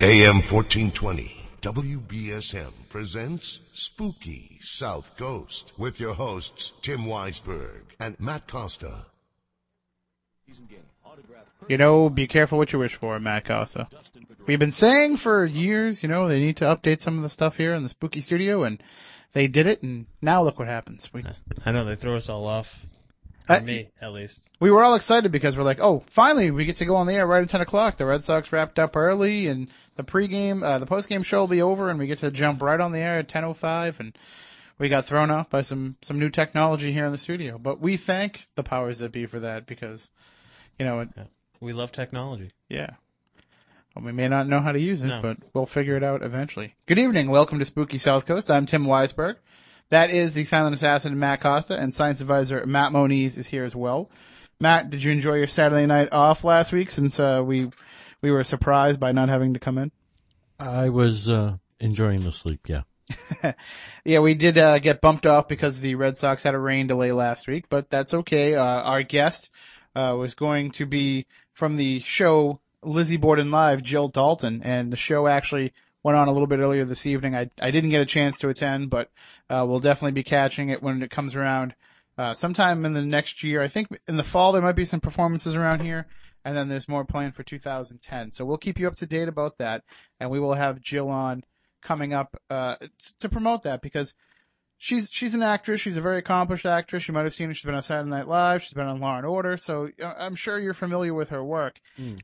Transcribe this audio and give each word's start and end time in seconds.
AM 0.00 0.36
1420, 0.36 1.34
WBSM 1.60 2.70
presents 2.88 3.58
Spooky 3.72 4.60
South 4.62 5.16
Coast 5.16 5.72
with 5.76 5.98
your 5.98 6.14
hosts 6.14 6.72
Tim 6.82 7.00
Weisberg 7.00 7.80
and 7.98 8.14
Matt 8.20 8.46
Costa. 8.46 9.06
You 11.68 11.78
know, 11.78 12.08
be 12.08 12.28
careful 12.28 12.58
what 12.58 12.72
you 12.72 12.78
wish 12.78 12.94
for, 12.94 13.18
Matt 13.18 13.46
Costa. 13.46 13.88
We've 14.46 14.60
been 14.60 14.70
saying 14.70 15.16
for 15.16 15.44
years, 15.44 16.00
you 16.00 16.08
know, 16.08 16.28
they 16.28 16.38
need 16.38 16.58
to 16.58 16.66
update 16.66 17.00
some 17.00 17.16
of 17.16 17.24
the 17.24 17.28
stuff 17.28 17.56
here 17.56 17.74
in 17.74 17.82
the 17.82 17.88
spooky 17.88 18.20
studio, 18.20 18.62
and 18.62 18.80
they 19.32 19.48
did 19.48 19.66
it, 19.66 19.82
and 19.82 20.06
now 20.22 20.44
look 20.44 20.60
what 20.60 20.68
happens. 20.68 21.12
We, 21.12 21.24
I 21.66 21.72
know 21.72 21.84
they 21.84 21.96
throw 21.96 22.14
us 22.14 22.28
all 22.28 22.46
off. 22.46 22.72
Uh, 23.48 23.58
For 23.60 23.64
me, 23.64 23.88
at 24.00 24.12
least. 24.12 24.40
we 24.60 24.70
were 24.70 24.82
all 24.82 24.94
excited 24.94 25.32
because 25.32 25.56
we're 25.56 25.62
like, 25.62 25.80
oh, 25.80 26.04
finally 26.10 26.50
we 26.50 26.64
get 26.66 26.76
to 26.76 26.84
go 26.84 26.96
on 26.96 27.06
the 27.06 27.14
air 27.14 27.26
right 27.26 27.42
at 27.42 27.48
10 27.48 27.60
o'clock. 27.62 27.96
The 27.96 28.04
Red 28.06 28.22
Sox 28.22 28.52
wrapped 28.52 28.78
up 28.78 28.94
early, 28.96 29.46
and 29.46 29.70
the 29.96 30.04
pregame, 30.04 30.62
uh, 30.62 30.78
the 30.78 30.86
postgame 30.86 31.24
show 31.24 31.40
will 31.40 31.48
be 31.48 31.62
over, 31.62 31.88
and 31.88 31.98
we 31.98 32.06
get 32.06 32.18
to 32.18 32.30
jump 32.30 32.60
right 32.62 32.78
on 32.80 32.92
the 32.92 32.98
air 32.98 33.18
at 33.18 33.28
10.05, 33.28 34.00
and 34.00 34.16
we 34.78 34.88
got 34.88 35.06
thrown 35.06 35.30
off 35.30 35.48
by 35.50 35.62
some, 35.62 35.96
some 36.02 36.18
new 36.18 36.28
technology 36.30 36.92
here 36.92 37.06
in 37.06 37.12
the 37.12 37.18
studio. 37.18 37.58
But 37.58 37.80
we 37.80 37.96
thank 37.96 38.46
the 38.54 38.62
powers 38.62 38.98
that 38.98 39.12
be 39.12 39.26
for 39.26 39.40
that 39.40 39.66
because, 39.66 40.08
you 40.78 40.84
know, 40.84 41.00
it, 41.00 41.08
We 41.60 41.72
love 41.72 41.90
technology. 41.90 42.52
Yeah. 42.68 42.90
Well, 43.96 44.04
we 44.04 44.12
may 44.12 44.28
not 44.28 44.46
know 44.46 44.60
how 44.60 44.72
to 44.72 44.78
use 44.80 45.02
it, 45.02 45.06
No. 45.08 45.22
but 45.22 45.38
we'll 45.54 45.66
figure 45.66 45.96
it 45.96 46.04
out 46.04 46.22
eventually. 46.22 46.74
Good 46.86 46.98
evening. 46.98 47.30
Welcome 47.30 47.58
to 47.58 47.64
Spooky 47.64 47.98
South 47.98 48.26
Coast. 48.26 48.50
I'm 48.50 48.66
Tim 48.66 48.84
Weisberg. 48.84 49.36
That 49.90 50.10
is 50.10 50.34
the 50.34 50.44
silent 50.44 50.74
assassin 50.74 51.18
Matt 51.18 51.40
Costa, 51.40 51.78
and 51.78 51.94
science 51.94 52.20
advisor 52.20 52.64
Matt 52.66 52.92
Moniz 52.92 53.38
is 53.38 53.46
here 53.46 53.64
as 53.64 53.74
well. 53.74 54.10
Matt, 54.60 54.90
did 54.90 55.02
you 55.02 55.12
enjoy 55.12 55.34
your 55.34 55.46
Saturday 55.46 55.86
night 55.86 56.08
off 56.12 56.44
last 56.44 56.72
week 56.72 56.90
since 56.90 57.18
uh, 57.18 57.42
we 57.44 57.70
we 58.20 58.30
were 58.30 58.44
surprised 58.44 59.00
by 59.00 59.12
not 59.12 59.28
having 59.28 59.54
to 59.54 59.60
come 59.60 59.78
in? 59.78 59.92
I 60.58 60.88
was 60.88 61.28
uh, 61.28 61.56
enjoying 61.80 62.24
the 62.24 62.32
sleep. 62.32 62.68
Yeah. 62.68 62.82
Yeah, 64.04 64.20
we 64.20 64.34
did 64.34 64.56
uh, 64.56 64.78
get 64.78 65.02
bumped 65.02 65.26
off 65.26 65.48
because 65.48 65.80
the 65.80 65.94
Red 65.96 66.16
Sox 66.16 66.42
had 66.42 66.54
a 66.54 66.58
rain 66.58 66.86
delay 66.86 67.12
last 67.12 67.46
week, 67.46 67.66
but 67.68 67.90
that's 67.90 68.14
okay. 68.14 68.54
Uh, 68.54 68.62
our 68.62 69.02
guest 69.02 69.50
uh, 69.94 70.16
was 70.18 70.34
going 70.34 70.70
to 70.72 70.86
be 70.86 71.26
from 71.52 71.76
the 71.76 72.00
show 72.00 72.58
Lizzie 72.82 73.18
Borden 73.18 73.50
Live, 73.50 73.82
Jill 73.82 74.08
Dalton, 74.08 74.62
and 74.64 74.90
the 74.90 74.96
show 74.96 75.26
actually 75.26 75.74
went 76.02 76.16
on 76.16 76.28
a 76.28 76.32
little 76.32 76.46
bit 76.46 76.60
earlier 76.60 76.84
this 76.84 77.06
evening. 77.06 77.34
I 77.34 77.50
I 77.60 77.70
didn't 77.70 77.90
get 77.90 78.00
a 78.00 78.06
chance 78.06 78.38
to 78.38 78.48
attend, 78.48 78.90
but 78.90 79.10
uh, 79.50 79.64
we'll 79.68 79.80
definitely 79.80 80.12
be 80.12 80.22
catching 80.22 80.70
it 80.70 80.82
when 80.82 81.02
it 81.02 81.10
comes 81.10 81.34
around. 81.34 81.74
Uh, 82.16 82.34
sometime 82.34 82.84
in 82.84 82.94
the 82.94 83.02
next 83.02 83.44
year, 83.44 83.62
I 83.62 83.68
think 83.68 83.88
in 84.08 84.16
the 84.16 84.24
fall 84.24 84.52
there 84.52 84.62
might 84.62 84.72
be 84.72 84.84
some 84.84 85.00
performances 85.00 85.54
around 85.54 85.80
here, 85.82 86.06
and 86.44 86.56
then 86.56 86.68
there's 86.68 86.88
more 86.88 87.04
planned 87.04 87.36
for 87.36 87.44
2010. 87.44 88.32
So 88.32 88.44
we'll 88.44 88.58
keep 88.58 88.78
you 88.78 88.88
up 88.88 88.96
to 88.96 89.06
date 89.06 89.28
about 89.28 89.58
that, 89.58 89.84
and 90.18 90.30
we 90.30 90.40
will 90.40 90.54
have 90.54 90.80
Jill 90.80 91.08
on 91.08 91.44
coming 91.80 92.12
up 92.12 92.36
uh, 92.50 92.76
to 93.20 93.28
promote 93.28 93.62
that 93.62 93.82
because 93.82 94.14
she's 94.78 95.08
she's 95.10 95.34
an 95.34 95.42
actress. 95.42 95.80
She's 95.80 95.96
a 95.96 96.00
very 96.00 96.18
accomplished 96.18 96.66
actress. 96.66 97.06
You 97.06 97.14
might 97.14 97.24
have 97.24 97.34
seen 97.34 97.48
her. 97.48 97.54
She's 97.54 97.64
been 97.64 97.74
on 97.74 97.82
Saturday 97.82 98.10
Night 98.10 98.28
Live. 98.28 98.62
She's 98.62 98.72
been 98.72 98.86
on 98.86 99.00
Law 99.00 99.16
and 99.16 99.26
Order. 99.26 99.56
So 99.56 99.88
uh, 100.02 100.14
I'm 100.18 100.34
sure 100.34 100.58
you're 100.58 100.74
familiar 100.74 101.14
with 101.14 101.30
her 101.30 101.44
work. 101.44 101.78
Mm. 101.98 102.20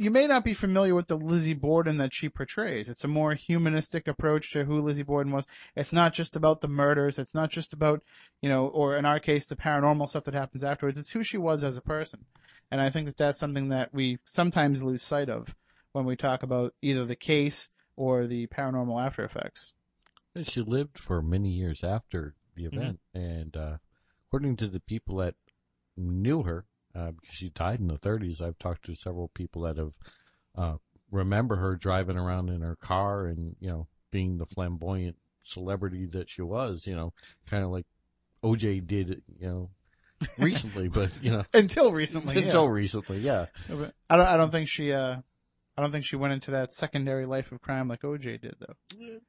You 0.00 0.12
may 0.12 0.28
not 0.28 0.44
be 0.44 0.54
familiar 0.54 0.94
with 0.94 1.08
the 1.08 1.16
Lizzie 1.16 1.54
Borden 1.54 1.98
that 1.98 2.14
she 2.14 2.28
portrays. 2.28 2.88
It's 2.88 3.02
a 3.02 3.08
more 3.08 3.34
humanistic 3.34 4.06
approach 4.06 4.52
to 4.52 4.64
who 4.64 4.80
Lizzie 4.80 5.02
Borden 5.02 5.32
was. 5.32 5.44
It's 5.74 5.92
not 5.92 6.14
just 6.14 6.36
about 6.36 6.60
the 6.60 6.68
murders. 6.68 7.18
It's 7.18 7.34
not 7.34 7.50
just 7.50 7.72
about, 7.72 8.02
you 8.40 8.48
know, 8.48 8.68
or 8.68 8.96
in 8.96 9.04
our 9.04 9.18
case, 9.18 9.46
the 9.46 9.56
paranormal 9.56 10.08
stuff 10.08 10.24
that 10.24 10.34
happens 10.34 10.62
afterwards. 10.62 10.98
It's 10.98 11.10
who 11.10 11.24
she 11.24 11.36
was 11.36 11.64
as 11.64 11.76
a 11.76 11.80
person. 11.82 12.24
And 12.70 12.80
I 12.80 12.90
think 12.90 13.06
that 13.06 13.16
that's 13.16 13.40
something 13.40 13.70
that 13.70 13.92
we 13.92 14.18
sometimes 14.24 14.84
lose 14.84 15.02
sight 15.02 15.28
of 15.28 15.52
when 15.92 16.04
we 16.04 16.14
talk 16.14 16.44
about 16.44 16.74
either 16.80 17.04
the 17.04 17.16
case 17.16 17.68
or 17.96 18.28
the 18.28 18.46
paranormal 18.46 19.04
after 19.04 19.24
effects. 19.24 19.72
She 20.42 20.60
lived 20.60 20.98
for 20.98 21.20
many 21.22 21.48
years 21.50 21.82
after 21.82 22.36
the 22.54 22.66
Mm-hmm. 22.72 22.78
event, 22.78 23.00
and 23.14 23.56
uh, 23.56 23.76
according 24.28 24.56
to 24.58 24.68
the 24.68 24.80
people 24.80 25.16
that 25.16 25.34
knew 25.96 26.42
her, 26.44 26.66
uh, 26.98 27.12
because 27.12 27.36
she 27.36 27.50
died 27.50 27.80
in 27.80 27.88
the 27.88 27.98
30s, 27.98 28.40
I've 28.40 28.58
talked 28.58 28.86
to 28.86 28.94
several 28.94 29.28
people 29.28 29.62
that 29.62 29.76
have 29.76 29.92
uh, 30.56 30.76
remember 31.10 31.56
her 31.56 31.76
driving 31.76 32.16
around 32.16 32.50
in 32.50 32.60
her 32.62 32.76
car 32.76 33.26
and 33.26 33.54
you 33.60 33.68
know 33.68 33.86
being 34.10 34.38
the 34.38 34.46
flamboyant 34.46 35.16
celebrity 35.44 36.06
that 36.06 36.28
she 36.28 36.42
was. 36.42 36.86
You 36.86 36.96
know, 36.96 37.12
kind 37.48 37.64
of 37.64 37.70
like 37.70 37.86
OJ 38.42 38.86
did. 38.86 39.22
You 39.38 39.48
know, 39.48 39.70
recently, 40.38 40.88
but 40.88 41.10
you 41.22 41.30
know, 41.30 41.44
Until 41.54 41.92
recently. 41.92 42.36
until 42.42 42.64
yeah. 42.64 42.70
recently, 42.70 43.20
yeah. 43.20 43.46
I 44.10 44.16
don't. 44.16 44.26
I 44.26 44.36
don't 44.36 44.50
think 44.50 44.68
she. 44.68 44.92
Uh, 44.92 45.16
I 45.76 45.82
don't 45.82 45.92
think 45.92 46.04
she 46.04 46.16
went 46.16 46.32
into 46.32 46.52
that 46.52 46.72
secondary 46.72 47.24
life 47.26 47.52
of 47.52 47.60
crime 47.60 47.86
like 47.86 48.02
OJ 48.02 48.40
did, 48.40 48.56
though. 48.58 49.20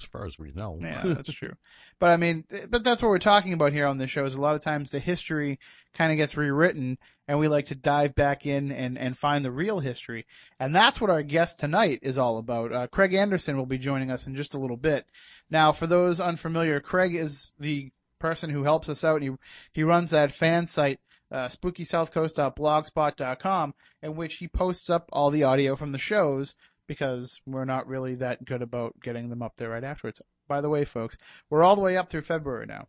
As 0.00 0.08
far 0.08 0.26
as 0.26 0.38
we 0.38 0.52
know, 0.52 0.78
Yeah, 0.80 1.02
that's 1.04 1.32
true. 1.32 1.54
But 1.98 2.10
I 2.10 2.16
mean, 2.16 2.44
but 2.68 2.82
that's 2.82 3.02
what 3.02 3.10
we're 3.10 3.18
talking 3.18 3.52
about 3.52 3.72
here 3.72 3.86
on 3.86 3.98
this 3.98 4.10
show. 4.10 4.24
Is 4.24 4.34
a 4.34 4.40
lot 4.40 4.54
of 4.54 4.62
times 4.62 4.90
the 4.90 4.98
history 4.98 5.58
kind 5.94 6.10
of 6.10 6.16
gets 6.16 6.34
rewritten, 6.36 6.96
and 7.28 7.38
we 7.38 7.48
like 7.48 7.66
to 7.66 7.74
dive 7.74 8.14
back 8.14 8.46
in 8.46 8.72
and 8.72 8.96
and 8.96 9.18
find 9.18 9.44
the 9.44 9.50
real 9.50 9.80
history, 9.80 10.24
and 10.58 10.74
that's 10.74 10.98
what 11.00 11.10
our 11.10 11.22
guest 11.22 11.60
tonight 11.60 11.98
is 12.02 12.16
all 12.16 12.38
about. 12.38 12.72
Uh, 12.72 12.86
Craig 12.86 13.12
Anderson 13.14 13.58
will 13.58 13.66
be 13.66 13.78
joining 13.78 14.10
us 14.10 14.26
in 14.26 14.34
just 14.34 14.54
a 14.54 14.58
little 14.58 14.78
bit. 14.78 15.04
Now, 15.50 15.72
for 15.72 15.86
those 15.86 16.20
unfamiliar, 16.20 16.80
Craig 16.80 17.14
is 17.14 17.52
the 17.58 17.90
person 18.18 18.48
who 18.50 18.62
helps 18.62 18.88
us 18.88 19.04
out. 19.04 19.20
He 19.22 19.30
he 19.72 19.82
runs 19.82 20.10
that 20.10 20.32
fan 20.32 20.66
site. 20.66 21.00
Uh, 21.32 21.46
spookysouthcoast.blogspot.com 21.46 23.72
in 24.02 24.16
which 24.16 24.34
he 24.34 24.48
posts 24.48 24.90
up 24.90 25.08
all 25.12 25.30
the 25.30 25.44
audio 25.44 25.76
from 25.76 25.92
the 25.92 25.98
shows 25.98 26.56
because 26.90 27.40
we're 27.46 27.64
not 27.64 27.86
really 27.86 28.16
that 28.16 28.44
good 28.44 28.62
about 28.62 28.96
getting 29.00 29.30
them 29.30 29.42
up 29.42 29.52
there 29.56 29.68
right 29.68 29.84
afterwards. 29.84 30.20
By 30.48 30.60
the 30.60 30.68
way, 30.68 30.84
folks, 30.84 31.16
we're 31.48 31.62
all 31.62 31.76
the 31.76 31.82
way 31.82 31.96
up 31.96 32.10
through 32.10 32.22
February 32.22 32.66
now. 32.66 32.88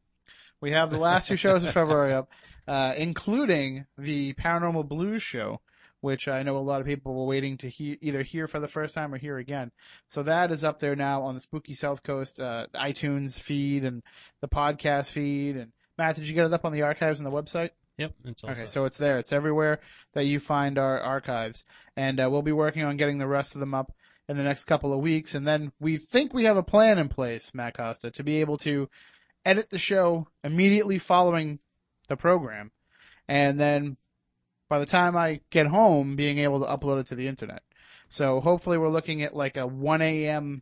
We 0.60 0.72
have 0.72 0.90
the 0.90 0.98
last 0.98 1.28
two 1.28 1.36
shows 1.36 1.64
of 1.64 1.72
February 1.76 2.12
up, 2.12 2.32
uh, 2.68 2.96
including 2.98 3.86
the 4.00 4.34
Paranormal 4.34 4.88
Blues 4.88 5.22
show, 5.22 5.62
which 6.00 6.28
I 6.28 6.42
know 6.42 6.58
a 6.58 6.66
lot 6.66 6.82
of 6.82 6.88
people 6.88 7.14
were 7.14 7.28
waiting 7.28 7.58
to 7.58 7.70
he- 7.70 8.00
either 8.02 8.24
hear 8.24 8.48
for 8.48 8.60
the 8.60 8.68
first 8.68 8.96
time 8.96 9.14
or 9.14 9.20
hear 9.20 9.38
again. 9.38 9.72
So 10.10 10.24
that 10.24 10.52
is 10.52 10.64
up 10.64 10.80
there 10.80 10.96
now 10.96 11.22
on 11.22 11.36
the 11.36 11.40
Spooky 11.40 11.76
South 11.76 12.02
Coast 12.02 12.40
uh, 12.40 12.66
iTunes 12.74 13.40
feed 13.40 13.86
and 13.86 14.02
the 14.42 14.48
podcast 14.48 15.12
feed. 15.12 15.58
And 15.58 15.72
Matt, 16.00 16.16
did 16.16 16.28
you 16.28 16.34
get 16.34 16.48
it 16.48 16.54
up 16.54 16.66
on 16.66 16.74
the 16.74 16.82
archives 16.82 17.20
on 17.20 17.24
the 17.24 17.30
website? 17.30 17.70
Yep. 17.98 18.14
Okay, 18.44 18.68
so 18.68 18.86
it's 18.86 18.98
there. 18.98 19.20
It's 19.20 19.34
everywhere 19.34 19.80
that 20.14 20.26
you 20.26 20.40
find 20.40 20.78
our 20.78 21.00
archives, 21.00 21.66
and 21.96 22.20
uh, 22.20 22.30
we'll 22.32 22.42
be 22.42 22.52
working 22.52 22.84
on 22.84 22.98
getting 22.98 23.18
the 23.18 23.28
rest 23.28 23.56
of 23.56 23.60
them 23.60 23.74
up 23.74 23.92
in 24.28 24.38
the 24.38 24.44
next 24.44 24.64
couple 24.64 24.94
of 24.94 25.02
weeks. 25.02 25.36
And 25.36 25.46
then 25.46 25.72
we 25.80 25.98
think 25.98 26.34
we 26.34 26.46
have 26.46 26.58
a 26.58 26.64
plan 26.64 26.98
in 26.98 27.10
place, 27.10 27.54
Matt 27.54 27.76
Costa, 27.76 28.12
to 28.12 28.24
be 28.24 28.42
able 28.42 28.58
to 28.60 28.90
edit 29.46 29.70
the 29.70 29.78
show 29.78 30.28
immediately 30.44 30.98
following 30.98 31.60
the 32.08 32.18
program, 32.18 32.72
and 33.28 33.60
then 33.60 33.98
by 34.70 34.80
the 34.80 34.86
time 34.86 35.18
I 35.18 35.42
get 35.50 35.68
home, 35.68 36.16
being 36.16 36.40
able 36.40 36.62
to 36.62 36.66
upload 36.66 37.02
it 37.02 37.08
to 37.08 37.16
the 37.16 37.28
internet. 37.28 37.62
So 38.08 38.40
hopefully, 38.40 38.78
we're 38.78 38.90
looking 38.90 39.22
at 39.22 39.36
like 39.36 39.58
a 39.58 39.68
1 39.68 40.02
a.m. 40.02 40.62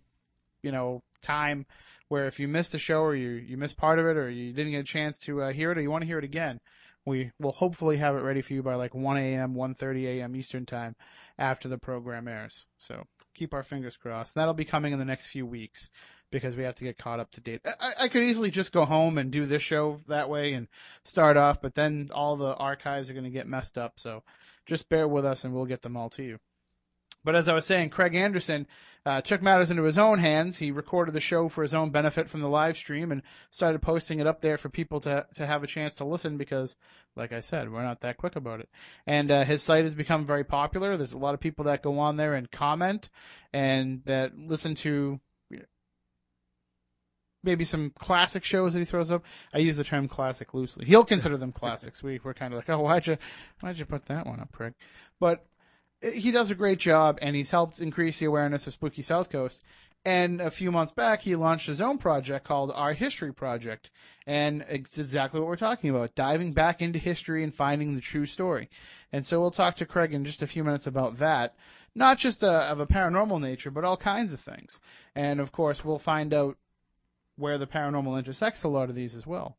you 0.61 0.71
know 0.71 1.03
time 1.21 1.65
where 2.07 2.27
if 2.27 2.39
you 2.39 2.47
missed 2.47 2.71
the 2.71 2.79
show 2.79 3.01
or 3.01 3.15
you 3.15 3.29
you 3.29 3.55
missed 3.55 3.77
part 3.77 3.99
of 3.99 4.05
it 4.05 4.17
or 4.17 4.29
you 4.29 4.51
didn't 4.51 4.71
get 4.71 4.81
a 4.81 4.83
chance 4.83 5.19
to 5.19 5.43
uh, 5.43 5.51
hear 5.51 5.71
it 5.71 5.77
or 5.77 5.81
you 5.81 5.91
want 5.91 6.01
to 6.01 6.07
hear 6.07 6.17
it 6.17 6.23
again 6.23 6.59
we 7.05 7.31
will 7.39 7.51
hopefully 7.51 7.97
have 7.97 8.15
it 8.15 8.21
ready 8.21 8.41
for 8.41 8.53
you 8.53 8.63
by 8.63 8.75
like 8.75 8.93
1 8.93 9.17
a.m., 9.17 9.55
1:30 9.55 10.05
a.m. 10.05 10.35
Eastern 10.35 10.65
time 10.65 10.95
after 11.37 11.67
the 11.67 11.77
program 11.77 12.27
airs. 12.27 12.65
So 12.77 13.05
keep 13.33 13.53
our 13.53 13.63
fingers 13.63 13.97
crossed. 13.97 14.35
That'll 14.35 14.53
be 14.53 14.65
coming 14.65 14.93
in 14.93 14.99
the 14.99 15.05
next 15.05 15.27
few 15.27 15.45
weeks 15.45 15.89
because 16.31 16.55
we 16.55 16.63
have 16.63 16.75
to 16.75 16.83
get 16.83 16.97
caught 16.97 17.19
up 17.19 17.31
to 17.31 17.41
date. 17.41 17.61
I, 17.65 17.93
I 18.01 18.07
could 18.07 18.23
easily 18.23 18.51
just 18.51 18.71
go 18.71 18.85
home 18.85 19.17
and 19.17 19.31
do 19.31 19.45
this 19.45 19.63
show 19.63 19.99
that 20.07 20.29
way 20.29 20.53
and 20.53 20.67
start 21.03 21.37
off, 21.37 21.61
but 21.61 21.73
then 21.73 22.09
all 22.13 22.35
the 22.35 22.53
archives 22.55 23.09
are 23.09 23.13
going 23.13 23.23
to 23.23 23.31
get 23.31 23.47
messed 23.47 23.77
up. 23.77 23.93
So 23.97 24.23
just 24.65 24.89
bear 24.89 25.07
with 25.07 25.25
us 25.25 25.43
and 25.43 25.53
we'll 25.53 25.65
get 25.65 25.81
them 25.81 25.97
all 25.97 26.09
to 26.11 26.23
you. 26.23 26.39
But 27.23 27.35
as 27.35 27.47
I 27.47 27.53
was 27.53 27.65
saying, 27.65 27.89
Craig 27.89 28.15
Anderson 28.15 28.67
uh, 29.05 29.21
took 29.21 29.41
matters 29.41 29.71
into 29.71 29.83
his 29.83 29.97
own 29.97 30.19
hands. 30.19 30.57
He 30.57 30.71
recorded 30.71 31.13
the 31.13 31.19
show 31.19 31.49
for 31.49 31.61
his 31.61 31.73
own 31.73 31.89
benefit 31.89 32.29
from 32.29 32.41
the 32.41 32.49
live 32.49 32.77
stream 32.77 33.11
and 33.11 33.21
started 33.51 33.81
posting 33.81 34.19
it 34.19 34.27
up 34.27 34.41
there 34.41 34.57
for 34.57 34.69
people 34.69 34.99
to 35.01 35.25
to 35.35 35.45
have 35.45 35.63
a 35.63 35.67
chance 35.67 35.95
to 35.95 36.05
listen 36.05 36.37
because, 36.37 36.75
like 37.15 37.31
I 37.31 37.39
said, 37.39 37.71
we're 37.71 37.83
not 37.83 38.01
that 38.01 38.17
quick 38.17 38.35
about 38.35 38.59
it. 38.59 38.69
And 39.07 39.31
uh, 39.31 39.43
his 39.43 39.61
site 39.61 39.83
has 39.83 39.95
become 39.95 40.25
very 40.25 40.43
popular. 40.43 40.97
There's 40.97 41.13
a 41.13 41.17
lot 41.17 41.33
of 41.33 41.39
people 41.39 41.65
that 41.65 41.83
go 41.83 41.99
on 41.99 42.17
there 42.17 42.35
and 42.35 42.49
comment 42.51 43.09
and 43.53 44.01
that 44.05 44.37
listen 44.37 44.75
to 44.75 45.19
maybe 47.43 47.65
some 47.65 47.91
classic 47.91 48.43
shows 48.43 48.73
that 48.73 48.79
he 48.79 48.85
throws 48.85 49.11
up. 49.11 49.23
I 49.53 49.59
use 49.59 49.77
the 49.77 49.83
term 49.83 50.07
classic 50.07 50.53
loosely. 50.53 50.85
He'll 50.85 51.05
consider 51.05 51.37
them 51.37 51.51
classics. 51.51 52.03
We 52.03 52.19
we're 52.23 52.33
kind 52.33 52.53
of 52.53 52.57
like, 52.57 52.69
oh, 52.69 52.79
why'd 52.79 53.07
you 53.07 53.17
why'd 53.61 53.79
you 53.79 53.85
put 53.85 54.05
that 54.05 54.25
one 54.25 54.39
up, 54.39 54.51
Craig? 54.51 54.73
But 55.19 55.45
Eh, 56.01 56.11
he 56.11 56.31
does 56.31 56.51
a 56.51 56.55
great 56.55 56.79
job, 56.79 57.19
and 57.21 57.35
he's 57.35 57.49
helped 57.49 57.79
increase 57.79 58.19
the 58.19 58.25
awareness 58.25 58.67
of 58.67 58.73
Spooky 58.73 59.01
South 59.01 59.29
Coast. 59.29 59.63
And 60.05 60.39
a 60.39 60.49
few 60.49 60.71
months 60.71 60.93
back, 60.93 61.21
he 61.21 61.35
launched 61.35 61.67
his 61.67 61.81
own 61.81 61.97
project 61.97 62.45
called 62.45 62.71
Our 62.73 62.93
History 62.93 63.33
Project. 63.33 63.91
And 64.25 64.65
it's 64.69 64.97
exactly 64.97 65.39
what 65.39 65.47
we're 65.47 65.57
talking 65.57 65.89
about 65.89 66.15
diving 66.15 66.53
back 66.53 66.81
into 66.81 66.99
history 66.99 67.43
and 67.43 67.53
finding 67.53 67.95
the 67.95 68.01
true 68.01 68.25
story. 68.25 68.69
And 69.11 69.25
so 69.25 69.41
we'll 69.41 69.51
talk 69.51 69.75
to 69.77 69.85
Craig 69.85 70.13
in 70.13 70.23
just 70.23 70.41
a 70.41 70.47
few 70.47 70.63
minutes 70.63 70.87
about 70.87 71.17
that. 71.17 71.55
not 71.95 72.17
just 72.17 72.43
a, 72.43 72.51
of 72.51 72.79
a 72.79 72.87
paranormal 72.87 73.41
nature, 73.41 73.71
but 73.71 73.83
all 73.83 73.97
kinds 73.97 74.31
of 74.31 74.39
things. 74.39 74.79
And 75.15 75.41
of 75.41 75.51
course, 75.51 75.83
we'll 75.83 75.99
find 75.99 76.33
out 76.33 76.57
where 77.35 77.57
the 77.57 77.67
paranormal 77.67 78.17
intersects 78.17 78.63
a 78.63 78.69
lot 78.69 78.89
of 78.89 78.95
these 78.95 79.15
as 79.15 79.27
well. 79.27 79.57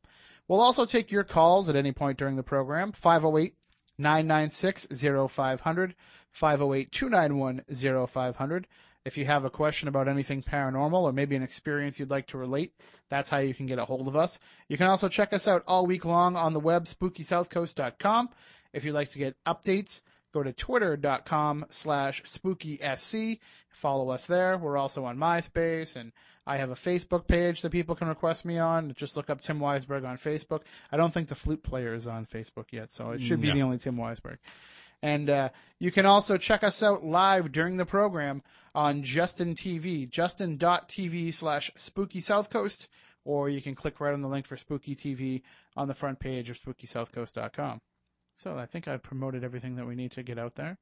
We'll 0.48 0.60
also 0.60 0.86
take 0.86 1.10
your 1.10 1.24
calls 1.24 1.68
at 1.68 1.76
any 1.76 1.92
point 1.92 2.18
during 2.18 2.36
the 2.36 2.42
program, 2.42 2.92
508 2.92 3.54
996 3.98 4.88
0500, 5.30 5.94
508 6.32 6.92
291 6.92 8.06
0500. 8.08 8.66
If 9.04 9.16
you 9.16 9.24
have 9.24 9.44
a 9.46 9.50
question 9.50 9.88
about 9.88 10.08
anything 10.08 10.42
paranormal 10.42 11.02
or 11.04 11.12
maybe 11.12 11.34
an 11.34 11.42
experience 11.42 11.98
you'd 11.98 12.10
like 12.10 12.26
to 12.28 12.38
relate, 12.38 12.74
that's 13.08 13.30
how 13.30 13.38
you 13.38 13.54
can 13.54 13.64
get 13.66 13.78
a 13.78 13.84
hold 13.84 14.06
of 14.08 14.14
us. 14.14 14.38
You 14.68 14.76
can 14.76 14.88
also 14.88 15.08
check 15.08 15.32
us 15.32 15.48
out 15.48 15.64
all 15.66 15.86
week 15.86 16.04
long 16.04 16.36
on 16.36 16.52
the 16.52 16.60
web, 16.60 16.84
spookysouthcoast.com. 16.84 18.28
If 18.72 18.84
you'd 18.84 18.92
like 18.92 19.08
to 19.10 19.18
get 19.18 19.36
updates, 19.44 20.02
go 20.32 20.42
to 20.42 20.52
twitter.com 20.52 21.66
slash 21.70 22.22
spookysc. 22.24 23.38
Follow 23.70 24.10
us 24.10 24.26
there. 24.26 24.58
We're 24.58 24.76
also 24.76 25.04
on 25.06 25.16
MySpace, 25.16 25.96
and 25.96 26.12
I 26.46 26.58
have 26.58 26.70
a 26.70 26.74
Facebook 26.74 27.26
page 27.26 27.62
that 27.62 27.72
people 27.72 27.94
can 27.94 28.08
request 28.08 28.44
me 28.44 28.58
on. 28.58 28.92
Just 28.94 29.16
look 29.16 29.30
up 29.30 29.40
Tim 29.40 29.60
Weisberg 29.60 30.06
on 30.06 30.18
Facebook. 30.18 30.60
I 30.92 30.96
don't 30.98 31.12
think 31.12 31.28
the 31.28 31.34
flute 31.34 31.62
player 31.62 31.94
is 31.94 32.06
on 32.06 32.26
Facebook 32.26 32.66
yet, 32.70 32.90
so 32.90 33.10
it 33.12 33.22
should 33.22 33.40
be 33.40 33.48
mm, 33.48 33.52
No. 33.52 33.56
the 33.56 33.62
only 33.62 33.78
Tim 33.78 33.96
Weisberg. 33.96 34.38
And 35.02 35.30
uh, 35.30 35.48
you 35.78 35.90
can 35.90 36.06
also 36.06 36.36
check 36.36 36.62
us 36.62 36.82
out 36.82 37.04
live 37.04 37.52
during 37.52 37.76
the 37.76 37.86
program 37.86 38.42
on 38.74 39.02
Justin 39.02 39.54
TV, 39.54 40.08
justin.tv 40.08 41.32
slash 41.34 41.70
spooky 41.76 42.20
south 42.20 42.50
coast, 42.50 42.88
or 43.24 43.48
you 43.48 43.60
can 43.60 43.74
click 43.74 44.00
right 44.00 44.12
on 44.12 44.22
the 44.22 44.28
link 44.28 44.46
for 44.46 44.56
spooky 44.56 44.94
TV 44.94 45.42
on 45.76 45.88
the 45.88 45.94
front 45.94 46.18
page 46.18 46.50
of 46.50 46.60
spookysouthcoast.com. 46.60 47.80
So 48.36 48.56
I 48.56 48.66
think 48.66 48.88
I've 48.88 49.02
promoted 49.02 49.44
everything 49.44 49.76
that 49.76 49.86
we 49.86 49.94
need 49.94 50.12
to 50.12 50.22
get 50.22 50.38
out 50.38 50.54
there. 50.54 50.78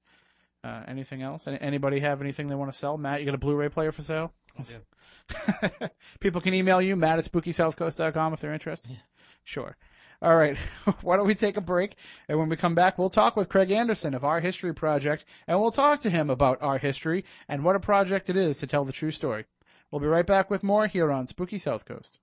Uh, 0.64 0.82
anything 0.88 1.23
else? 1.23 1.47
Anybody 1.47 2.00
have 2.00 2.21
anything 2.21 2.49
they 2.49 2.55
want 2.55 2.73
to 2.73 2.76
sell? 2.76 2.99
Matt, 2.99 3.21
you 3.21 3.26
got 3.26 3.35
a 3.35 3.38
Blu-ray 3.38 3.69
player 3.69 3.93
for 3.93 4.03
sale? 4.03 4.32
Yeah. 4.69 5.88
People 6.21 6.41
can 6.41 6.55
email 6.55 6.82
you, 6.82 6.97
Matt 6.97 7.19
at 7.19 7.25
spookysouthcoast.com 7.25 8.32
if 8.32 8.41
they're 8.41 8.53
interested. 8.53 8.91
Yeah. 8.91 8.97
Sure. 9.44 9.76
All 10.20 10.37
right. 10.37 10.56
Why 11.03 11.17
don't 11.17 11.26
we 11.26 11.35
take 11.35 11.56
a 11.56 11.61
break? 11.61 11.94
And 12.29 12.38
when 12.38 12.49
we 12.49 12.56
come 12.56 12.75
back, 12.75 12.99
we'll 12.99 13.11
talk 13.11 13.37
with 13.37 13.49
Craig 13.49 13.70
Anderson 13.70 14.15
of 14.15 14.25
Our 14.25 14.41
History 14.41 14.75
Project, 14.75 15.25
and 15.47 15.61
we'll 15.61 15.70
talk 15.70 16.00
to 16.00 16.11
him 16.11 16.29
about 16.31 16.59
our 16.61 16.79
history 16.79 17.25
and 17.49 17.62
what 17.62 17.76
a 17.76 17.81
project 17.81 18.29
it 18.29 18.37
is 18.37 18.59
to 18.59 18.67
tell 18.67 18.85
the 18.85 18.93
true 18.93 19.12
story. 19.12 19.44
We'll 19.91 20.00
be 20.00 20.06
right 20.06 20.26
back 20.26 20.50
with 20.50 20.62
more 20.62 20.87
here 20.87 21.12
on 21.12 21.26
Spooky 21.26 21.59
South 21.59 21.85
Coast. 21.85 22.19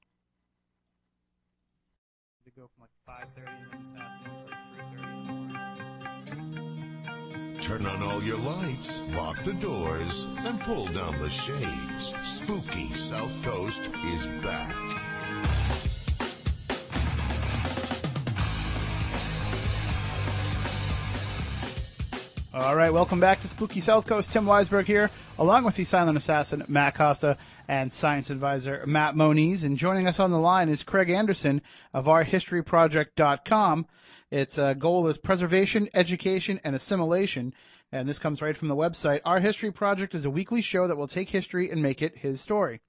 Turn 7.62 7.86
on 7.88 8.04
all 8.04 8.22
your 8.22 8.38
lights, 8.38 9.02
lock 9.16 9.44
the 9.44 9.54
doors, 9.54 10.26
and 10.46 10.60
pull 10.60 10.86
down 10.88 11.18
the 11.18 11.30
shades. 11.30 12.14
Spooky 12.24 12.94
South 12.94 13.44
Coast 13.44 13.90
is 14.14 14.28
back. 14.44 14.76
All 22.56 22.74
right, 22.74 22.94
welcome 22.94 23.20
back 23.20 23.42
to 23.42 23.50
Spooky 23.50 23.82
South 23.82 24.08
Coast. 24.08 24.32
Tim 24.32 24.46
Weisberg 24.46 24.86
here, 24.86 25.12
along 25.38 25.66
with 25.66 25.76
the 25.76 25.84
silent 25.84 26.16
assassin 26.16 26.64
Matt 26.70 26.96
Costa 26.96 27.38
and 27.68 27.92
science 27.92 28.30
advisor 28.30 28.86
Matt 28.88 29.14
Moniz. 29.14 29.66
And 29.66 29.76
joining 29.78 30.08
us 30.08 30.22
on 30.22 30.32
the 30.32 30.40
line 30.40 30.70
is 30.70 30.82
Craig 30.82 31.10
Anderson 31.10 31.62
of 31.94 32.06
OurHistoryProject.com. 32.06 33.88
Its 34.32 34.58
uh, 34.58 34.74
goal 34.74 35.06
is 35.08 35.18
preservation, 35.18 35.90
education, 35.94 36.62
and 36.64 36.78
assimilation. 36.78 37.54
And 37.92 38.08
this 38.08 38.20
comes 38.20 38.42
right 38.42 38.56
from 38.56 38.70
the 38.70 38.76
website. 38.76 39.20
Our 39.26 39.42
History 39.42 39.74
Project 39.74 40.16
is 40.16 40.24
a 40.24 40.30
weekly 40.30 40.62
show 40.62 40.88
that 40.88 40.96
will 40.96 41.08
take 41.08 41.28
history 41.28 41.72
and 41.72 41.82
make 41.82 42.02
it 42.02 42.16
his 42.16 42.40
story. 42.40 42.80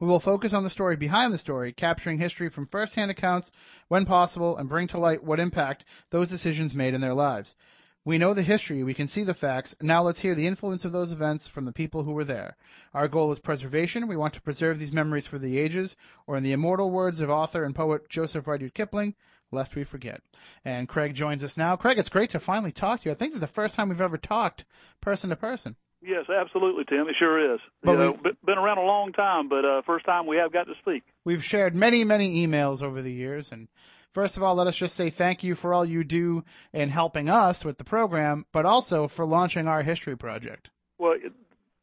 We 0.00 0.08
will 0.08 0.20
focus 0.20 0.54
on 0.54 0.64
the 0.64 0.70
story 0.70 0.96
behind 0.96 1.34
the 1.34 1.38
story, 1.38 1.74
capturing 1.74 2.16
history 2.16 2.48
from 2.48 2.66
first-hand 2.66 3.10
accounts 3.10 3.50
when 3.88 4.06
possible 4.06 4.56
and 4.56 4.70
bring 4.70 4.86
to 4.88 4.98
light 4.98 5.22
what 5.22 5.38
impact 5.38 5.84
those 6.08 6.30
decisions 6.30 6.72
made 6.72 6.94
in 6.94 7.02
their 7.02 7.12
lives. 7.12 7.54
We 8.04 8.18
know 8.18 8.34
the 8.34 8.42
history, 8.42 8.82
we 8.82 8.94
can 8.94 9.06
see 9.06 9.22
the 9.22 9.32
facts. 9.32 9.76
Now 9.80 10.02
let's 10.02 10.18
hear 10.18 10.34
the 10.34 10.48
influence 10.48 10.84
of 10.84 10.90
those 10.90 11.12
events 11.12 11.46
from 11.46 11.66
the 11.66 11.72
people 11.72 12.02
who 12.02 12.10
were 12.10 12.24
there. 12.24 12.56
Our 12.94 13.06
goal 13.06 13.30
is 13.30 13.38
preservation. 13.38 14.08
We 14.08 14.16
want 14.16 14.34
to 14.34 14.40
preserve 14.40 14.80
these 14.80 14.92
memories 14.92 15.26
for 15.26 15.38
the 15.38 15.56
ages, 15.56 15.96
or 16.26 16.36
in 16.36 16.42
the 16.42 16.50
immortal 16.50 16.90
words 16.90 17.20
of 17.20 17.30
author 17.30 17.62
and 17.62 17.76
poet 17.76 18.08
Joseph 18.08 18.48
Rudyard 18.48 18.74
Kipling, 18.74 19.14
lest 19.52 19.76
we 19.76 19.84
forget. 19.84 20.20
And 20.64 20.88
Craig 20.88 21.14
joins 21.14 21.44
us 21.44 21.56
now. 21.56 21.76
Craig, 21.76 21.96
it's 21.96 22.08
great 22.08 22.30
to 22.30 22.40
finally 22.40 22.72
talk 22.72 23.00
to 23.00 23.08
you. 23.08 23.12
I 23.12 23.14
think 23.14 23.30
this 23.30 23.36
is 23.36 23.40
the 23.40 23.46
first 23.46 23.76
time 23.76 23.88
we've 23.88 24.00
ever 24.00 24.18
talked 24.18 24.64
person 25.00 25.30
to 25.30 25.36
person. 25.36 25.76
Yes, 26.04 26.24
absolutely, 26.28 26.84
Tim. 26.84 27.06
It 27.06 27.14
sure 27.16 27.54
is. 27.54 27.60
But 27.84 27.92
you 27.92 27.98
know, 27.98 28.18
been 28.44 28.58
around 28.58 28.78
a 28.78 28.82
long 28.82 29.12
time, 29.12 29.48
but 29.48 29.64
uh, 29.64 29.82
first 29.86 30.04
time 30.04 30.26
we 30.26 30.38
have 30.38 30.52
got 30.52 30.64
to 30.64 30.74
speak. 30.80 31.04
We've 31.24 31.44
shared 31.44 31.76
many, 31.76 32.02
many 32.02 32.44
emails 32.44 32.82
over 32.82 33.00
the 33.00 33.12
years. 33.12 33.52
And 33.52 33.68
first 34.12 34.36
of 34.36 34.42
all, 34.42 34.54
let 34.54 34.66
us 34.66 34.76
just 34.76 34.96
say 34.96 35.10
thank 35.10 35.42
you 35.42 35.54
for 35.54 35.72
all 35.74 35.84
you 35.84 36.04
do 36.04 36.44
in 36.72 36.88
helping 36.88 37.28
us 37.28 37.64
with 37.64 37.78
the 37.78 37.84
program, 37.84 38.44
but 38.52 38.64
also 38.66 39.08
for 39.08 39.24
launching 39.24 39.68
our 39.68 39.82
history 39.82 40.16
project. 40.16 40.70
Well, 40.98 41.16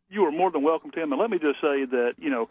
you 0.10 0.26
are 0.26 0.31
more 0.31 0.52
than 0.52 0.64
welcome, 0.64 0.92
Tim. 0.92 1.12
And 1.12 1.22
let 1.22 1.30
me 1.30 1.38
just 1.40 1.60
say 1.62 1.86
that 1.86 2.14
you 2.18 2.30
know, 2.30 2.50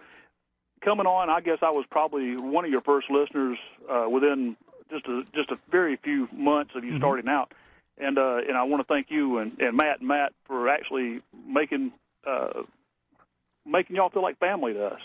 coming 0.85 1.07
on, 1.07 1.31
I 1.31 1.41
guess 1.41 1.59
I 1.63 1.71
was 1.71 1.85
probably 1.91 2.37
one 2.37 2.65
of 2.65 2.71
your 2.71 2.83
first 2.83 3.11
listeners 3.11 3.59
uh, 3.91 4.07
within 4.09 4.57
just 4.91 5.07
a 5.07 5.23
just 5.35 5.51
a 5.51 5.59
very 5.71 5.97
few 5.97 6.29
months 6.33 6.73
of 6.77 6.85
you 6.85 6.93
Mhm. 6.95 6.99
starting 6.99 7.29
out. 7.29 7.53
And 7.99 8.17
uh, 8.19 8.37
and 8.49 8.57
I 8.57 8.63
want 8.63 8.81
to 8.81 8.93
thank 8.93 9.11
you 9.11 9.39
and, 9.39 9.59
and 9.61 9.77
Matt 9.77 9.99
and 9.99 10.09
Matt 10.09 10.33
for 10.47 10.69
actually 10.69 11.21
making 11.47 11.93
uh, 12.27 12.63
making 13.67 13.97
y'all 13.97 14.11
feel 14.11 14.23
like 14.23 14.39
family 14.39 14.73
to 14.75 14.87
us. 14.87 15.01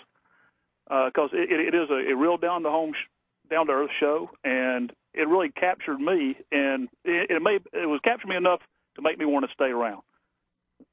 Because 0.87 1.29
it, 1.33 1.49
it 1.49 1.73
is 1.73 1.89
a, 1.89 2.11
a 2.11 2.15
real 2.15 2.37
down 2.37 2.63
to 2.63 2.69
home, 2.69 2.93
sh- 2.93 3.07
down 3.49 3.67
to 3.67 3.73
earth 3.73 3.91
show, 3.99 4.29
and 4.43 4.91
it 5.13 5.27
really 5.27 5.49
captured 5.49 5.99
me, 5.99 6.37
and 6.51 6.89
it, 7.03 7.29
it 7.29 7.41
made 7.41 7.61
it 7.73 7.87
was 7.87 7.99
captured 8.03 8.27
me 8.27 8.35
enough 8.35 8.61
to 8.95 9.01
make 9.01 9.17
me 9.17 9.25
want 9.25 9.45
to 9.45 9.53
stay 9.53 9.69
around. 9.71 10.01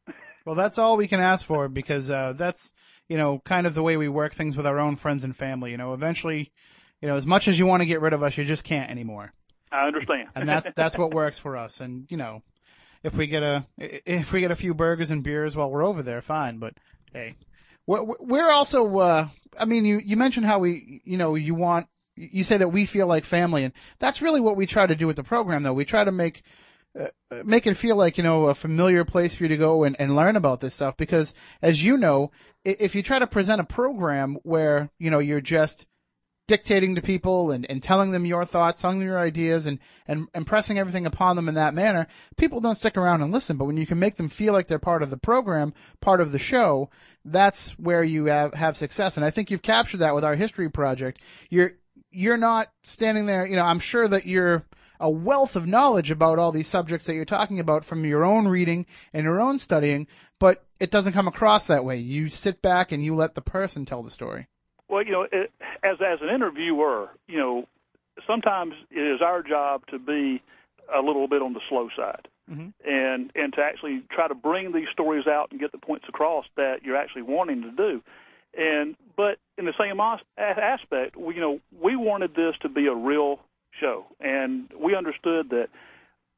Well, 0.46 0.54
that's 0.54 0.78
all 0.78 0.96
we 0.96 1.06
can 1.06 1.20
ask 1.20 1.44
for 1.44 1.68
because 1.68 2.08
uh, 2.08 2.32
that's 2.34 2.72
you 3.08 3.18
know 3.18 3.40
kind 3.44 3.66
of 3.66 3.74
the 3.74 3.82
way 3.82 3.98
we 3.98 4.08
work 4.08 4.34
things 4.34 4.56
with 4.56 4.66
our 4.66 4.78
own 4.78 4.96
friends 4.96 5.22
and 5.22 5.36
family. 5.36 5.70
You 5.70 5.76
know, 5.76 5.92
eventually, 5.92 6.50
you 7.02 7.08
know, 7.08 7.16
as 7.16 7.26
much 7.26 7.46
as 7.46 7.58
you 7.58 7.66
want 7.66 7.82
to 7.82 7.86
get 7.86 8.00
rid 8.00 8.14
of 8.14 8.22
us, 8.22 8.38
you 8.38 8.44
just 8.46 8.64
can't 8.64 8.90
anymore, 8.90 9.32
I 9.70 9.86
understand. 9.86 10.30
and 10.34 10.48
that's 10.48 10.70
that's 10.74 10.96
what 10.96 11.12
works 11.12 11.38
for 11.38 11.58
us. 11.58 11.80
And 11.80 12.06
you 12.10 12.16
know, 12.16 12.42
if 13.02 13.14
we 13.16 13.26
get 13.26 13.42
a 13.42 13.66
if 13.78 14.32
we 14.32 14.40
get 14.40 14.50
a 14.50 14.56
few 14.56 14.72
burgers 14.72 15.10
and 15.10 15.22
beers 15.22 15.54
while 15.54 15.70
we're 15.70 15.84
over 15.84 16.02
there, 16.02 16.22
fine. 16.22 16.58
But 16.58 16.74
hey, 17.12 17.36
we're, 17.86 18.02
we're 18.02 18.50
also. 18.50 18.98
Uh, 18.98 19.28
I 19.58 19.66
mean, 19.66 19.84
you 19.84 19.98
you 19.98 20.16
mentioned 20.16 20.46
how 20.46 20.58
we 20.58 21.02
you 21.04 21.18
know 21.18 21.34
you 21.34 21.54
want 21.54 21.86
you 22.16 22.44
say 22.44 22.58
that 22.58 22.68
we 22.68 22.84
feel 22.84 23.06
like 23.06 23.24
family, 23.24 23.64
and 23.64 23.72
that's 23.98 24.22
really 24.22 24.40
what 24.40 24.56
we 24.56 24.66
try 24.66 24.86
to 24.86 24.96
do 24.96 25.06
with 25.06 25.16
the 25.16 25.24
program. 25.24 25.62
Though. 25.62 25.72
We 25.72 25.84
try 25.84 26.04
to 26.04 26.12
make 26.12 26.42
uh, 26.98 27.06
make 27.44 27.68
it 27.68 27.74
feel 27.74 27.94
like 27.94 28.18
you 28.18 28.24
know 28.24 28.46
a 28.46 28.54
familiar 28.54 29.04
place 29.04 29.32
for 29.32 29.44
you 29.44 29.50
to 29.50 29.56
go 29.56 29.84
and, 29.84 29.94
and 30.00 30.16
learn 30.16 30.34
about 30.34 30.58
this 30.58 30.74
stuff 30.74 30.96
because 30.96 31.34
as 31.62 31.82
you 31.82 31.96
know 31.96 32.32
if 32.64 32.96
you 32.96 33.02
try 33.02 33.18
to 33.20 33.28
present 33.28 33.60
a 33.60 33.64
program 33.64 34.38
where 34.42 34.90
you 34.98 35.08
know 35.10 35.20
you're 35.20 35.40
just 35.40 35.86
dictating 36.48 36.96
to 36.96 37.00
people 37.00 37.52
and, 37.52 37.64
and 37.70 37.80
telling 37.80 38.10
them 38.10 38.26
your 38.26 38.44
thoughts 38.44 38.80
telling 38.80 38.98
them 38.98 39.06
your 39.06 39.20
ideas 39.20 39.66
and, 39.66 39.78
and 40.08 40.26
and 40.34 40.48
pressing 40.48 40.80
everything 40.80 41.06
upon 41.06 41.36
them 41.36 41.48
in 41.48 41.54
that 41.54 41.74
manner 41.74 42.08
people 42.36 42.60
don't 42.60 42.74
stick 42.74 42.96
around 42.96 43.22
and 43.22 43.32
listen. 43.32 43.56
But 43.56 43.66
when 43.66 43.76
you 43.76 43.86
can 43.86 44.00
make 44.00 44.16
them 44.16 44.28
feel 44.28 44.52
like 44.52 44.66
they're 44.66 44.80
part 44.80 45.04
of 45.04 45.10
the 45.10 45.16
program 45.16 45.74
part 46.00 46.20
of 46.20 46.32
the 46.32 46.40
show 46.40 46.90
that's 47.24 47.68
where 47.78 48.02
you 48.02 48.24
have, 48.24 48.52
have 48.54 48.76
success. 48.76 49.16
And 49.16 49.24
i 49.24 49.30
think 49.30 49.52
you've 49.52 49.62
captured 49.62 49.98
that 49.98 50.16
with 50.16 50.24
our 50.24 50.34
history 50.34 50.68
project. 50.68 51.20
You're 51.50 51.74
you're 52.10 52.36
not 52.36 52.68
standing 52.82 53.26
there 53.26 53.46
you 53.46 53.56
know 53.56 53.64
i'm 53.64 53.78
sure 53.78 54.06
that 54.06 54.26
you're 54.26 54.64
a 55.00 55.10
wealth 55.10 55.56
of 55.56 55.66
knowledge 55.66 56.10
about 56.10 56.38
all 56.38 56.52
these 56.52 56.68
subjects 56.68 57.06
that 57.06 57.14
you're 57.14 57.24
talking 57.24 57.58
about 57.58 57.84
from 57.84 58.04
your 58.04 58.24
own 58.24 58.46
reading 58.46 58.84
and 59.14 59.24
your 59.24 59.40
own 59.40 59.58
studying, 59.58 60.06
but 60.38 60.62
it 60.78 60.90
doesn't 60.90 61.14
come 61.14 61.26
across 61.26 61.68
that 61.68 61.86
way. 61.86 61.96
You 61.96 62.28
sit 62.28 62.60
back 62.60 62.92
and 62.92 63.02
you 63.02 63.14
let 63.14 63.34
the 63.34 63.40
person 63.40 63.86
tell 63.86 64.02
the 64.02 64.10
story. 64.10 64.46
Well, 64.88 65.02
you 65.02 65.12
know, 65.12 65.22
it, 65.22 65.50
as 65.82 65.96
as 66.06 66.18
an 66.20 66.28
interviewer, 66.28 67.08
you 67.26 67.38
know, 67.38 67.66
sometimes 68.26 68.74
it 68.90 69.00
is 69.00 69.22
our 69.22 69.42
job 69.42 69.86
to 69.86 69.98
be 69.98 70.42
a 70.94 71.00
little 71.00 71.28
bit 71.28 71.40
on 71.40 71.54
the 71.54 71.60
slow 71.68 71.88
side, 71.96 72.28
Mhm. 72.50 72.74
and 72.84 73.32
and 73.34 73.54
to 73.54 73.62
actually 73.62 74.02
try 74.10 74.28
to 74.28 74.34
bring 74.34 74.72
these 74.72 74.88
stories 74.92 75.26
out 75.26 75.50
and 75.50 75.58
get 75.60 75.72
the 75.72 75.78
points 75.78 76.06
across 76.10 76.44
that 76.56 76.82
you're 76.82 76.96
actually 76.96 77.22
wanting 77.22 77.62
to 77.62 77.70
do. 77.70 78.02
And 78.56 78.96
but 79.16 79.38
in 79.58 79.64
the 79.64 79.74
same 79.78 80.00
as- 80.00 80.20
aspect, 80.38 81.16
we, 81.16 81.34
you 81.34 81.40
know, 81.40 81.60
we 81.80 81.96
wanted 81.96 82.34
this 82.34 82.54
to 82.62 82.68
be 82.68 82.86
a 82.86 82.94
real 82.94 83.40
show, 83.80 84.06
and 84.20 84.68
we 84.78 84.94
understood 84.94 85.50
that 85.50 85.68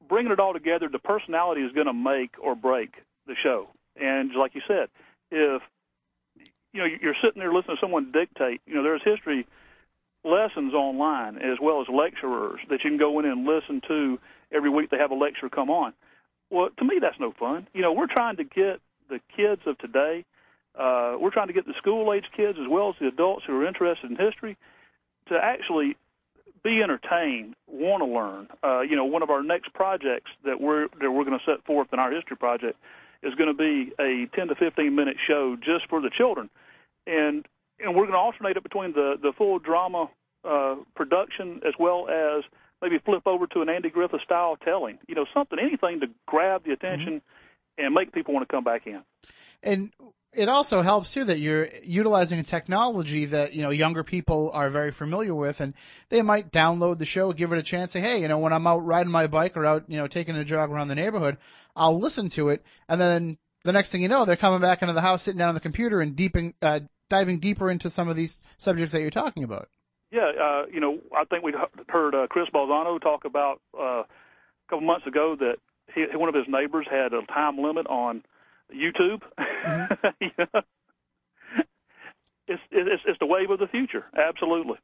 bringing 0.09 0.33
it 0.33 0.41
all 0.41 0.53
together, 0.53 0.89
the 0.91 0.99
personality 0.99 1.63
is 1.63 1.73
going 1.73 1.87
to 1.87 1.93
make 1.93 2.35
or 2.43 2.55
break 2.55 2.91
the 3.27 3.35
show. 3.43 3.69
And 4.01 4.31
just 4.31 4.39
like 4.39 4.55
you 4.55 4.63
said, 4.67 4.89
if 5.31 5.63
you 6.73 6.81
know 6.81 6.87
you're 7.01 7.17
sitting 7.23 7.41
there 7.41 7.53
listening 7.53 7.77
to 7.77 7.81
someone 7.81 8.13
dictate, 8.13 8.61
you 8.67 8.75
know, 8.75 8.83
there's 8.83 9.03
history 9.05 9.47
lessons 10.25 10.73
online 10.75 11.37
as 11.37 11.59
well 11.61 11.81
as 11.81 11.89
lecturers 11.93 12.61
that 12.69 12.85
you 12.85 12.91
can 12.91 12.99
go 12.99 13.19
in 13.19 13.27
and 13.27 13.45
listen 13.47 13.81
to 13.89 14.19
every 14.53 14.71
week. 14.71 14.91
They 14.91 14.99
have 14.99 15.11
a 15.11 15.17
lecture 15.17 15.49
come 15.49 15.71
on. 15.71 15.93
Well, 16.51 16.69
to 16.79 16.85
me, 16.85 16.99
that's 17.01 17.19
no 17.19 17.33
fun. 17.33 17.67
You 17.73 17.83
know, 17.83 17.93
we're 17.93 18.07
trying 18.07 18.37
to 18.37 18.45
get 18.45 18.81
the 19.09 19.21
kids 19.37 19.63
of 19.67 19.79
today. 19.79 20.25
Uh, 20.79 21.17
we're 21.21 21.31
trying 21.31 21.49
to 21.49 21.53
get 21.53 21.67
the 21.67 21.75
school 21.79 22.13
age 22.13 22.25
kids 22.37 22.59
as 22.61 22.69
well 22.69 22.91
as 22.91 22.95
the 23.01 23.09
adults 23.09 23.45
who 23.47 23.61
are 23.61 23.67
interested 23.67 24.11
in 24.11 24.17
history 24.17 24.57
to 25.29 25.37
actually 25.37 25.97
be 26.65 26.81
entertained, 26.83 27.55
want 27.67 28.03
to 28.03 28.07
learn. 28.07 28.49
Uh, 28.63 28.81
you 28.81 28.97
know, 28.97 29.05
one 29.05 29.23
of 29.23 29.31
our 29.31 29.43
next 29.43 29.73
projects 29.75 30.31
that 30.45 30.61
we're 30.61 30.89
that 31.01 31.11
we're 31.11 31.25
going 31.25 31.39
to 31.39 31.45
set 31.45 31.65
forth 31.65 31.89
in 31.93 31.99
our 31.99 32.13
history 32.13 32.37
project 32.37 32.79
is 33.23 33.35
going 33.35 33.49
to 33.49 33.55
be 33.55 33.93
a 34.01 34.27
10 34.35 34.49
to 34.49 34.55
15 34.55 34.95
minute 34.95 35.17
show 35.27 35.57
just 35.57 35.89
for 35.89 36.01
the 36.01 36.11
children, 36.11 36.49
and 37.07 37.47
and 37.81 37.95
we're 37.95 38.05
going 38.05 38.13
to 38.13 38.19
alternate 38.19 38.57
it 38.57 38.63
between 38.63 38.93
the 38.93 39.17
the 39.21 39.33
full 39.37 39.59
drama 39.59 40.09
uh, 40.45 40.77
production 40.95 41.61
as 41.67 41.75
well 41.79 42.09
as 42.09 42.45
maybe 42.81 42.99
flip 42.99 43.23
over 43.27 43.47
to 43.49 43.61
an 43.61 43.69
Andy 43.69 43.91
Griffith 43.91 44.23
style 44.23 44.57
telling. 44.57 44.99
You 45.09 45.15
know, 45.15 45.27
something, 45.35 45.59
anything 45.59 46.01
to 46.01 46.07
grab 46.27 46.65
the 46.65 46.73
attention 46.73 47.15
mm-hmm. 47.15 47.85
and 47.85 47.95
make 47.95 48.13
people 48.13 48.35
want 48.35 48.49
to 48.49 48.53
come 48.53 48.65
back 48.65 48.87
in. 48.87 49.03
And 49.63 49.93
it 50.35 50.49
also 50.49 50.83
helps 50.83 51.13
too 51.13 51.25
that 51.25 51.41
you're 51.41 51.69
utilizing 51.83 52.39
a 52.39 52.43
technology 52.43 53.27
that 53.27 53.53
you 53.53 53.63
know 53.63 53.71
younger 53.71 54.03
people 54.03 54.51
are 54.55 54.71
very 54.71 54.91
familiar 54.91 55.35
with, 55.35 55.61
and 55.61 55.75
they 56.09 56.23
might 56.23 56.53
download 56.53 56.99
the 56.99 57.05
show, 57.05 57.33
give 57.33 57.53
it 57.53 57.59
a 57.59 57.63
chance, 57.63 57.93
say, 57.93 58.01
hey, 58.01 58.21
you 58.21 58.29
know, 58.29 58.39
when 58.39 58.53
I'm 58.53 58.67
out 58.67 58.85
riding 58.85 59.13
my 59.13 59.27
bike 59.27 59.57
or 59.57 59.67
out, 59.67 59.85
you 59.89 59.99
know, 59.99 60.07
taking 60.07 60.37
a 60.37 60.45
jog 60.45 60.71
around 60.71 60.89
the 60.89 60.95
neighborhood, 60.95 61.39
I'll 61.77 61.99
listen 61.99 62.29
to 62.31 62.49
it, 62.49 62.65
and 62.89 63.01
then 63.01 63.39
the 63.65 63.73
next 63.73 63.93
thing 63.93 64.03
you 64.03 64.09
know, 64.09 64.25
they're 64.25 64.37
coming 64.37 64.61
back 64.61 64.83
into 64.83 64.95
the 64.95 65.01
house, 65.01 65.23
sitting 65.23 65.39
down 65.39 65.51
on 65.51 65.55
the 65.55 65.61
computer, 65.61 66.01
and 66.01 66.17
deeping, 66.17 66.55
uh, 66.63 66.81
diving 67.09 67.39
deeper 67.39 67.71
into 67.71 67.91
some 67.91 68.09
of 68.09 68.17
these 68.17 68.43
subjects 68.59 68.93
that 68.93 69.01
you're 69.01 69.11
talking 69.11 69.45
about. 69.45 69.69
Yeah, 70.11 70.31
uh, 70.41 70.67
you 70.71 70.81
know, 70.81 70.99
I 71.17 71.25
think 71.25 71.43
we 71.43 71.55
heard 71.89 72.15
uh, 72.15 72.27
Chris 72.29 72.49
Balzano 72.55 73.01
talk 73.01 73.25
about 73.25 73.61
uh, 73.79 74.03
a 74.03 74.07
couple 74.69 74.87
months 74.87 75.07
ago 75.07 75.37
that 75.39 75.57
he, 75.95 76.05
one 76.17 76.29
of 76.29 76.35
his 76.35 76.45
neighbors 76.49 76.87
had 76.91 77.13
a 77.13 77.23
time 77.33 77.59
limit 77.59 77.87
on 77.87 78.23
YouTube. 78.75 79.23
Mm-hmm. 79.39 80.43
it's, 82.49 82.63
it's 82.71 83.03
it's 83.07 83.19
the 83.19 83.27
wave 83.27 83.51
of 83.51 83.59
the 83.59 83.69
future. 83.69 84.05
Absolutely. 84.17 84.79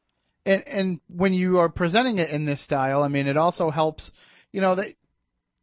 And 0.47 0.67
and 0.67 1.01
when 1.09 1.35
you 1.35 1.59
are 1.59 1.69
presenting 1.69 2.19
it 2.19 2.31
in 2.31 2.45
this 2.45 2.61
style, 2.61 3.03
I 3.03 3.09
mean, 3.09 3.27
it 3.27 3.37
also 3.37 3.71
helps. 3.71 4.13
You 4.53 4.63
know 4.63 4.77
that 4.77 4.95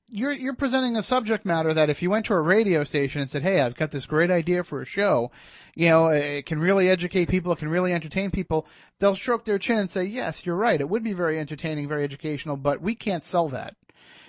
you're 0.10 0.32
you're 0.32 0.56
presenting 0.56 0.96
a 0.96 1.02
subject 1.02 1.46
matter 1.46 1.74
that 1.74 1.90
if 1.90 2.02
you 2.02 2.10
went 2.10 2.28
to 2.28 2.34
a 2.34 2.42
radio 2.42 2.84
station 2.84 3.22
and 3.22 3.30
said, 3.30 3.42
"Hey, 3.42 3.60
I've 3.60 3.76
got 3.76 3.92
this 3.92 4.06
great 4.06 4.30
idea 4.30 4.64
for 4.64 4.82
a 4.82 4.86
show," 4.86 5.32
you 5.74 5.90
know, 5.90 6.08
it 6.08 6.46
can 6.46 6.60
really 6.60 6.90
educate 6.90 7.30
people, 7.30 7.52
it 7.52 7.60
can 7.60 7.70
really 7.70 7.94
entertain 7.94 8.30
people. 8.30 8.68
They'll 9.00 9.16
stroke 9.16 9.46
their 9.46 9.58
chin 9.58 9.80
and 9.80 9.90
say, 9.90 10.06
"Yes, 10.06 10.46
you're 10.46 10.56
right. 10.56 10.80
It 10.80 10.90
would 10.90 11.04
be 11.04 11.14
very 11.14 11.40
entertaining, 11.40 11.88
very 11.88 12.04
educational, 12.04 12.56
but 12.58 12.82
we 12.82 12.94
can't 12.96 13.24
sell 13.24 13.50
that." 13.50 13.76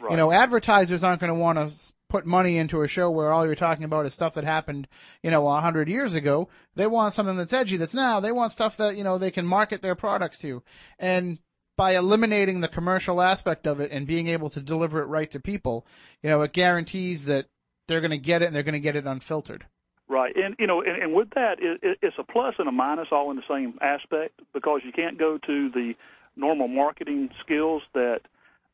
Right. 0.01 0.13
You 0.13 0.17
know, 0.17 0.33
advertisers 0.33 1.05
aren't 1.05 1.21
going 1.21 1.33
to 1.33 1.39
want 1.39 1.59
to 1.59 1.75
put 2.09 2.27
money 2.27 2.59
into 2.59 2.83
a 2.83 2.89
show 2.89 3.11
where 3.11 3.33
all 3.33 3.47
you're 3.47 3.55
talking 3.55 3.85
about 3.85 4.07
is 4.07 4.15
stuff 4.15 4.35
that 4.35 4.45
happened, 4.45 4.87
you 5.23 5.31
know, 5.31 5.47
a 5.47 5.61
hundred 5.61 5.89
years 5.89 6.15
ago. 6.15 6.49
They 6.75 6.87
want 6.87 7.15
something 7.15 7.37
that's 7.37 7.53
edgy, 7.53 7.77
that's 7.77 7.95
now. 7.95 8.21
They 8.21 8.33
want 8.33 8.53
stuff 8.53 8.77
that, 8.77 8.97
you 8.97 9.05
know, 9.05 9.19
they 9.19 9.31
can 9.31 9.47
market 9.47 9.83
their 9.83 9.95
products 9.95 10.39
to. 10.39 10.63
And 10.99 11.39
by 11.77 11.97
eliminating 11.97 12.61
the 12.61 12.69
commercial 12.69 13.21
aspect 13.21 13.67
of 13.67 13.81
it 13.81 13.91
and 13.91 14.07
being 14.07 14.29
able 14.29 14.51
to 14.51 14.61
deliver 14.61 15.03
it 15.03 15.07
right 15.07 15.31
to 15.33 15.41
people, 15.41 15.87
you 16.23 16.31
know, 16.31 16.43
it 16.43 16.53
guarantees 16.53 17.27
that 17.27 17.47
they're 17.87 18.01
going 18.01 18.11
to 18.11 18.19
get 18.19 18.43
it 18.43 18.47
and 18.47 18.57
they're 18.57 18.63
going 18.63 18.75
to 18.75 18.81
get 18.81 18.97
it 18.97 19.07
unfiltered. 19.07 19.65
Right, 20.09 20.35
and 20.37 20.55
you 20.61 20.69
know, 20.69 20.83
and, 20.83 21.03
and 21.03 21.15
with 21.15 21.31
that, 21.31 21.57
it, 21.61 21.81
it, 21.83 21.99
it's 22.01 22.17
a 22.17 22.23
plus 22.23 22.55
and 22.59 22.69
a 22.69 22.73
minus 22.73 23.09
all 23.11 23.31
in 23.33 23.37
the 23.37 23.43
same 23.49 23.77
aspect 23.81 24.41
because 24.55 24.83
you 24.85 24.93
can't 24.93 25.19
go 25.19 25.37
to 25.37 25.71
the 25.71 25.95
normal 26.37 26.69
marketing 26.69 27.31
skills 27.41 27.83
that 27.93 28.21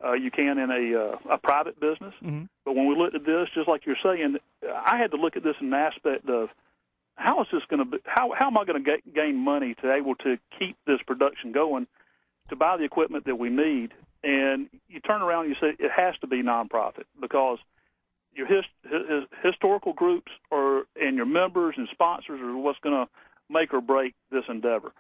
uh, 0.05 0.13
you 0.13 0.31
can 0.31 0.59
in 0.59 0.71
a 0.71 0.99
uh, 0.99 1.35
a 1.35 1.39
private 1.39 1.79
business. 1.81 2.15
Mm-hmm. 2.23 2.45
But 2.65 2.75
when 2.75 2.89
we 2.89 2.97
looked 2.97 3.15
at 3.15 3.25
this, 3.25 3.49
just 3.55 3.69
like 3.69 3.87
you're 3.87 3.97
saying, 4.03 4.37
I 4.65 4.99
had 4.99 5.11
to 5.13 5.17
look 5.17 5.37
at 5.37 5.45
this 5.45 5.57
in 5.61 5.71
the 5.71 5.77
aspect 5.77 6.29
of 6.29 6.49
how 7.17 7.43
is 7.43 7.49
this 7.53 7.63
going 7.69 7.81
to 7.81 7.85
be? 7.85 7.99
How 8.05 8.33
how 8.37 8.49
am 8.49 8.59
I 8.59 8.65
going 8.65 8.83
to 8.83 8.97
gain 9.15 9.37
money 9.37 9.75
to 9.83 9.93
able 9.93 10.15
to 10.17 10.37
keep 10.59 10.77
this 10.87 10.99
production 11.07 11.53
going? 11.53 11.87
to 12.53 12.57
buy 12.57 12.77
the 12.77 12.85
equipment 12.85 13.25
that 13.25 13.37
we 13.37 13.49
need. 13.49 13.93
And 14.23 14.69
you 14.89 15.01
turn 15.01 15.23
around 15.23 15.47
and 15.47 15.55
you 15.55 15.61
say 15.61 15.75
it 15.79 15.91
has 15.97 16.15
to 16.21 16.27
be 16.27 16.43
nonprofit 16.43 17.05
because 17.21 17.59
your 18.35 18.47
his, 18.47 18.65
his, 18.85 19.25
historical 19.43 19.93
groups 19.93 20.31
or 20.51 20.85
and 20.95 21.17
your 21.17 21.27
members 21.27 21.75
and 21.77 21.89
sponsors 21.91 22.41
are 22.41 22.57
what's 22.57 22.79
going 22.81 22.95
to 22.95 23.11
make 23.51 23.75
or 23.75 23.81
break 23.81 24.15
this 24.31 24.45
endeavor. 24.49 24.93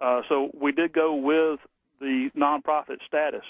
Uh, 0.00 0.22
so 0.28 0.50
we 0.58 0.72
did 0.72 0.92
go 0.92 1.14
with 1.14 1.60
the 2.00 2.30
nonprofit 2.34 2.96
status, 3.06 3.44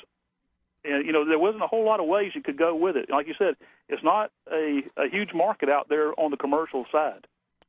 and 0.85 1.07
you 1.07 1.13
know 1.13 1.25
there 1.25 1.39
wasn't 1.39 1.63
a 1.63 1.67
whole 1.67 1.85
lot 1.85 2.01
of 2.01 2.07
ways 2.07 2.33
you 2.35 2.43
could 2.43 2.59
go 2.59 2.75
with 2.75 2.97
it. 2.97 3.11
Like 3.11 3.27
you 3.27 3.35
said, 3.39 3.55
it's 3.89 4.03
not 4.03 4.31
a, 4.51 4.83
a 4.97 5.09
huge 5.11 5.31
market 5.35 5.69
out 5.69 5.89
there 5.89 6.19
on 6.19 6.31
the 6.31 6.37
commercial 6.37 6.85
side. 6.91 7.27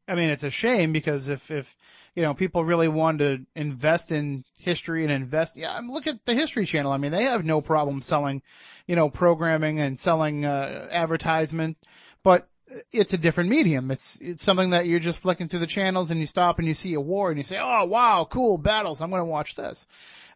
I 0.07 0.15
mean, 0.15 0.29
it's 0.29 0.43
a 0.43 0.49
shame 0.49 0.91
because 0.91 1.29
if 1.29 1.51
if 1.51 1.75
you 2.15 2.23
know 2.23 2.33
people 2.33 2.65
really 2.65 2.87
want 2.87 3.19
to 3.19 3.45
invest 3.55 4.11
in 4.11 4.43
history 4.59 5.03
and 5.03 5.11
invest, 5.11 5.55
yeah, 5.55 5.79
look 5.87 6.07
at 6.07 6.25
the 6.25 6.33
History 6.33 6.65
Channel. 6.65 6.91
I 6.91 6.97
mean, 6.97 7.11
they 7.11 7.23
have 7.23 7.45
no 7.45 7.61
problem 7.61 8.01
selling, 8.01 8.41
you 8.87 8.95
know, 8.95 9.09
programming 9.09 9.79
and 9.79 9.97
selling 9.97 10.45
uh, 10.45 10.87
advertisement, 10.91 11.77
but 12.23 12.47
it's 12.91 13.13
a 13.13 13.17
different 13.17 13.49
medium. 13.49 13.91
It's 13.91 14.17
it's 14.21 14.43
something 14.43 14.71
that 14.71 14.85
you're 14.85 14.99
just 14.99 15.19
flicking 15.19 15.47
through 15.47 15.59
the 15.59 15.67
channels 15.67 16.11
and 16.11 16.19
you 16.19 16.27
stop 16.27 16.59
and 16.59 16.67
you 16.67 16.73
see 16.73 16.93
a 16.93 17.01
war 17.01 17.29
and 17.29 17.37
you 17.37 17.43
say, 17.43 17.57
oh 17.59 17.85
wow, 17.85 18.27
cool 18.29 18.57
battles. 18.57 19.01
I'm 19.01 19.09
going 19.09 19.21
to 19.21 19.25
watch 19.25 19.55
this. 19.55 19.87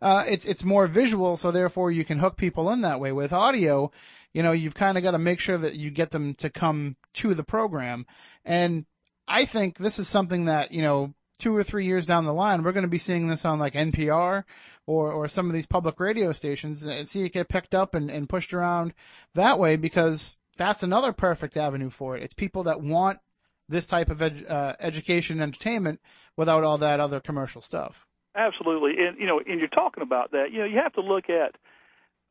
Uh, 0.02 0.24
it's 0.28 0.46
it's 0.46 0.64
more 0.64 0.88
visual, 0.88 1.38
so 1.38 1.52
therefore 1.52 1.92
you 1.92 2.06
can 2.06 2.20
hook 2.20 2.38
people 2.38 2.72
in 2.72 2.82
that 2.82 3.00
way. 3.00 3.12
With 3.12 3.34
audio, 3.34 3.92
you 4.34 4.44
know, 4.44 4.52
you've 4.52 4.76
kind 4.76 4.98
of 4.98 5.04
got 5.04 5.12
to 5.12 5.20
make 5.20 5.40
sure 5.40 5.58
that 5.58 5.76
you 5.76 5.90
get 5.92 6.12
them 6.12 6.34
to 6.36 6.50
come 6.50 6.96
to 7.14 7.34
the 7.34 7.44
program 7.44 8.06
and 8.44 8.86
I 9.28 9.46
think 9.46 9.78
this 9.78 10.00
is 10.00 10.08
something 10.08 10.46
that, 10.46 10.72
you 10.72 10.82
know, 10.82 11.14
two 11.40 11.56
or 11.56 11.64
three 11.64 11.86
years 11.86 12.06
down 12.06 12.26
the 12.26 12.34
line, 12.34 12.64
we're 12.64 12.72
going 12.72 12.84
to 12.84 12.90
be 12.90 12.98
seeing 12.98 13.28
this 13.28 13.46
on 13.46 13.60
like 13.60 13.74
NPR 13.74 14.44
or, 14.86 15.12
or 15.12 15.28
some 15.28 15.48
of 15.48 15.54
these 15.54 15.66
public 15.66 16.00
radio 16.00 16.32
stations 16.32 16.84
and 16.84 17.08
see 17.08 17.24
it 17.24 17.34
get 17.34 17.50
picked 17.50 17.76
up 17.76 17.96
and, 17.96 18.10
and 18.10 18.30
pushed 18.30 18.54
around 18.54 18.94
that 19.34 19.60
way 19.60 19.76
because 19.76 20.38
that's 20.56 20.84
another 20.84 21.14
perfect 21.14 21.58
avenue 21.58 21.90
for 21.90 22.18
it. 22.18 22.24
It's 22.24 22.34
people 22.34 22.64
that 22.64 22.82
want 22.82 23.20
this 23.68 23.88
type 23.88 24.10
of 24.10 24.22
ed, 24.22 24.46
uh, 24.48 24.74
education 24.80 25.38
and 25.38 25.44
entertainment 25.44 26.00
without 26.38 26.64
all 26.64 26.80
that 26.80 27.00
other 27.00 27.20
commercial 27.20 27.62
stuff. 27.62 28.06
Absolutely. 28.36 29.04
And, 29.06 29.18
you 29.18 29.26
know, 29.26 29.40
and 29.40 29.60
you're 29.60 29.70
talking 29.70 30.04
about 30.04 30.32
that, 30.32 30.52
you 30.52 30.60
know, 30.60 30.66
you 30.66 30.78
have 30.78 30.94
to 30.94 31.02
look 31.02 31.30
at 31.30 31.56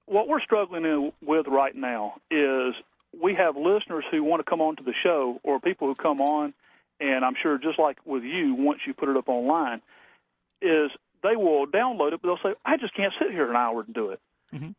what 0.07 0.29
we're 0.29 0.41
struggling 0.41 1.13
with 1.25 1.47
right 1.49 1.75
now 1.75 2.15
is 2.31 2.75
we 3.21 3.35
have 3.35 3.57
listeners 3.57 4.05
who 4.11 4.23
want 4.23 4.45
to 4.45 4.49
come 4.49 4.61
on 4.61 4.77
to 4.77 4.83
the 4.83 4.93
show 5.03 5.41
or 5.43 5.61
people 5.61 5.89
who 5.89 5.95
come 5.95 6.21
on 6.21 6.53
and 7.01 7.25
I'm 7.25 7.35
sure 7.43 7.59
just 7.59 7.79
like 7.79 7.99
with 8.05 8.23
you, 8.23 8.55
once 8.55 8.81
you 8.87 8.95
put 8.95 9.09
it 9.09 9.17
up 9.17 9.29
online, 9.29 9.81
is 10.63 10.91
they 11.23 11.37
will 11.37 11.67
download 11.67 12.13
it, 12.13 12.21
but 12.23 12.29
they'll 12.29 12.53
say, 12.53 12.57
"I 12.65 12.77
just 12.77 12.95
can't 12.95 13.13
sit 13.19 13.31
here 13.31 13.51
an 13.51 13.57
hour 13.57 13.83
and 13.83 13.95
do 13.95 14.11
it." 14.11 14.21
Mm-hmm. 14.55 14.71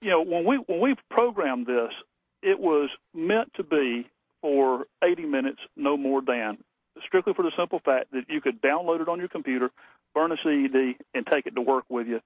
You 0.00 0.10
know, 0.10 0.22
when 0.22 0.44
we 0.44 0.56
when 0.56 0.80
we 0.80 0.94
programmed 1.10 1.66
this, 1.66 1.92
it 2.42 2.58
was 2.58 2.90
meant 3.14 3.52
to 3.54 3.62
be 3.62 4.08
for 4.40 4.86
80 5.02 5.26
minutes, 5.26 5.60
no 5.76 5.96
more 5.96 6.22
than, 6.22 6.58
strictly 7.04 7.34
for 7.34 7.42
the 7.42 7.52
simple 7.56 7.80
fact 7.84 8.12
that 8.12 8.24
you 8.28 8.40
could 8.40 8.60
download 8.60 9.00
it 9.00 9.08
on 9.08 9.18
your 9.18 9.28
computer, 9.28 9.70
burn 10.14 10.32
a 10.32 10.36
CD, 10.42 10.96
and 11.14 11.26
take 11.26 11.46
it 11.46 11.54
to 11.54 11.60
work 11.60 11.84
with 11.88 12.06
you. 12.06 12.20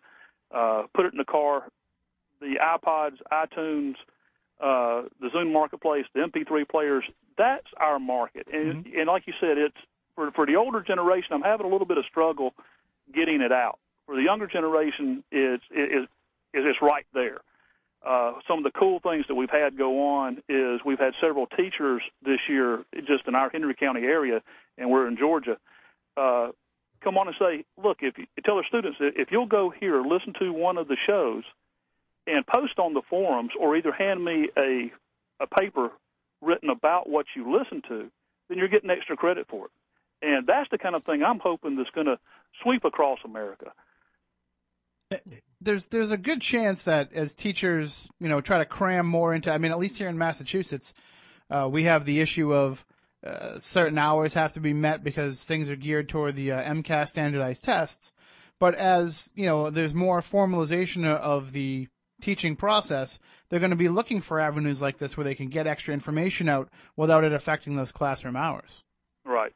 Uh, 0.50 0.84
put 0.94 1.06
it 1.06 1.12
in 1.12 1.18
the 1.18 1.24
car. 1.24 1.64
The 2.40 2.56
iPods, 2.60 3.18
iTunes, 3.32 3.94
uh, 4.60 5.08
the 5.20 5.28
Zune 5.34 5.52
Marketplace, 5.52 6.04
the 6.14 6.20
MP3 6.20 6.68
players, 6.68 7.04
that's 7.38 7.66
our 7.78 7.98
market. 7.98 8.46
And, 8.52 8.84
mm-hmm. 8.84 8.98
and 8.98 9.06
like 9.08 9.26
you 9.26 9.32
said, 9.40 9.58
it's 9.58 9.76
for 10.14 10.30
for 10.32 10.46
the 10.46 10.56
older 10.56 10.82
generation. 10.82 11.32
I'm 11.32 11.42
having 11.42 11.66
a 11.66 11.68
little 11.68 11.86
bit 11.86 11.98
of 11.98 12.04
struggle 12.06 12.52
getting 13.14 13.40
it 13.40 13.52
out. 13.52 13.78
For 14.06 14.16
the 14.16 14.22
younger 14.22 14.46
generation, 14.46 15.24
it's 15.30 15.64
it, 15.70 16.02
it, 16.02 16.08
it's 16.52 16.82
right 16.82 17.06
there. 17.14 17.40
Uh, 18.04 18.32
some 18.48 18.58
of 18.58 18.64
the 18.64 18.72
cool 18.76 18.98
things 19.00 19.24
that 19.28 19.34
we've 19.34 19.50
had 19.50 19.78
go 19.78 20.08
on 20.08 20.42
is 20.48 20.80
we've 20.84 20.98
had 20.98 21.12
several 21.20 21.46
teachers 21.46 22.02
this 22.24 22.40
year 22.48 22.84
just 23.06 23.28
in 23.28 23.34
our 23.34 23.48
Henry 23.50 23.74
County 23.74 24.02
area, 24.02 24.42
and 24.76 24.90
we're 24.90 25.06
in 25.06 25.16
Georgia. 25.16 25.56
Uh, 26.16 26.48
come 27.02 27.16
on 27.16 27.28
and 27.28 27.36
say, 27.38 27.64
look, 27.82 27.98
if 28.00 28.18
you 28.18 28.26
tell 28.44 28.56
their 28.56 28.66
students 28.66 28.98
if 29.00 29.30
you'll 29.30 29.46
go 29.46 29.70
here, 29.70 30.02
listen 30.02 30.32
to 30.40 30.52
one 30.52 30.78
of 30.78 30.88
the 30.88 30.96
shows, 31.06 31.44
and 32.26 32.46
post 32.46 32.78
on 32.78 32.94
the 32.94 33.02
forums, 33.08 33.50
or 33.58 33.76
either 33.76 33.92
hand 33.92 34.24
me 34.24 34.48
a 34.56 34.92
a 35.40 35.46
paper 35.46 35.90
written 36.40 36.70
about 36.70 37.08
what 37.08 37.26
you 37.34 37.56
listen 37.56 37.82
to, 37.88 38.10
then 38.48 38.58
you're 38.58 38.68
getting 38.68 38.90
extra 38.90 39.16
credit 39.16 39.46
for 39.48 39.66
it. 39.66 39.70
And 40.22 40.46
that's 40.46 40.70
the 40.70 40.78
kind 40.78 40.94
of 40.94 41.04
thing 41.04 41.22
I'm 41.22 41.40
hoping 41.40 41.76
that's 41.76 41.90
going 41.90 42.06
to 42.06 42.18
sweep 42.62 42.84
across 42.84 43.18
America. 43.24 43.72
There's 45.60 45.86
there's 45.86 46.10
a 46.10 46.16
good 46.16 46.40
chance 46.40 46.84
that 46.84 47.12
as 47.12 47.34
teachers, 47.34 48.08
you 48.18 48.28
know, 48.28 48.40
try 48.40 48.58
to 48.58 48.64
cram 48.64 49.06
more 49.06 49.34
into. 49.34 49.52
I 49.52 49.58
mean, 49.58 49.72
at 49.72 49.78
least 49.78 49.98
here 49.98 50.08
in 50.08 50.18
Massachusetts, 50.18 50.94
uh, 51.50 51.68
we 51.70 51.84
have 51.84 52.04
the 52.04 52.20
issue 52.20 52.52
of 52.52 52.84
uh, 53.24 53.58
certain 53.58 53.98
hours 53.98 54.34
have 54.34 54.54
to 54.54 54.60
be 54.60 54.72
met 54.72 55.04
because 55.04 55.42
things 55.44 55.70
are 55.70 55.76
geared 55.76 56.08
toward 56.08 56.34
the 56.34 56.52
uh, 56.52 56.62
MCAS 56.62 57.08
standardized 57.08 57.64
tests. 57.64 58.12
But 58.58 58.74
as 58.74 59.30
you 59.34 59.46
know, 59.46 59.70
there's 59.70 59.94
more 59.94 60.20
formalization 60.20 61.04
of 61.04 61.52
the 61.52 61.88
teaching 62.22 62.56
process, 62.56 63.18
they're 63.48 63.60
going 63.60 63.70
to 63.70 63.76
be 63.76 63.88
looking 63.88 64.22
for 64.22 64.40
avenues 64.40 64.80
like 64.80 64.96
this 64.96 65.16
where 65.16 65.24
they 65.24 65.34
can 65.34 65.48
get 65.48 65.66
extra 65.66 65.92
information 65.92 66.48
out 66.48 66.70
without 66.96 67.24
it 67.24 67.32
affecting 67.32 67.76
those 67.76 67.92
classroom 67.92 68.36
hours. 68.36 68.82
Right. 69.24 69.52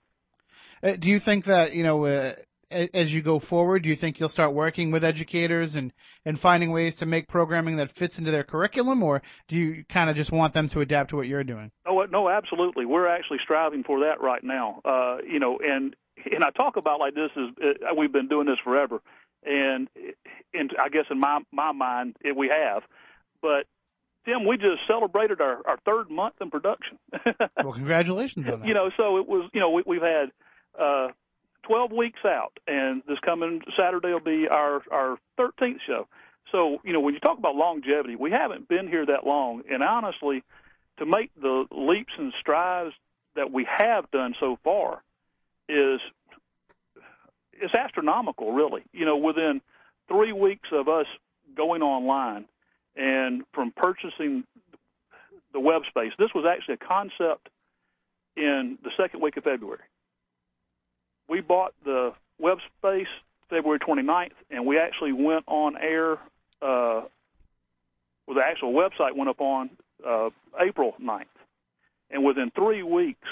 Uh, 0.83 0.97
do 0.99 1.09
you 1.09 1.19
think 1.19 1.47
that 1.47 1.73
you 1.73 1.83
know 1.83 2.05
uh, 2.05 2.33
as 2.71 3.15
you 3.15 3.23
go 3.23 3.39
forward, 3.39 3.83
do 3.83 3.89
you 3.89 3.97
think 3.97 4.19
you'll 4.19 4.29
start 4.29 4.53
working 4.53 4.91
with 4.91 5.05
educators 5.05 5.77
and 5.77 5.93
and 6.25 6.39
finding 6.39 6.73
ways 6.73 6.97
to 6.97 7.07
make 7.07 7.29
programming 7.29 7.77
that 7.77 7.93
fits 7.93 8.19
into 8.19 8.31
their 8.31 8.45
curriculum, 8.45 9.03
or 9.03 9.23
do 9.49 9.57
you 9.57 9.85
kind 9.89 10.11
of 10.11 10.17
just 10.17 10.33
want 10.33 10.53
them 10.53 10.69
to 10.71 10.81
adapt 10.81 11.11
to 11.11 11.17
what 11.17 11.29
you're 11.29 11.45
doing? 11.45 11.71
Oh 11.87 12.05
no, 12.11 12.29
absolutely. 12.29 12.85
We're 12.85 13.09
actually 13.09 13.39
striving 13.43 13.85
for 13.85 14.01
that 14.01 14.21
right 14.21 14.43
now. 14.43 14.81
Uh, 14.85 15.19
you 15.27 15.39
know, 15.39 15.59
and 15.63 15.95
and 16.25 16.45
I 16.45 16.51
talk 16.51 16.77
about 16.77 16.99
like 16.99 17.15
this 17.15 17.31
is 17.37 17.49
uh, 17.63 17.95
we've 17.97 18.13
been 18.13 18.29
doing 18.29 18.47
this 18.47 18.59
forever, 18.65 19.01
and 19.45 19.89
and 20.53 20.73
I 20.83 20.89
guess 20.89 21.05
in 21.11 21.21
my 21.21 21.41
my 21.53 21.73
mind 21.73 22.17
it, 22.25 22.37
we 22.37 22.49
have, 22.49 22.83
but 23.41 23.67
Tim, 24.25 24.45
we 24.45 24.57
just 24.57 24.81
celebrated 24.89 25.41
our 25.41 25.61
our 25.67 25.79
third 25.85 26.11
month 26.11 26.35
in 26.41 26.51
production. 26.51 26.99
well, 27.63 27.73
congratulations 27.73 28.49
on 28.49 28.61
that. 28.61 28.69
You 28.69 28.75
know, 28.75 28.91
so 28.97 29.19
it 29.19 29.29
was 29.29 29.49
you 29.53 29.61
know 29.61 29.71
we, 29.71 29.83
we've 29.87 30.03
had. 30.03 30.31
Uh, 30.79 31.09
12 31.67 31.93
weeks 31.93 32.21
out, 32.25 32.59
and 32.67 33.03
this 33.09 33.19
coming 33.25 33.61
Saturday 33.77 34.13
will 34.13 34.21
be 34.21 34.47
our 34.49 34.83
our 34.91 35.19
13th 35.39 35.81
show. 35.87 36.07
So, 36.53 36.79
you 36.85 36.93
know, 36.93 37.01
when 37.01 37.15
you 37.15 37.21
talk 37.21 37.39
about 37.39 37.57
longevity, 37.57 38.15
we 38.15 38.31
haven't 38.31 38.69
been 38.69 38.87
here 38.87 39.05
that 39.07 39.27
long, 39.27 39.63
and 39.69 39.83
honestly, 39.83 40.45
to 40.99 41.07
make 41.07 41.31
the 41.41 41.67
leaps 41.73 42.13
and 42.19 42.33
strides 42.41 42.95
that 43.35 43.51
we 43.53 43.67
have 43.79 44.11
done 44.13 44.35
so 44.39 44.59
far 44.63 45.03
is 45.69 46.01
is 47.61 47.71
astronomical, 47.77 48.53
really. 48.53 48.83
You 48.93 49.05
know, 49.05 49.17
within 49.17 49.61
three 50.09 50.33
weeks 50.33 50.69
of 50.73 50.89
us 50.89 51.07
going 51.57 51.83
online 51.83 52.45
and 52.95 53.43
from 53.53 53.73
purchasing 53.77 54.45
the 55.53 55.61
web 55.61 55.83
space, 55.89 56.13
this 56.19 56.31
was 56.35 56.45
actually 56.49 56.75
a 56.75 56.87
concept 56.87 57.49
in 58.37 58.79
the 58.85 58.91
second 58.97 59.21
week 59.21 59.37
of 59.37 59.45
February 59.45 59.83
we 61.29 61.41
bought 61.41 61.75
the 61.85 62.13
web 62.39 62.59
space 62.79 63.09
February 63.49 63.79
29th, 63.79 64.33
and 64.51 64.67
we 64.67 64.79
actually 64.79 65.13
went 65.13 65.45
on 65.47 65.77
air. 65.77 66.13
Uh, 66.63 67.07
well, 68.27 68.35
the 68.35 68.43
actual 68.45 68.73
website 68.73 69.17
went 69.17 69.31
up 69.31 69.41
on 69.41 69.71
uh, 70.07 70.31
April 70.61 70.95
9th, 71.01 71.25
and 72.11 72.25
within 72.25 72.51
three 72.55 72.83
weeks, 72.83 73.29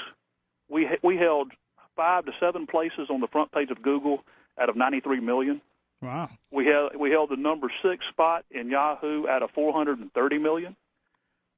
we 0.69 0.89
we 1.03 1.17
held 1.17 1.53
five 1.97 2.25
to 2.27 2.33
seven 2.41 2.67
places 2.67 3.09
on 3.11 3.21
the 3.21 3.29
front 3.29 3.53
page 3.53 3.71
of 3.71 3.83
Google 3.83 4.25
out 4.61 4.69
of 4.69 4.77
93 4.77 5.21
million. 5.21 5.61
Wow. 6.01 6.31
We 6.51 6.67
held 6.67 6.97
we 6.97 7.11
held 7.11 7.31
the 7.31 7.37
number 7.37 7.73
six 7.83 8.05
spot 8.11 8.45
in 8.51 8.69
Yahoo 8.69 9.27
out 9.27 9.43
of 9.43 9.51
430 9.53 10.39
million. 10.39 10.77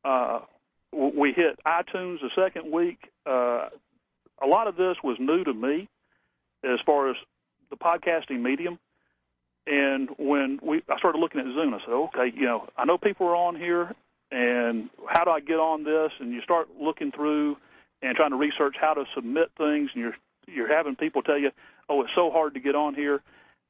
Uh, 0.04 0.40
we 0.92 1.32
hit 1.32 1.58
iTunes 1.66 2.20
the 2.20 2.30
second 2.34 2.72
week. 2.72 2.98
Uh, 3.26 3.68
a 4.42 4.46
lot 4.46 4.68
of 4.68 4.76
this 4.76 4.96
was 5.02 5.16
new 5.18 5.44
to 5.44 5.52
me 5.52 5.88
as 6.66 6.78
far 6.84 7.10
as 7.10 7.16
the 7.70 7.76
podcasting 7.76 8.40
medium. 8.42 8.78
And 9.66 10.10
when 10.18 10.60
we, 10.62 10.82
I 10.88 10.98
started 10.98 11.18
looking 11.18 11.40
at 11.40 11.46
Zune, 11.46 11.74
I 11.74 11.80
said, 11.84 11.92
okay, 11.92 12.36
you 12.36 12.44
know, 12.44 12.68
I 12.76 12.84
know 12.84 12.98
people 12.98 13.26
are 13.26 13.34
on 13.34 13.56
here, 13.56 13.94
and 14.30 14.88
how 15.08 15.24
do 15.24 15.30
I 15.30 15.40
get 15.40 15.58
on 15.58 15.84
this? 15.84 16.12
And 16.20 16.32
you 16.32 16.40
start 16.42 16.68
looking 16.80 17.10
through 17.10 17.56
and 18.02 18.16
trying 18.16 18.30
to 18.30 18.36
research 18.36 18.76
how 18.80 18.94
to 18.94 19.04
submit 19.14 19.50
things, 19.56 19.90
and 19.94 20.02
you're 20.02 20.16
you're 20.46 20.72
having 20.72 20.94
people 20.94 21.22
tell 21.22 21.38
you, 21.38 21.50
oh, 21.88 22.02
it's 22.02 22.12
so 22.14 22.30
hard 22.30 22.54
to 22.54 22.60
get 22.60 22.76
on 22.76 22.94
here. 22.94 23.20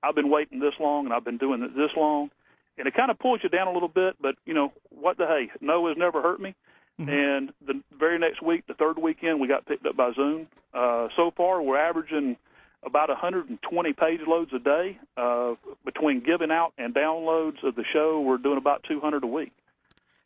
I've 0.02 0.14
been 0.14 0.28
waiting 0.28 0.60
this 0.60 0.74
long, 0.78 1.06
and 1.06 1.14
I've 1.14 1.24
been 1.24 1.38
doing 1.38 1.62
it 1.62 1.74
this 1.74 1.90
long, 1.96 2.30
and 2.76 2.86
it 2.86 2.94
kind 2.94 3.10
of 3.10 3.18
pulls 3.18 3.40
you 3.42 3.48
down 3.48 3.66
a 3.66 3.72
little 3.72 3.88
bit. 3.88 4.16
But 4.20 4.34
you 4.44 4.52
know, 4.52 4.72
what 4.90 5.16
the 5.16 5.26
hey, 5.26 5.50
no 5.62 5.88
has 5.88 5.96
never 5.96 6.20
hurt 6.20 6.40
me. 6.40 6.54
Mm-hmm. 7.00 7.10
And 7.10 7.52
the 7.66 7.82
very 7.98 8.18
next 8.18 8.42
week, 8.42 8.66
the 8.66 8.74
third 8.74 8.98
weekend, 8.98 9.40
we 9.40 9.48
got 9.48 9.66
picked 9.66 9.86
up 9.86 9.96
by 9.96 10.12
Zune. 10.12 10.46
Uh, 10.72 11.08
so 11.16 11.30
far, 11.36 11.62
we're 11.62 11.78
averaging 11.78 12.36
about 12.84 13.08
120 13.08 13.92
page 13.92 14.20
loads 14.26 14.52
a 14.54 14.58
day. 14.58 14.98
Uh, 15.16 15.54
between 15.84 16.20
giving 16.20 16.50
out 16.50 16.72
and 16.78 16.94
downloads 16.94 17.62
of 17.64 17.74
the 17.74 17.84
show, 17.92 18.20
we're 18.20 18.38
doing 18.38 18.58
about 18.58 18.84
200 18.88 19.24
a 19.24 19.26
week. 19.26 19.52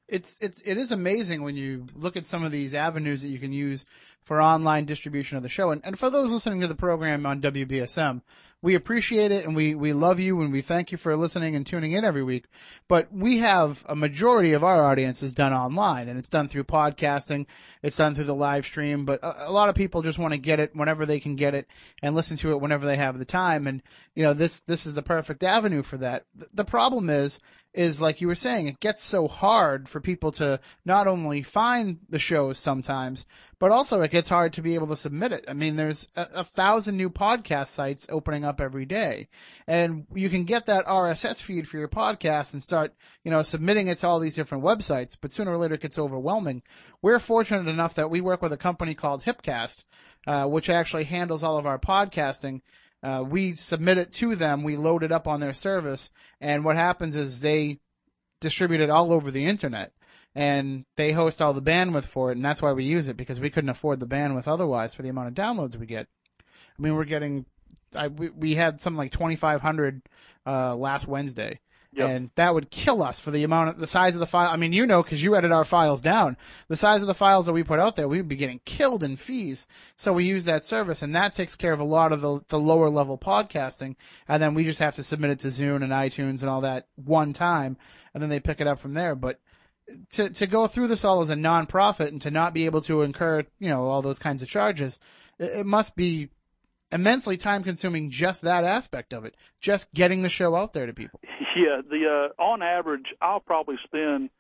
It's 0.08 0.38
it's 0.40 0.60
it 0.62 0.76
is 0.76 0.90
amazing 0.90 1.42
when 1.42 1.54
you 1.54 1.86
look 1.94 2.16
at 2.16 2.24
some 2.24 2.42
of 2.42 2.50
these 2.50 2.74
avenues 2.74 3.22
that 3.22 3.28
you 3.28 3.38
can 3.38 3.52
use 3.52 3.84
for 4.24 4.42
online 4.42 4.84
distribution 4.84 5.36
of 5.36 5.44
the 5.44 5.48
show. 5.48 5.70
And, 5.70 5.80
and 5.84 5.98
for 5.98 6.10
those 6.10 6.30
listening 6.30 6.60
to 6.62 6.68
the 6.68 6.74
program 6.74 7.26
on 7.26 7.40
WBSM, 7.40 8.20
we 8.62 8.74
appreciate 8.74 9.32
it 9.32 9.46
and 9.46 9.56
we, 9.56 9.74
we 9.74 9.92
love 9.92 10.20
you 10.20 10.42
and 10.42 10.52
we 10.52 10.60
thank 10.60 10.92
you 10.92 10.98
for 10.98 11.16
listening 11.16 11.56
and 11.56 11.66
tuning 11.66 11.92
in 11.92 12.04
every 12.04 12.22
week. 12.22 12.44
But 12.88 13.12
we 13.12 13.38
have 13.38 13.82
a 13.88 13.96
majority 13.96 14.52
of 14.52 14.62
our 14.62 14.84
audience 14.84 15.22
is 15.22 15.32
done 15.32 15.54
online 15.54 16.08
and 16.08 16.18
it's 16.18 16.28
done 16.28 16.48
through 16.48 16.64
podcasting. 16.64 17.46
It's 17.82 17.96
done 17.96 18.14
through 18.14 18.24
the 18.24 18.34
live 18.34 18.66
stream, 18.66 19.06
but 19.06 19.20
a, 19.22 19.48
a 19.48 19.52
lot 19.52 19.70
of 19.70 19.74
people 19.74 20.02
just 20.02 20.18
want 20.18 20.34
to 20.34 20.38
get 20.38 20.60
it 20.60 20.76
whenever 20.76 21.06
they 21.06 21.20
can 21.20 21.36
get 21.36 21.54
it 21.54 21.68
and 22.02 22.14
listen 22.14 22.36
to 22.38 22.50
it 22.50 22.60
whenever 22.60 22.84
they 22.84 22.96
have 22.96 23.18
the 23.18 23.24
time. 23.24 23.66
And, 23.66 23.82
you 24.14 24.24
know, 24.24 24.34
this, 24.34 24.60
this 24.62 24.84
is 24.84 24.92
the 24.94 25.02
perfect 25.02 25.42
avenue 25.42 25.82
for 25.82 25.96
that. 25.98 26.26
The, 26.34 26.46
the 26.54 26.64
problem 26.64 27.08
is, 27.08 27.40
is 27.72 28.00
like 28.00 28.20
you 28.20 28.26
were 28.26 28.34
saying, 28.34 28.66
it 28.66 28.80
gets 28.80 29.02
so 29.02 29.28
hard 29.28 29.88
for 29.88 30.00
people 30.00 30.32
to 30.32 30.60
not 30.84 31.06
only 31.06 31.42
find 31.42 32.00
the 32.08 32.18
shows 32.18 32.58
sometimes, 32.58 33.26
but 33.60 33.70
also 33.70 34.00
it 34.00 34.10
gets 34.10 34.28
hard 34.28 34.54
to 34.54 34.62
be 34.62 34.74
able 34.74 34.88
to 34.88 34.96
submit 34.96 35.30
it. 35.32 35.44
I 35.46 35.52
mean, 35.52 35.76
there's 35.76 36.08
a, 36.16 36.26
a, 36.36 36.44
thousand 36.44 36.96
new 36.96 37.10
podcast 37.10 37.68
sites 37.68 38.08
opening 38.10 38.44
up 38.44 38.60
every 38.60 38.86
day, 38.86 39.28
and 39.68 40.06
you 40.12 40.28
can 40.28 40.42
get 40.42 40.66
that 40.66 40.86
RSS 40.86 41.40
feed 41.40 41.68
for 41.68 41.78
your 41.78 41.88
podcast 41.88 42.54
and 42.54 42.62
start, 42.62 42.92
you 43.22 43.30
know, 43.30 43.42
submitting 43.42 43.86
it 43.86 43.98
to 43.98 44.08
all 44.08 44.18
these 44.18 44.34
different 44.34 44.64
websites. 44.64 45.16
But 45.20 45.30
sooner 45.30 45.52
or 45.52 45.58
later, 45.58 45.74
it 45.74 45.82
gets 45.82 46.00
overwhelming. 46.00 46.62
We're 47.00 47.20
fortunate 47.20 47.68
enough 47.68 47.94
that 47.94 48.10
we 48.10 48.20
work 48.20 48.42
with 48.42 48.52
a 48.52 48.56
company 48.56 48.94
called 48.94 49.22
Hipcast, 49.22 49.84
uh, 50.26 50.46
which 50.46 50.68
actually 50.68 51.04
handles 51.04 51.44
all 51.44 51.58
of 51.58 51.66
our 51.66 51.78
podcasting 51.78 52.62
uh, 53.02 53.24
we 53.26 53.54
submit 53.54 53.98
it 53.98 54.12
to 54.12 54.36
them, 54.36 54.62
we 54.62 54.76
load 54.76 55.02
it 55.02 55.12
up 55.12 55.26
on 55.26 55.40
their 55.40 55.54
service, 55.54 56.10
and 56.40 56.64
what 56.64 56.76
happens 56.76 57.16
is 57.16 57.40
they 57.40 57.78
distribute 58.40 58.80
it 58.80 58.90
all 58.90 59.12
over 59.12 59.30
the 59.30 59.46
internet. 59.46 59.92
And 60.34 60.84
they 60.96 61.12
host 61.12 61.42
all 61.42 61.52
the 61.52 61.62
bandwidth 61.62 62.04
for 62.04 62.30
it, 62.30 62.36
and 62.36 62.44
that's 62.44 62.62
why 62.62 62.72
we 62.72 62.84
use 62.84 63.08
it 63.08 63.16
because 63.16 63.40
we 63.40 63.50
couldn't 63.50 63.70
afford 63.70 63.98
the 63.98 64.06
bandwidth 64.06 64.46
otherwise 64.46 64.94
for 64.94 65.02
the 65.02 65.08
amount 65.08 65.28
of 65.28 65.34
downloads 65.34 65.76
we 65.76 65.86
get. 65.86 66.06
I 66.40 66.82
mean, 66.82 66.94
we're 66.94 67.04
getting, 67.04 67.46
I, 67.96 68.08
we, 68.08 68.30
we 68.30 68.54
had 68.54 68.80
something 68.80 68.98
like 68.98 69.12
2,500 69.12 70.02
uh, 70.46 70.76
last 70.76 71.08
Wednesday, 71.08 71.58
Yep. 71.92 72.08
And 72.08 72.30
that 72.36 72.54
would 72.54 72.70
kill 72.70 73.02
us 73.02 73.18
for 73.18 73.32
the 73.32 73.42
amount 73.42 73.70
of 73.70 73.78
the 73.78 73.86
size 73.86 74.14
of 74.14 74.20
the 74.20 74.26
file. 74.26 74.48
I 74.48 74.56
mean, 74.56 74.72
you 74.72 74.86
know, 74.86 75.02
because 75.02 75.22
you 75.22 75.34
edit 75.34 75.50
our 75.50 75.64
files 75.64 76.00
down. 76.00 76.36
The 76.68 76.76
size 76.76 77.00
of 77.00 77.08
the 77.08 77.14
files 77.14 77.46
that 77.46 77.52
we 77.52 77.64
put 77.64 77.80
out 77.80 77.96
there, 77.96 78.06
we 78.06 78.18
would 78.18 78.28
be 78.28 78.36
getting 78.36 78.60
killed 78.64 79.02
in 79.02 79.16
fees. 79.16 79.66
So 79.96 80.12
we 80.12 80.24
use 80.24 80.44
that 80.44 80.64
service, 80.64 81.02
and 81.02 81.16
that 81.16 81.34
takes 81.34 81.56
care 81.56 81.72
of 81.72 81.80
a 81.80 81.84
lot 81.84 82.12
of 82.12 82.20
the, 82.20 82.44
the 82.46 82.60
lower 82.60 82.88
level 82.88 83.18
podcasting. 83.18 83.96
And 84.28 84.40
then 84.40 84.54
we 84.54 84.62
just 84.62 84.78
have 84.78 84.94
to 84.96 85.02
submit 85.02 85.32
it 85.32 85.40
to 85.40 85.48
Zune 85.48 85.82
and 85.82 85.92
iTunes 85.92 86.42
and 86.42 86.48
all 86.48 86.60
that 86.60 86.86
one 86.94 87.32
time, 87.32 87.76
and 88.14 88.22
then 88.22 88.30
they 88.30 88.40
pick 88.40 88.60
it 88.60 88.68
up 88.68 88.78
from 88.78 88.94
there. 88.94 89.16
But 89.16 89.40
to 90.10 90.30
to 90.30 90.46
go 90.46 90.66
through 90.66 90.88
this 90.88 91.04
all 91.04 91.20
as 91.20 91.30
a 91.30 91.34
nonprofit 91.34 92.08
and 92.08 92.22
to 92.22 92.30
not 92.30 92.54
be 92.54 92.66
able 92.66 92.82
to 92.82 93.02
incur, 93.02 93.44
you 93.58 93.68
know, 93.68 93.86
all 93.86 94.02
those 94.02 94.18
kinds 94.18 94.42
of 94.42 94.48
charges, 94.48 94.98
it, 95.38 95.60
it 95.60 95.66
must 95.66 95.96
be 95.96 96.28
immensely 96.92 97.36
time 97.36 97.62
consuming 97.62 98.10
just 98.10 98.42
that 98.42 98.64
aspect 98.64 99.12
of 99.12 99.24
it, 99.24 99.36
just 99.60 99.92
getting 99.94 100.22
the 100.22 100.28
show 100.28 100.54
out 100.54 100.72
there 100.72 100.86
to 100.86 100.92
people. 100.92 101.20
Yeah, 101.56 101.82
the 101.88 102.30
uh, 102.38 102.42
on 102.42 102.62
average, 102.62 103.06
I'll 103.20 103.40
probably 103.40 103.76
spend 103.84 104.30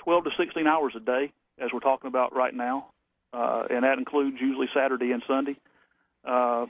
12 0.00 0.24
to 0.24 0.30
16 0.38 0.66
hours 0.66 0.92
a 0.96 1.00
day, 1.00 1.32
as 1.58 1.70
we're 1.72 1.80
talking 1.80 2.08
about 2.08 2.34
right 2.34 2.54
now, 2.54 2.88
uh, 3.32 3.64
and 3.70 3.82
that 3.82 3.98
includes 3.98 4.36
usually 4.40 4.68
Saturday 4.74 5.10
and 5.10 5.22
Sunday. 5.26 5.56
Uh, 6.24 6.66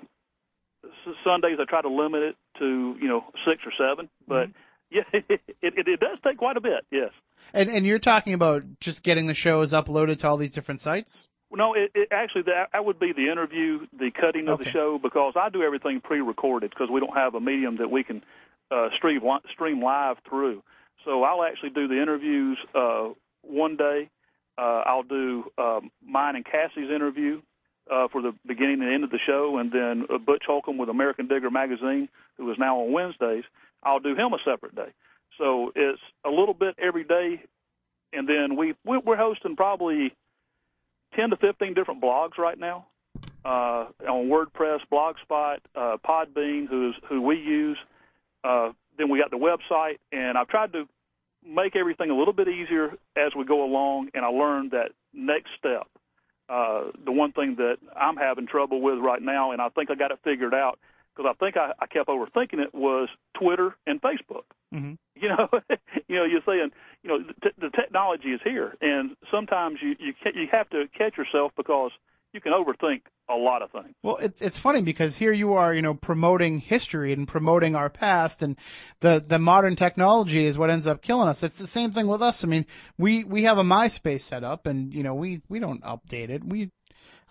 Sundays 1.24 1.58
I 1.60 1.64
try 1.68 1.82
to 1.82 1.90
limit 1.90 2.22
it 2.22 2.36
to 2.58 2.96
you 3.00 3.08
know 3.08 3.24
six 3.46 3.62
or 3.66 3.72
seven, 3.76 4.08
but 4.26 4.48
mm-hmm. 4.48 4.58
yeah, 4.92 5.02
it, 5.12 5.40
it, 5.62 5.88
it 5.88 6.00
does 6.00 6.18
take 6.24 6.38
quite 6.38 6.56
a 6.56 6.60
bit. 6.60 6.84
Yes. 6.90 7.10
And 7.52 7.68
and 7.68 7.86
you're 7.86 7.98
talking 7.98 8.34
about 8.34 8.62
just 8.80 9.02
getting 9.02 9.26
the 9.26 9.34
shows 9.34 9.72
uploaded 9.72 10.18
to 10.20 10.28
all 10.28 10.36
these 10.36 10.52
different 10.52 10.80
sites. 10.80 11.28
No, 11.52 11.74
it, 11.74 11.90
it 11.94 12.08
actually 12.12 12.42
that, 12.42 12.68
that 12.72 12.84
would 12.84 13.00
be 13.00 13.12
the 13.12 13.30
interview, 13.30 13.86
the 13.98 14.10
cutting 14.12 14.48
of 14.48 14.60
okay. 14.60 14.64
the 14.64 14.70
show, 14.70 15.00
because 15.02 15.34
I 15.36 15.48
do 15.48 15.62
everything 15.62 16.00
pre-recorded 16.00 16.70
because 16.70 16.88
we 16.92 17.00
don't 17.00 17.16
have 17.16 17.34
a 17.34 17.40
medium 17.40 17.78
that 17.78 17.90
we 17.90 18.04
can 18.04 18.22
uh, 18.70 18.88
stream 18.96 19.20
stream 19.52 19.82
live 19.82 20.16
through. 20.28 20.62
So 21.04 21.22
I'll 21.22 21.42
actually 21.42 21.70
do 21.70 21.88
the 21.88 22.00
interviews 22.00 22.58
uh, 22.74 23.08
one 23.42 23.76
day. 23.76 24.10
Uh, 24.58 24.82
I'll 24.86 25.02
do 25.02 25.44
um, 25.58 25.90
mine 26.04 26.36
and 26.36 26.44
Cassie's 26.44 26.90
interview 26.94 27.40
uh, 27.90 28.08
for 28.08 28.22
the 28.22 28.32
beginning 28.46 28.82
and 28.82 28.92
end 28.92 29.04
of 29.04 29.10
the 29.10 29.18
show, 29.26 29.58
and 29.58 29.72
then 29.72 30.06
uh, 30.12 30.18
Butch 30.18 30.44
Holcomb 30.46 30.78
with 30.78 30.88
American 30.88 31.26
Digger 31.26 31.50
magazine, 31.50 32.08
who 32.36 32.50
is 32.52 32.58
now 32.58 32.80
on 32.80 32.92
Wednesdays. 32.92 33.44
I'll 33.82 34.00
do 34.00 34.14
him 34.14 34.32
a 34.32 34.38
separate 34.44 34.74
day. 34.74 34.92
So 35.38 35.72
it's 35.74 36.00
a 36.24 36.30
little 36.30 36.54
bit 36.54 36.74
every 36.78 37.04
day, 37.04 37.42
and 38.12 38.28
then 38.28 38.56
we 38.56 38.74
we're 38.84 39.16
hosting 39.16 39.56
probably 39.56 40.12
10 41.16 41.30
to 41.30 41.36
15 41.36 41.74
different 41.74 42.02
blogs 42.02 42.38
right 42.38 42.58
now 42.58 42.86
uh, 43.44 43.86
on 44.08 44.28
WordPress, 44.28 44.80
Blogspot, 44.92 45.58
uh, 45.74 45.96
Podbean, 46.06 46.68
who's 46.68 46.94
who 47.08 47.22
we 47.22 47.36
use. 47.36 47.78
Uh, 48.44 48.72
then 48.98 49.08
we 49.08 49.18
got 49.18 49.30
the 49.30 49.36
website, 49.38 49.98
and 50.12 50.36
I've 50.36 50.48
tried 50.48 50.72
to 50.72 50.86
make 51.46 51.74
everything 51.74 52.10
a 52.10 52.14
little 52.14 52.34
bit 52.34 52.48
easier 52.48 52.92
as 53.16 53.32
we 53.36 53.44
go 53.44 53.64
along, 53.64 54.10
and 54.14 54.24
I 54.24 54.28
learned 54.28 54.72
that 54.72 54.90
next 55.14 55.48
step. 55.58 55.86
Uh, 56.48 56.90
the 57.04 57.12
one 57.12 57.32
thing 57.32 57.56
that 57.56 57.76
I'm 57.96 58.16
having 58.16 58.46
trouble 58.46 58.82
with 58.82 58.98
right 58.98 59.22
now, 59.22 59.52
and 59.52 59.62
I 59.62 59.68
think 59.70 59.90
I 59.90 59.94
got 59.94 60.10
it 60.10 60.18
figured 60.24 60.52
out 60.52 60.78
because 61.16 61.32
I 61.34 61.44
think 61.44 61.56
I, 61.56 61.72
I 61.78 61.86
kept 61.86 62.08
overthinking 62.08 62.60
it, 62.60 62.74
was 62.74 63.08
Twitter 63.38 63.76
and 63.86 64.00
Facebook. 64.00 64.44
Mhm. 64.74 64.96
You 65.16 65.28
know, 65.28 65.48
you 66.08 66.16
know, 66.16 66.24
you're 66.24 66.42
saying, 66.46 66.70
you 67.02 67.08
know, 67.10 67.18
t- 67.42 67.50
the 67.58 67.70
technology 67.70 68.28
is 68.32 68.40
here, 68.44 68.74
and 68.80 69.16
sometimes 69.30 69.78
you 69.82 69.94
you 69.98 70.12
ca- 70.22 70.32
you 70.34 70.46
have 70.52 70.68
to 70.70 70.84
catch 70.96 71.16
yourself 71.16 71.52
because 71.56 71.90
you 72.32 72.40
can 72.40 72.52
overthink 72.52 73.02
a 73.28 73.34
lot 73.34 73.62
of 73.62 73.70
things. 73.70 73.92
Well, 74.02 74.16
it, 74.16 74.34
it's 74.40 74.56
funny 74.56 74.82
because 74.82 75.16
here 75.16 75.32
you 75.32 75.54
are, 75.54 75.74
you 75.74 75.82
know, 75.82 75.94
promoting 75.94 76.58
history 76.58 77.12
and 77.12 77.26
promoting 77.26 77.74
our 77.76 77.90
past, 77.90 78.42
and 78.42 78.56
the 79.00 79.24
the 79.26 79.38
modern 79.38 79.76
technology 79.76 80.44
is 80.44 80.56
what 80.56 80.70
ends 80.70 80.86
up 80.86 81.02
killing 81.02 81.28
us. 81.28 81.42
It's 81.42 81.58
the 81.58 81.66
same 81.66 81.90
thing 81.92 82.06
with 82.06 82.22
us. 82.22 82.44
I 82.44 82.46
mean, 82.46 82.66
we 82.98 83.24
we 83.24 83.44
have 83.44 83.58
a 83.58 83.62
MySpace 83.64 84.22
set 84.22 84.44
up, 84.44 84.66
and 84.66 84.92
you 84.94 85.02
know, 85.02 85.14
we 85.14 85.42
we 85.48 85.58
don't 85.58 85.82
update 85.82 86.30
it. 86.30 86.44
We 86.44 86.70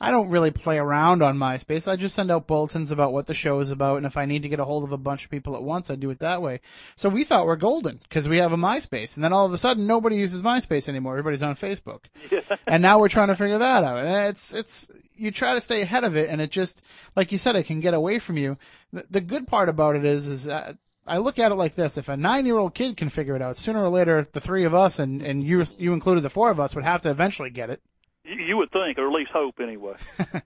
I 0.02 0.12
don't 0.12 0.30
really 0.30 0.52
play 0.52 0.78
around 0.78 1.22
on 1.22 1.38
MySpace. 1.38 1.88
I 1.88 1.96
just 1.96 2.16
send 2.16 2.32
out 2.32 2.48
bulletins 2.48 2.92
about 2.92 3.14
what 3.14 3.28
the 3.28 3.34
show 3.34 3.60
is 3.60 3.72
about, 3.72 3.98
and 3.98 4.06
if 4.06 4.18
I 4.18 4.26
need 4.26 4.44
to 4.44 4.50
get 4.50 4.60
a 4.60 4.66
hold 4.66 4.84
of 4.84 4.92
a 4.92 4.98
bunch 4.98 5.26
of 5.26 5.32
people 5.32 5.56
at 5.56 5.64
once, 5.64 5.90
I 5.90 5.96
do 5.96 6.10
it 6.10 6.20
that 6.20 6.42
way. 6.42 6.62
So 6.96 7.10
we 7.10 7.24
thought 7.24 7.46
we're 7.46 7.56
golden 7.56 7.98
because 7.98 8.28
we 8.28 8.38
have 8.38 8.54
a 8.54 8.58
MySpace, 8.58 9.16
and 9.16 9.24
then 9.24 9.34
all 9.34 9.46
of 9.46 9.54
a 9.54 9.58
sudden, 9.58 9.88
nobody 9.88 10.16
uses 10.16 10.42
MySpace 10.42 10.88
anymore. 10.88 11.18
Everybody's 11.18 11.44
on 11.44 11.56
Facebook 11.56 12.06
and 12.68 12.82
now 12.82 13.00
we're 13.00 13.10
trying 13.10 13.28
to 13.28 13.36
figure 13.36 13.58
that 13.58 13.84
out. 13.84 14.06
And 14.06 14.30
it's 14.30 14.54
it's 14.54 14.92
you 15.16 15.32
try 15.32 15.54
to 15.56 15.62
stay 15.62 15.82
ahead 15.82 16.04
of 16.04 16.16
it, 16.16 16.30
and 16.30 16.42
it 16.42 16.52
just 16.52 16.82
like 17.16 17.32
you 17.32 17.38
said, 17.38 17.56
it 17.56 17.66
can 17.66 17.80
get 17.80 17.94
away 17.94 18.20
from 18.20 18.38
you. 18.38 18.58
The, 18.94 19.06
the 19.10 19.22
good 19.22 19.48
part 19.48 19.70
about 19.70 19.96
it 19.96 20.06
is 20.06 20.28
is 20.28 20.44
that 20.46 20.78
I 21.06 21.18
look 21.18 21.40
at 21.40 21.52
it 21.52 21.56
like 21.56 21.76
this: 21.76 21.98
if 21.98 22.10
a 22.10 22.18
nine-year-old 22.18 22.74
kid 22.74 22.98
can 22.98 23.10
figure 23.10 23.36
it 23.36 23.42
out, 23.42 23.58
sooner 23.58 23.84
or 23.84 23.90
later, 23.90 24.26
the 24.32 24.42
three 24.42 24.66
of 24.66 24.76
us 24.76 25.00
and 25.00 25.22
and 25.22 25.44
you 25.44 25.64
you 25.78 25.94
included 25.94 26.22
the 26.22 26.30
four 26.30 26.52
of 26.52 26.60
us 26.60 26.76
would 26.76 26.84
have 26.84 27.02
to 27.02 27.10
eventually 27.10 27.50
get 27.50 27.70
it. 27.70 27.82
You, 28.30 28.58
would 28.58 28.72
think, 28.72 28.98
or 28.98 29.08
at 29.08 29.14
least 29.14 29.32
hope, 29.32 29.56
anyway. 29.62 29.96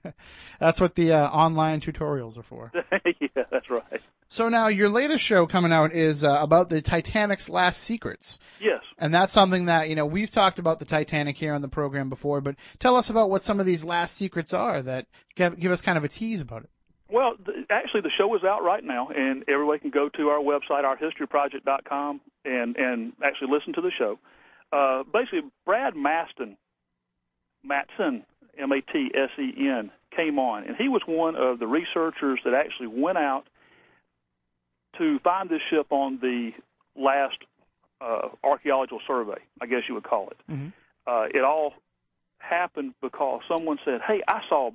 That's 0.59 0.79
what 0.79 0.95
the 0.95 1.13
uh, 1.13 1.27
online 1.27 1.81
tutorials 1.81 2.37
are 2.37 2.43
for. 2.43 2.71
yeah, 3.19 3.43
that's 3.51 3.69
right. 3.69 4.01
So 4.29 4.49
now 4.49 4.67
your 4.67 4.89
latest 4.89 5.23
show 5.23 5.45
coming 5.45 5.71
out 5.71 5.91
is 5.93 6.23
uh, 6.23 6.37
about 6.39 6.69
the 6.69 6.81
Titanic's 6.81 7.49
last 7.49 7.81
secrets. 7.81 8.39
Yes. 8.59 8.81
And 8.97 9.13
that's 9.13 9.33
something 9.33 9.65
that, 9.65 9.89
you 9.89 9.95
know, 9.95 10.05
we've 10.05 10.31
talked 10.31 10.59
about 10.59 10.79
the 10.79 10.85
Titanic 10.85 11.37
here 11.37 11.53
on 11.53 11.61
the 11.61 11.67
program 11.67 12.09
before, 12.09 12.41
but 12.41 12.55
tell 12.79 12.95
us 12.95 13.09
about 13.09 13.29
what 13.29 13.41
some 13.41 13.59
of 13.59 13.65
these 13.65 13.83
last 13.83 14.15
secrets 14.15 14.53
are 14.53 14.81
that 14.81 15.07
give, 15.35 15.59
give 15.59 15.71
us 15.71 15.81
kind 15.81 15.97
of 15.97 16.03
a 16.03 16.07
tease 16.07 16.41
about 16.41 16.63
it. 16.63 16.69
Well, 17.09 17.35
th- 17.45 17.67
actually, 17.69 18.01
the 18.01 18.11
show 18.17 18.33
is 18.35 18.43
out 18.43 18.63
right 18.63 18.83
now, 18.83 19.09
and 19.09 19.43
everybody 19.47 19.79
can 19.79 19.91
go 19.91 20.09
to 20.09 20.29
our 20.29 20.39
website, 20.39 20.83
ourhistoryproject.com, 20.83 22.21
and 22.43 22.75
and 22.75 23.13
actually 23.23 23.51
listen 23.51 23.73
to 23.73 23.81
the 23.81 23.91
show. 23.95 24.17
Uh, 24.71 25.03
basically, 25.03 25.41
Brad 25.63 25.95
Maston, 25.95 26.57
Matsen, 27.67 28.23
M-A-T-S-E-N, 28.57 29.91
came 30.15 30.39
on, 30.39 30.63
and 30.63 30.75
he 30.75 30.89
was 30.89 31.01
one 31.05 31.35
of 31.35 31.59
the 31.59 31.67
researchers 31.67 32.39
that 32.45 32.53
actually 32.53 32.87
went 32.87 33.17
out 33.17 33.45
to 34.97 35.19
find 35.19 35.49
this 35.49 35.61
ship 35.69 35.87
on 35.89 36.19
the 36.19 36.51
last 36.95 37.37
uh, 38.01 38.29
archaeological 38.43 38.99
survey, 39.07 39.41
I 39.61 39.65
guess 39.65 39.81
you 39.87 39.95
would 39.95 40.03
call 40.03 40.29
it. 40.29 40.37
Mhm. 40.51 40.73
Uh, 41.07 41.27
it 41.33 41.43
all 41.43 41.73
happened 42.37 42.93
because 43.01 43.41
someone 43.47 43.79
said, 43.85 44.01
"Hey, 44.01 44.21
I 44.27 44.45
saw 44.49 44.71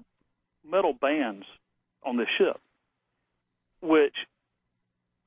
metal 0.65 0.95
bands 0.95 1.47
on 2.03 2.17
this 2.17 2.29
ship," 2.39 2.59
which 3.81 4.17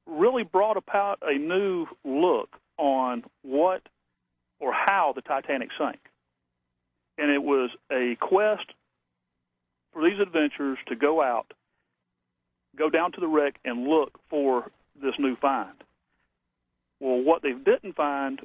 really 0.07 0.43
brought 0.43 0.77
about 0.77 1.19
a 1.21 1.35
new 1.37 1.87
look 2.03 2.59
on 2.77 3.23
what 3.43 3.87
or 4.59 4.73
how 4.73 5.13
the 5.13 5.21
Titanic 5.21 5.69
sank. 5.77 5.99
And 7.21 7.29
it 7.29 7.43
was 7.43 7.69
a 7.91 8.17
quest 8.19 8.65
for 9.93 10.01
these 10.03 10.19
adventurers 10.19 10.79
to 10.87 10.95
go 10.95 11.21
out, 11.21 11.53
go 12.75 12.89
down 12.89 13.11
to 13.11 13.19
the 13.21 13.27
wreck, 13.27 13.55
and 13.63 13.87
look 13.87 14.19
for 14.29 14.71
this 14.99 15.13
new 15.19 15.35
find. 15.35 15.75
Well, 16.99 17.21
what 17.21 17.43
they 17.43 17.51
didn't 17.51 17.95
find, 17.95 18.39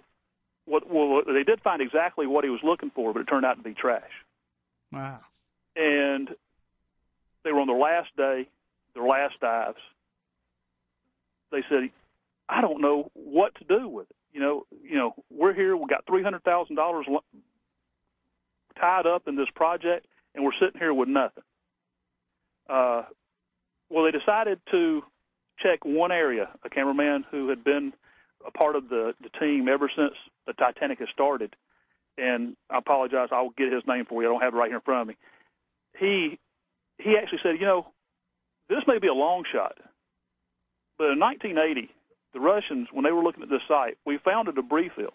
what 0.66 0.90
well 0.92 1.22
they 1.26 1.42
did 1.42 1.62
find 1.62 1.80
exactly 1.80 2.26
what 2.26 2.44
he 2.44 2.50
was 2.50 2.60
looking 2.62 2.90
for, 2.94 3.12
but 3.14 3.20
it 3.20 3.26
turned 3.26 3.46
out 3.46 3.56
to 3.56 3.62
be 3.62 3.72
trash 3.74 4.02
Wow. 4.92 5.20
and 5.74 6.28
they 7.44 7.52
were 7.52 7.60
on 7.60 7.66
their 7.68 7.78
last 7.78 8.08
day, 8.16 8.48
their 8.94 9.04
last 9.04 9.38
dives. 9.40 9.78
They 11.52 11.62
said, 11.70 11.90
"I 12.48 12.60
don't 12.60 12.80
know 12.80 13.10
what 13.14 13.54
to 13.56 13.64
do 13.64 13.88
with 13.88 14.10
it. 14.10 14.16
You 14.32 14.40
know, 14.40 14.66
you 14.82 14.96
know, 14.96 15.14
we're 15.30 15.54
here. 15.54 15.76
We 15.76 15.86
got 15.86 16.04
three 16.06 16.22
hundred 16.22 16.42
thousand 16.42 16.76
dollars 16.76 17.06
tied 18.78 19.06
up 19.06 19.28
in 19.28 19.36
this 19.36 19.48
project, 19.54 20.06
and 20.34 20.44
we're 20.44 20.52
sitting 20.60 20.78
here 20.78 20.94
with 20.94 21.08
nothing." 21.08 21.44
Uh, 22.68 23.02
well, 23.90 24.04
they 24.04 24.16
decided 24.16 24.60
to 24.70 25.02
check 25.58 25.84
one 25.84 26.12
area. 26.12 26.48
A 26.64 26.70
cameraman 26.70 27.24
who 27.30 27.48
had 27.48 27.64
been 27.64 27.92
a 28.46 28.50
part 28.50 28.76
of 28.76 28.88
the 28.88 29.14
the 29.20 29.30
team 29.38 29.68
ever 29.68 29.90
since 29.94 30.14
the 30.46 30.52
Titanic 30.52 30.98
has 31.00 31.08
started, 31.12 31.54
and 32.18 32.56
I 32.70 32.78
apologize, 32.78 33.28
I'll 33.32 33.50
get 33.50 33.72
his 33.72 33.82
name 33.86 34.04
for 34.06 34.22
you. 34.22 34.28
I 34.28 34.32
don't 34.32 34.42
have 34.42 34.54
it 34.54 34.56
right 34.56 34.68
here 34.68 34.76
in 34.76 34.82
front 34.82 35.02
of 35.02 35.08
me. 35.08 35.16
He 35.98 36.38
he 36.98 37.16
actually 37.20 37.40
said, 37.42 37.60
you 37.60 37.66
know, 37.66 37.86
this 38.68 38.82
may 38.86 38.98
be 38.98 39.08
a 39.08 39.14
long 39.14 39.44
shot, 39.52 39.76
but 40.98 41.10
in 41.10 41.18
1980, 41.18 41.92
the 42.32 42.40
Russians, 42.40 42.88
when 42.92 43.04
they 43.04 43.12
were 43.12 43.22
looking 43.22 43.42
at 43.42 43.50
this 43.50 43.62
site, 43.68 43.98
we 44.04 44.18
found 44.18 44.48
a 44.48 44.52
debris 44.52 44.90
field. 44.94 45.12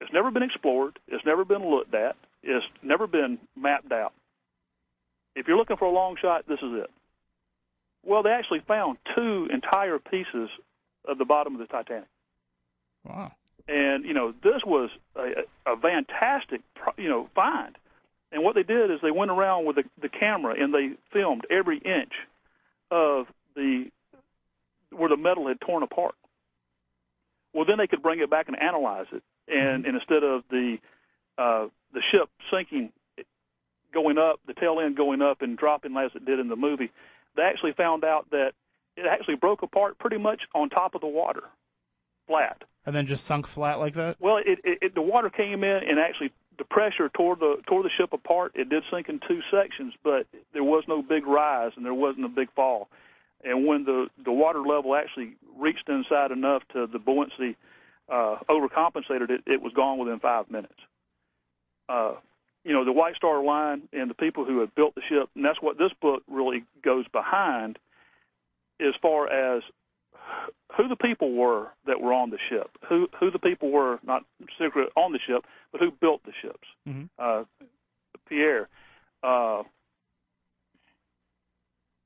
It's 0.00 0.12
never 0.12 0.30
been 0.30 0.42
explored. 0.42 0.98
It's 1.08 1.24
never 1.24 1.44
been 1.44 1.68
looked 1.68 1.94
at. 1.94 2.16
It's 2.42 2.64
never 2.82 3.06
been 3.06 3.38
mapped 3.56 3.92
out. 3.92 4.12
If 5.34 5.48
you're 5.48 5.56
looking 5.56 5.76
for 5.76 5.86
a 5.86 5.90
long 5.90 6.16
shot, 6.20 6.46
this 6.46 6.58
is 6.62 6.72
it. 6.74 6.90
Well, 8.04 8.22
they 8.22 8.30
actually 8.30 8.60
found 8.60 8.98
two 9.14 9.48
entire 9.52 9.98
pieces 9.98 10.48
of 11.06 11.18
the 11.18 11.24
bottom 11.24 11.54
of 11.54 11.60
the 11.60 11.66
Titanic 11.66 12.08
Wow. 13.04 13.32
and 13.68 14.04
you 14.04 14.12
know 14.14 14.32
this 14.42 14.62
was 14.64 14.90
a, 15.14 15.44
a 15.70 15.76
fantastic 15.76 16.60
you 16.96 17.08
know 17.08 17.28
find. 17.34 17.76
And 18.32 18.42
what 18.42 18.54
they 18.56 18.64
did 18.64 18.90
is 18.90 18.98
they 19.02 19.12
went 19.12 19.30
around 19.30 19.66
with 19.66 19.76
the, 19.76 19.84
the 20.02 20.08
camera 20.08 20.54
and 20.60 20.74
they 20.74 20.90
filmed 21.12 21.46
every 21.50 21.78
inch 21.78 22.12
of 22.90 23.26
the 23.54 23.86
where 24.90 25.08
the 25.08 25.16
metal 25.16 25.46
had 25.48 25.60
torn 25.60 25.82
apart. 25.82 26.14
Well, 27.54 27.64
then 27.64 27.78
they 27.78 27.86
could 27.86 28.02
bring 28.02 28.20
it 28.20 28.28
back 28.30 28.48
and 28.48 28.60
analyze 28.60 29.06
it, 29.12 29.22
and, 29.48 29.86
and 29.86 29.96
instead 29.96 30.24
of 30.24 30.42
the 30.50 30.78
uh, 31.38 31.66
the 31.92 32.00
ship 32.12 32.28
sinking, 32.52 32.92
going 33.92 34.18
up, 34.18 34.40
the 34.46 34.54
tail 34.54 34.80
end 34.80 34.96
going 34.96 35.22
up 35.22 35.42
and 35.42 35.56
dropping 35.56 35.96
as 35.96 36.10
it 36.14 36.24
did 36.24 36.38
in 36.38 36.48
the 36.48 36.56
movie, 36.56 36.90
they 37.36 37.42
actually 37.42 37.72
found 37.72 38.04
out 38.04 38.28
that 38.30 38.52
it 38.96 39.06
actually 39.06 39.36
broke 39.36 39.62
apart 39.62 39.98
pretty 39.98 40.18
much 40.18 40.42
on 40.54 40.68
top 40.68 40.94
of 40.94 41.00
the 41.00 41.06
water, 41.06 41.42
flat. 42.26 42.62
And 42.84 42.94
then 42.94 43.06
just 43.06 43.24
sunk 43.24 43.46
flat 43.46 43.78
like 43.78 43.94
that? 43.94 44.16
Well, 44.20 44.36
it, 44.38 44.58
it, 44.64 44.78
it 44.82 44.94
the 44.94 45.02
water 45.02 45.30
came 45.30 45.64
in 45.64 45.80
and 45.88 45.98
actually 45.98 46.32
the 46.58 46.64
pressure 46.64 47.10
tore 47.14 47.36
the 47.36 47.56
tore 47.66 47.82
the 47.82 47.90
ship 47.98 48.12
apart. 48.12 48.52
It 48.54 48.68
did 48.68 48.82
sink 48.90 49.08
in 49.08 49.20
two 49.26 49.40
sections, 49.50 49.94
but 50.04 50.26
there 50.52 50.64
was 50.64 50.84
no 50.86 51.02
big 51.02 51.26
rise 51.26 51.72
and 51.76 51.84
there 51.84 51.94
wasn't 51.94 52.26
a 52.26 52.28
big 52.28 52.50
fall. 52.54 52.88
And 53.44 53.66
when 53.66 53.84
the 53.84 54.06
the 54.24 54.32
water 54.32 54.60
level 54.60 54.94
actually 54.94 55.36
reached 55.58 55.88
inside 55.88 56.30
enough 56.30 56.62
to 56.72 56.86
the 56.86 56.98
buoyancy 56.98 57.56
uh, 58.12 58.36
overcompensated, 58.48 59.30
it, 59.30 59.42
it 59.46 59.60
was 59.60 59.72
gone 59.74 59.98
within 59.98 60.20
five 60.20 60.50
minutes. 60.50 60.74
Uh, 61.88 62.14
you 62.64 62.72
know, 62.72 62.84
the 62.84 62.92
White 62.92 63.14
Star 63.14 63.42
Line 63.44 63.82
and 63.92 64.10
the 64.10 64.14
people 64.14 64.44
who 64.44 64.60
had 64.60 64.74
built 64.74 64.94
the 64.94 65.02
ship, 65.08 65.28
and 65.34 65.44
that's 65.44 65.62
what 65.62 65.78
this 65.78 65.92
book 66.00 66.22
really 66.28 66.64
goes 66.84 67.06
behind, 67.12 67.78
as 68.80 68.94
far 69.00 69.28
as 69.28 69.62
who 70.76 70.88
the 70.88 70.96
people 70.96 71.32
were 71.32 71.68
that 71.86 72.00
were 72.00 72.12
on 72.12 72.30
the 72.30 72.38
ship, 72.50 72.70
who 72.88 73.08
who 73.18 73.30
the 73.30 73.38
people 73.38 73.70
were, 73.70 74.00
not 74.04 74.24
secret 74.60 74.88
on 74.96 75.12
the 75.12 75.20
ship, 75.26 75.44
but 75.70 75.80
who 75.80 75.92
built 75.92 76.22
the 76.24 76.32
ships. 76.42 76.66
Mhm. 76.88 77.08
Uh, 77.18 77.44
Pierre, 78.28 78.68
uh, 79.22 79.62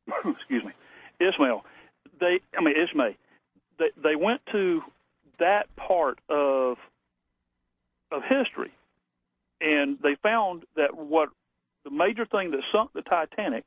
excuse 0.26 0.64
me, 0.64 0.72
Ismail. 1.20 1.64
They, 2.18 2.40
I 2.56 2.62
mean 2.62 2.74
Ismay. 2.76 3.16
They 3.78 3.90
they 4.02 4.16
went 4.16 4.42
to 4.52 4.82
that 5.40 5.74
part 5.76 6.18
of 6.28 6.78
of 8.12 8.22
history, 8.22 8.72
and 9.60 9.98
they 10.02 10.16
found 10.22 10.64
that 10.76 10.96
what 10.96 11.28
the 11.84 11.90
major 11.90 12.26
thing 12.26 12.52
that 12.52 12.60
sunk 12.72 12.92
the 12.92 13.02
Titanic 13.02 13.64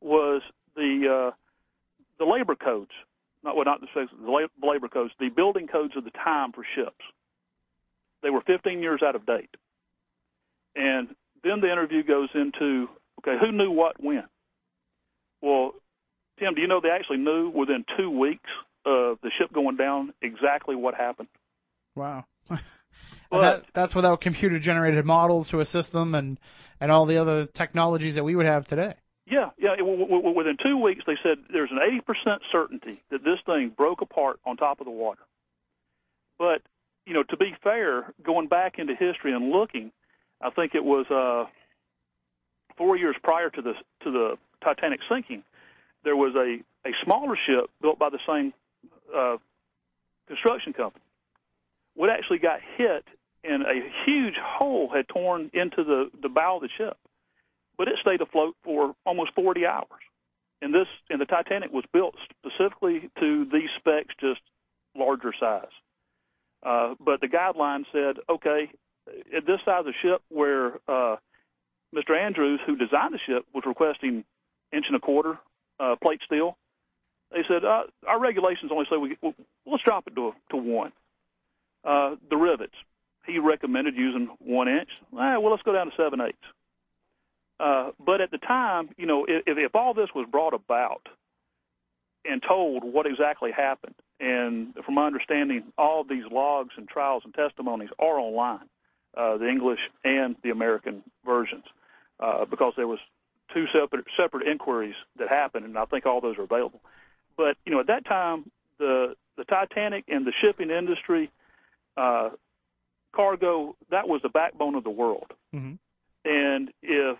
was 0.00 0.42
the 0.74 1.30
uh, 1.30 1.34
the 2.18 2.24
labor 2.24 2.54
codes 2.54 2.92
not 3.42 3.56
well, 3.56 3.64
not 3.64 3.80
the 3.80 3.86
the 4.20 4.66
labor 4.66 4.88
codes, 4.88 5.12
the 5.18 5.28
building 5.28 5.66
codes 5.66 5.94
of 5.96 6.04
the 6.04 6.10
time 6.10 6.52
for 6.52 6.64
ships. 6.74 7.04
They 8.22 8.30
were 8.30 8.42
15 8.42 8.80
years 8.80 9.00
out 9.02 9.14
of 9.14 9.26
date. 9.26 9.50
And 10.74 11.08
then 11.44 11.60
the 11.60 11.70
interview 11.70 12.02
goes 12.02 12.28
into, 12.34 12.88
okay, 13.20 13.36
who 13.40 13.52
knew 13.52 13.70
what 13.70 14.02
when? 14.02 14.24
Well, 15.40 15.72
Tim, 16.38 16.54
do 16.54 16.60
you 16.60 16.66
know 16.66 16.80
they 16.80 16.90
actually 16.90 17.18
knew 17.18 17.48
within 17.48 17.84
two 17.96 18.10
weeks 18.10 18.50
of 18.84 19.18
the 19.22 19.30
ship 19.38 19.52
going 19.52 19.76
down 19.76 20.12
exactly 20.22 20.76
what 20.76 20.94
happened? 20.94 21.28
Wow. 21.94 22.24
But- 23.30 23.40
that, 23.42 23.64
that's 23.74 23.94
without 23.94 24.22
computer 24.22 24.58
generated 24.58 25.04
models 25.04 25.50
to 25.50 25.60
assist 25.60 25.92
them 25.92 26.14
and, 26.14 26.40
and 26.80 26.90
all 26.90 27.04
the 27.04 27.18
other 27.18 27.44
technologies 27.44 28.14
that 28.14 28.24
we 28.24 28.34
would 28.34 28.46
have 28.46 28.66
today. 28.66 28.94
Yeah, 29.26 29.50
yeah. 29.58 29.74
it- 29.74 29.78
w- 29.80 29.98
w- 30.06 30.34
within 30.34 30.56
two 30.64 30.78
weeks, 30.78 31.02
they 31.06 31.16
said 31.22 31.36
there's 31.52 31.70
an 31.70 31.78
80% 31.78 32.38
certainty 32.50 33.02
that 33.10 33.22
this 33.24 33.38
thing 33.44 33.70
broke 33.76 34.00
apart 34.00 34.40
on 34.46 34.56
top 34.56 34.80
of 34.80 34.86
the 34.86 34.90
water. 34.90 35.20
But 36.38 36.62
you 37.04 37.12
know, 37.14 37.22
to 37.24 37.36
be 37.36 37.54
fair, 37.62 38.12
going 38.22 38.48
back 38.48 38.78
into 38.78 38.94
history 38.94 39.32
and 39.34 39.50
looking, 39.50 39.92
I 40.42 40.48
think 40.50 40.74
it 40.74 40.84
was 40.84 41.06
uh, 41.10 41.50
four 42.76 42.96
years 42.96 43.16
prior 43.22 43.50
to 43.50 43.62
the 43.62 43.72
to 44.04 44.10
the 44.10 44.36
Titanic 44.64 45.00
sinking, 45.10 45.42
there 46.04 46.16
was 46.16 46.34
a 46.34 46.58
a 46.88 46.92
smaller 47.04 47.36
ship 47.46 47.70
built 47.82 47.98
by 47.98 48.08
the 48.10 48.18
same 48.26 48.52
uh, 49.14 49.36
construction 50.26 50.72
company. 50.72 51.04
What 51.94 52.10
actually 52.10 52.38
got 52.38 52.60
hit, 52.76 53.04
and 53.44 53.62
a 53.62 53.80
huge 54.06 54.34
hole 54.40 54.90
had 54.94 55.08
torn 55.08 55.50
into 55.52 55.84
the 55.84 56.10
the 56.20 56.28
bow 56.28 56.56
of 56.56 56.62
the 56.62 56.68
ship 56.76 56.96
but 57.78 57.86
it 57.86 57.94
stayed 58.02 58.20
afloat 58.20 58.56
for 58.64 58.94
almost 59.06 59.32
40 59.34 59.64
hours. 59.64 59.86
And 60.60 60.74
this 60.74 60.88
and 61.08 61.20
the 61.20 61.24
Titanic 61.24 61.72
was 61.72 61.84
built 61.92 62.16
specifically 62.28 63.08
to 63.20 63.46
these 63.50 63.70
specs, 63.78 64.12
just 64.20 64.40
larger 64.96 65.32
size. 65.38 65.70
Uh, 66.66 66.94
but 66.98 67.20
the 67.20 67.28
guideline 67.28 67.84
said, 67.92 68.16
okay, 68.28 68.68
at 69.34 69.46
this 69.46 69.60
size 69.64 69.84
of 69.86 69.94
ship, 70.02 70.20
where 70.28 70.74
uh, 70.88 71.16
Mr. 71.94 72.18
Andrews, 72.18 72.58
who 72.66 72.74
designed 72.74 73.14
the 73.14 73.20
ship, 73.24 73.46
was 73.54 73.62
requesting 73.64 74.24
inch 74.72 74.86
and 74.88 74.96
a 74.96 75.00
quarter 75.00 75.38
uh, 75.78 75.94
plate 76.02 76.20
steel, 76.26 76.56
they 77.30 77.42
said 77.48 77.64
uh, 77.64 77.82
our 78.06 78.20
regulations 78.20 78.70
only 78.72 78.86
say 78.90 78.96
we 78.96 79.16
well, 79.22 79.34
let's 79.66 79.84
drop 79.84 80.06
it 80.06 80.14
to 80.16 80.32
to 80.50 80.56
one. 80.56 80.92
Uh, 81.84 82.16
the 82.28 82.36
rivets, 82.36 82.74
he 83.26 83.38
recommended 83.38 83.96
using 83.96 84.28
one 84.38 84.68
inch. 84.68 84.88
Ah, 85.14 85.38
well, 85.38 85.50
let's 85.50 85.62
go 85.62 85.72
down 85.72 85.86
to 85.86 85.96
seven 85.96 86.20
eighths. 86.20 86.38
Uh, 87.60 87.90
but 88.04 88.20
at 88.20 88.30
the 88.30 88.38
time, 88.38 88.90
you 88.96 89.06
know, 89.06 89.24
if, 89.28 89.42
if 89.46 89.74
all 89.74 89.92
this 89.92 90.08
was 90.14 90.26
brought 90.30 90.54
about 90.54 91.08
and 92.24 92.42
told 92.46 92.84
what 92.84 93.06
exactly 93.06 93.50
happened, 93.50 93.94
and 94.20 94.74
from 94.84 94.94
my 94.94 95.06
understanding, 95.06 95.64
all 95.76 96.04
these 96.04 96.24
logs 96.30 96.70
and 96.76 96.88
trials 96.88 97.22
and 97.24 97.34
testimonies 97.34 97.90
are 97.98 98.18
online, 98.18 98.68
uh, 99.16 99.36
the 99.36 99.48
English 99.48 99.80
and 100.04 100.36
the 100.42 100.50
American 100.50 101.02
versions, 101.24 101.64
uh, 102.20 102.44
because 102.44 102.72
there 102.76 102.86
was 102.86 102.98
two 103.52 103.66
separate 103.72 104.04
separate 104.16 104.46
inquiries 104.46 104.94
that 105.18 105.28
happened, 105.28 105.64
and 105.64 105.76
I 105.78 105.84
think 105.86 106.06
all 106.06 106.20
those 106.20 106.38
are 106.38 106.42
available. 106.42 106.80
But 107.38 107.56
you 107.64 107.72
know, 107.72 107.80
at 107.80 107.86
that 107.86 108.04
time, 108.04 108.50
the 108.78 109.14
the 109.38 109.44
Titanic 109.44 110.04
and 110.08 110.26
the 110.26 110.32
shipping 110.42 110.70
industry, 110.70 111.30
uh, 111.96 112.30
cargo, 113.14 113.76
that 113.90 114.08
was 114.08 114.20
the 114.22 114.28
backbone 114.28 114.74
of 114.74 114.84
the 114.84 114.90
world. 114.90 115.32
Mm-hmm. 115.54 115.74
And 116.24 116.70
if 116.82 117.16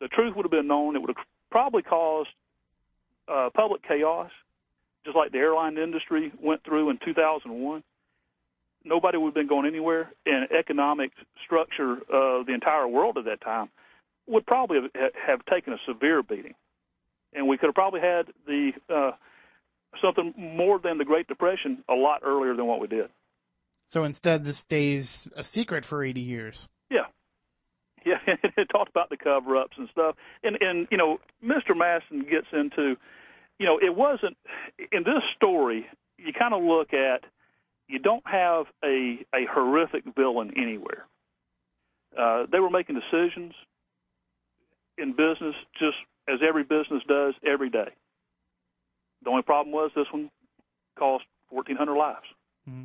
the 0.00 0.08
truth 0.08 0.34
would 0.36 0.44
have 0.44 0.50
been 0.50 0.66
known, 0.66 0.96
it 0.96 0.98
would 0.98 1.14
have 1.16 1.24
probably 1.50 1.82
caused 1.82 2.28
uh, 3.28 3.50
public 3.54 3.86
chaos, 3.86 4.30
just 5.04 5.16
like 5.16 5.30
the 5.30 5.38
airline 5.38 5.78
industry 5.78 6.32
went 6.42 6.64
through 6.64 6.90
in 6.90 6.98
2001. 7.04 7.82
Nobody 8.84 9.18
would 9.18 9.28
have 9.28 9.34
been 9.34 9.46
going 9.46 9.66
anywhere, 9.66 10.10
and 10.26 10.50
economic 10.50 11.12
structure 11.44 11.98
of 12.12 12.46
the 12.46 12.54
entire 12.54 12.88
world 12.88 13.16
at 13.18 13.26
that 13.26 13.40
time 13.40 13.68
would 14.26 14.44
probably 14.46 14.78
have, 14.94 15.12
have 15.14 15.44
taken 15.44 15.72
a 15.72 15.78
severe 15.86 16.22
beating, 16.22 16.54
and 17.32 17.46
we 17.46 17.56
could 17.56 17.66
have 17.66 17.74
probably 17.74 18.00
had 18.00 18.26
the 18.46 18.72
uh, 18.88 19.12
something 20.02 20.34
more 20.36 20.78
than 20.78 20.98
the 20.98 21.04
Great 21.04 21.26
Depression 21.26 21.82
a 21.88 21.94
lot 21.94 22.22
earlier 22.24 22.54
than 22.54 22.66
what 22.66 22.80
we 22.80 22.86
did. 22.86 23.08
So 23.90 24.04
instead, 24.04 24.44
this 24.44 24.58
stays 24.58 25.26
a 25.36 25.42
secret 25.42 25.84
for 25.84 26.04
80 26.04 26.20
years. 26.20 26.68
Yeah. 26.90 27.06
Yeah, 28.04 28.18
it 28.26 28.68
talked 28.70 28.90
about 28.90 29.10
the 29.10 29.16
cover 29.16 29.56
ups 29.56 29.76
and 29.76 29.88
stuff. 29.90 30.16
And 30.42 30.56
and 30.60 30.88
you 30.90 30.96
know, 30.96 31.18
Mr. 31.44 31.76
Masson 31.76 32.20
gets 32.20 32.46
into 32.52 32.96
you 33.58 33.66
know, 33.66 33.78
it 33.78 33.94
wasn't 33.94 34.36
in 34.90 35.02
this 35.02 35.22
story, 35.36 35.86
you 36.16 36.32
kind 36.32 36.54
of 36.54 36.62
look 36.62 36.94
at 36.94 37.24
you 37.88 37.98
don't 37.98 38.26
have 38.26 38.66
a 38.82 39.18
a 39.34 39.44
horrific 39.52 40.04
villain 40.16 40.52
anywhere. 40.56 41.06
Uh, 42.18 42.46
they 42.50 42.58
were 42.58 42.70
making 42.70 42.98
decisions 42.98 43.52
in 44.96 45.10
business 45.12 45.54
just 45.78 45.96
as 46.28 46.40
every 46.46 46.62
business 46.62 47.02
does 47.06 47.34
every 47.46 47.70
day. 47.70 47.88
The 49.22 49.30
only 49.30 49.42
problem 49.42 49.72
was 49.72 49.90
this 49.94 50.06
one 50.12 50.30
cost 50.98 51.24
1400 51.50 51.94
lives. 51.94 52.26
Mm-hmm. 52.68 52.84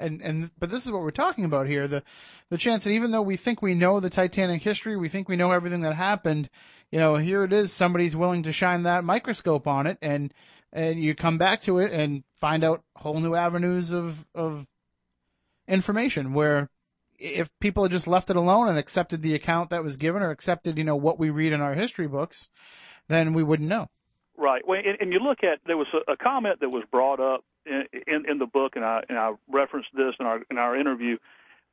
And 0.00 0.22
and 0.22 0.50
but 0.58 0.70
this 0.70 0.86
is 0.86 0.92
what 0.92 1.02
we're 1.02 1.10
talking 1.10 1.44
about 1.44 1.66
here 1.66 1.88
the 1.88 2.04
the 2.50 2.58
chance 2.58 2.84
that 2.84 2.90
even 2.90 3.10
though 3.10 3.22
we 3.22 3.36
think 3.36 3.60
we 3.60 3.74
know 3.74 3.98
the 3.98 4.10
Titanic 4.10 4.62
history, 4.62 4.96
we 4.96 5.08
think 5.08 5.28
we 5.28 5.34
know 5.34 5.50
everything 5.50 5.80
that 5.80 5.94
happened, 5.94 6.48
you 6.92 7.00
know, 7.00 7.16
here 7.16 7.42
it 7.42 7.52
is 7.52 7.72
somebody's 7.72 8.14
willing 8.14 8.44
to 8.44 8.52
shine 8.52 8.84
that 8.84 9.02
microscope 9.02 9.66
on 9.66 9.88
it 9.88 9.98
and 10.00 10.32
and 10.72 11.02
you 11.02 11.16
come 11.16 11.38
back 11.38 11.62
to 11.62 11.78
it 11.78 11.92
and 11.92 12.22
find 12.40 12.62
out 12.62 12.84
whole 12.94 13.18
new 13.18 13.34
avenues 13.34 13.90
of 13.90 14.24
of 14.36 14.64
information 15.66 16.32
where 16.32 16.70
if 17.18 17.48
people 17.58 17.82
had 17.82 17.92
just 17.92 18.06
left 18.06 18.30
it 18.30 18.36
alone 18.36 18.68
and 18.68 18.78
accepted 18.78 19.20
the 19.20 19.34
account 19.34 19.70
that 19.70 19.82
was 19.82 19.96
given 19.96 20.22
or 20.22 20.30
accepted, 20.30 20.78
you 20.78 20.84
know, 20.84 20.94
what 20.94 21.18
we 21.18 21.30
read 21.30 21.52
in 21.52 21.60
our 21.60 21.74
history 21.74 22.06
books, 22.06 22.48
then 23.08 23.34
we 23.34 23.42
wouldn't 23.42 23.68
know. 23.68 23.88
Right. 24.40 24.62
Well, 24.66 24.78
and, 24.78 24.96
and 25.00 25.12
you 25.12 25.18
look 25.18 25.42
at 25.42 25.58
there 25.66 25.76
was 25.76 25.88
a, 25.92 26.12
a 26.12 26.16
comment 26.16 26.60
that 26.60 26.70
was 26.70 26.84
brought 26.92 27.18
up 27.18 27.44
in, 27.66 27.84
in, 28.06 28.30
in 28.30 28.38
the 28.38 28.46
book, 28.46 28.76
and 28.76 28.84
I 28.84 29.02
and 29.08 29.18
I 29.18 29.34
referenced 29.50 29.88
this 29.96 30.14
in 30.20 30.26
our 30.26 30.40
in 30.48 30.58
our 30.58 30.76
interview. 30.76 31.18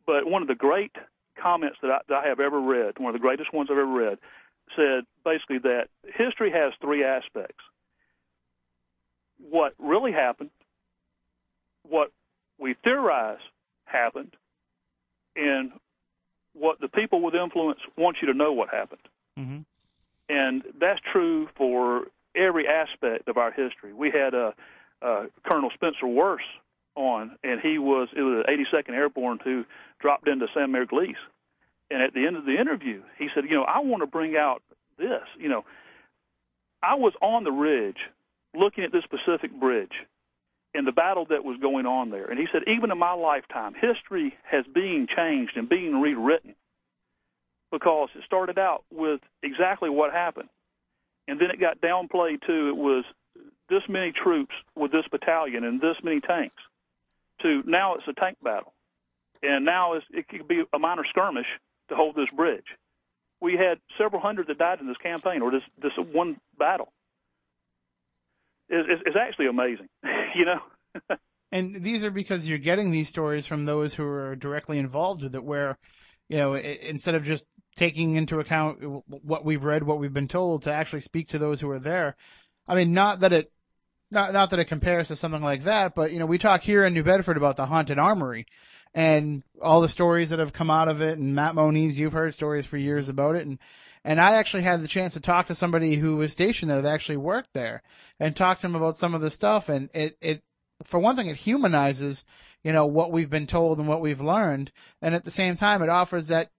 But 0.08 0.26
one 0.26 0.42
of 0.42 0.48
the 0.48 0.56
great 0.56 0.92
comments 1.40 1.78
that 1.84 1.92
I, 1.92 2.00
that 2.10 2.24
I 2.26 2.28
have 2.28 2.40
ever 2.40 2.60
read, 2.60 2.98
one 2.98 3.14
of 3.14 3.14
the 3.14 3.24
greatest 3.24 3.54
ones 3.54 3.70
I've 3.72 3.78
ever 3.78 3.86
read, 3.86 4.18
said 4.76 5.04
basically 5.24 5.60
that 5.60 5.90
history 6.16 6.52
has 6.52 6.74
three 6.82 7.04
aspects: 7.04 7.64
what 9.52 9.76
really 9.78 10.12
happened, 10.12 10.50
what 11.88 12.12
we 12.58 12.76
theorize 12.84 13.38
happened, 13.86 14.34
and 15.36 15.72
what 16.54 16.80
the 16.80 16.88
people 16.88 17.22
with 17.22 17.36
influence 17.36 17.80
want 17.96 18.18
you 18.24 18.28
to 18.32 18.34
know 18.34 18.54
what 18.54 18.70
happened. 18.70 19.02
Mm-hmm. 19.38 19.60
And 20.30 20.64
that's 20.80 21.00
true 21.12 21.48
for 21.56 22.06
every 22.36 22.68
aspect 22.68 23.28
of 23.28 23.38
our 23.38 23.52
history. 23.52 23.94
We 23.94 24.12
had 24.12 24.34
uh, 24.34 24.52
uh, 25.02 25.26
Colonel 25.50 25.70
Spencer 25.74 26.08
Wurst 26.08 26.44
on, 26.96 27.38
and 27.44 27.60
he 27.62 27.78
was 27.78 28.10
it 28.16 28.22
was 28.22 28.46
the 28.46 28.52
82nd 28.52 28.94
Airborne 28.94 29.40
who 29.44 29.66
dropped 30.00 30.28
into 30.28 30.48
Sainte-Mère-Église. 30.54 31.16
And 31.92 32.02
at 32.02 32.14
the 32.14 32.26
end 32.26 32.36
of 32.36 32.46
the 32.46 32.60
interview, 32.60 33.04
he 33.20 33.28
said, 33.34 33.44
"You 33.46 33.58
know, 33.58 33.64
I 33.64 33.80
want 33.80 34.02
to 34.02 34.08
bring 34.08 34.36
out 34.36 34.64
this. 34.98 35.22
You 35.38 35.50
know, 35.50 35.66
I 36.82 36.96
was 36.96 37.14
on 37.22 37.44
the 37.44 37.52
ridge, 37.52 37.98
looking 38.56 38.84
at 38.84 38.92
this 38.92 39.04
Pacific 39.06 39.52
bridge, 39.60 39.92
and 40.74 40.86
the 40.86 40.92
battle 40.92 41.26
that 41.30 41.44
was 41.44 41.58
going 41.62 41.86
on 41.86 42.10
there. 42.10 42.26
And 42.26 42.38
he 42.38 42.48
said, 42.52 42.64
even 42.68 42.92
in 42.92 42.98
my 42.98 43.14
lifetime, 43.14 43.74
history 43.74 44.36
has 44.44 44.66
being 44.74 45.08
changed 45.16 45.54
and 45.56 45.70
being 45.70 46.02
rewritten 46.02 46.56
because 47.72 48.10
it 48.16 48.24
started 48.26 48.60
out 48.60 48.84
with 48.92 49.22
exactly 49.42 49.90
what 49.90 50.12
happened 50.14 50.50
and 51.28 51.40
then 51.40 51.50
it 51.52 51.60
got 51.60 51.82
downplayed 51.82 52.42
to 52.48 52.70
it 52.70 52.76
was 52.76 53.04
this 53.70 53.82
many 53.90 54.12
troops 54.12 54.54
with 54.76 54.92
this 54.92 55.06
battalion 55.12 55.64
and 55.64 55.82
this 55.82 55.98
many 56.04 56.22
tanks 56.22 56.62
to 57.42 57.64
now 57.66 57.96
it's 57.96 58.08
a 58.08 58.14
tank 58.14 58.38
battle. 58.44 58.74
And 59.42 59.66
now 59.66 59.94
it 59.94 60.28
could 60.28 60.48
be 60.48 60.64
a 60.74 60.80
minor 60.80 61.04
skirmish 61.10 61.46
to 61.90 61.96
hold 61.96 62.16
this 62.16 62.30
bridge. 62.36 62.66
We 63.42 63.54
had 63.54 63.80
several 63.98 64.22
hundred 64.22 64.48
that 64.48 64.58
died 64.58 64.80
in 64.80 64.88
this 64.88 64.98
campaign 64.98 65.42
or 65.42 65.52
this 65.52 65.62
this 65.82 65.92
one 65.98 66.38
battle. 66.58 66.92
It's, 68.70 68.88
it's, 68.90 69.04
it's 69.06 69.18
actually 69.20 69.48
amazing 69.48 69.90
you 70.36 70.46
know? 70.46 70.60
And 71.52 71.84
these 71.84 72.04
are 72.04 72.12
because 72.12 72.48
you're 72.48 72.58
getting 72.58 72.92
these 72.92 73.08
stories 73.08 73.46
from 73.46 73.66
those 73.66 73.94
who 73.94 74.06
are 74.06 74.36
directly 74.36 74.78
involved 74.78 75.24
with 75.24 75.36
it, 75.36 75.44
where, 75.44 75.78
you 76.28 76.38
know, 76.38 76.56
instead 76.56 77.16
of 77.16 77.24
just 77.24 77.46
taking 77.76 78.16
into 78.16 78.40
account 78.40 79.04
what 79.08 79.46
we've 79.46 79.64
read, 79.64 79.84
what 79.84 80.00
we've 80.00 80.14
been 80.14 80.28
told, 80.28 80.64
to 80.64 80.74
actually 80.74 81.02
speak 81.02 81.30
to 81.30 81.40
those 81.40 81.60
who 81.60 81.70
are 81.70 81.80
there. 81.80 82.16
I 82.68 82.76
mean, 82.76 82.94
not 82.94 83.20
that 83.22 83.34
it, 83.34 83.52
not 84.12 84.34
not 84.34 84.50
that 84.52 84.60
it 84.60 84.66
compares 84.66 85.10
to 85.10 85.16
something 85.16 85.42
like 85.42 85.64
that, 85.64 85.96
but 85.96 86.12
you 86.12 86.20
know, 86.20 86.26
we 86.26 86.38
talk 86.38 86.62
here 86.62 86.86
in 86.86 86.94
New 86.94 87.04
Bedford 87.04 87.38
about 87.38 87.58
the 87.58 87.66
haunted 87.66 88.00
armory, 88.00 88.46
and 88.94 89.44
all 89.62 89.82
the 89.82 89.90
stories 89.90 90.30
that 90.30 90.40
have 90.40 90.54
come 90.54 90.72
out 90.72 90.88
of 90.88 91.02
it. 91.02 91.18
And 91.18 91.36
Matt 91.36 91.56
Moniz, 91.56 91.98
you've 91.98 92.14
heard 92.14 92.34
stories 92.34 92.66
for 92.66 92.78
years 92.78 93.10
about 93.10 93.36
it, 93.36 93.46
and 93.46 93.60
and 94.04 94.22
I 94.22 94.36
actually 94.36 94.64
had 94.64 94.82
the 94.82 94.88
chance 94.88 95.14
to 95.14 95.20
talk 95.20 95.48
to 95.48 95.56
somebody 95.56 95.96
who 95.96 96.18
was 96.18 96.32
stationed 96.32 96.70
there 96.70 96.82
that 96.82 96.94
actually 96.94 97.18
worked 97.18 97.54
there, 97.54 97.84
and 98.20 98.36
talk 98.36 98.60
to 98.60 98.68
him 98.68 98.76
about 98.76 98.98
some 98.98 99.14
of 99.14 99.22
the 99.22 99.30
stuff, 99.30 99.70
and 99.70 99.90
it 99.94 100.18
it 100.22 100.44
for 100.84 101.00
one 101.00 101.16
thing, 101.16 101.28
it 101.28 101.38
humanizes, 101.38 102.26
you 102.64 102.72
know, 102.72 102.86
what 102.86 103.12
we've 103.12 103.30
been 103.30 103.48
told 103.48 103.80
and 103.80 103.88
what 103.88 104.02
we've 104.02 104.22
learned, 104.22 104.72
and 105.02 105.16
at 105.16 105.24
the 105.24 105.32
same 105.32 105.56
time, 105.56 105.82
it 105.82 105.90
offers 105.90 106.28
that 106.28 106.50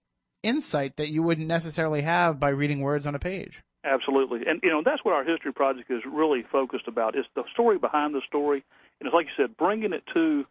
insight 0.43 0.97
that 0.97 1.09
you 1.09 1.23
wouldn't 1.23 1.47
necessarily 1.47 2.01
have 2.01 2.39
by 2.39 2.49
reading 2.49 2.81
words 2.81 3.05
on 3.05 3.15
a 3.15 3.19
page. 3.19 3.63
Absolutely, 3.83 4.41
and 4.47 4.59
you 4.63 4.69
know 4.69 4.81
that's 4.83 5.03
what 5.05 5.13
our 5.13 5.23
history 5.23 5.53
project 5.53 5.89
is 5.89 6.01
really 6.05 6.43
focused 6.51 6.87
about. 6.87 7.15
It's 7.15 7.27
the 7.35 7.43
story 7.53 7.77
behind 7.77 8.13
the 8.13 8.21
story, 8.27 8.63
and 8.99 9.07
it's 9.07 9.13
like 9.13 9.27
you 9.27 9.43
said, 9.43 9.55
bringing 9.55 9.93
it 9.93 10.03
to 10.13 10.45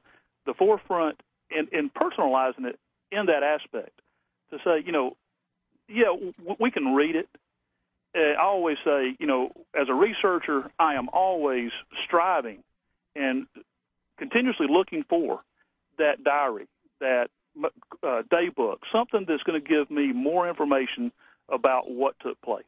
the 0.47 0.55
forefront 0.55 1.21
and, 1.51 1.69
and 1.73 1.93
personalizing 1.93 2.65
it 2.65 2.79
in 3.13 3.27
that 3.27 3.43
aspect 3.43 4.01
to 4.51 4.59
say, 4.65 4.83
you 4.85 4.93
know, 4.93 5.17
yeah, 5.89 6.07
w- 6.07 6.57
we 6.59 6.71
can 6.71 6.95
read 6.95 7.17
it. 7.17 7.29
Uh, 8.17 8.41
I 8.41 8.45
always 8.45 8.79
say, 8.85 9.17
you 9.19 9.27
know, 9.27 9.51
as 9.79 9.89
a 9.89 9.95
researcher, 9.95 10.71
I 10.79 10.95
am 10.95 11.09
always 11.13 11.71
striving 12.07 12.63
and 13.15 13.47
continuously 14.19 14.67
looking 14.71 15.05
for 15.09 15.41
that 15.99 16.25
diary, 16.25 16.69
that 17.01 17.29
uh, 18.03 18.23
day 18.31 18.49
book, 18.55 18.81
something 18.93 19.25
that's 19.27 19.43
going 19.43 19.61
to 19.61 19.69
give 19.69 19.91
me 19.91 20.13
more 20.13 20.49
information 20.49 21.13
about 21.49 21.91
what 21.91 22.15
took 22.21 22.41
place. 22.43 22.65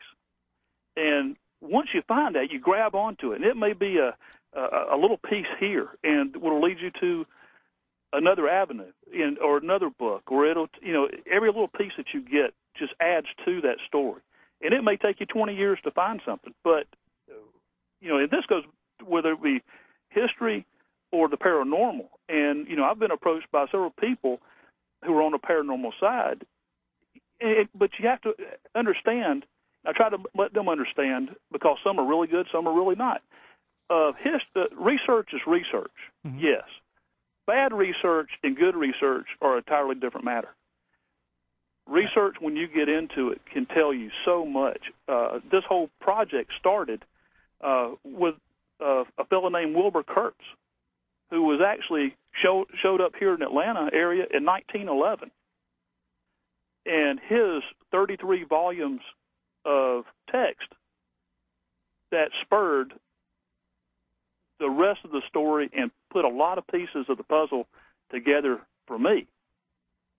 And 0.96 1.36
once 1.60 1.88
you 1.94 2.02
find 2.06 2.34
that, 2.34 2.50
you 2.50 2.60
grab 2.60 2.94
onto 2.94 3.32
it. 3.32 3.36
And 3.36 3.44
it 3.44 3.56
may 3.56 3.72
be 3.72 3.98
a, 3.98 4.16
a, 4.58 4.96
a 4.96 4.98
little 4.98 5.18
piece 5.18 5.46
here, 5.58 5.88
and 6.02 6.36
will 6.36 6.62
lead 6.62 6.78
you 6.80 6.90
to 7.00 7.26
another 8.12 8.48
avenue 8.48 8.92
in, 9.12 9.36
or 9.42 9.58
another 9.58 9.90
book, 9.90 10.22
or 10.28 10.46
it'll, 10.46 10.68
you 10.80 10.92
know, 10.92 11.08
every 11.30 11.48
little 11.48 11.68
piece 11.68 11.92
that 11.96 12.06
you 12.14 12.22
get 12.22 12.54
just 12.78 12.92
adds 13.00 13.26
to 13.44 13.60
that 13.62 13.76
story. 13.86 14.20
And 14.62 14.72
it 14.72 14.82
may 14.82 14.96
take 14.96 15.20
you 15.20 15.26
20 15.26 15.54
years 15.54 15.78
to 15.84 15.90
find 15.90 16.20
something, 16.24 16.54
but, 16.64 16.86
you 18.00 18.08
know, 18.08 18.18
and 18.18 18.30
this 18.30 18.46
goes 18.48 18.64
whether 19.04 19.32
it 19.32 19.42
be 19.42 19.62
history 20.10 20.64
or 21.12 21.28
the 21.28 21.36
paranormal. 21.36 22.08
And, 22.28 22.66
you 22.66 22.76
know, 22.76 22.84
I've 22.84 22.98
been 22.98 23.10
approached 23.10 23.50
by 23.52 23.66
several 23.66 23.90
people 23.90 24.40
who 25.04 25.16
are 25.16 25.22
on 25.22 25.32
the 25.32 25.38
paranormal 25.38 25.92
side, 26.00 26.44
it, 27.40 27.68
but 27.74 27.90
you 27.98 28.08
have 28.08 28.20
to 28.22 28.34
understand. 28.74 29.44
I 29.86 29.92
try 29.92 30.10
to 30.10 30.18
let 30.34 30.52
them 30.52 30.68
understand 30.68 31.30
because 31.52 31.78
some 31.84 31.98
are 31.98 32.06
really 32.06 32.26
good, 32.26 32.46
some 32.50 32.66
are 32.66 32.74
really 32.74 32.96
not. 32.96 33.22
Uh, 33.88 34.12
his, 34.12 34.40
uh, 34.54 34.64
research 34.76 35.32
is 35.32 35.40
research, 35.46 35.92
Mhm. 36.26 36.40
yes. 36.40 36.64
Bad 37.46 37.72
research 37.72 38.30
and 38.42 38.56
good 38.56 38.76
research 38.76 39.26
are 39.40 39.54
a 39.54 39.58
entirely 39.58 39.94
different 39.94 40.24
matter. 40.24 40.54
Research, 41.86 42.38
when 42.40 42.54
you 42.54 42.66
get 42.66 42.90
into 42.90 43.30
it, 43.30 43.40
can 43.46 43.64
tell 43.64 43.94
you 43.94 44.10
so 44.26 44.44
much. 44.44 44.92
Uh, 45.06 45.40
this 45.50 45.64
whole 45.64 45.88
project 46.00 46.52
started 46.58 47.04
uh, 47.62 47.92
with 48.04 48.34
uh, 48.80 49.04
a 49.16 49.24
fellow 49.24 49.48
named 49.48 49.74
Wilbur 49.74 50.02
Kurtz, 50.02 50.44
who 51.30 51.42
was 51.42 51.60
actually 51.60 52.14
showed 52.42 52.66
showed 52.82 53.00
up 53.00 53.12
here 53.18 53.34
in 53.34 53.42
Atlanta 53.42 53.90
area 53.92 54.26
in 54.32 54.44
1911, 54.44 55.30
and 56.86 57.20
his 57.20 57.62
33 57.92 58.44
volumes 58.44 59.00
of 59.64 60.04
text 60.30 60.68
that 62.10 62.30
spurred 62.42 62.94
the 64.58 64.68
rest 64.68 65.00
of 65.04 65.10
the 65.10 65.22
story 65.28 65.70
and 65.76 65.90
put 66.10 66.24
a 66.24 66.28
lot 66.28 66.58
of 66.58 66.66
pieces 66.66 67.06
of 67.08 67.16
the 67.16 67.22
puzzle 67.22 67.66
together 68.10 68.60
for 68.86 68.98
me. 68.98 69.26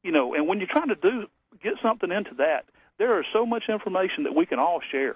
You 0.03 0.11
know, 0.11 0.33
and 0.33 0.47
when 0.47 0.59
you're 0.59 0.67
trying 0.67 0.89
to 0.89 0.95
do 0.95 1.25
get 1.61 1.73
something 1.81 2.11
into 2.11 2.35
that, 2.37 2.65
there 2.99 3.19
is 3.19 3.25
so 3.33 3.45
much 3.45 3.63
information 3.69 4.23
that 4.23 4.35
we 4.35 4.45
can 4.45 4.59
all 4.59 4.81
share, 4.91 5.15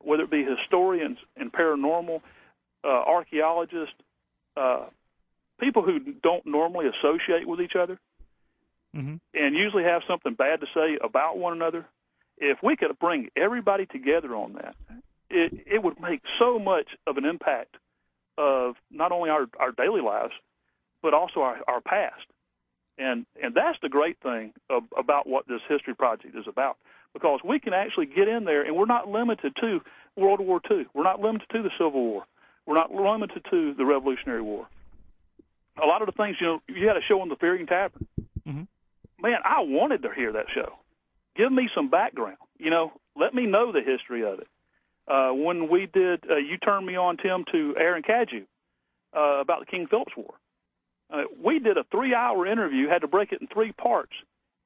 whether 0.00 0.22
it 0.22 0.30
be 0.30 0.44
historians 0.44 1.18
and 1.36 1.52
paranormal, 1.52 2.20
uh, 2.84 2.88
archaeologists, 2.88 3.94
uh, 4.56 4.86
people 5.62 5.82
who 5.82 6.00
don't 6.22 6.44
normally 6.44 6.86
associate 6.88 7.46
with 7.46 7.60
each 7.60 7.76
other 7.76 7.98
Mhm. 8.94 9.20
and 9.32 9.54
usually 9.54 9.84
have 9.84 10.02
something 10.04 10.34
bad 10.34 10.60
to 10.60 10.66
say 10.74 10.98
about 11.00 11.38
one 11.38 11.52
another. 11.52 11.86
If 12.38 12.62
we 12.62 12.76
could 12.76 12.98
bring 12.98 13.30
everybody 13.36 13.86
together 13.86 14.34
on 14.34 14.54
that, 14.54 14.74
it, 15.30 15.66
it 15.66 15.82
would 15.82 16.00
make 16.00 16.20
so 16.38 16.58
much 16.58 16.88
of 17.06 17.16
an 17.16 17.24
impact 17.24 17.76
of 18.36 18.76
not 18.90 19.12
only 19.12 19.30
our, 19.30 19.46
our 19.58 19.72
daily 19.72 20.00
lives, 20.00 20.34
but 21.00 21.14
also 21.14 21.40
our, 21.40 21.60
our 21.68 21.80
past. 21.80 22.26
And 22.98 23.24
and 23.42 23.54
that's 23.54 23.78
the 23.80 23.88
great 23.88 24.18
thing 24.18 24.52
of, 24.68 24.84
about 24.96 25.26
what 25.26 25.46
this 25.46 25.62
history 25.68 25.94
project 25.94 26.36
is 26.36 26.46
about, 26.46 26.76
because 27.14 27.40
we 27.42 27.58
can 27.58 27.72
actually 27.72 28.06
get 28.06 28.28
in 28.28 28.44
there, 28.44 28.62
and 28.62 28.76
we're 28.76 28.84
not 28.84 29.08
limited 29.08 29.54
to 29.60 29.80
World 30.16 30.40
War 30.40 30.60
II. 30.70 30.86
We're 30.92 31.02
not 31.02 31.20
limited 31.20 31.48
to 31.50 31.62
the 31.62 31.70
Civil 31.78 32.04
War. 32.04 32.26
We're 32.66 32.74
not 32.74 32.92
limited 32.92 33.44
to 33.50 33.74
the 33.74 33.86
Revolutionary 33.86 34.42
War. 34.42 34.68
A 35.80 35.86
lot 35.86 36.02
of 36.02 36.06
the 36.06 36.12
things, 36.12 36.36
you 36.40 36.46
know, 36.46 36.62
you 36.68 36.86
had 36.86 36.96
a 36.96 37.02
show 37.02 37.20
on 37.20 37.28
the 37.28 37.36
Fearing 37.36 37.66
Tavern. 37.66 38.06
Mhm. 38.46 38.66
Man, 39.18 39.38
I 39.44 39.60
wanted 39.60 40.02
to 40.02 40.10
hear 40.12 40.32
that 40.32 40.46
show. 40.50 40.78
Give 41.34 41.50
me 41.50 41.70
some 41.74 41.88
background. 41.88 42.36
You 42.58 42.70
know, 42.70 42.92
let 43.16 43.34
me 43.34 43.46
know 43.46 43.72
the 43.72 43.80
history 43.80 44.24
of 44.24 44.40
it. 44.40 44.48
Uh, 45.08 45.30
when 45.32 45.68
we 45.68 45.86
did, 45.86 46.24
uh, 46.30 46.36
you 46.36 46.58
turned 46.58 46.86
me 46.86 46.96
on, 46.96 47.16
Tim, 47.16 47.44
to 47.52 47.74
Aaron 47.78 48.02
Cadieux 48.02 48.44
uh, 49.16 49.40
about 49.40 49.60
the 49.60 49.66
King 49.66 49.86
Philip's 49.86 50.16
War. 50.16 50.34
Uh, 51.10 51.24
we 51.42 51.58
did 51.58 51.76
a 51.76 51.84
three-hour 51.84 52.46
interview, 52.46 52.88
had 52.88 53.02
to 53.02 53.08
break 53.08 53.32
it 53.32 53.40
in 53.40 53.46
three 53.46 53.72
parts, 53.72 54.12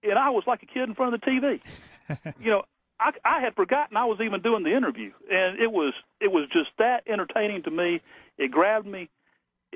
and 0.02 0.18
I 0.18 0.30
was 0.30 0.44
like 0.46 0.62
a 0.62 0.66
kid 0.66 0.88
in 0.88 0.94
front 0.94 1.14
of 1.14 1.20
the 1.20 1.26
TV. 1.26 1.60
you 2.40 2.50
know, 2.50 2.62
I, 3.00 3.12
I 3.24 3.40
had 3.40 3.54
forgotten 3.54 3.96
I 3.96 4.04
was 4.04 4.20
even 4.20 4.42
doing 4.42 4.62
the 4.62 4.74
interview, 4.74 5.12
and 5.30 5.58
it 5.58 5.70
was 5.72 5.92
it 6.20 6.30
was 6.30 6.48
just 6.52 6.70
that 6.78 7.02
entertaining 7.06 7.62
to 7.64 7.70
me. 7.70 8.00
It 8.38 8.50
grabbed 8.50 8.86
me. 8.86 9.08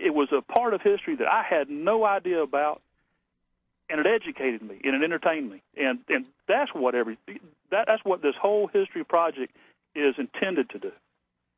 It 0.04 0.14
was 0.14 0.28
a 0.32 0.40
part 0.40 0.74
of 0.74 0.82
history 0.82 1.16
that 1.16 1.28
I 1.28 1.42
had 1.42 1.68
no 1.70 2.04
idea 2.04 2.42
about, 2.42 2.80
and 3.88 4.00
it 4.00 4.06
educated 4.06 4.62
me 4.62 4.80
and 4.84 4.94
it 4.94 5.04
entertained 5.04 5.50
me, 5.50 5.62
and 5.76 6.00
and 6.08 6.26
that's 6.48 6.70
what 6.74 6.94
every 6.94 7.18
that 7.70 7.86
that's 7.86 8.04
what 8.04 8.22
this 8.22 8.34
whole 8.40 8.68
history 8.68 9.04
project 9.04 9.54
is 9.94 10.14
intended 10.18 10.70
to 10.70 10.78
do. 10.78 10.92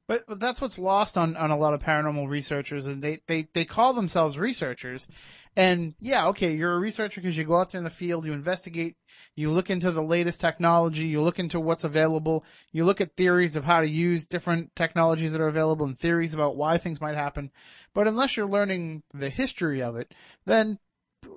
But, 0.09 0.25
but 0.27 0.41
that's 0.41 0.61
what's 0.61 0.79
lost 0.79 1.17
on, 1.17 1.37
on 1.37 1.51
a 1.51 1.57
lot 1.57 1.75
of 1.75 1.83
paranormal 1.83 2.29
researchers 2.29 2.87
is 2.87 2.99
they, 2.99 3.21
they, 3.27 3.47
they 3.55 3.65
call 3.65 3.95
themselves 3.95 4.37
researchers. 4.37 5.07
And 5.55 5.95
yeah, 6.01 6.29
okay, 6.29 6.55
you're 6.55 6.75
a 6.75 6.79
researcher 6.79 7.21
because 7.21 7.37
you 7.37 7.45
go 7.45 7.57
out 7.57 7.71
there 7.71 7.79
in 7.79 7.85
the 7.85 7.91
field, 7.91 8.25
you 8.25 8.33
investigate, 8.33 8.97
you 9.37 9.51
look 9.51 9.71
into 9.71 9.93
the 9.93 10.03
latest 10.03 10.41
technology, 10.41 11.07
you 11.07 11.23
look 11.23 11.39
into 11.39 11.61
what's 11.61 11.85
available, 11.85 12.45
you 12.73 12.85
look 12.85 13.01
at 13.01 13.17
theories 13.17 13.57
of 13.57 13.65
how 13.65 13.81
to 13.81 13.89
use 13.89 14.27
different 14.27 14.75
technologies 14.75 15.33
that 15.33 15.41
are 15.41 15.49
available 15.49 15.87
and 15.87 15.99
theories 15.99 16.35
about 16.35 16.57
why 16.57 16.79
things 16.79 17.01
might 17.01 17.15
happen. 17.15 17.51
But 17.95 18.09
unless 18.09 18.37
you're 18.37 18.47
learning 18.47 19.03
the 19.15 19.31
history 19.31 19.83
of 19.83 19.97
it, 19.97 20.13
then 20.47 20.79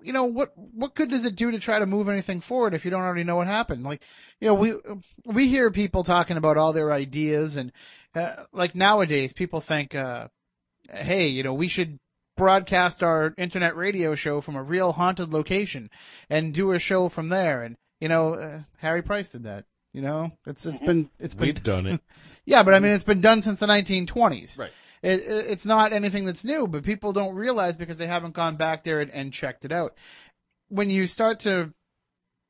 you 0.04 0.14
know 0.14 0.26
what 0.26 0.54
what 0.56 0.96
good 0.96 1.10
does 1.10 1.26
it 1.26 1.36
do 1.36 1.52
to 1.52 1.60
try 1.60 1.80
to 1.80 1.86
move 1.86 2.10
anything 2.10 2.42
forward 2.42 2.74
if 2.74 2.86
you 2.86 2.92
don't 2.92 3.02
already 3.04 3.24
know 3.24 3.36
what 3.36 3.48
happened? 3.48 3.84
Like 3.84 4.02
you 4.40 4.48
know 4.48 4.54
we 4.54 4.74
we 5.26 5.48
hear 5.48 5.72
people 5.72 6.04
talking 6.04 6.38
about 6.38 6.58
all 6.58 6.74
their 6.74 6.92
ideas 6.92 7.56
and 7.56 7.72
uh, 8.14 8.36
like 8.52 8.76
nowadays 8.76 9.34
people 9.34 9.62
think 9.62 9.96
uh 9.96 10.28
hey 10.90 11.28
you 11.28 11.44
know 11.44 11.54
we 11.54 11.68
should 11.68 12.00
broadcast 12.38 13.02
our 13.02 13.34
internet 13.38 13.76
radio 13.76 14.14
show 14.16 14.42
from 14.42 14.56
a 14.56 14.64
real 14.64 14.92
haunted 14.92 15.32
location 15.32 15.90
and 16.30 16.54
do 16.54 16.72
a 16.72 16.80
show 16.80 17.10
from 17.10 17.30
there. 17.30 17.64
And 17.64 17.76
you 18.00 18.10
know 18.10 18.34
uh, 18.34 18.60
Harry 18.78 19.02
Price 19.02 19.30
did 19.30 19.44
that 19.44 19.66
you 19.94 20.02
know? 20.02 20.32
It's 20.46 20.66
it's 20.66 20.80
been 20.80 21.10
it's 21.20 21.34
been 21.34 21.48
We've 21.48 21.64
done 21.64 21.86
it. 21.88 22.02
yeah 22.46 22.64
but 22.64 22.74
I 22.74 22.80
mean 22.80 22.92
it's 22.92 23.06
been 23.06 23.22
done 23.22 23.42
since 23.42 23.60
the 23.60 23.68
1920s 23.68 24.60
Right. 24.60 24.72
It, 25.06 25.22
it, 25.22 25.46
it's 25.52 25.66
not 25.66 25.94
anything 25.94 26.26
that's 26.26 26.44
new, 26.44 26.68
but 26.68 26.84
people 26.84 27.14
don't 27.14 27.36
realize 27.36 27.76
because 27.76 28.00
they 28.00 28.08
haven't 28.08 28.34
gone 28.34 28.56
back 28.56 28.84
there 28.84 29.02
and, 29.02 29.12
and 29.12 29.32
checked 29.32 29.64
it 29.64 29.72
out. 29.72 29.94
When 30.70 30.90
you 30.90 31.06
start 31.06 31.42
to 31.42 31.72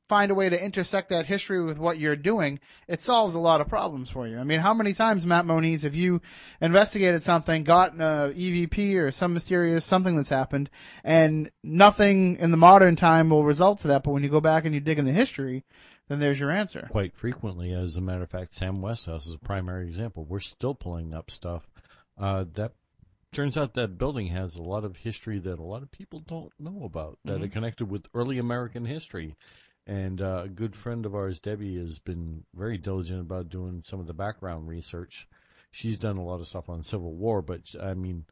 find 0.08 0.30
a 0.30 0.34
way 0.34 0.48
to 0.48 0.64
intersect 0.64 1.10
that 1.10 1.26
history 1.26 1.62
with 1.62 1.76
what 1.76 1.98
you're 1.98 2.16
doing, 2.16 2.60
it 2.88 3.02
solves 3.02 3.34
a 3.34 3.38
lot 3.38 3.60
of 3.60 3.68
problems 3.68 4.08
for 4.08 4.26
you. 4.26 4.38
I 4.38 4.44
mean, 4.44 4.60
how 4.60 4.72
many 4.72 4.94
times, 4.94 5.26
Matt 5.26 5.44
Moniz, 5.44 5.82
have 5.82 5.94
you 5.94 6.22
investigated 6.60 7.22
something, 7.22 7.64
gotten 7.64 8.00
a 8.00 8.32
EVP 8.34 8.96
or 8.96 9.10
some 9.10 9.34
mysterious 9.34 9.84
something 9.84 10.16
that's 10.16 10.30
happened, 10.30 10.70
and 11.04 11.50
nothing 11.62 12.36
in 12.36 12.52
the 12.52 12.56
modern 12.56 12.96
time 12.96 13.28
will 13.28 13.44
result 13.44 13.80
to 13.80 13.88
that, 13.88 14.02
but 14.02 14.12
when 14.12 14.22
you 14.22 14.30
go 14.30 14.40
back 14.40 14.64
and 14.64 14.74
you 14.74 14.80
dig 14.80 14.98
in 14.98 15.04
the 15.04 15.12
history, 15.12 15.64
then 16.08 16.20
there's 16.20 16.40
your 16.40 16.52
answer. 16.52 16.88
Quite 16.90 17.16
frequently, 17.16 17.72
as 17.72 17.96
a 17.96 18.00
matter 18.00 18.22
of 18.22 18.30
fact, 18.30 18.54
Sam 18.54 18.80
Westhouse 18.80 19.26
is 19.26 19.34
a 19.34 19.38
primary 19.38 19.88
example. 19.88 20.24
We're 20.24 20.40
still 20.40 20.74
pulling 20.74 21.12
up 21.12 21.30
stuff 21.30 21.68
uh, 22.18 22.44
that 22.54 22.72
turns 23.32 23.56
out 23.56 23.74
that 23.74 23.98
building 23.98 24.28
has 24.28 24.54
a 24.54 24.62
lot 24.62 24.84
of 24.84 24.96
history 24.96 25.38
that 25.38 25.58
a 25.58 25.62
lot 25.62 25.82
of 25.82 25.90
people 25.90 26.20
don't 26.20 26.52
know 26.58 26.84
about 26.84 27.18
that 27.24 27.42
are 27.42 27.48
connected 27.48 27.90
with 27.90 28.06
early 28.14 28.38
American 28.38 28.84
history. 28.84 29.36
And 29.86 30.20
uh, 30.20 30.42
a 30.44 30.48
good 30.48 30.74
friend 30.74 31.06
of 31.06 31.14
ours, 31.14 31.38
Debbie, 31.38 31.78
has 31.78 31.98
been 31.98 32.44
very 32.54 32.76
diligent 32.76 33.20
about 33.20 33.50
doing 33.50 33.82
some 33.84 34.00
of 34.00 34.06
the 34.06 34.14
background 34.14 34.66
research. 34.66 35.28
She's 35.70 35.98
done 35.98 36.16
a 36.16 36.24
lot 36.24 36.40
of 36.40 36.48
stuff 36.48 36.68
on 36.68 36.82
Civil 36.82 37.14
War, 37.14 37.42
but 37.42 37.60
I 37.80 37.94
mean, 37.94 38.24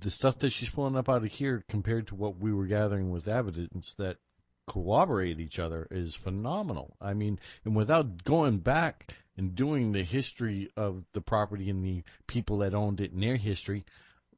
the 0.00 0.10
stuff 0.10 0.38
that 0.40 0.50
she's 0.50 0.68
pulling 0.68 0.96
up 0.96 1.08
out 1.08 1.24
of 1.24 1.32
here 1.32 1.64
compared 1.68 2.08
to 2.08 2.14
what 2.14 2.36
we 2.36 2.52
were 2.52 2.66
gathering 2.66 3.10
with 3.10 3.26
evidence 3.26 3.94
that 3.94 4.18
corroborate 4.66 5.40
each 5.40 5.58
other 5.58 5.88
is 5.90 6.14
phenomenal. 6.14 6.96
I 7.00 7.14
mean, 7.14 7.38
and 7.64 7.74
without 7.74 8.22
going 8.24 8.58
back 8.58 9.14
and 9.36 9.54
doing 9.54 9.92
the 9.92 10.02
history 10.02 10.70
of 10.76 11.04
the 11.12 11.20
property 11.20 11.70
and 11.70 11.84
the 11.84 12.02
people 12.26 12.58
that 12.58 12.74
owned 12.74 13.00
it 13.00 13.12
and 13.12 13.22
their 13.22 13.36
history, 13.36 13.84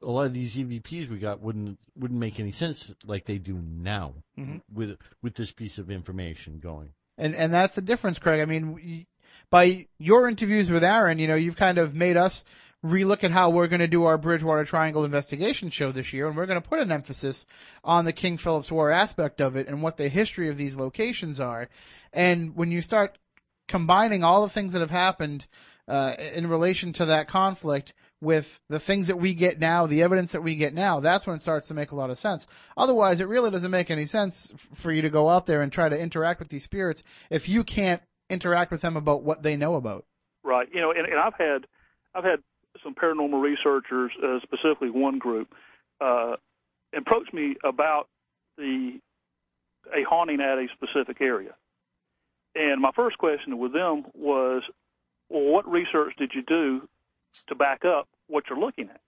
a 0.02 0.06
lot 0.10 0.26
of 0.26 0.34
these 0.34 0.54
EVPs 0.54 1.08
we 1.08 1.18
got 1.18 1.40
wouldn't 1.40 1.78
wouldn't 1.96 2.20
make 2.20 2.38
any 2.38 2.52
sense 2.52 2.94
like 3.04 3.24
they 3.24 3.38
do 3.38 3.54
now 3.54 4.14
Mhm. 4.38 4.60
with 4.72 4.96
with 5.22 5.34
this 5.34 5.50
piece 5.52 5.78
of 5.78 5.90
information 5.90 6.58
going. 6.60 6.90
And 7.18 7.34
and 7.34 7.52
that's 7.54 7.74
the 7.74 7.82
difference, 7.82 8.18
Craig. 8.18 8.40
I 8.40 8.44
mean, 8.44 8.72
we- 8.74 9.06
by 9.50 9.86
your 9.98 10.28
interviews 10.28 10.70
with 10.70 10.82
Aaron, 10.84 11.18
you 11.18 11.28
know, 11.28 11.34
you've 11.36 11.56
kind 11.56 11.78
of 11.78 11.94
made 11.94 12.16
us 12.16 12.44
relook 12.84 13.24
at 13.24 13.30
how 13.30 13.48
we're 13.50 13.66
going 13.68 13.80
to 13.80 13.88
do 13.88 14.04
our 14.04 14.18
Bridgewater 14.18 14.64
Triangle 14.64 15.04
investigation 15.04 15.70
show 15.70 15.90
this 15.90 16.12
year, 16.12 16.26
and 16.28 16.36
we're 16.36 16.44
going 16.46 16.60
to 16.60 16.68
put 16.68 16.80
an 16.80 16.92
emphasis 16.92 17.46
on 17.82 18.04
the 18.04 18.12
King 18.12 18.36
Philip's 18.36 18.70
War 18.70 18.90
aspect 18.90 19.40
of 19.40 19.56
it 19.56 19.68
and 19.68 19.80
what 19.82 19.96
the 19.96 20.08
history 20.08 20.48
of 20.50 20.56
these 20.58 20.76
locations 20.76 21.40
are. 21.40 21.68
And 22.12 22.54
when 22.56 22.70
you 22.70 22.82
start 22.82 23.16
combining 23.68 24.24
all 24.24 24.42
the 24.42 24.52
things 24.52 24.72
that 24.72 24.80
have 24.80 24.90
happened 24.90 25.46
uh, 25.88 26.14
in 26.34 26.48
relation 26.48 26.92
to 26.94 27.06
that 27.06 27.28
conflict 27.28 27.94
with 28.20 28.58
the 28.68 28.80
things 28.80 29.08
that 29.08 29.16
we 29.16 29.34
get 29.34 29.58
now, 29.58 29.86
the 29.86 30.02
evidence 30.02 30.32
that 30.32 30.42
we 30.42 30.56
get 30.56 30.72
now, 30.72 31.00
that's 31.00 31.26
when 31.26 31.36
it 31.36 31.42
starts 31.42 31.68
to 31.68 31.74
make 31.74 31.90
a 31.90 31.96
lot 31.96 32.10
of 32.10 32.18
sense. 32.18 32.46
Otherwise, 32.76 33.20
it 33.20 33.28
really 33.28 33.50
doesn't 33.50 33.70
make 33.70 33.90
any 33.90 34.06
sense 34.06 34.52
for 34.74 34.90
you 34.90 35.02
to 35.02 35.10
go 35.10 35.28
out 35.28 35.46
there 35.46 35.60
and 35.60 35.70
try 35.70 35.88
to 35.88 35.98
interact 35.98 36.40
with 36.40 36.48
these 36.48 36.64
spirits 36.64 37.02
if 37.30 37.48
you 37.48 37.64
can't 37.64 38.02
interact 38.30 38.70
with 38.70 38.80
them 38.80 38.96
about 38.96 39.22
what 39.22 39.42
they 39.42 39.56
know 39.56 39.74
about. 39.74 40.06
Right. 40.42 40.68
You 40.72 40.80
know, 40.80 40.90
and, 40.90 41.06
and 41.06 41.20
I've 41.20 41.34
had 41.34 41.66
I've 42.14 42.24
had 42.24 42.40
some 42.82 42.94
paranormal 42.94 43.40
researchers, 43.42 44.12
uh, 44.22 44.38
specifically 44.42 44.90
one 44.90 45.18
group, 45.18 45.54
uh, 46.00 46.36
approach 46.96 47.32
me 47.32 47.56
about 47.64 48.08
the 48.56 48.98
a 49.92 50.02
haunting 50.08 50.40
at 50.40 50.58
a 50.58 50.66
specific 50.74 51.20
area. 51.20 51.54
And 52.54 52.80
my 52.80 52.90
first 52.94 53.18
question 53.18 53.58
with 53.58 53.72
them 53.72 54.04
was, 54.14 54.62
well, 55.28 55.42
what 55.44 55.70
research 55.70 56.14
did 56.18 56.32
you 56.34 56.42
do 56.42 56.88
to 57.48 57.54
back 57.54 57.84
up 57.84 58.08
what 58.28 58.44
you're 58.48 58.58
looking 58.58 58.88
at? 58.90 59.00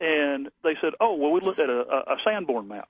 And 0.00 0.48
they 0.62 0.74
said, 0.80 0.92
oh, 1.00 1.14
well, 1.14 1.30
we 1.30 1.40
looked 1.40 1.58
at 1.58 1.68
a, 1.68 1.80
a 1.80 2.16
Sanborn 2.24 2.68
map. 2.68 2.88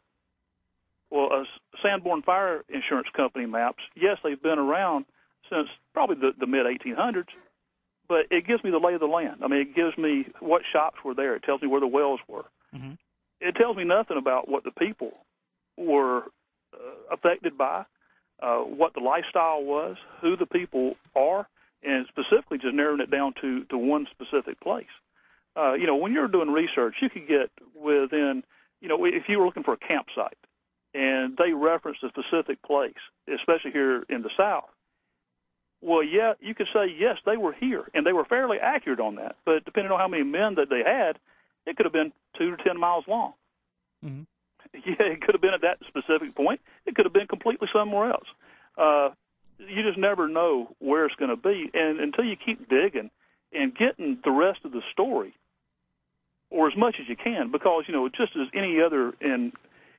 Well, 1.11 1.27
a 1.33 1.45
Sanborn 1.83 2.23
Fire 2.23 2.65
Insurance 2.69 3.09
Company 3.17 3.47
maps, 3.47 3.83
yes, 3.97 4.19
they've 4.23 4.41
been 4.41 4.59
around 4.61 5.07
since 5.51 5.69
probably 5.93 6.17
the, 6.17 6.31
the 6.39 6.47
mid 6.47 6.67
1800s, 6.67 7.27
but 8.09 8.27
it 8.31 8.47
gives 8.47 8.63
me 8.63 8.71
the 8.71 8.79
lay 8.79 8.95
of 8.95 9.01
the 9.01 9.07
land. 9.07 9.39
I 9.43 9.49
mean, 9.49 9.61
it 9.61 9.75
gives 9.75 9.99
me 9.99 10.27
what 10.39 10.63
shops 10.73 10.99
were 11.05 11.15
there. 11.15 11.35
It 11.35 11.43
tells 11.43 11.63
me 11.63 11.69
where 11.69 11.81
the 11.81 11.89
wells 11.89 12.21
were. 12.29 12.45
Mhm. 12.75 12.97
It 13.41 13.57
tells 13.57 13.77
me 13.77 13.85
nothing 13.85 14.19
about 14.19 14.49
what 14.49 14.63
the 14.63 14.71
people 14.71 15.13
were 15.77 16.25
uh, 16.73 17.15
affected 17.15 17.59
by, 17.59 17.85
uh, 18.43 18.59
what 18.61 18.95
the 18.95 19.01
lifestyle 19.01 19.63
was, 19.63 19.97
who 20.21 20.37
the 20.37 20.47
people 20.47 20.95
are, 21.15 21.47
and 21.83 22.07
specifically 22.09 22.59
just 22.59 22.75
narrowing 22.75 23.01
it 23.01 23.11
down 23.11 23.35
to, 23.41 23.65
to 23.65 23.79
one 23.79 24.07
specific 24.11 24.61
place. 24.61 24.87
Uh, 25.57 25.75
you 25.75 25.87
know, 25.87 25.97
when 25.97 26.13
you're 26.13 26.29
doing 26.29 26.51
research, 26.51 26.97
you 27.01 27.11
could 27.11 27.27
get 27.27 27.51
within, 27.75 28.43
you 28.81 28.89
know, 28.89 29.05
if 29.05 29.25
you 29.29 29.39
were 29.39 29.47
looking 29.47 29.65
for 29.65 29.75
a 29.75 29.79
campsite 29.79 30.39
and 30.95 31.37
they 31.37 31.53
referenced 31.53 32.03
a 32.03 32.09
specific 32.09 32.63
place, 32.63 32.95
especially 33.33 33.73
here 33.73 34.05
in 34.09 34.23
the 34.23 34.31
South, 34.37 34.71
well, 35.83 36.03
yeah, 36.03 36.35
you 36.41 36.55
could 36.55 36.69
say 36.75 36.87
yes, 36.99 37.17
they 37.25 37.37
were 37.37 37.55
here, 37.55 37.85
and 37.95 38.07
they 38.07 38.13
were 38.13 38.25
fairly 38.25 38.59
accurate 38.59 39.01
on 39.01 39.17
that. 39.17 39.37
But 39.47 39.65
depending 39.65 39.91
on 39.93 39.99
how 39.99 40.09
many 40.09 40.25
men 40.25 40.57
that 40.57 40.69
they 40.69 40.83
had, 40.85 41.19
it 41.67 41.77
could 41.77 41.87
have 41.87 41.93
been 41.93 42.13
two 42.37 42.55
to 42.55 42.63
ten 42.63 42.79
miles 42.79 43.05
long. 43.09 43.33
Mhm. 44.05 44.27
Yeah, 44.87 45.07
it 45.07 45.21
could 45.21 45.35
have 45.35 45.43
been 45.43 45.55
at 45.55 45.63
that 45.63 45.79
specific 45.87 46.35
point. 46.35 46.61
It 46.87 46.95
could 46.95 47.05
have 47.05 47.13
been 47.13 47.27
completely 47.27 47.69
somewhere 47.73 48.11
else. 48.11 48.27
Uh, 48.79 49.11
you 49.59 49.83
just 49.83 49.99
never 49.99 50.27
know 50.29 50.75
where 50.79 51.05
it's 51.05 51.15
going 51.17 51.31
to 51.31 51.37
be, 51.37 51.71
and 51.75 52.01
until 52.01 52.25
you 52.25 52.37
keep 52.37 52.69
digging 52.69 53.11
and 53.53 53.77
getting 53.77 54.19
the 54.25 54.31
rest 54.31 54.61
of 54.65 54.73
the 54.73 54.81
story, 54.93 55.35
or 56.51 56.69
as 56.69 56.77
much 56.77 56.97
as 57.01 57.09
you 57.09 57.17
can, 57.17 57.51
because 57.51 57.85
you 57.87 57.95
know, 57.95 58.09
just 58.09 58.33
as 58.37 58.49
any 58.55 58.81
other 58.81 59.13
in 59.21 59.53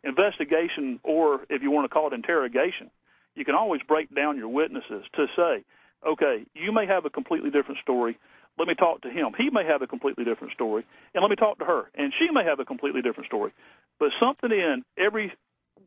investigation, 0.04 1.00
or 1.04 1.42
if 1.50 1.62
you 1.62 1.70
want 1.70 1.86
to 1.86 1.90
call 1.90 2.08
it 2.08 2.14
interrogation, 2.14 2.90
you 3.36 3.46
can 3.46 3.56
always 3.56 3.82
break 3.88 4.14
down 4.14 4.38
your 4.38 4.50
witnesses 4.50 5.06
to 5.14 5.28
say, 5.36 5.64
okay, 6.06 6.46
you 6.56 6.72
may 6.72 6.86
have 6.86 7.06
a 7.06 7.10
completely 7.10 7.52
different 7.52 7.80
story. 7.82 8.18
Let 8.62 8.68
me 8.68 8.76
talk 8.76 9.02
to 9.02 9.10
him. 9.10 9.32
He 9.36 9.50
may 9.50 9.66
have 9.66 9.82
a 9.82 9.88
completely 9.88 10.24
different 10.24 10.54
story. 10.54 10.86
And 11.16 11.24
let 11.24 11.32
me 11.32 11.36
talk 11.36 11.58
to 11.58 11.66
her. 11.66 11.90
And 11.96 12.14
she 12.20 12.30
may 12.32 12.44
have 12.44 12.60
a 12.60 12.64
completely 12.64 13.02
different 13.02 13.26
story. 13.26 13.52
But 14.00 14.10
something 14.22 14.52
in 14.52 14.84
every 15.00 15.34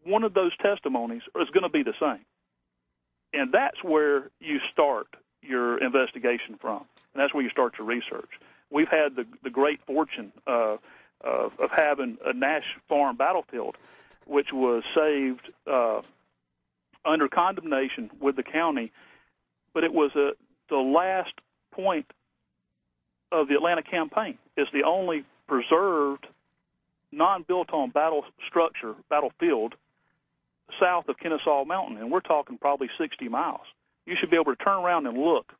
one 0.02 0.24
of 0.24 0.34
those 0.34 0.50
testimonies 0.56 1.22
is 1.40 1.48
going 1.50 1.62
to 1.62 1.68
be 1.68 1.84
the 1.84 1.94
same. 2.00 2.24
And 3.32 3.52
that's 3.52 3.80
where 3.84 4.28
you 4.40 4.58
start 4.72 5.06
your 5.40 5.78
investigation 5.78 6.58
from. 6.60 6.84
And 7.12 7.22
that's 7.22 7.32
where 7.32 7.44
you 7.44 7.50
start 7.50 7.74
your 7.78 7.86
research. 7.86 8.30
We've 8.72 8.88
had 8.88 9.14
the, 9.14 9.24
the 9.44 9.50
great 9.50 9.78
fortune 9.86 10.32
uh, 10.48 10.78
of, 11.20 11.52
of 11.60 11.70
having 11.70 12.18
a 12.26 12.32
Nash 12.32 12.64
Farm 12.88 13.16
battlefield, 13.16 13.76
which 14.26 14.48
was 14.52 14.82
saved 14.96 15.48
uh, 15.70 16.00
under 17.04 17.28
condemnation 17.28 18.10
with 18.20 18.34
the 18.34 18.42
county, 18.42 18.90
but 19.72 19.84
it 19.84 19.92
was 19.92 20.10
a, 20.16 20.30
the 20.68 20.76
last 20.76 21.34
point 21.72 22.06
of 23.32 23.48
the 23.48 23.54
Atlanta 23.54 23.82
campaign. 23.82 24.38
It's 24.56 24.70
the 24.72 24.82
only 24.84 25.24
preserved, 25.46 26.26
non-built 27.12 27.72
on 27.72 27.90
battle 27.90 28.24
structure, 28.48 28.94
battlefield, 29.08 29.74
south 30.80 31.08
of 31.08 31.18
Kennesaw 31.18 31.64
Mountain, 31.64 31.98
and 31.98 32.10
we're 32.10 32.20
talking 32.20 32.58
probably 32.58 32.88
60 32.98 33.28
miles. 33.28 33.66
You 34.06 34.16
should 34.18 34.30
be 34.30 34.36
able 34.36 34.54
to 34.54 34.64
turn 34.64 34.84
around 34.84 35.06
and 35.06 35.18
look 35.18 35.52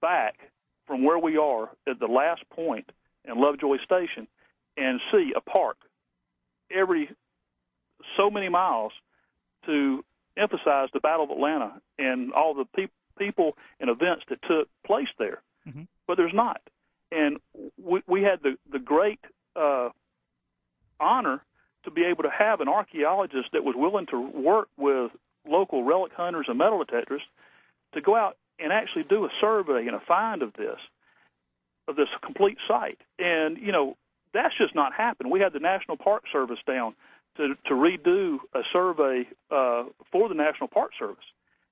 back 0.00 0.38
from 0.86 1.04
where 1.04 1.18
we 1.18 1.36
are 1.36 1.70
at 1.86 1.98
the 2.00 2.06
last 2.06 2.42
point 2.50 2.90
in 3.24 3.40
Lovejoy 3.40 3.76
Station 3.84 4.26
and 4.76 5.00
see 5.12 5.32
a 5.36 5.40
park 5.40 5.76
every 6.70 7.10
so 8.16 8.30
many 8.30 8.48
miles 8.48 8.92
to 9.66 10.04
emphasize 10.36 10.88
the 10.92 11.00
Battle 11.00 11.24
of 11.24 11.30
Atlanta 11.30 11.80
and 11.98 12.32
all 12.32 12.54
the 12.54 12.64
pe- 12.64 12.88
people 13.18 13.56
and 13.78 13.90
events 13.90 14.24
that 14.30 14.40
took 14.42 14.68
place 14.84 15.08
there. 15.18 15.42
Mhm. 15.66 15.86
But 16.06 16.16
there's 16.16 16.32
not. 16.32 16.60
And 17.12 17.38
we, 17.82 18.02
we 18.06 18.22
had 18.22 18.40
the, 18.42 18.56
the 18.70 18.78
great 18.78 19.20
uh, 19.56 19.90
honor 20.98 21.42
to 21.84 21.90
be 21.90 22.04
able 22.04 22.22
to 22.24 22.30
have 22.30 22.60
an 22.60 22.68
archaeologist 22.68 23.48
that 23.52 23.64
was 23.64 23.74
willing 23.76 24.06
to 24.06 24.20
work 24.20 24.68
with 24.76 25.10
local 25.48 25.82
relic 25.82 26.12
hunters 26.14 26.46
and 26.48 26.58
metal 26.58 26.82
detectors 26.84 27.22
to 27.94 28.00
go 28.00 28.14
out 28.14 28.36
and 28.58 28.72
actually 28.72 29.04
do 29.04 29.24
a 29.24 29.28
survey 29.40 29.86
and 29.86 29.96
a 29.96 30.00
find 30.00 30.42
of 30.42 30.52
this, 30.52 30.78
of 31.88 31.96
this 31.96 32.08
complete 32.22 32.58
site. 32.68 32.98
And, 33.18 33.56
you 33.56 33.72
know, 33.72 33.96
that's 34.32 34.56
just 34.56 34.74
not 34.74 34.92
happened. 34.92 35.30
We 35.30 35.40
had 35.40 35.52
the 35.52 35.60
National 35.60 35.96
Park 35.96 36.24
Service 36.30 36.58
down 36.66 36.94
to, 37.36 37.54
to 37.66 37.74
redo 37.74 38.38
a 38.54 38.60
survey 38.72 39.26
uh, 39.50 39.84
for 40.12 40.28
the 40.28 40.34
National 40.34 40.68
Park 40.68 40.92
Service. 40.98 41.24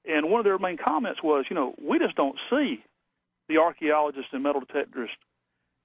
And 0.05 0.30
one 0.30 0.41
of 0.41 0.45
their 0.45 0.59
main 0.59 0.78
comments 0.78 1.22
was, 1.22 1.45
you 1.51 1.55
know, 1.55 1.74
we 1.80 1.99
just 1.99 2.16
don't 2.16 2.39
see 2.51 2.82
the 3.49 3.59
archaeologists 3.59 4.30
and 4.32 4.43
metal 4.43 4.61
detectors 4.61 5.11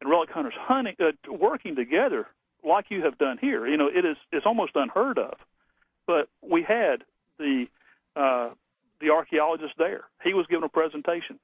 and 0.04 0.12
relic 0.12 0.30
hunters 0.30 0.54
hunting, 0.58 0.96
uh, 1.00 1.12
working 1.32 1.76
together 1.76 2.28
like 2.64 2.86
you 2.90 3.04
have 3.04 3.18
done 3.18 3.38
here. 3.40 3.66
You 3.66 3.78
know, 3.78 3.88
it 3.88 4.06
is 4.06 4.18
it's 4.32 4.46
almost 4.46 4.74
unheard 4.76 5.18
of. 5.18 5.34
But 6.06 6.28
we 6.42 6.64
had 6.64 7.04
the 7.40 7.66
uh, 8.16 8.50
the 9.00 9.10
archaeologist 9.10 9.74
there. 9.78 10.04
He 10.24 10.34
was 10.34 10.46
giving 10.50 10.64
a 10.64 10.70
presentation. 10.70 11.40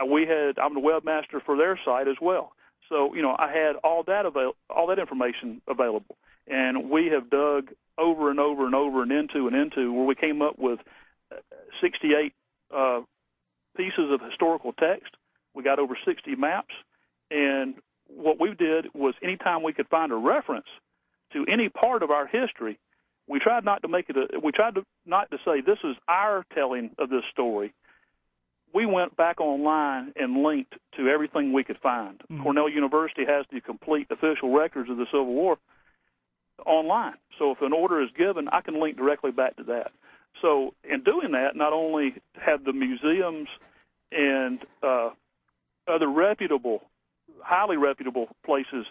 Uh, 0.00 0.06
we 0.06 0.22
had 0.22 0.58
I'm 0.58 0.74
the 0.74 0.80
webmaster 0.80 1.42
for 1.44 1.56
their 1.56 1.78
site 1.84 2.08
as 2.08 2.16
well. 2.20 2.52
So 2.88 3.14
you 3.14 3.22
know, 3.22 3.36
I 3.38 3.50
had 3.52 3.76
all 3.82 4.04
that 4.04 4.24
avail- 4.24 4.56
all 4.68 4.86
that 4.88 4.98
information 4.98 5.60
available, 5.68 6.16
and 6.46 6.90
we 6.90 7.08
have 7.08 7.28
dug 7.28 7.70
over 7.98 8.30
and 8.30 8.38
over 8.38 8.66
and 8.66 8.74
over 8.74 9.02
and 9.02 9.12
into 9.12 9.46
and 9.46 9.56
into 9.56 9.92
where 9.92 10.04
we 10.04 10.14
came 10.14 10.42
up 10.42 10.58
with 10.58 10.78
uh, 11.32 11.36
68 11.80 12.32
uh, 12.74 13.00
pieces 13.76 14.10
of 14.12 14.20
historical 14.20 14.72
text. 14.72 15.14
We 15.54 15.64
got 15.64 15.80
over 15.80 15.98
60 16.04 16.36
maps, 16.36 16.74
and 17.30 17.74
what 18.08 18.40
we 18.40 18.54
did 18.54 18.86
was 18.94 19.14
anytime 19.22 19.62
we 19.62 19.72
could 19.72 19.88
find 19.88 20.12
a 20.12 20.16
reference 20.16 20.66
to 21.32 21.44
any 21.46 21.68
part 21.68 22.02
of 22.02 22.10
our 22.10 22.26
history, 22.26 22.78
we 23.28 23.38
tried 23.38 23.64
not 23.64 23.82
to 23.82 23.88
make 23.88 24.10
it. 24.10 24.16
A, 24.16 24.40
we 24.40 24.52
tried 24.52 24.74
to 24.74 24.84
not 25.06 25.30
to 25.30 25.38
say 25.44 25.60
this 25.60 25.78
is 25.84 25.96
our 26.08 26.44
telling 26.54 26.90
of 26.98 27.08
this 27.10 27.22
story. 27.30 27.72
We 28.72 28.86
went 28.86 29.16
back 29.16 29.40
online 29.40 30.12
and 30.16 30.42
linked 30.42 30.74
to 30.96 31.08
everything 31.08 31.52
we 31.52 31.64
could 31.64 31.78
find. 31.78 32.20
Mhm. 32.30 32.42
Cornell 32.42 32.68
University 32.68 33.24
has 33.24 33.46
the 33.50 33.60
complete 33.60 34.08
official 34.10 34.50
records 34.50 34.90
of 34.90 34.96
the 34.96 35.06
Civil 35.06 35.26
War 35.26 35.58
online. 36.66 37.16
So 37.38 37.52
if 37.52 37.62
an 37.62 37.72
order 37.72 38.02
is 38.02 38.10
given, 38.12 38.48
I 38.52 38.60
can 38.60 38.78
link 38.80 38.96
directly 38.96 39.30
back 39.30 39.56
to 39.56 39.64
that. 39.64 39.92
So 40.40 40.74
in 40.84 41.02
doing 41.02 41.32
that, 41.32 41.56
not 41.56 41.72
only 41.72 42.14
have 42.34 42.64
the 42.64 42.72
museums 42.72 43.48
and 44.12 44.60
uh, 44.82 45.10
other 45.88 46.08
reputable, 46.08 46.82
highly 47.42 47.76
reputable 47.76 48.28
places 48.44 48.86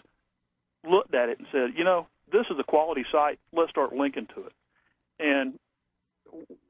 looked 0.88 1.14
at 1.14 1.28
it 1.28 1.38
and 1.38 1.46
said, 1.52 1.70
you 1.76 1.84
know, 1.84 2.06
this 2.32 2.46
is 2.50 2.56
a 2.58 2.64
quality 2.64 3.04
site. 3.10 3.38
Let's 3.52 3.70
start 3.70 3.92
linking 3.92 4.26
to 4.34 4.46
it. 4.46 4.52
And 5.18 5.58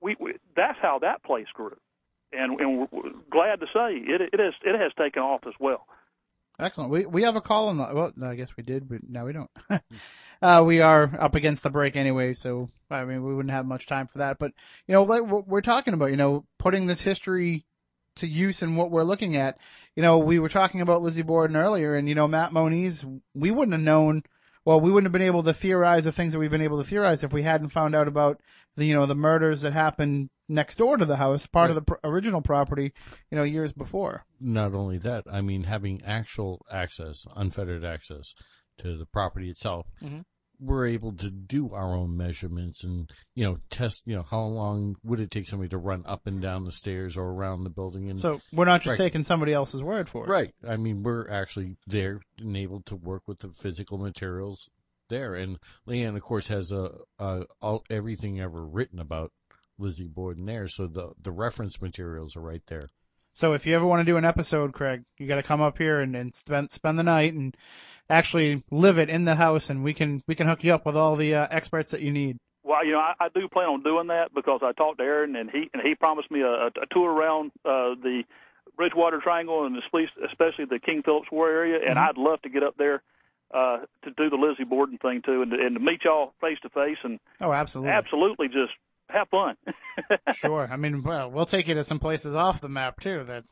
we, 0.01 0.17
we 0.19 0.35
that's 0.57 0.79
how 0.81 0.99
that 1.01 1.23
place 1.23 1.47
grew. 1.55 1.77
And, 2.33 2.61
and 2.61 2.89
we're 2.93 3.11
glad 3.31 3.61
to 3.61 3.67
say 3.67 3.97
it, 3.97 4.21
it 4.33 4.41
has 4.41 4.55
it 4.65 4.79
has 4.79 4.93
taken 4.97 5.23
off 5.23 5.41
as 5.47 5.55
well. 5.59 5.87
Excellent. 6.61 6.91
We 6.91 7.07
we 7.07 7.23
have 7.23 7.37
a 7.37 7.41
call 7.41 7.69
on 7.69 7.79
the. 7.79 7.89
Well, 7.93 8.13
I 8.23 8.35
guess 8.35 8.57
we 8.57 8.63
did, 8.63 8.89
but 8.89 8.99
now 9.09 9.25
we 9.25 9.33
don't. 9.33 9.51
uh, 10.43 10.63
we 10.65 10.81
are 10.81 11.11
up 11.19 11.35
against 11.35 11.63
the 11.63 11.71
break 11.71 11.97
anyway, 11.97 12.35
so 12.35 12.69
I 12.91 13.05
mean 13.05 13.25
we 13.25 13.35
wouldn't 13.35 13.53
have 13.53 13.67
much 13.67 13.87
time 13.87 14.07
for 14.07 14.19
that. 14.19 14.39
But 14.39 14.53
you 14.87 14.95
know, 14.95 15.05
like 15.05 15.23
we're 15.23 15.63
talking 15.63 15.95
about, 15.95 16.11
you 16.11 16.17
know, 16.17 16.45
putting 16.59 16.87
this 16.87 17.01
history 17.01 17.65
to 18.17 18.27
use 18.27 18.63
in 18.63 18.77
what 18.77 18.91
we're 18.91 19.03
looking 19.03 19.37
at. 19.37 19.59
You 19.97 20.03
know, 20.03 20.19
we 20.19 20.39
were 20.39 20.49
talking 20.49 20.81
about 20.81 21.03
Lizzie 21.03 21.23
Borden 21.23 21.57
earlier, 21.57 21.95
and 21.95 22.09
you 22.09 22.15
know, 22.15 22.29
Matt 22.29 22.53
Moniz, 22.53 23.05
we 23.35 23.51
wouldn't 23.51 23.73
have 23.75 23.81
known. 23.81 24.23
Well, 24.65 24.81
we 24.81 24.91
wouldn't 24.91 25.07
have 25.07 25.13
been 25.13 25.23
able 25.27 25.43
to 25.45 25.55
theorize 25.55 26.05
the 26.05 26.13
things 26.13 26.33
that 26.33 26.39
we've 26.39 26.51
been 26.51 26.61
able 26.63 26.83
to 26.83 26.89
theorize 26.89 27.25
if 27.25 27.33
we 27.33 27.43
hadn't 27.43 27.71
found 27.71 27.95
out 27.95 28.09
about 28.09 28.41
the 28.77 28.85
you 28.85 28.95
know 28.95 29.07
the 29.07 29.15
murders 29.15 29.63
that 29.63 29.73
happened 29.73 30.29
next 30.49 30.77
door 30.77 30.97
to 30.97 31.07
the 31.07 31.17
house, 31.17 31.47
part 31.47 31.71
of 31.71 31.77
the 31.77 31.83
pr- 31.83 31.95
original 32.05 32.43
property, 32.43 32.93
you 33.31 33.37
know, 33.39 33.45
years 33.45 33.73
before. 33.73 34.25
Not 34.41 34.75
only 34.75 34.99
that, 34.99 35.25
I 35.31 35.41
mean, 35.41 35.63
having 35.65 36.03
actual 36.05 36.65
access, 36.71 37.25
unfettered 37.37 37.85
access 37.85 38.35
to 38.79 38.97
the 38.97 39.07
property 39.07 39.49
itself, 39.49 39.87
Mhm. 40.03 40.25
We're 40.61 40.87
able 40.87 41.13
to 41.15 41.31
do 41.31 41.73
our 41.73 41.95
own 41.95 42.17
measurements 42.17 42.85
and, 42.85 43.11
you 43.35 43.45
know, 43.45 43.59
test, 43.71 44.03
you 44.05 44.15
know, 44.15 44.23
how 44.23 44.43
long 44.43 44.97
would 45.03 45.19
it 45.21 45.31
take 45.31 45.49
somebody 45.49 45.71
to 45.71 45.79
run 45.79 46.05
up 46.07 46.27
and 46.27 46.43
down 46.43 46.65
the 46.65 46.73
stairs 46.73 47.17
or 47.17 47.25
around 47.25 47.65
the 47.65 47.71
building 47.71 48.11
and 48.11 48.21
So 48.21 48.41
we're 48.53 48.67
not 48.67 48.83
just 48.83 48.91
Right. 48.91 48.99
taking 48.99 49.23
somebody 49.23 49.53
else's 49.55 49.83
word 49.83 50.09
for 50.09 50.25
it. 50.27 50.29
Right. 50.29 50.55
I 50.69 50.77
mean, 50.77 51.03
we're 51.03 51.29
actually 51.31 51.77
there 51.87 52.21
and 52.39 52.57
able 52.57 52.83
to 52.83 52.97
work 52.97 53.23
with 53.27 53.39
the 53.39 53.49
physical 53.63 53.99
materials 53.99 54.69
there. 55.09 55.35
And 55.35 55.59
Leanne, 55.89 56.17
of 56.17 56.23
course, 56.23 56.49
has 56.49 56.73
a, 56.73 56.91
a 57.19 57.45
all 57.61 57.83
everything 57.91 58.41
ever 58.41 58.65
written 58.65 58.99
about 59.01 59.33
Lizzie 59.79 60.09
Borden 60.09 60.45
there, 60.45 60.69
so 60.69 60.87
the 60.87 61.13
the 61.23 61.33
reference 61.33 61.81
materials 61.81 62.37
are 62.37 62.43
right 62.43 62.63
there. 62.67 62.87
So 63.33 63.53
if 63.55 63.67
you 63.67 63.75
ever 63.77 63.87
want 63.87 64.01
to 64.01 64.11
do 64.11 64.17
an 64.17 64.25
episode, 64.25 64.73
Craig, 64.73 65.03
you 65.19 65.27
got 65.29 65.37
to 65.37 65.43
come 65.43 65.61
up 65.61 65.79
here 65.79 66.01
and, 66.01 66.15
and 66.17 66.35
spend 66.35 66.71
spend 66.71 66.99
the 66.99 67.03
night 67.05 67.33
and 67.35 67.57
actually 68.09 68.63
live 68.71 68.99
it 68.99 69.09
in 69.09 69.25
the 69.25 69.35
house, 69.37 69.71
and 69.71 69.85
we 69.85 69.95
can 69.95 70.23
we 70.27 70.35
can 70.35 70.47
hook 70.49 70.65
you 70.65 70.75
up 70.75 70.85
with 70.85 70.97
all 70.97 71.17
the 71.17 71.35
uh, 71.35 71.47
experts 71.51 71.91
that 71.93 72.01
you 72.01 72.13
need. 72.13 72.37
Well, 72.63 72.85
you 72.85 72.93
know, 72.93 72.99
I, 72.99 73.15
I 73.21 73.29
do 73.35 73.49
plan 73.49 73.69
on 73.69 73.83
doing 73.83 74.09
that 74.09 74.35
because 74.35 74.61
I 74.63 74.73
talked 74.73 74.99
to 74.99 75.05
Aaron 75.05 75.37
and 75.37 75.51
he 75.51 75.71
and 75.73 75.83
he 75.83 75.95
promised 75.95 76.31
me 76.31 76.41
a, 76.43 76.67
a 76.67 76.87
tour 76.91 77.11
around 77.11 77.53
uh, 77.65 77.95
the 78.03 78.25
Bridgewater 78.77 79.21
Triangle 79.21 79.65
and 79.65 79.77
especially 79.77 80.27
especially 80.29 80.65
the 80.67 80.79
King 80.79 81.03
Philip's 81.05 81.31
War 81.31 81.49
area, 81.49 81.79
and 81.89 81.97
Mhm. 81.97 82.09
I'd 82.09 82.19
love 82.19 82.43
to 82.43 82.49
get 82.49 82.63
up 82.63 82.77
there 82.77 83.03
uh, 83.55 83.79
to 84.05 84.11
do 84.17 84.29
the 84.29 84.37
Lizzie 84.37 84.65
Borden 84.65 84.99
thing 84.99 85.23
too, 85.25 85.43
and 85.43 85.51
to, 85.53 85.57
and 85.59 85.75
to 85.77 85.81
meet 85.81 86.05
y'all 86.05 86.35
face 86.41 86.59
to 86.63 86.69
face 86.69 86.99
and 87.03 87.19
Oh, 87.41 87.53
absolutely. 87.53 87.93
absolutely 87.93 88.49
just 88.49 88.73
have 89.13 89.29
fun. 89.29 89.57
Sure. 90.35 90.67
I 90.71 90.77
mean, 90.77 91.03
well, 91.03 91.31
we'll 91.31 91.45
take 91.45 91.69
you 91.69 91.75
to 91.75 91.85
some 91.85 91.99
places 91.99 92.35
off 92.35 92.61
the 92.61 92.71
map 92.71 93.01
too 93.01 93.25
that 93.25 93.45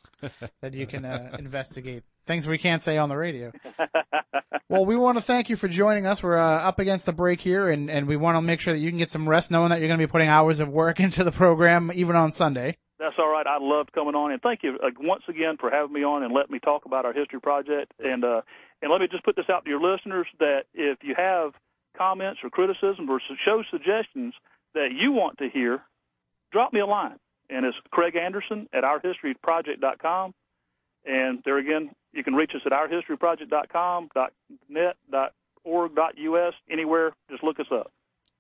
that 0.63 0.73
you 0.73 0.87
can 0.87 1.05
uh, 1.05 1.31
investigate. 1.39 2.05
Things 2.27 2.47
we 2.47 2.57
can't 2.57 2.81
say 2.81 2.97
on 2.97 3.09
the 3.09 3.17
radio. 3.17 3.53
Well, 4.71 4.85
we 4.85 4.97
want 4.97 5.17
to 5.17 5.25
thank 5.25 5.49
you 5.49 5.57
for 5.57 5.67
joining 5.67 6.05
us. 6.07 6.23
We're 6.23 6.37
uh, 6.37 6.59
up 6.69 6.79
against 6.79 7.07
the 7.07 7.13
break 7.15 7.41
here, 7.41 7.71
and, 7.71 7.89
and 7.89 8.07
we 8.07 8.17
want 8.17 8.37
to 8.37 8.43
make 8.43 8.61
sure 8.61 8.75
that 8.75 8.79
you 8.79 8.91
can 8.91 8.99
get 8.99 9.09
some 9.09 9.27
rest, 9.27 9.51
knowing 9.51 9.71
that 9.71 9.79
you're 9.79 9.89
going 9.89 9.99
to 9.99 10.07
be 10.07 10.11
putting 10.11 10.29
hours 10.29 10.61
of 10.61 10.69
work 10.69 11.01
into 11.01 11.25
the 11.25 11.33
program, 11.33 11.91
even 11.95 12.17
on 12.17 12.33
Sunday. 12.33 12.77
That's 12.99 13.15
all 13.19 13.31
right. 13.33 13.47
I 13.47 13.57
loved 13.59 13.93
coming 13.93 14.15
on, 14.15 14.31
and 14.31 14.43
thank 14.43 14.63
you 14.63 14.79
uh, 14.83 14.91
once 15.01 15.23
again 15.27 15.57
for 15.59 15.71
having 15.71 15.95
me 15.95 16.05
on 16.05 16.23
and 16.23 16.35
letting 16.35 16.53
me 16.53 16.59
talk 16.59 16.85
about 16.85 17.07
our 17.07 17.15
history 17.15 17.41
project. 17.41 17.95
And 17.99 18.23
uh, 18.25 18.43
and 18.83 18.93
let 18.93 19.01
me 19.01 19.09
just 19.11 19.25
put 19.25 19.37
this 19.37 19.47
out 19.51 19.65
to 19.65 19.71
your 19.71 19.81
listeners 19.81 20.27
that 20.39 20.65
if 20.75 20.99
you 21.03 21.15
have 21.17 21.53
comments 21.97 22.41
or 22.45 22.51
criticisms 22.51 23.09
or 23.09 23.21
show 23.47 23.63
suggestions 23.71 24.35
that 24.75 24.89
you 24.93 25.13
want 25.13 25.39
to 25.39 25.49
hear, 25.49 25.83
drop 26.53 26.73
me 26.73 26.81
a 26.81 26.87
line. 26.87 27.17
And 27.51 27.65
it's 27.65 27.77
Craig 27.91 28.15
Anderson 28.17 28.69
at 28.73 28.85
ourhistoryproject.com. 28.85 30.35
And 31.07 31.41
there 31.45 31.59
again, 31.59 31.91
you 32.13 32.23
can 32.23 32.35
reach 32.35 32.53
us 32.55 32.61
at 32.67 32.73
ourhistoryproject.com, 32.73 34.11
.net, 34.69 34.97
.org, 35.65 35.93
.us, 35.99 36.55
anywhere. 36.71 37.13
Just 37.31 37.43
look 37.43 37.59
us 37.61 37.67
up. 37.73 37.91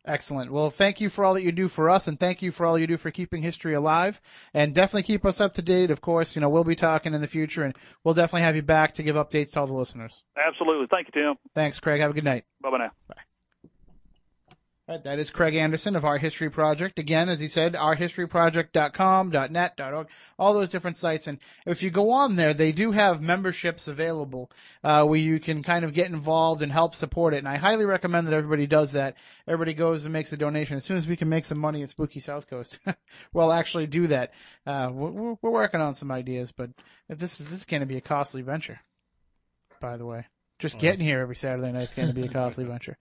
Excellent. 0.05 0.51
Well, 0.51 0.71
thank 0.71 1.01
you 1.01 1.11
for 1.11 1.25
all 1.25 1.35
that 1.35 1.43
you 1.43 1.53
do 1.53 1.69
for 1.69 1.91
us, 1.91 2.09
and 2.09 2.19
thank 2.19 2.41
you 2.41 2.51
for 2.51 2.65
all 2.65 2.79
you 2.79 2.87
do 2.87 2.97
for 2.97 3.11
keeping 3.11 3.43
history 3.43 3.75
alive. 3.75 4.21
And 4.55 4.75
definitely 4.75 5.03
keep 5.03 5.25
us 5.27 5.41
up 5.41 5.55
to 5.55 5.63
date. 5.63 5.91
Of 5.91 6.01
course, 6.01 6.35
you 6.35 6.41
know 6.41 6.49
we'll 6.49 6.65
be 6.65 6.77
talking 6.77 7.15
in 7.15 7.21
the 7.21 7.27
future, 7.27 7.65
and 7.65 7.77
we'll 8.05 8.15
definitely 8.15 8.43
have 8.43 8.57
you 8.57 8.63
back 8.63 8.95
to 8.95 9.03
give 9.03 9.17
updates 9.17 9.53
to 9.53 9.61
all 9.61 9.67
the 9.67 9.75
listeners. 9.75 10.23
Absolutely. 10.37 10.87
Thank 10.91 11.09
you, 11.09 11.23
Tim. 11.23 11.35
Thanks, 11.55 11.81
Craig. 11.81 12.01
Have 12.01 12.11
a 12.11 12.15
good 12.15 12.25
night. 12.25 12.45
Bye 12.63 12.71
bye 12.71 12.79
now. 12.79 12.85
All 12.85 13.17
right, 14.89 15.05
that 15.05 15.19
is 15.19 15.31
Craig 15.31 15.55
Anderson 15.55 15.97
of 15.97 16.05
Our 16.05 16.17
History 16.17 16.51
Project. 16.51 16.99
Again, 16.99 17.29
as 17.29 17.39
he 17.39 17.49
said, 17.49 17.75
ourhistoryproject.com, 17.75 19.31
.net, 19.51 19.79
.org, 19.79 20.09
all 20.39 20.55
those 20.55 20.71
different 20.71 20.97
sites. 20.97 21.27
And 21.27 21.39
if 21.67 21.83
you 21.83 21.91
go 21.91 22.11
on 22.13 22.37
there, 22.37 22.55
they 22.55 22.73
do 22.73 22.91
have 22.91 23.21
memberships 23.21 23.89
available 23.89 24.51
uh, 24.83 25.05
where 25.05 25.19
you 25.19 25.41
can 25.41 25.63
kind 25.63 25.85
of 25.85 25.93
get 25.93 26.11
involved 26.11 26.63
and 26.63 26.73
help 26.73 26.95
support 26.95 27.35
it. 27.35 27.39
And 27.39 27.49
I 27.49 27.57
highly 27.57 27.85
recommend 27.85 28.27
that 28.27 28.35
everybody 28.35 28.67
does 28.67 28.93
that. 28.93 29.17
Everybody 29.47 29.75
goes 29.75 30.05
and 30.05 30.13
makes 30.13 30.33
a 30.33 30.37
donation. 30.37 30.79
As 30.79 30.85
soon 30.85 30.97
as 30.97 31.07
we 31.07 31.17
can 31.17 31.29
make 31.29 31.45
some 31.45 31.59
money 31.59 31.83
at 31.83 31.91
Spooky 31.91 32.21
South 32.21 32.49
Coast, 32.49 32.79
we'll 33.33 33.53
actually 33.53 33.87
do 33.87 34.07
that. 34.07 34.33
Uh, 34.67 34.91
we're, 34.93 35.37
we're 35.43 35.51
working 35.51 35.81
on 35.81 35.95
some 35.95 36.11
ideas, 36.11 36.53
but 36.53 36.71
this 37.09 37.41
is 37.41 37.49
this 37.49 37.61
is 37.61 37.65
going 37.65 37.81
to 37.81 37.87
be 37.87 37.99
a 37.99 38.01
costly 38.01 38.43
venture. 38.43 38.81
By 39.81 39.97
the 39.97 40.07
way. 40.07 40.27
Just 40.59 40.79
getting 40.81 41.01
here 41.01 41.21
every 41.21 41.37
Saturday 41.37 41.71
night 41.71 41.85
is 41.85 41.95
going 41.95 42.09
to 42.09 42.15
be 42.15 42.25
a 42.25 42.29
costly 42.29 42.65
venture. 42.65 42.97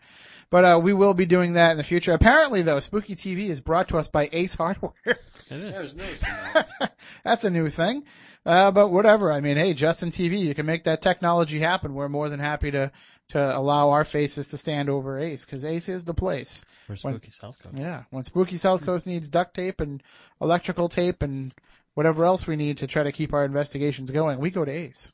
But 0.49 0.63
uh, 0.63 0.79
we 0.81 0.93
will 0.93 1.15
be 1.15 1.25
doing 1.25 1.53
that 1.53 1.71
in 1.71 1.77
the 1.77 1.83
future. 1.83 2.13
Apparently, 2.13 2.61
though, 2.61 2.79
Spooky 2.79 3.15
TV 3.15 3.49
is 3.49 3.61
brought 3.61 3.89
to 3.89 3.97
us 3.97 4.07
by 4.07 4.29
Ace 4.31 4.53
Hardware. 4.53 4.93
It 5.49 5.61
is. 5.63 5.95
That's 7.23 7.45
a 7.45 7.49
new 7.49 7.69
thing. 7.69 8.03
Uh, 8.45 8.69
but 8.71 8.89
whatever. 8.89 9.31
I 9.31 9.39
mean, 9.39 9.55
hey, 9.55 9.73
Justin 9.73 10.09
TV, 10.09 10.39
you 10.39 10.53
can 10.53 10.65
make 10.65 10.83
that 10.83 11.01
technology 11.01 11.57
happen. 11.57 11.93
We're 11.93 12.09
more 12.09 12.27
than 12.27 12.41
happy 12.41 12.71
to 12.71 12.91
to 13.29 13.57
allow 13.57 13.91
our 13.91 14.05
faces 14.05 14.49
to 14.49 14.57
stand 14.57 14.89
over 14.89 15.19
Ace 15.19 15.45
because 15.45 15.65
Ace 15.65 15.89
is 15.89 16.05
the 16.05 16.13
place. 16.13 16.63
For 16.85 16.95
Spooky 16.95 17.29
South 17.31 17.57
Coast. 17.59 17.77
Yeah, 17.77 18.03
when 18.09 18.23
Spooky 18.23 18.57
South 18.57 18.85
Coast 18.85 19.07
needs 19.07 19.29
duct 19.29 19.53
tape 19.53 19.81
and 19.81 20.01
electrical 20.41 20.89
tape 20.89 21.23
and 21.23 21.53
whatever 21.93 22.25
else 22.25 22.45
we 22.45 22.55
need 22.55 22.79
to 22.79 22.87
try 22.87 23.03
to 23.03 23.11
keep 23.11 23.33
our 23.33 23.43
investigations 23.43 24.11
going, 24.11 24.39
we 24.39 24.49
go 24.49 24.63
to 24.63 24.71
Ace. 24.71 25.11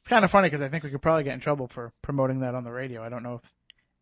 It's 0.00 0.08
kind 0.08 0.24
of 0.24 0.30
funny 0.30 0.46
because 0.46 0.62
I 0.62 0.68
think 0.68 0.84
we 0.84 0.90
could 0.90 1.02
probably 1.02 1.24
get 1.24 1.34
in 1.34 1.40
trouble 1.40 1.68
for 1.68 1.92
promoting 2.02 2.40
that 2.40 2.54
on 2.54 2.64
the 2.64 2.72
radio. 2.72 3.02
I 3.02 3.08
don't 3.08 3.22
know 3.22 3.40
if 3.42 3.52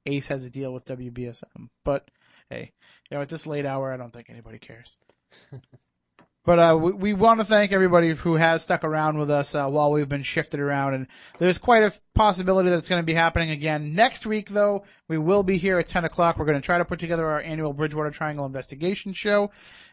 Ace 0.06 0.28
has 0.28 0.44
a 0.44 0.50
deal 0.50 0.72
with 0.72 0.84
WBSM, 0.84 1.68
but 1.84 2.08
hey, 2.50 2.72
you 3.10 3.16
know, 3.16 3.22
at 3.22 3.28
this 3.28 3.46
late 3.46 3.66
hour, 3.66 3.92
I 3.92 3.96
don't 3.96 4.12
think 4.12 4.30
anybody 4.30 4.58
cares. 4.58 4.96
But 6.46 6.60
uh, 6.60 6.78
we, 6.80 6.92
we 6.92 7.12
want 7.12 7.40
to 7.40 7.44
thank 7.44 7.72
everybody 7.72 8.14
who 8.14 8.36
has 8.36 8.62
stuck 8.62 8.84
around 8.84 9.18
with 9.18 9.32
us 9.32 9.54
uh, 9.56 9.66
while 9.66 9.90
we've 9.90 10.08
been 10.08 10.22
shifted 10.22 10.60
around, 10.60 10.94
and 10.94 11.08
there's 11.40 11.58
quite 11.58 11.82
a 11.82 11.92
possibility 12.14 12.70
that 12.70 12.78
it's 12.78 12.88
going 12.88 13.02
to 13.02 13.06
be 13.06 13.14
happening 13.14 13.50
again 13.50 13.94
next 13.96 14.24
week. 14.24 14.48
Though 14.48 14.84
we 15.08 15.18
will 15.18 15.42
be 15.42 15.56
here 15.56 15.78
at 15.78 15.86
10 15.86 16.04
o'clock. 16.04 16.38
We're 16.38 16.46
going 16.46 16.60
to 16.60 16.64
try 16.64 16.78
to 16.78 16.84
put 16.84 16.98
together 16.98 17.28
our 17.28 17.40
annual 17.40 17.72
Bridgewater 17.72 18.10
Triangle 18.10 18.46
investigation 18.46 19.12
show, 19.12 19.50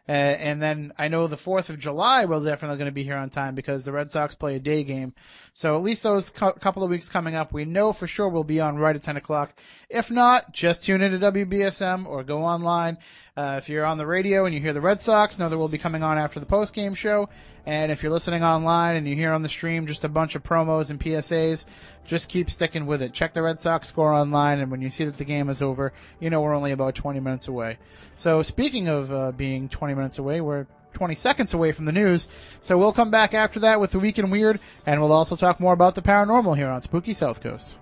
uh, 0.07 0.11
and 0.11 0.61
then 0.61 0.91
I 0.97 1.07
know 1.07 1.27
the 1.27 1.37
4th 1.37 1.69
of 1.69 1.79
July 1.79 2.25
we're 2.25 2.43
definitely 2.43 2.77
going 2.77 2.87
to 2.89 2.93
be 2.93 3.03
here 3.03 3.15
on 3.15 3.29
time 3.29 3.55
because 3.55 3.85
the 3.85 3.91
Red 3.91 4.09
Sox 4.09 4.35
play 4.35 4.55
a 4.55 4.59
day 4.59 4.83
game. 4.83 5.13
So 5.53 5.75
at 5.75 5.83
least 5.83 6.03
those 6.03 6.29
co- 6.29 6.53
couple 6.53 6.83
of 6.83 6.89
weeks 6.89 7.09
coming 7.09 7.35
up, 7.35 7.53
we 7.53 7.65
know 7.65 7.93
for 7.93 8.07
sure 8.07 8.27
we'll 8.27 8.43
be 8.43 8.59
on 8.59 8.77
right 8.77 8.95
at 8.95 9.03
10 9.03 9.17
o'clock. 9.17 9.53
If 9.89 10.11
not, 10.11 10.51
just 10.51 10.83
tune 10.83 11.01
into 11.01 11.19
WBSM 11.19 12.05
or 12.07 12.23
go 12.23 12.43
online. 12.43 12.97
Uh, 13.35 13.55
if 13.57 13.69
you're 13.69 13.85
on 13.85 13.97
the 13.97 14.05
radio 14.05 14.45
and 14.45 14.53
you 14.53 14.61
hear 14.61 14.73
the 14.73 14.81
Red 14.81 14.99
Sox, 14.99 15.39
know 15.39 15.49
that 15.49 15.57
we'll 15.57 15.67
be 15.67 15.77
coming 15.77 16.03
on 16.03 16.17
after 16.17 16.39
the 16.39 16.45
post 16.45 16.73
game 16.73 16.93
show. 16.93 17.29
And 17.65 17.91
if 17.91 18.03
you're 18.03 18.11
listening 18.11 18.43
online 18.43 18.97
and 18.97 19.07
you 19.07 19.15
hear 19.15 19.31
on 19.31 19.41
the 19.41 19.49
stream 19.49 19.87
just 19.87 20.03
a 20.03 20.09
bunch 20.09 20.35
of 20.35 20.43
promos 20.43 20.89
and 20.89 20.99
PSAs, 20.99 21.63
just 22.05 22.27
keep 22.27 22.51
sticking 22.51 22.85
with 22.85 23.01
it. 23.01 23.13
Check 23.13 23.33
the 23.33 23.41
Red 23.41 23.59
Sox 23.59 23.87
score 23.87 24.13
online, 24.13 24.59
and 24.59 24.69
when 24.69 24.81
you 24.81 24.89
see 24.89 25.02
that 25.05 25.17
the 25.17 25.25
game 25.25 25.49
is 25.49 25.61
over, 25.61 25.93
you 26.19 26.29
know 26.29 26.41
we're 26.41 26.55
only 26.55 26.71
about 26.71 26.95
20 26.95 27.19
minutes 27.19 27.47
away. 27.47 27.77
So 28.15 28.41
speaking 28.43 28.87
of 28.87 29.11
uh, 29.11 29.31
being 29.31 29.69
20 29.69 29.93
minutes 29.93 30.19
away, 30.19 30.41
we're 30.41 30.67
20 30.93 31.15
seconds 31.15 31.53
away 31.53 31.71
from 31.71 31.85
the 31.85 31.91
news. 31.91 32.27
So 32.61 32.77
we'll 32.77 32.93
come 32.93 33.11
back 33.11 33.33
after 33.33 33.61
that 33.61 33.79
with 33.79 33.91
the 33.91 33.99
Week 33.99 34.19
in 34.19 34.29
Weird, 34.29 34.59
and 34.85 35.01
we'll 35.01 35.11
also 35.11 35.35
talk 35.35 35.59
more 35.59 35.73
about 35.73 35.95
the 35.95 36.01
paranormal 36.01 36.55
here 36.55 36.69
on 36.69 36.81
Spooky 36.81 37.13
South 37.13 37.41
Coast. 37.41 37.75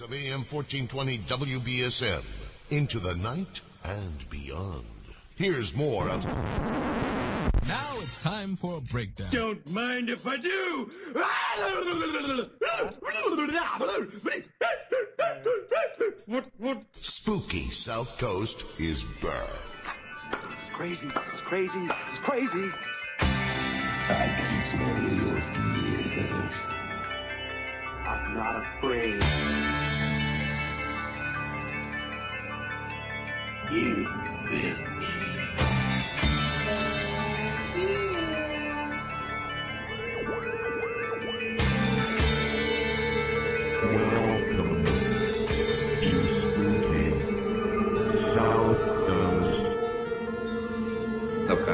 of 0.00 0.12
AM 0.12 0.44
1420 0.44 1.18
WBSM. 1.18 2.22
Into 2.70 3.00
the 3.00 3.14
night 3.14 3.62
and 3.82 4.30
beyond. 4.30 4.84
Here's 5.34 5.74
more 5.74 6.08
of 6.08 6.24
Now 7.66 7.94
it's 7.98 8.22
time 8.22 8.56
for 8.56 8.78
a 8.78 8.80
breakdown. 8.80 9.28
Don't 9.30 9.70
mind 9.70 10.08
if 10.10 10.26
I 10.26 10.36
do. 10.36 10.90
What? 16.26 16.46
What? 16.58 16.82
Spooky 17.00 17.70
South 17.70 18.18
Coast 18.18 18.80
is 18.80 19.04
back. 19.22 19.48
It's 20.62 20.72
crazy. 20.72 21.06
It's 21.06 21.40
crazy. 21.42 21.88
It's 22.12 22.22
crazy. 22.22 22.70
I'm 28.04 28.34
not 28.34 28.64
afraid. 28.78 29.22
You 33.70 34.08
will 34.50 34.97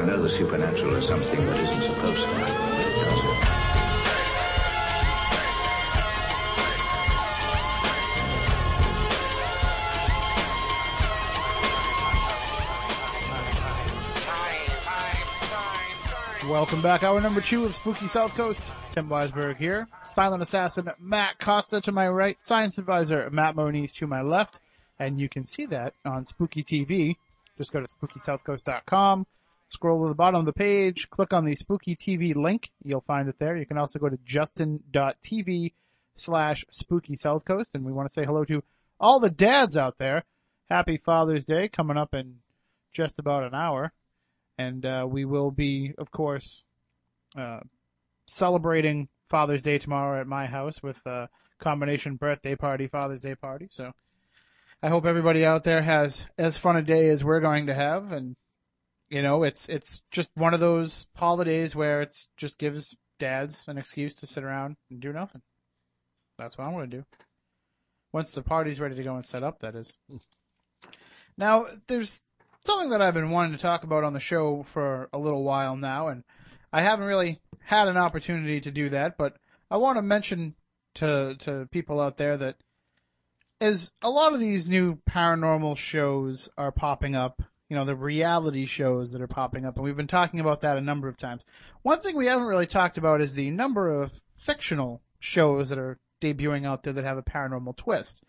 know 0.05 0.21
the 0.21 0.29
supernatural 0.29 0.95
is 0.95 1.07
something 1.07 1.41
that 1.41 1.57
isn't 1.57 1.87
supposed 1.89 2.21
to 2.21 2.27
happen. 2.27 2.65
Welcome 16.49 16.83
back. 16.83 17.01
Hour 17.01 17.19
number 17.21 17.41
two 17.41 17.65
of 17.65 17.73
Spooky 17.73 18.07
South 18.07 18.35
Coast. 18.35 18.61
Tim 18.91 19.09
Weisberg 19.09 19.57
here. 19.57 19.87
Silent 20.05 20.43
Assassin 20.43 20.87
Matt 20.99 21.39
Costa 21.39 21.81
to 21.81 21.91
my 21.91 22.07
right. 22.07 22.41
Science 22.41 22.77
Advisor 22.77 23.27
Matt 23.31 23.55
Moniz 23.55 23.95
to 23.95 24.05
my 24.05 24.21
left. 24.21 24.59
And 24.99 25.19
you 25.19 25.27
can 25.27 25.45
see 25.45 25.65
that 25.65 25.95
on 26.05 26.23
Spooky 26.25 26.61
TV. 26.61 27.15
Just 27.57 27.73
go 27.73 27.79
to 27.81 27.87
SpookySouthCoast.com. 27.87 29.25
Scroll 29.75 30.03
to 30.03 30.09
the 30.09 30.15
bottom 30.15 30.39
of 30.39 30.45
the 30.45 30.53
page. 30.53 31.09
Click 31.09 31.33
on 31.33 31.45
the 31.45 31.55
Spooky 31.55 31.95
TV 31.95 32.35
link. 32.35 32.69
You'll 32.83 33.01
find 33.01 33.29
it 33.29 33.35
there. 33.39 33.55
You 33.55 33.65
can 33.65 33.77
also 33.77 33.99
go 33.99 34.09
to 34.09 34.17
justin.tv 34.25 35.73
slash 36.15 36.65
Spooky 36.71 37.15
South 37.15 37.45
Coast. 37.45 37.71
And 37.73 37.85
we 37.85 37.91
want 37.93 38.07
to 38.07 38.13
say 38.13 38.25
hello 38.25 38.43
to 38.45 38.63
all 38.99 39.19
the 39.19 39.29
dads 39.29 39.77
out 39.77 39.97
there. 39.97 40.23
Happy 40.69 40.97
Father's 40.97 41.45
Day 41.45 41.67
coming 41.67 41.97
up 41.97 42.13
in 42.13 42.37
just 42.93 43.19
about 43.19 43.43
an 43.43 43.53
hour 43.53 43.91
and 44.57 44.85
uh, 44.85 45.05
we 45.09 45.25
will 45.25 45.51
be, 45.51 45.93
of 45.97 46.11
course, 46.11 46.63
uh, 47.37 47.59
celebrating 48.25 49.07
Father's 49.29 49.63
Day 49.63 49.77
tomorrow 49.77 50.19
at 50.19 50.27
my 50.27 50.45
house 50.45 50.81
with 50.81 50.97
a 51.05 51.29
combination 51.59 52.15
birthday 52.15 52.55
party, 52.55 52.87
Father's 52.87 53.21
Day 53.21 53.35
party. 53.35 53.67
So 53.69 53.91
I 54.81 54.89
hope 54.89 55.05
everybody 55.05 55.45
out 55.45 55.63
there 55.63 55.81
has 55.81 56.25
as 56.37 56.57
fun 56.57 56.77
a 56.77 56.81
day 56.81 57.09
as 57.09 57.23
we're 57.23 57.41
going 57.41 57.67
to 57.67 57.73
have, 57.73 58.11
and 58.11 58.35
you 59.09 59.21
know, 59.21 59.43
it's 59.43 59.69
it's 59.69 60.01
just 60.11 60.31
one 60.35 60.53
of 60.53 60.59
those 60.59 61.07
holidays 61.15 61.75
where 61.75 62.01
it's 62.01 62.29
just 62.37 62.57
gives 62.57 62.95
dads 63.19 63.63
an 63.67 63.77
excuse 63.77 64.15
to 64.15 64.27
sit 64.27 64.43
around 64.43 64.75
and 64.89 64.99
do 64.99 65.13
nothing. 65.13 65.41
That's 66.37 66.57
what 66.57 66.65
I'm 66.65 66.73
going 66.73 66.89
to 66.89 66.97
do. 66.97 67.05
Once 68.11 68.31
the 68.31 68.41
party's 68.41 68.79
ready 68.79 68.95
to 68.95 69.03
go 69.03 69.15
and 69.15 69.25
set 69.25 69.43
up, 69.43 69.59
that 69.59 69.75
is. 69.75 69.93
Now, 71.37 71.65
there's 71.87 72.23
something 72.61 72.91
that 72.91 73.01
I've 73.01 73.13
been 73.13 73.29
wanting 73.29 73.51
to 73.57 73.61
talk 73.61 73.83
about 73.83 74.05
on 74.05 74.13
the 74.13 74.21
show 74.21 74.63
for 74.63 75.09
a 75.11 75.17
little 75.17 75.43
while 75.43 75.75
now, 75.75 76.07
and 76.07 76.23
I 76.71 76.81
haven't 76.81 77.07
really 77.07 77.41
had 77.61 77.89
an 77.89 77.97
opportunity 77.97 78.61
to 78.61 78.71
do 78.71 78.87
that, 78.89 79.17
but 79.17 79.35
I 79.69 79.75
want 79.75 79.97
to 79.97 80.01
mention 80.01 80.55
to 80.95 81.35
to 81.39 81.67
people 81.71 81.99
out 81.99 82.15
there 82.15 82.37
that 82.37 82.55
as 83.59 83.91
a 84.01 84.09
lot 84.09 84.33
of 84.33 84.39
these 84.39 84.67
new 84.67 84.97
paranormal 85.09 85.77
shows 85.77 86.49
are 86.57 86.71
popping 86.71 87.15
up, 87.15 87.41
you 87.69 87.75
know, 87.75 87.85
the 87.85 87.95
reality 87.95 88.65
shows 88.65 89.11
that 89.11 89.21
are 89.21 89.27
popping 89.27 89.65
up, 89.65 89.75
and 89.75 89.83
we've 89.83 89.97
been 89.97 90.07
talking 90.07 90.39
about 90.39 90.61
that 90.61 90.77
a 90.77 90.81
number 90.81 91.07
of 91.07 91.17
times. 91.17 91.43
One 91.81 91.99
thing 91.99 92.15
we 92.15 92.27
haven't 92.27 92.47
really 92.47 92.67
talked 92.67 92.97
about 92.97 93.21
is 93.21 93.33
the 93.33 93.51
number 93.51 94.01
of 94.01 94.11
fictional 94.37 95.01
shows 95.19 95.69
that 95.69 95.79
are 95.79 95.97
debuting 96.21 96.65
out 96.65 96.83
there 96.83 96.93
that 96.93 97.03
have 97.03 97.17
a 97.17 97.23
paranormal 97.23 97.75
twist. 97.75 98.23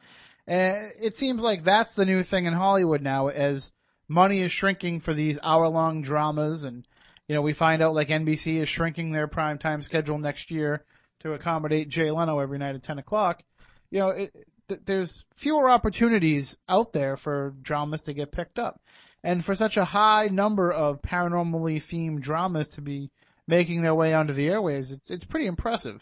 And 0.46 0.92
it 1.00 1.14
seems 1.14 1.42
like 1.42 1.64
that's 1.64 1.94
the 1.94 2.06
new 2.06 2.22
thing 2.22 2.46
in 2.46 2.52
Hollywood 2.52 3.02
now, 3.02 3.28
as 3.28 3.72
money 4.08 4.40
is 4.40 4.52
shrinking 4.52 5.00
for 5.00 5.12
these 5.12 5.38
hour 5.42 5.68
long 5.68 6.02
dramas 6.02 6.64
and 6.64 6.86
you 7.28 7.34
know 7.34 7.42
we 7.42 7.52
find 7.52 7.82
out 7.82 7.94
like 7.94 8.08
NBC 8.08 8.62
is 8.62 8.68
shrinking 8.68 9.10
their 9.10 9.26
prime 9.26 9.58
time 9.58 9.82
schedule 9.82 10.18
next 10.18 10.52
year 10.52 10.84
to 11.20 11.32
accommodate 11.32 11.88
Jay 11.88 12.10
Leno 12.10 12.38
every 12.38 12.58
night 12.58 12.74
at 12.74 12.82
10 12.82 12.98
o'clock. 12.98 13.42
You 13.90 14.00
know, 14.00 14.08
it, 14.10 14.32
th- 14.68 14.80
there's 14.84 15.24
fewer 15.34 15.68
opportunities 15.70 16.56
out 16.68 16.92
there 16.92 17.16
for 17.16 17.54
dramas 17.62 18.02
to 18.02 18.12
get 18.12 18.32
picked 18.32 18.58
up. 18.58 18.80
And 19.26 19.44
for 19.44 19.56
such 19.56 19.76
a 19.76 19.84
high 19.84 20.28
number 20.28 20.70
of 20.70 21.02
paranormally 21.02 21.78
themed 21.78 22.20
dramas 22.20 22.70
to 22.74 22.80
be 22.80 23.10
making 23.48 23.82
their 23.82 23.92
way 23.92 24.14
onto 24.14 24.32
the 24.32 24.46
airwaves, 24.46 24.92
it's 24.92 25.10
it's 25.10 25.24
pretty 25.24 25.46
impressive. 25.46 26.00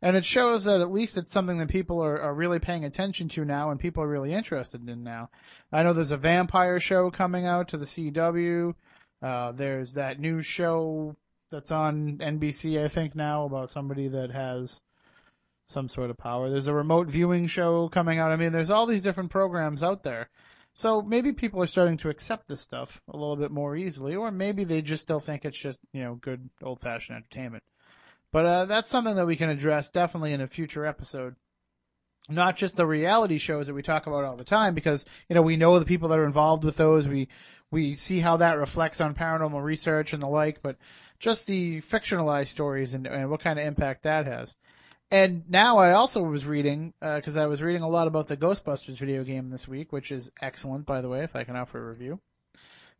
And 0.00 0.16
it 0.16 0.24
shows 0.24 0.64
that 0.64 0.80
at 0.80 0.90
least 0.90 1.18
it's 1.18 1.30
something 1.30 1.58
that 1.58 1.68
people 1.68 2.02
are, 2.02 2.18
are 2.18 2.32
really 2.32 2.60
paying 2.60 2.86
attention 2.86 3.28
to 3.28 3.44
now 3.44 3.70
and 3.70 3.78
people 3.78 4.02
are 4.02 4.08
really 4.08 4.32
interested 4.32 4.88
in 4.88 5.04
now. 5.04 5.28
I 5.70 5.82
know 5.82 5.92
there's 5.92 6.12
a 6.12 6.16
vampire 6.16 6.80
show 6.80 7.10
coming 7.10 7.44
out 7.44 7.68
to 7.68 7.76
the 7.76 7.84
CW. 7.84 8.74
Uh, 9.20 9.52
there's 9.52 9.92
that 9.92 10.18
new 10.18 10.40
show 10.40 11.14
that's 11.50 11.72
on 11.72 12.16
NBC, 12.16 12.82
I 12.82 12.88
think 12.88 13.14
now, 13.14 13.44
about 13.44 13.68
somebody 13.68 14.08
that 14.08 14.30
has 14.30 14.80
some 15.66 15.90
sort 15.90 16.08
of 16.08 16.16
power. 16.16 16.48
There's 16.48 16.68
a 16.68 16.74
remote 16.74 17.08
viewing 17.08 17.48
show 17.48 17.90
coming 17.90 18.18
out. 18.18 18.32
I 18.32 18.36
mean, 18.36 18.52
there's 18.52 18.70
all 18.70 18.86
these 18.86 19.02
different 19.02 19.30
programs 19.30 19.82
out 19.82 20.02
there. 20.02 20.30
So 20.74 21.02
maybe 21.02 21.32
people 21.32 21.62
are 21.62 21.66
starting 21.66 21.98
to 21.98 22.08
accept 22.08 22.48
this 22.48 22.62
stuff 22.62 23.00
a 23.08 23.16
little 23.16 23.36
bit 23.36 23.50
more 23.50 23.76
easily, 23.76 24.16
or 24.16 24.30
maybe 24.30 24.64
they 24.64 24.80
just 24.80 25.02
still 25.02 25.20
think 25.20 25.44
it's 25.44 25.58
just, 25.58 25.78
you 25.92 26.02
know, 26.02 26.14
good 26.14 26.48
old 26.62 26.80
fashioned 26.80 27.16
entertainment. 27.16 27.62
But 28.32 28.46
uh, 28.46 28.64
that's 28.64 28.88
something 28.88 29.16
that 29.16 29.26
we 29.26 29.36
can 29.36 29.50
address 29.50 29.90
definitely 29.90 30.32
in 30.32 30.40
a 30.40 30.46
future 30.46 30.86
episode. 30.86 31.36
Not 32.28 32.56
just 32.56 32.76
the 32.76 32.86
reality 32.86 33.36
shows 33.36 33.66
that 33.66 33.74
we 33.74 33.82
talk 33.82 34.06
about 34.06 34.24
all 34.24 34.36
the 34.36 34.44
time, 34.44 34.74
because 34.74 35.04
you 35.28 35.34
know 35.34 35.42
we 35.42 35.56
know 35.56 35.78
the 35.78 35.84
people 35.84 36.08
that 36.10 36.18
are 36.18 36.24
involved 36.24 36.64
with 36.64 36.76
those. 36.76 37.06
We 37.06 37.28
we 37.70 37.94
see 37.94 38.20
how 38.20 38.38
that 38.38 38.58
reflects 38.58 39.00
on 39.00 39.14
paranormal 39.14 39.62
research 39.62 40.12
and 40.12 40.22
the 40.22 40.28
like, 40.28 40.62
but 40.62 40.76
just 41.18 41.46
the 41.46 41.80
fictionalized 41.82 42.46
stories 42.48 42.94
and, 42.94 43.06
and 43.06 43.28
what 43.28 43.40
kind 43.40 43.58
of 43.58 43.66
impact 43.66 44.04
that 44.04 44.26
has. 44.26 44.56
And 45.12 45.44
now 45.46 45.76
I 45.76 45.92
also 45.92 46.22
was 46.22 46.46
reading 46.46 46.94
because 46.98 47.36
uh, 47.36 47.42
I 47.42 47.46
was 47.46 47.60
reading 47.60 47.82
a 47.82 47.88
lot 47.88 48.06
about 48.06 48.28
the 48.28 48.36
Ghostbusters 48.36 48.96
video 48.96 49.24
game 49.24 49.50
this 49.50 49.68
week, 49.68 49.92
which 49.92 50.10
is 50.10 50.32
excellent, 50.40 50.86
by 50.86 51.02
the 51.02 51.10
way. 51.10 51.22
If 51.22 51.36
I 51.36 51.44
can 51.44 51.54
offer 51.54 51.78
a 51.78 51.90
review, 51.90 52.18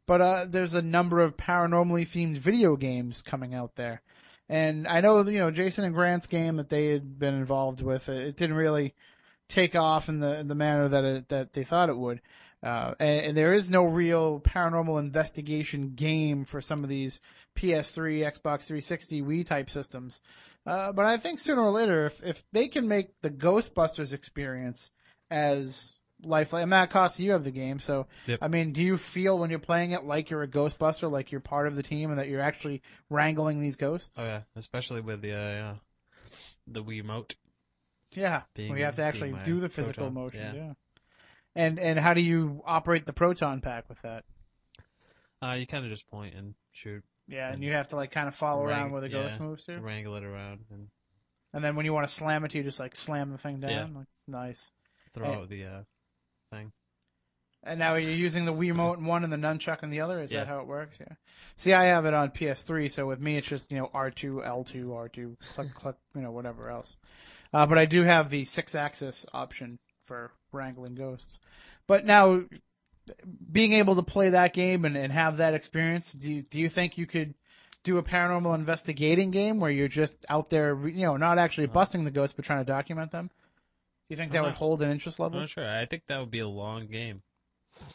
but 0.07 0.21
uh, 0.21 0.45
there's 0.47 0.75
a 0.75 0.83
number 0.83 1.21
of 1.21 1.39
paranormally 1.39 2.03
themed 2.03 2.37
video 2.37 2.77
games 2.77 3.23
coming 3.23 3.55
out 3.55 3.77
there. 3.77 4.03
And 4.51 4.87
I 4.87 5.01
know, 5.01 5.23
you 5.23 5.39
know, 5.39 5.51
Jason 5.51 5.85
and 5.85 5.95
Grant's 5.95 6.27
game 6.27 6.57
that 6.57 6.69
they 6.69 6.89
had 6.89 7.19
been 7.19 7.33
involved 7.33 7.81
with, 7.81 8.11
it 8.11 8.37
didn't 8.37 8.57
really 8.57 8.95
take 9.49 9.75
off 9.75 10.11
in 10.11 10.21
the 10.21 10.39
in 10.39 10.49
the 10.49 10.55
manner 10.55 10.89
that 10.89 11.05
it, 11.05 11.29
that 11.31 11.55
they 11.55 11.65
thought 11.65 11.89
it 11.89 11.97
would. 11.97 12.21
Uh, 12.63 12.95
and, 13.01 13.27
and, 13.27 13.37
there 13.37 13.53
is 13.55 13.71
no 13.71 13.85
real 13.85 14.39
paranormal 14.39 15.01
investigation 15.01 15.95
game 15.97 16.45
for 16.45 16.61
some 16.61 16.85
of 16.85 16.89
these 16.89 17.21
PS3, 17.57 18.21
Xbox 18.21 18.65
360, 18.67 19.23
Wii 19.23 19.45
type 19.45 19.69
systems. 19.69 20.21
Uh, 20.67 20.93
but 20.93 21.05
I 21.05 21.17
think 21.17 21.39
sooner 21.39 21.63
or 21.63 21.71
later, 21.71 22.07
if, 22.07 22.23
if 22.23 22.43
they 22.53 22.69
can 22.69 22.87
make 22.87 23.09
the 23.21 23.31
Ghostbusters 23.31 24.13
experience 24.13 24.91
as 25.31 25.93
lifelike. 26.25 26.63
And 26.63 26.71
Matt 26.71 26.91
Costa, 26.91 27.23
you 27.23 27.33
have 27.33 27.45
the 27.45 27.51
game, 27.51 27.79
so 27.81 28.07
yep. 28.27 28.39
I 28.43 28.49
mean, 28.49 28.73
do 28.73 28.83
you 28.83 28.97
feel 28.97 29.39
when 29.39 29.51
you're 29.51 29.59
playing 29.59 29.93
it 29.93 30.05
like 30.05 30.31
you're 30.31 30.43
a 30.43 30.49
Ghostbuster, 30.49 31.11
like 31.11 31.33
you're 31.33 31.41
part 31.41 31.67
of 31.67 31.77
the 31.77 31.83
team, 31.83 32.11
and 32.11 32.19
that 32.19 32.29
you're 32.29 32.41
actually 32.41 32.83
wrangling 33.11 33.61
these 33.61 33.77
ghosts? 33.77 34.11
Oh 34.17 34.25
yeah, 34.25 34.43
especially 34.57 35.01
with 35.01 35.21
the 35.23 35.35
uh, 35.35 35.75
the 36.67 36.83
Wiimote. 36.83 37.35
Yeah, 38.13 38.43
being, 38.55 38.73
we 38.73 38.83
have 38.83 38.97
to 38.97 39.03
actually 39.03 39.35
do 39.45 39.61
the 39.61 39.69
physical 39.69 40.11
proton. 40.11 40.15
motion. 40.15 40.41
Yeah. 40.41 40.55
yeah. 40.55 40.73
And 41.55 41.79
and 41.79 41.99
how 41.99 42.15
do 42.15 42.23
you 42.23 42.63
operate 42.67 43.07
the 43.07 43.13
proton 43.13 43.61
pack 43.61 43.89
with 43.89 44.01
that? 44.03 44.25
Uh, 45.43 45.57
you 45.59 45.67
kind 45.67 45.85
of 45.85 45.91
just 45.91 46.09
point 46.09 46.35
and 46.35 46.55
shoot. 46.73 47.03
Yeah, 47.29 47.47
and, 47.47 47.57
and 47.57 47.65
you 47.65 47.73
have 47.73 47.89
to 47.89 47.97
like 47.97 48.13
kind 48.13 48.29
of 48.29 48.35
follow 48.35 48.65
wrang- 48.65 48.79
around 48.79 48.93
where 48.93 49.01
the 49.01 49.09
yeah, 49.09 49.23
ghost 49.23 49.41
moves 49.41 49.65
to. 49.67 49.79
Wrangle 49.79 50.17
it 50.17 50.25
around 50.25 50.61
and. 50.71 50.89
And 51.55 51.63
then 51.63 51.77
when 51.77 51.85
you 51.85 51.93
want 51.93 52.09
to 52.09 52.15
slam 52.15 52.45
it, 52.45 52.55
you 52.55 52.63
just 52.63 52.81
like 52.81 52.97
slam 52.97 53.31
the 53.31 53.39
thing 53.39 53.61
down. 53.61 53.71
Yeah. 53.71 53.87
Like, 53.95 54.07
nice. 54.27 54.71
Throw 55.15 55.27
and, 55.27 55.35
out 55.35 55.49
the 55.51 55.65
uh, 55.65 55.83
thing. 56.51 56.73
And 57.65 57.79
now 57.79 57.95
you're 57.95 58.11
using 58.11 58.45
the 58.45 58.53
Wii 58.53 58.73
Wiimote 58.73 58.99
in 58.99 59.05
one 59.05 59.23
and 59.23 59.33
the 59.33 59.37
nunchuck 59.37 59.83
in 59.83 59.91
the 59.91 60.01
other. 60.01 60.21
Is 60.21 60.33
yeah. 60.33 60.41
that 60.41 60.49
how 60.49 60.61
it 60.61 60.67
works? 60.67 60.99
Yeah. 60.99 61.15
See, 61.57 61.73
I 61.73 61.85
have 61.85 62.07
it 62.07 62.15
on 62.15 62.31
PS3, 62.31 62.91
so 62.91 63.07
with 63.07 63.21
me 63.21 63.37
it's 63.37 63.47
just 63.47 63.71
you 63.71 63.79
know 63.79 63.91
R2, 63.95 64.47
L2, 64.47 64.87
R2, 64.87 65.37
click, 65.55 65.75
click, 65.75 65.97
you 66.15 66.23
know 66.23 66.33
whatever 66.33 66.71
else. 66.71 66.97
Uh, 67.53 67.67
but 67.67 67.79
I 67.79 67.85
do 67.85 68.03
have 68.03 68.31
the 68.31 68.47
six-axis 68.47 69.27
option 69.33 69.79
for 70.07 70.33
wrangling 70.53 70.95
ghosts. 70.95 71.39
But 71.87 72.07
now, 72.07 72.43
being 73.51 73.73
able 73.75 73.97
to 73.97 74.03
play 74.03 74.31
that 74.31 74.55
game 74.55 74.85
and, 74.85 74.97
and 74.97 75.13
have 75.13 75.39
that 75.39 75.55
experience, 75.55 76.13
do 76.13 76.33
you, 76.33 76.43
do 76.43 76.61
you 76.61 76.69
think 76.69 76.99
you 76.99 77.07
could 77.07 77.35
do 77.85 77.99
a 77.99 78.03
paranormal 78.03 78.55
investigating 78.55 79.31
game 79.31 79.59
where 79.59 79.71
you're 79.71 79.89
just 79.89 80.15
out 80.29 80.51
there, 80.51 80.77
you 80.87 81.07
know, 81.07 81.17
not 81.17 81.39
actually 81.39 81.65
uh-huh. 81.65 81.75
busting 81.75 82.05
the 82.05 82.11
ghosts 82.11 82.35
but 82.35 82.45
trying 82.45 82.65
to 82.65 82.71
document 82.71 83.11
them? 83.11 83.27
Do 83.29 84.15
you 84.15 84.17
think 84.17 84.33
that 84.33 84.39
I'm 84.39 84.45
would 84.45 84.51
not, 84.51 84.59
hold 84.59 84.83
an 84.83 84.91
interest 84.91 85.19
level? 85.19 85.39
I'm 85.39 85.43
not 85.45 85.51
sure. 85.51 85.69
I 85.69 85.87
think 85.87 86.05
that 86.09 86.21
would 86.21 86.31
be 86.31 86.41
a 86.41 86.49
long 86.49 86.87
game. 86.87 87.23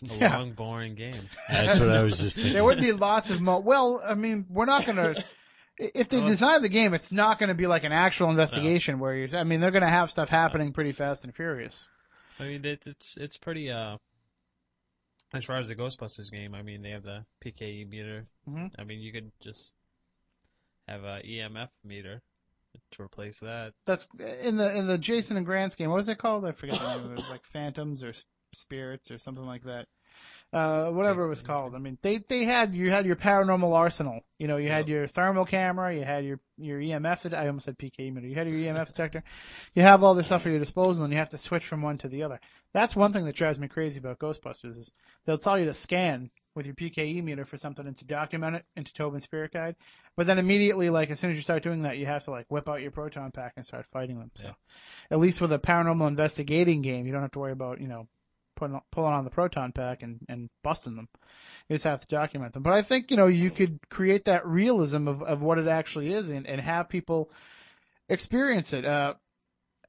A 0.10 0.16
Yeah. 0.16 0.38
long, 0.38 0.53
boring 0.53 0.95
game. 0.95 1.30
That's 1.49 1.80
what 1.80 1.89
I 1.89 2.01
was 2.03 2.18
just 2.18 2.36
thinking. 2.36 2.53
There 2.53 2.64
would 2.64 2.80
be 2.80 2.91
lots 2.91 3.30
of 3.30 3.39
mo. 3.39 3.60
Well, 3.60 4.01
I 4.05 4.16
mean, 4.16 4.45
we're 4.49 4.66
not 4.66 4.86
gonna. 4.86 5.16
If 5.80 6.10
they 6.10 6.18
Well- 6.18 6.30
design 6.30 6.64
the 6.64 6.70
game, 6.70 6.95
it's 6.95 7.12
not 7.12 7.38
going 7.38 7.49
to 7.49 7.53
be 7.53 7.68
like 7.68 7.84
an 7.84 7.91
actual 7.91 8.32
investigation 8.32 8.97
where 8.97 9.14
you're. 9.14 9.38
I 9.38 9.43
mean, 9.43 9.62
they're 9.62 9.70
going 9.70 9.84
to 9.84 9.88
have 9.88 10.10
stuff 10.10 10.28
happening 10.28 10.74
pretty 10.74 10.91
fast 10.91 11.24
and 11.24 11.36
furious. 11.36 11.88
I 12.39 12.47
mean, 12.47 12.66
it, 12.66 12.88
it's 12.88 13.16
it's 13.16 13.38
pretty. 13.38 13.70
Uh, 13.70 13.97
as 15.34 15.45
far 15.45 15.57
as 15.57 15.67
the 15.67 15.75
Ghostbusters 15.75 16.32
game, 16.32 16.55
I 16.55 16.61
mean, 16.61 16.82
they 16.82 16.91
have 16.91 17.03
the 17.03 17.25
PKE 17.43 17.88
meter. 17.89 18.25
Mhm. 18.47 18.71
I 18.78 18.84
mean, 18.84 18.99
you 18.99 19.11
could 19.11 19.32
just 19.41 19.73
have 20.88 21.03
a 21.03 21.21
EMF 21.25 21.69
meter 21.84 22.21
to 22.91 23.01
replace 23.01 23.39
that. 23.39 23.73
That's 23.86 24.07
in 24.41 24.57
the 24.57 24.75
in 24.78 24.88
the 24.88 24.97
Jason 24.97 25.38
and 25.38 25.45
Grant's 25.45 25.75
game. 25.75 25.89
What 25.89 25.97
was 25.97 26.09
it 26.09 26.17
called? 26.17 26.45
I 26.45 26.51
forget 26.51 26.80
the 26.80 26.97
name. 26.97 27.11
It 27.11 27.17
was 27.17 27.30
like 27.30 27.45
Phantoms 27.45 28.03
or 28.03 28.13
Spirits 28.53 29.11
or 29.11 29.19
something 29.19 29.45
like 29.45 29.63
that. 29.63 29.88
Uh, 30.53 30.89
whatever 30.91 31.26
it 31.26 31.30
was 31.30 31.41
called. 31.41 31.76
I 31.76 31.80
mean, 31.80 31.97
they 32.01 32.18
they 32.20 32.45
had 32.45 32.74
you 32.74 32.89
had 32.89 33.05
your 33.05 33.15
paranormal 33.15 33.74
arsenal. 33.74 34.22
You 34.39 34.47
know, 34.47 34.57
you 34.57 34.70
had 34.70 34.88
your 34.88 35.07
thermal 35.07 35.45
camera, 35.45 35.93
you 35.93 36.03
had 36.03 36.24
your 36.26 36.39
your 36.57 36.80
EMF. 36.80 37.34
I 37.34 37.47
almost 37.47 37.65
said 37.65 37.78
PK 37.78 38.13
meter. 38.13 38.28
You 38.28 38.36
had 38.36 38.47
your 38.47 38.57
EMF 38.57 38.88
detector. 38.88 39.24
You 39.76 39.82
have 39.84 40.03
all 40.03 40.13
this 40.15 40.28
stuff 40.28 40.45
at 40.45 40.49
your 40.49 40.59
disposal, 40.59 41.03
and 41.03 41.11
you 41.13 41.20
have 41.20 41.30
to 41.30 41.38
switch 41.38 41.65
from 41.68 41.82
one 41.82 41.97
to 41.99 42.07
the 42.07 42.24
other. 42.24 42.39
That's 42.74 42.95
one 42.95 43.13
thing 43.13 43.26
that 43.26 43.36
drives 43.36 43.59
me 43.59 43.68
crazy 43.68 43.99
about 43.99 44.20
Ghostbusters 44.20 44.78
is 44.78 44.91
they'll 45.26 45.38
tell 45.38 45.59
you 45.59 45.65
to 45.65 45.74
scan 45.74 46.30
with 46.55 46.65
your 46.65 46.76
PKE 46.76 47.24
meter 47.24 47.45
for 47.45 47.55
something 47.57 47.86
and 47.86 47.95
to 47.97 48.05
document 48.05 48.55
it 48.55 48.65
into 48.76 48.91
Tobin 48.93 49.22
Spirit 49.22 49.53
Guide, 49.53 49.76
but 50.15 50.26
then 50.26 50.39
immediately, 50.39 50.89
like 50.89 51.11
as 51.11 51.20
soon 51.20 51.30
as 51.30 51.38
you 51.38 51.43
start 51.43 51.61
doing 51.61 51.84
that, 51.84 51.99
you 51.99 52.07
have 52.07 52.24
to 52.24 52.32
like 52.32 52.47
whip 52.49 52.68
out 52.68 52.82
your 52.82 52.89
proton 52.89 53.30
pack 53.32 53.53
and 53.57 53.65
start 53.65 53.86
fighting 53.93 54.18
them. 54.18 54.32
So, 54.36 54.47
Yeah. 54.47 54.53
at 55.11 55.20
least 55.20 55.39
with 55.39 55.53
a 55.53 55.59
paranormal 55.59 56.07
investigating 56.07 56.82
game, 56.82 57.05
you 57.05 57.11
don't 57.13 57.22
have 57.22 57.32
to 57.34 57.39
worry 57.39 57.51
about 57.51 57.80
you 57.80 57.88
know 57.88 58.07
putting 58.58 58.82
pulling 58.91 59.14
on 59.14 59.24
the 59.24 59.30
proton 59.30 59.72
pack 59.72 60.03
and 60.03 60.20
and 60.28 60.49
busting 60.64 60.97
them. 60.97 61.08
You 61.70 61.76
just 61.76 61.86
have 61.86 62.01
to 62.01 62.08
document 62.08 62.53
them. 62.53 62.64
But 62.64 62.74
I 62.74 62.82
think 62.82 63.12
you 63.12 63.18
know 63.18 63.28
you 63.28 63.51
could 63.51 63.80
create 63.89 64.26
that 64.26 64.45
realism 64.45 65.08
of 65.08 65.22
of 65.22 65.41
what 65.41 65.60
it 65.60 65.68
actually 65.68 66.12
is 66.12 66.30
and 66.30 66.45
and 66.45 66.60
have 66.60 66.89
people 66.89 67.32
experience 68.10 68.74
it. 68.74 68.84
Uh, 68.84 69.14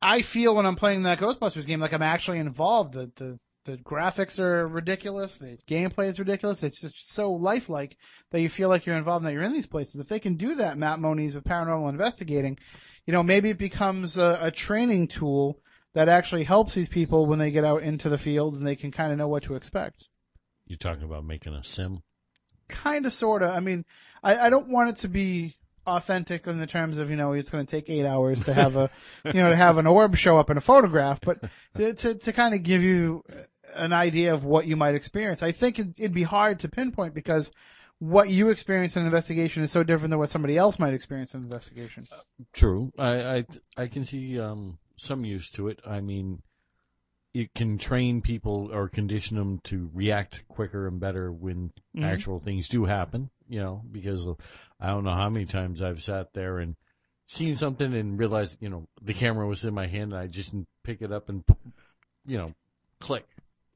I 0.01 0.23
feel 0.23 0.55
when 0.55 0.67
I'm 0.67 0.77
playing 0.77 1.03
that 1.03 1.19
Ghostbusters 1.19 1.67
game 1.67 1.81
like 1.81 1.93
I'm 1.93 2.03
actually 2.03 2.39
involved. 2.39 2.95
The 2.95 3.11
the 3.17 3.39
the 3.65 3.77
graphics 3.77 4.39
are 4.39 4.67
ridiculous. 4.67 5.37
The 5.37 5.59
gameplay 5.69 6.09
is 6.09 6.19
ridiculous. 6.19 6.63
It's 6.63 6.81
just 6.81 7.11
so 7.11 7.33
lifelike 7.33 7.97
that 8.31 8.41
you 8.41 8.49
feel 8.49 8.69
like 8.71 8.87
you're 8.87 8.97
involved 8.97 9.25
and 9.25 9.29
that 9.29 9.35
you're 9.35 9.43
in 9.43 9.53
these 9.53 9.67
places. 9.67 10.01
If 10.01 10.09
they 10.09 10.21
can 10.21 10.37
do 10.37 10.55
that, 10.55 10.79
Matt 10.79 11.01
Moniz 11.01 11.35
with 11.35 11.45
paranormal 11.45 11.91
investigating, 11.91 12.59
you 13.05 13.13
know, 13.13 13.23
maybe 13.23 13.51
it 13.51 13.59
becomes 13.59 14.17
a, 14.17 14.39
a 14.43 14.51
training 14.51 15.09
tool 15.09 15.61
that 15.95 16.09
actually 16.09 16.45
helps 16.45 16.75
these 16.75 16.89
people 16.89 17.27
when 17.27 17.39
they 17.39 17.51
get 17.51 17.65
out 17.65 17.83
into 17.83 18.09
the 18.09 18.19
field 18.19 18.55
and 18.55 18.67
they 18.67 18.77
can 18.77 18.91
kind 18.91 19.13
of 19.13 19.19
know 19.19 19.29
what 19.29 19.45
to 19.45 19.55
expect. 19.55 20.05
You're 20.67 20.79
talking 20.79 21.05
about 21.05 21.25
making 21.25 21.55
a 21.55 21.65
sim. 21.65 22.03
Kind 22.69 23.07
of, 23.07 23.13
sort 23.13 23.43
of. 23.43 23.51
I 23.51 23.61
mean, 23.61 23.85
I, 24.23 24.37
I 24.37 24.51
don't 24.51 24.69
want 24.69 24.91
it 24.91 24.97
to 24.97 25.09
be 25.09 25.57
authentic 25.87 26.47
in 26.47 26.59
the 26.59 26.67
terms 26.67 26.99
of 26.99 27.09
you 27.09 27.17
know 27.17 27.33
it's 27.33 27.49
going 27.49 27.65
to 27.65 27.71
take 27.71 27.89
eight 27.89 28.05
hours 28.05 28.45
to 28.45 28.53
have 28.53 28.77
a 28.77 28.91
you 29.25 29.33
know 29.33 29.49
to 29.49 29.57
have 29.57 29.79
an 29.79 29.87
orb 29.87 30.17
show 30.17 30.37
up 30.37 30.51
in 30.51 30.59
a 30.59 30.61
photograph, 30.61 31.21
but 31.21 31.41
to 31.77 31.95
to, 31.95 32.15
to 32.15 32.33
kind 32.33 32.55
of 32.55 32.63
give 32.63 32.83
you 32.83 33.25
an 33.75 33.93
idea 33.93 34.35
of 34.35 34.45
what 34.45 34.67
you 34.67 34.77
might 34.77 34.95
experience. 34.95 35.43
I 35.43 35.53
think 35.53 35.79
it, 35.79 35.99
it'd 35.99 36.15
be 36.15 36.23
hard 36.23 36.61
to 36.61 36.69
pinpoint 36.69 37.15
because 37.15 37.51
what 37.99 38.29
you 38.29 38.51
experience 38.51 38.97
in 38.97 39.03
an 39.03 39.07
investigation 39.07 39.63
is 39.63 39.73
so 39.73 39.83
different 39.83 40.11
than 40.11 40.19
what 40.19 40.31
somebody 40.31 40.57
else 40.57 40.79
might 40.79 40.95
experience 40.95 41.35
in 41.35 41.41
an 41.41 41.45
investigation. 41.45 42.07
True. 42.53 42.93
I 42.99 43.39
I, 43.39 43.47
I 43.77 43.87
can 43.87 44.05
see 44.05 44.39
um, 44.39 44.79
some 44.99 45.25
use 45.25 45.51
to 45.51 45.69
it. 45.69 45.81
I 45.87 46.01
mean, 46.01 46.43
it 47.35 47.55
can 47.55 47.79
train 47.79 48.23
people 48.23 48.71
or 48.73 48.89
condition 48.89 49.37
them 49.37 49.61
to 49.65 49.91
react 49.95 50.47
quicker 50.49 50.87
and 50.87 50.99
better 50.99 51.31
when 51.33 51.73
Mhm. 51.95 52.05
actual 52.05 52.39
things 52.39 52.69
do 52.69 52.85
happen. 52.85 53.31
You 53.49 53.61
know, 53.61 53.83
because 53.91 54.27
I 54.79 54.89
don't 54.89 55.05
know 55.05 55.15
how 55.15 55.31
many 55.31 55.47
times 55.47 55.81
I've 55.81 56.03
sat 56.03 56.35
there 56.35 56.59
and 56.59 56.77
seen 57.25 57.57
something 57.57 57.95
and 57.95 58.19
realized, 58.19 58.59
you 58.61 58.69
know, 58.69 58.87
the 59.01 59.15
camera 59.15 59.47
was 59.47 59.65
in 59.65 59.73
my 59.75 59.87
hand 59.87 60.13
and 60.13 60.21
I 60.21 60.27
just 60.27 60.53
didn't 60.53 60.69
pick 60.83 61.01
it 61.01 61.13
up 61.13 61.29
and, 61.29 61.45
you 62.27 62.37
know, 62.39 62.55
click 63.01 63.27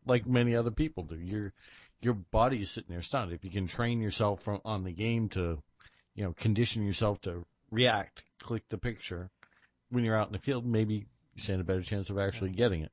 like 0.05 0.27
many 0.27 0.55
other 0.55 0.71
people 0.71 1.05
do. 1.05 1.19
Your 1.19 1.53
your 2.01 2.15
body 2.15 2.63
is 2.63 2.71
sitting 2.71 2.93
there 2.93 3.03
stunned. 3.03 3.33
If 3.33 3.45
you 3.45 3.51
can 3.51 3.69
train 3.69 4.01
yourself 4.01 4.43
from 4.43 4.61
on 4.65 4.83
the 4.83 4.93
game 4.93 5.29
to, 5.31 5.63
you 6.15 6.25
know, 6.25 6.33
condition 6.33 6.85
yourself 6.85 7.21
to 7.23 7.47
react, 7.71 8.25
click 8.41 8.69
the 8.69 8.79
picture 8.79 9.31
when 9.91 10.05
you're 10.05 10.17
out 10.17 10.27
in 10.27 10.33
the 10.33 10.39
field, 10.39 10.67
maybe 10.67 11.07
you 11.35 11.43
stand 11.43 11.61
a 11.61 11.65
better 11.65 11.83
chance 11.83 12.11
of 12.11 12.19
actually 12.19 12.51
getting 12.51 12.83
it. 12.83 12.93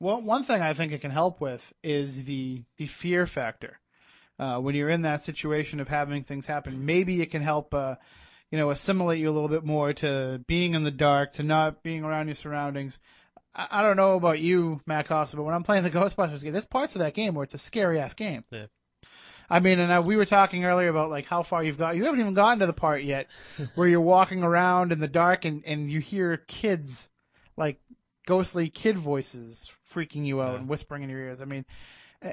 Well, 0.00 0.20
one 0.22 0.44
thing 0.44 0.60
I 0.60 0.74
think 0.74 0.92
it 0.92 1.00
can 1.00 1.10
help 1.10 1.40
with 1.40 1.62
is 1.82 2.24
the 2.24 2.62
the 2.76 2.86
fear 2.86 3.26
factor. 3.26 3.78
Uh, 4.38 4.58
when 4.58 4.74
you're 4.74 4.90
in 4.90 5.02
that 5.02 5.22
situation 5.22 5.78
of 5.78 5.88
having 5.88 6.24
things 6.24 6.46
happen, 6.46 6.84
maybe 6.84 7.22
it 7.22 7.30
can 7.30 7.40
help, 7.40 7.72
uh, 7.72 7.94
you 8.50 8.58
know, 8.58 8.70
assimilate 8.70 9.20
you 9.20 9.30
a 9.30 9.32
little 9.32 9.48
bit 9.48 9.64
more 9.64 9.92
to 9.92 10.42
being 10.48 10.74
in 10.74 10.82
the 10.82 10.90
dark, 10.90 11.34
to 11.34 11.44
not 11.44 11.84
being 11.84 12.02
around 12.02 12.26
your 12.26 12.34
surroundings. 12.34 12.98
I, 13.54 13.68
I 13.70 13.82
don't 13.82 13.96
know 13.96 14.16
about 14.16 14.40
you, 14.40 14.80
Matt 14.86 15.06
Costa, 15.06 15.36
but 15.36 15.44
when 15.44 15.54
I'm 15.54 15.62
playing 15.62 15.84
the 15.84 15.90
Ghostbusters 15.92 16.42
game, 16.42 16.52
there's 16.52 16.64
parts 16.64 16.96
of 16.96 16.98
that 16.98 17.14
game 17.14 17.34
where 17.34 17.44
it's 17.44 17.54
a 17.54 17.58
scary 17.58 18.00
ass 18.00 18.14
game. 18.14 18.44
Yeah. 18.50 18.66
I 19.48 19.60
mean, 19.60 19.78
and 19.78 19.92
uh, 19.92 20.02
we 20.04 20.16
were 20.16 20.24
talking 20.24 20.64
earlier 20.64 20.88
about 20.88 21.10
like 21.10 21.26
how 21.26 21.42
far 21.42 21.62
you've 21.62 21.78
got. 21.78 21.96
You 21.96 22.04
haven't 22.04 22.20
even 22.20 22.34
gotten 22.34 22.60
to 22.60 22.66
the 22.66 22.72
part 22.72 23.02
yet 23.02 23.28
where 23.74 23.86
you're 23.86 24.00
walking 24.00 24.42
around 24.42 24.92
in 24.92 24.98
the 24.98 25.08
dark 25.08 25.44
and 25.44 25.64
and 25.64 25.90
you 25.90 26.00
hear 26.00 26.36
kids, 26.36 27.08
like 27.56 27.80
ghostly 28.26 28.68
kid 28.70 28.96
voices 28.96 29.70
freaking 29.92 30.24
you 30.26 30.40
out 30.40 30.52
Yeah. 30.52 30.58
and 30.60 30.68
whispering 30.68 31.02
in 31.02 31.10
your 31.10 31.20
ears. 31.20 31.40
I 31.42 31.44
mean, 31.44 31.64
uh, 32.24 32.30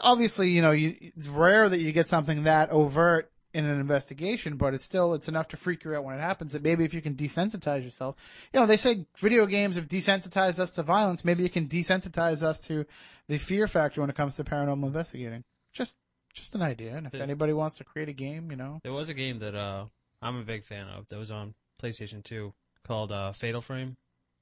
obviously, 0.00 0.50
you 0.50 0.62
know, 0.62 0.72
you, 0.72 0.96
it's 1.00 1.28
rare 1.28 1.68
that 1.68 1.78
you 1.78 1.92
get 1.92 2.06
something 2.08 2.44
that 2.44 2.70
overt 2.70 3.30
in 3.54 3.64
an 3.64 3.80
investigation, 3.80 4.56
but 4.56 4.74
it's 4.74 4.84
still 4.84 5.14
it's 5.14 5.28
enough 5.28 5.48
to 5.48 5.56
freak 5.56 5.84
you 5.84 5.94
out 5.94 6.04
when 6.04 6.16
it 6.16 6.20
happens. 6.20 6.54
And 6.54 6.62
maybe 6.62 6.84
if 6.84 6.92
you 6.92 7.00
can 7.00 7.14
desensitize 7.14 7.82
yourself, 7.82 8.16
you 8.52 8.60
know, 8.60 8.66
they 8.66 8.76
say 8.76 9.06
video 9.18 9.46
games 9.46 9.76
have 9.76 9.88
desensitized 9.88 10.58
us 10.58 10.74
to 10.74 10.82
violence. 10.82 11.24
Maybe 11.24 11.44
it 11.46 11.52
can 11.52 11.66
desensitize 11.68 12.42
us 12.42 12.60
to 12.62 12.84
the 13.28 13.38
fear 13.38 13.66
factor 13.66 14.00
when 14.00 14.10
it 14.10 14.16
comes 14.16 14.36
to 14.36 14.44
paranormal 14.44 14.86
investigating. 14.86 15.44
Just 15.72 15.96
just 16.34 16.54
an 16.54 16.62
idea. 16.62 16.96
And 16.96 17.06
if 17.06 17.14
Yeah. 17.14 17.22
anybody 17.22 17.52
wants 17.52 17.78
to 17.78 17.84
create 17.84 18.08
a 18.08 18.12
game, 18.12 18.50
you 18.50 18.56
know, 18.56 18.80
There 18.82 18.92
was 18.92 19.08
a 19.08 19.14
game 19.14 19.38
that 19.38 19.54
uh, 19.54 19.86
I'm 20.20 20.36
a 20.36 20.44
big 20.44 20.64
fan 20.64 20.86
of 20.88 21.08
that 21.08 21.18
was 21.18 21.30
on 21.30 21.54
PlayStation 21.82 22.22
2 22.22 22.52
called 22.86 23.12
uh, 23.12 23.32
Fatal 23.32 23.60
Frame. 23.62 23.96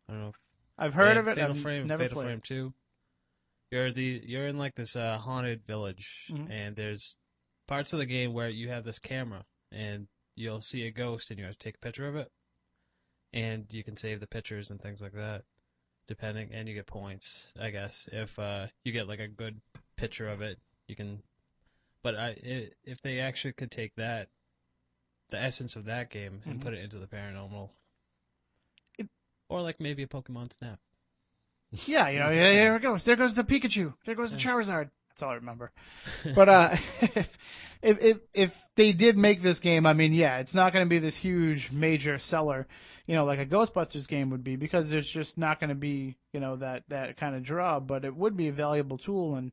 I 0.08 0.12
don't 0.12 0.22
know. 0.22 0.28
If 0.28 0.34
I've 0.78 0.94
heard 0.94 1.16
of 1.16 1.26
it. 1.28 1.36
Fatal 1.36 1.50
I've 1.50 1.62
Frame, 1.62 1.86
never 1.88 2.02
Fatal 2.04 2.16
played. 2.16 2.26
Frame 2.26 2.40
2. 2.42 2.74
You're 3.70 3.92
the 3.92 4.22
you're 4.24 4.46
in 4.48 4.58
like 4.58 4.74
this 4.74 4.94
uh, 4.94 5.18
haunted 5.18 5.64
village, 5.66 6.08
Mhm. 6.30 6.50
and 6.50 6.76
there's 6.76 7.16
parts 7.66 7.92
of 7.92 7.98
the 7.98 8.06
game 8.06 8.32
where 8.32 8.48
you 8.48 8.68
have 8.68 8.84
this 8.84 8.98
camera, 8.98 9.44
and 9.72 10.06
you'll 10.36 10.60
see 10.60 10.86
a 10.86 10.90
ghost, 10.90 11.30
and 11.30 11.38
you 11.38 11.44
have 11.46 11.54
to 11.58 11.64
take 11.64 11.76
a 11.76 11.78
picture 11.78 12.06
of 12.06 12.14
it, 12.16 12.30
and 13.32 13.66
you 13.70 13.82
can 13.84 13.96
save 13.96 14.20
the 14.20 14.26
pictures 14.26 14.70
and 14.70 14.80
things 14.80 15.00
like 15.00 15.12
that, 15.14 15.44
depending, 16.06 16.52
and 16.52 16.68
you 16.68 16.74
get 16.74 16.86
points, 16.86 17.52
I 17.58 17.70
guess, 17.70 18.08
if 18.12 18.38
uh, 18.38 18.66
you 18.84 18.92
get 18.92 19.08
like 19.08 19.20
a 19.20 19.28
good 19.28 19.60
picture 19.96 20.28
of 20.28 20.42
it, 20.42 20.58
you 20.86 20.94
can. 20.96 21.22
But 22.02 22.14
I, 22.14 22.28
i 22.28 22.70
if 22.84 23.00
they 23.02 23.20
actually 23.20 23.54
could 23.54 23.70
take 23.72 23.94
that, 23.96 24.28
the 25.30 25.40
essence 25.42 25.74
of 25.76 25.86
that 25.86 26.10
game, 26.10 26.40
and 26.46 26.60
Mhm. 26.60 26.62
put 26.62 26.74
it 26.74 26.84
into 26.84 26.98
the 26.98 27.08
paranormal, 27.08 27.68
It- 27.68 27.70
or 29.48 29.62
like 29.62 29.80
maybe 29.80 30.02
a 30.02 30.06
Pokemon 30.06 30.52
Snap. 30.52 30.78
Yeah, 31.70 32.08
you 32.08 32.18
know, 32.18 32.30
yeah, 32.30 32.52
there 32.52 32.76
it 32.76 32.82
goes. 32.82 33.04
There 33.04 33.16
goes 33.16 33.34
the 33.34 33.44
Pikachu. 33.44 33.92
There 34.04 34.14
goes 34.14 34.32
the 34.32 34.38
Charizard. 34.38 34.90
That's 35.10 35.22
all 35.22 35.30
I 35.30 35.34
remember. 35.34 35.72
But 36.34 36.48
uh, 36.48 36.76
if 37.82 37.98
if 38.02 38.18
if 38.32 38.54
they 38.76 38.92
did 38.92 39.16
make 39.16 39.42
this 39.42 39.58
game, 39.60 39.86
I 39.86 39.92
mean, 39.94 40.12
yeah, 40.12 40.38
it's 40.38 40.54
not 40.54 40.72
going 40.72 40.84
to 40.84 40.88
be 40.88 40.98
this 40.98 41.16
huge 41.16 41.70
major 41.72 42.18
seller, 42.18 42.66
you 43.06 43.14
know, 43.14 43.24
like 43.24 43.38
a 43.38 43.46
Ghostbusters 43.46 44.06
game 44.06 44.30
would 44.30 44.44
be, 44.44 44.56
because 44.56 44.90
there's 44.90 45.08
just 45.08 45.38
not 45.38 45.58
going 45.60 45.70
to 45.70 45.74
be, 45.74 46.16
you 46.32 46.40
know, 46.40 46.56
that 46.56 46.84
that 46.88 47.16
kind 47.16 47.34
of 47.34 47.42
draw. 47.42 47.80
But 47.80 48.04
it 48.04 48.14
would 48.14 48.36
be 48.36 48.48
a 48.48 48.52
valuable 48.52 48.98
tool, 48.98 49.36
and 49.36 49.52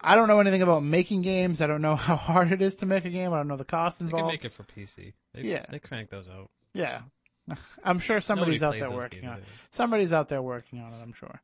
I 0.00 0.14
don't 0.16 0.28
know 0.28 0.40
anything 0.40 0.62
about 0.62 0.82
making 0.84 1.22
games. 1.22 1.60
I 1.60 1.66
don't 1.66 1.82
know 1.82 1.96
how 2.08 2.16
hard 2.16 2.52
it 2.52 2.62
is 2.62 2.76
to 2.76 2.86
make 2.86 3.04
a 3.04 3.10
game. 3.10 3.32
I 3.32 3.36
don't 3.38 3.48
know 3.48 3.56
the 3.56 3.64
cost 3.64 4.00
involved. 4.00 4.16
They 4.16 4.22
can 4.22 4.32
make 4.34 4.44
it 4.44 4.52
for 4.54 4.62
PC. 4.62 5.12
They, 5.34 5.42
Yeah. 5.42 5.66
they 5.70 5.78
crank 5.78 6.10
those 6.10 6.28
out. 6.28 6.50
Yeah, 6.74 7.02
I'm 7.84 7.98
sure 7.98 8.20
somebody's 8.20 8.62
out 8.62 8.78
there 8.78 8.90
working 8.90 9.26
on 9.26 9.38
it. 9.38 9.44
Somebody's 9.70 10.12
out 10.12 10.28
there 10.28 10.42
working 10.42 10.80
on 10.80 10.92
it, 10.92 11.02
I'm 11.02 11.12
sure. 11.12 11.40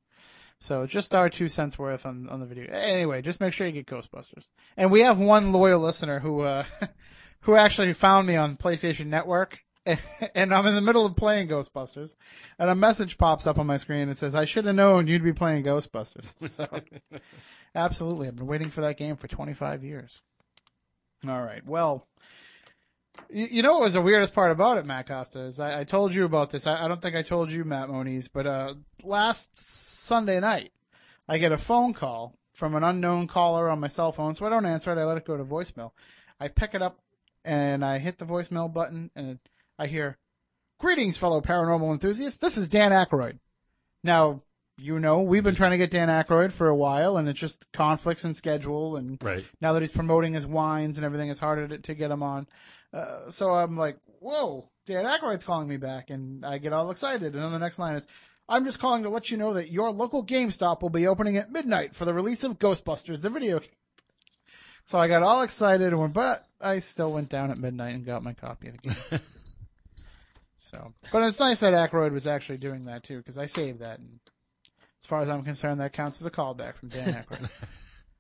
So 0.59 0.87
just 0.87 1.15
our 1.15 1.29
two 1.29 1.49
cents 1.49 1.79
worth 1.79 2.07
on, 2.07 2.29
on 2.29 2.41
the 2.41 2.47
video. 2.47 2.73
Anyway, 2.73 3.21
just 3.23 3.41
make 3.41 3.53
sure 3.53 3.67
you 3.67 3.73
get 3.73 3.87
Ghostbusters. 3.87 4.47
And 4.77 4.93
we 4.93 5.01
have 5.01 5.19
one 5.19 5.53
loyal 5.53 5.81
listener 5.81 6.21
who 6.21 6.43
uh 6.43 6.65
who 7.41 7.57
actually 7.57 7.93
found 7.93 8.29
me 8.29 8.37
on 8.37 8.57
PlayStation 8.57 9.07
Network 9.07 9.59
and 10.35 10.55
I'm 10.55 10.67
in 10.67 10.75
the 10.75 10.81
middle 10.81 11.05
of 11.05 11.17
playing 11.17 11.49
Ghostbusters 11.49 12.15
and 12.59 12.71
a 12.71 12.75
message 12.75 13.19
pops 13.19 13.47
up 13.47 13.59
on 13.59 13.67
my 13.67 13.77
screen 13.77 14.09
and 14.09 14.17
says, 14.17 14.35
I 14.35 14.45
should 14.45 14.65
have 14.67 14.77
known 14.77 15.09
you'd 15.09 15.25
be 15.25 15.33
playing 15.33 15.65
Ghostbusters. 15.65 16.33
So 16.51 16.69
absolutely. 17.75 18.29
I've 18.29 18.37
been 18.37 18.47
waiting 18.47 18.71
for 18.71 18.83
that 18.83 18.97
game 18.97 19.17
for 19.17 19.27
25 19.27 19.83
years. 19.83 20.21
All 21.27 21.43
right. 21.43 21.65
Well, 21.67 22.07
you, 23.31 23.47
you 23.51 23.63
know 23.63 23.73
what 23.75 23.83
was 23.83 23.95
the 23.95 24.03
weirdest 24.03 24.35
part 24.35 24.53
about 24.53 24.79
it, 24.79 24.87
Matt 24.87 25.07
Costa? 25.09 25.41
Is 25.41 25.61
I, 25.61 25.81
I 25.81 25.85
told 25.85 26.15
you 26.15 26.25
about 26.25 26.51
this. 26.51 26.67
I, 26.67 26.85
I 26.85 26.89
don't 26.89 27.01
think 27.01 27.17
I 27.17 27.23
told 27.23 27.51
you, 27.51 27.65
Matt 27.65 27.89
Moniz, 27.89 28.29
but 28.29 28.47
uh, 28.47 28.75
last 29.03 29.49
Sunday 29.57 30.41
night, 30.41 30.73
I 31.29 31.39
get 31.39 31.53
a 31.53 31.59
phone 31.59 31.95
call 31.95 32.35
from 32.55 32.75
an 32.75 32.85
unknown 32.85 33.27
caller 33.29 33.69
on 33.69 33.81
my 33.81 33.89
cell 33.89 34.13
phone, 34.13 34.35
so 34.35 34.47
I 34.47 34.51
don't 34.51 34.67
answer 34.67 34.93
it. 34.93 34.99
I 35.01 35.05
let 35.05 35.17
it 35.17 35.25
go 35.25 35.37
to 35.37 35.45
voicemail. 35.45 35.93
I 36.39 36.49
pick 36.49 36.75
it 36.75 36.83
up 36.83 36.99
and 37.45 37.85
I 37.85 37.99
hit 37.99 38.19
the 38.19 38.25
voicemail 38.25 38.73
button, 38.73 39.11
and 39.17 39.39
I 39.79 39.87
hear, 39.87 40.17
"Greetings, 40.79 41.17
fellow 41.17 41.41
paranormal 41.41 41.93
enthusiasts. 41.93 42.39
This 42.39 42.57
is 42.57 42.69
Dan 42.69 42.93
Aykroyd." 42.93 43.39
Now, 44.05 44.43
you 44.79 44.99
know 44.99 45.21
we've 45.21 45.45
been 45.45 45.55
trying 45.55 45.73
to 45.73 45.77
get 45.79 45.91
Dan 45.91 46.09
Aykroyd 46.09 46.51
for 46.53 46.69
a 46.69 46.75
while, 46.75 47.17
and 47.17 47.29
it's 47.29 47.39
just 47.41 47.71
conflicts 47.73 48.25
and 48.25 48.35
schedule 48.37 48.97
and 48.97 49.23
Right. 49.23 49.45
now 49.61 49.73
that 49.75 49.83
he's 49.83 49.93
promoting 49.93 50.35
his 50.35 50.47
wines 50.47 50.99
and 50.99 51.05
everything, 51.05 51.31
it's 51.31 51.41
harder 51.41 51.69
to, 51.69 51.79
to 51.79 51.95
get 51.95 52.11
him 52.11 52.23
on. 52.23 52.47
Uh, 52.93 53.31
so 53.31 53.53
I'm 53.53 53.77
like, 53.77 53.97
whoa, 54.21 54.69
Dan 54.87 55.05
Aykroyd's 55.05 55.45
calling 55.45 55.69
me 55.69 55.77
back, 55.77 56.11
and 56.11 56.45
I 56.45 56.59
get 56.59 56.73
all 56.73 56.91
excited. 56.91 57.35
And 57.35 57.43
then 57.43 57.53
the 57.53 57.59
next 57.59 57.79
line 57.79 57.97
is, 57.97 58.07
I'm 58.49 58.65
just 58.65 58.81
calling 58.81 59.05
to 59.05 59.09
let 59.09 59.31
you 59.31 59.37
know 59.37 59.55
that 59.55 59.71
your 59.71 59.91
local 59.91 60.25
GameStop 60.25 60.83
will 60.83 60.91
be 60.91 61.07
opening 61.07 61.37
at 61.37 61.51
midnight 61.51 61.95
for 61.95 62.05
the 62.05 62.15
release 62.15 62.45
of 62.45 62.59
Ghostbusters, 62.59 63.23
the 63.23 63.31
video 63.31 63.61
game. 63.61 63.71
So 64.85 64.99
I 64.99 65.09
got 65.09 65.23
all 65.23 65.43
excited, 65.43 65.93
and 65.93 66.13
but 66.13 66.45
I 66.61 66.81
still 66.81 67.13
went 67.13 67.29
down 67.29 67.51
at 67.51 67.59
midnight 67.59 67.95
and 67.95 68.05
got 68.05 68.25
my 68.25 68.35
copy 68.35 68.69
of 68.69 68.75
the 68.75 68.89
game. 68.89 69.21
so, 70.59 70.93
but 71.13 71.23
it's 71.23 71.39
nice 71.39 71.61
that 71.61 71.73
Aykroyd 71.73 72.13
was 72.13 72.27
actually 72.27 72.59
doing 72.59 72.87
that 72.87 73.05
too, 73.05 73.19
because 73.19 73.39
I 73.39 73.47
saved 73.47 73.81
that, 73.81 74.01
and 74.01 74.19
as 75.01 75.07
far 75.07 75.21
as 75.21 75.29
I'm 75.29 75.45
concerned, 75.45 75.81
that 75.81 75.93
counts 75.93 76.21
as 76.21 76.27
a 76.27 76.31
callback 76.31 76.77
from 76.77 76.89
Dan 76.89 77.15
Aykroyd. 77.15 77.49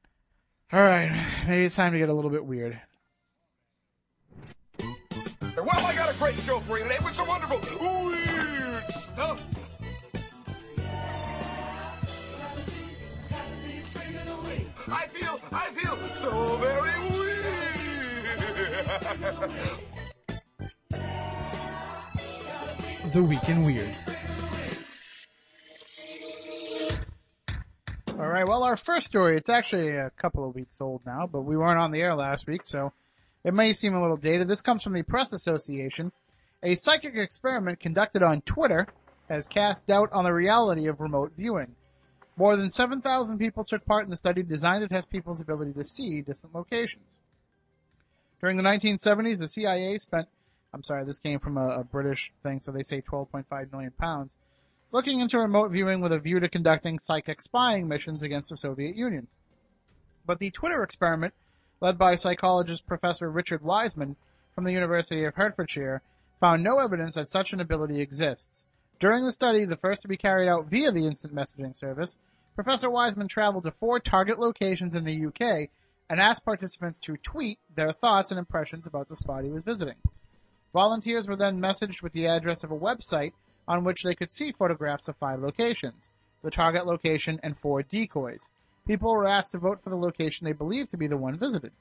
all 0.73 0.81
right, 0.81 1.45
maybe 1.49 1.65
it's 1.65 1.77
time 1.77 1.93
to 1.93 1.99
get 1.99 2.09
a 2.09 2.15
little 2.15 2.31
bit 2.31 2.47
weird. 2.47 2.81
Great 6.23 6.39
show 6.45 6.61
for 6.61 6.79
you 6.79 6.85
today 6.85 6.99
with 7.05 7.17
some 7.17 7.27
wonderful 7.27 7.59
weird 7.81 8.85
stuff. 9.13 9.43
I 14.87 15.07
feel, 15.09 15.41
I 15.51 15.71
feel 15.71 15.99
so 16.21 16.57
very 16.59 17.11
weird. 17.11 17.33
The 23.13 23.23
Week 23.25 23.49
in 23.49 23.65
Weird. 23.65 23.93
All 28.17 28.29
right, 28.29 28.47
well, 28.47 28.63
our 28.63 28.77
first 28.77 29.09
story, 29.09 29.37
it's 29.37 29.49
actually 29.49 29.97
a 29.97 30.11
couple 30.11 30.49
of 30.49 30.55
weeks 30.55 30.81
old 30.81 31.05
now, 31.05 31.27
but 31.27 31.41
we 31.41 31.57
weren't 31.57 31.81
on 31.81 31.91
the 31.91 32.01
air 32.01 32.15
last 32.15 32.47
week, 32.47 32.65
so 32.65 32.93
it 33.45 33.55
may 33.55 33.73
seem 33.73 33.95
a 33.95 34.01
little 34.01 34.17
dated. 34.17 34.49
This 34.49 34.63
comes 34.63 34.83
from 34.83 34.93
the 34.93 35.03
Press 35.03 35.33
Association. 35.33 36.13
A 36.63 36.75
psychic 36.75 37.17
experiment 37.17 37.81
conducted 37.81 38.23
on 38.23 38.43
Twitter 38.43 38.87
has 39.29 39.47
cast 39.47 39.87
doubt 39.87 40.11
on 40.13 40.25
the 40.25 40.33
reality 40.33 40.87
of 40.87 41.01
remote 41.01 41.33
viewing. 41.37 41.75
More 42.37 42.57
than 42.57 42.71
7,000 42.71 43.39
people 43.39 43.65
took 43.65 43.85
part 43.85 44.05
in 44.05 44.11
the 44.11 44.17
study 44.17 44.43
designed 44.43 44.83
to 44.83 44.89
test 44.89 45.11
people's 45.11 45.41
ability 45.41 45.73
to 45.75 45.85
see 45.85 46.23
distant 46.23 46.55
locations. 46.55 47.17
During 48.41 48.57
the 48.57 48.63
1970s, 48.63 49.39
the 49.39 49.49
CIA 49.49 49.99
spent, 49.99 50.29
I'm 50.73 50.83
sorry, 50.83 51.05
this 51.05 51.19
came 51.19 51.39
from 51.39 51.59
a, 51.59 51.81
a 51.81 51.85
British 51.85 52.33
thing, 52.43 52.61
so 52.61 52.73
they 52.73 52.83
say 52.83 53.03
12.5 53.03 53.73
million 53.73 53.93
pounds, 53.93 54.33
looking 54.93 55.21
into 55.21 55.39
remote 55.39 55.71
viewing 55.71 56.01
with 56.01 56.13
a 56.13 56.19
view 56.19 56.41
to 56.41 56.49
conducting 56.49 56.99
psychic 56.99 57.41
spying 57.41 57.87
missions 57.87 58.23
against 58.23 58.51
the 58.51 58.57
Soviet 58.57 58.97
Union. 58.97 59.27
But 60.27 60.39
the 60.39 60.51
Twitter 60.51 60.83
experiment, 60.83 61.35
led 61.83 61.99
by 61.99 62.15
psychologist 62.15 62.87
Professor 62.87 63.29
Richard 63.29 63.61
Wiseman 63.61 64.15
from 64.55 64.63
the 64.63 64.71
University 64.71 65.25
of 65.25 65.35
Hertfordshire, 65.35 66.01
found 66.39 66.63
no 66.63 66.79
evidence 66.79 67.17
that 67.17 67.27
such 67.27 67.53
an 67.53 67.59
ability 67.59 68.01
exists. 68.01 68.65
During 69.01 69.25
the 69.25 69.33
study, 69.33 69.65
the 69.65 69.77
first 69.77 70.03
to 70.03 70.09
be 70.09 70.17
carried 70.17 70.49
out 70.49 70.67
via 70.67 70.93
the 70.93 71.05
instant 71.05 71.35
messaging 71.35 71.77
service, 71.77 72.15
Professor 72.55 72.89
Wiseman 72.89 73.27
traveled 73.27 73.65
to 73.65 73.73
four 73.73 73.99
target 73.99 74.39
locations 74.39 74.95
in 74.95 75.03
the 75.03 75.27
UK 75.27 75.71
and 76.09 76.21
asked 76.21 76.45
participants 76.45 77.01
to 77.01 77.17
tweet 77.17 77.59
their 77.75 77.91
thoughts 77.91 78.31
and 78.31 78.39
impressions 78.39 78.87
about 78.87 79.09
the 79.09 79.17
spot 79.17 79.43
he 79.43 79.51
was 79.51 79.65
visiting. 79.65 79.97
Volunteers 80.73 81.27
were 81.27 81.35
then 81.35 81.61
messaged 81.61 82.01
with 82.01 82.13
the 82.13 82.29
address 82.29 82.63
of 82.63 82.71
a 82.71 82.79
website 82.79 83.33
on 83.67 83.83
which 83.83 84.05
they 84.05 84.15
could 84.15 84.31
see 84.31 84.53
photographs 84.53 85.09
of 85.09 85.17
five 85.17 85.41
locations, 85.41 86.09
the 86.45 86.51
target 86.53 86.87
location, 86.87 87.41
and 87.43 87.59
four 87.59 87.83
decoys. 87.83 88.49
People 88.87 89.13
were 89.13 89.27
asked 89.27 89.53
to 89.53 89.59
vote 89.59 89.81
for 89.83 89.91
the 89.91 89.97
location 89.97 90.45
they 90.45 90.53
believed 90.53 90.91
to 90.91 90.97
be 90.97 91.07
the 91.07 91.17
one 91.17 91.37
visited. 91.37 91.73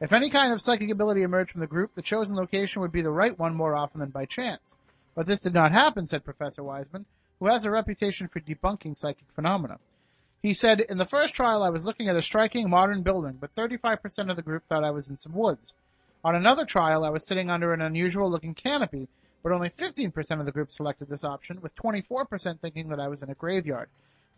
If 0.00 0.12
any 0.12 0.30
kind 0.30 0.52
of 0.52 0.60
psychic 0.60 0.90
ability 0.90 1.22
emerged 1.22 1.52
from 1.52 1.60
the 1.60 1.66
group, 1.66 1.94
the 1.94 2.02
chosen 2.02 2.36
location 2.36 2.82
would 2.82 2.92
be 2.92 3.02
the 3.02 3.10
right 3.10 3.36
one 3.38 3.54
more 3.54 3.74
often 3.74 4.00
than 4.00 4.10
by 4.10 4.26
chance. 4.26 4.76
But 5.14 5.26
this 5.26 5.40
did 5.40 5.54
not 5.54 5.72
happen, 5.72 6.06
said 6.06 6.24
Professor 6.24 6.62
Wiseman, 6.62 7.06
who 7.40 7.46
has 7.46 7.64
a 7.64 7.70
reputation 7.70 8.28
for 8.28 8.40
debunking 8.40 8.98
psychic 8.98 9.26
phenomena. 9.34 9.78
He 10.42 10.54
said, 10.54 10.80
In 10.80 10.98
the 10.98 11.06
first 11.06 11.34
trial, 11.34 11.64
I 11.64 11.70
was 11.70 11.86
looking 11.86 12.08
at 12.08 12.16
a 12.16 12.22
striking 12.22 12.70
modern 12.70 13.02
building, 13.02 13.38
but 13.40 13.54
35% 13.54 14.30
of 14.30 14.36
the 14.36 14.42
group 14.42 14.64
thought 14.68 14.84
I 14.84 14.92
was 14.92 15.08
in 15.08 15.16
some 15.16 15.32
woods. 15.32 15.72
On 16.24 16.36
another 16.36 16.64
trial, 16.64 17.04
I 17.04 17.10
was 17.10 17.26
sitting 17.26 17.50
under 17.50 17.72
an 17.72 17.80
unusual 17.80 18.30
looking 18.30 18.54
canopy, 18.54 19.08
but 19.42 19.50
only 19.50 19.70
15% 19.70 20.38
of 20.38 20.46
the 20.46 20.52
group 20.52 20.72
selected 20.72 21.08
this 21.08 21.24
option, 21.24 21.60
with 21.60 21.74
24% 21.74 22.60
thinking 22.60 22.88
that 22.90 23.00
I 23.00 23.08
was 23.08 23.22
in 23.22 23.30
a 23.30 23.34
graveyard. 23.34 23.88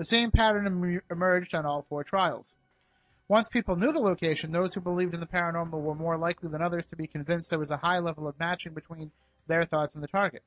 The 0.01 0.07
same 0.07 0.31
pattern 0.31 0.67
em- 0.67 1.03
emerged 1.11 1.55
on 1.55 1.67
all 1.67 1.83
four 1.83 2.05
trials. 2.05 2.55
Once 3.29 3.51
people 3.51 3.77
knew 3.77 3.93
the 3.93 4.01
location, 4.01 4.51
those 4.51 4.73
who 4.73 4.81
believed 4.81 5.13
in 5.13 5.21
the 5.21 5.27
paranormal 5.27 5.79
were 5.79 5.95
more 5.95 6.17
likely 6.17 6.49
than 6.49 6.63
others 6.63 6.87
to 6.87 6.97
be 6.97 7.07
convinced 7.07 7.51
there 7.51 7.59
was 7.59 7.71
a 7.71 7.77
high 7.77 7.99
level 7.99 8.27
of 8.27 8.39
matching 8.39 8.73
between 8.73 9.13
their 9.47 9.67
thoughts 9.67 9.95
and 9.95 10.03
the 10.03 10.09
target. 10.09 10.43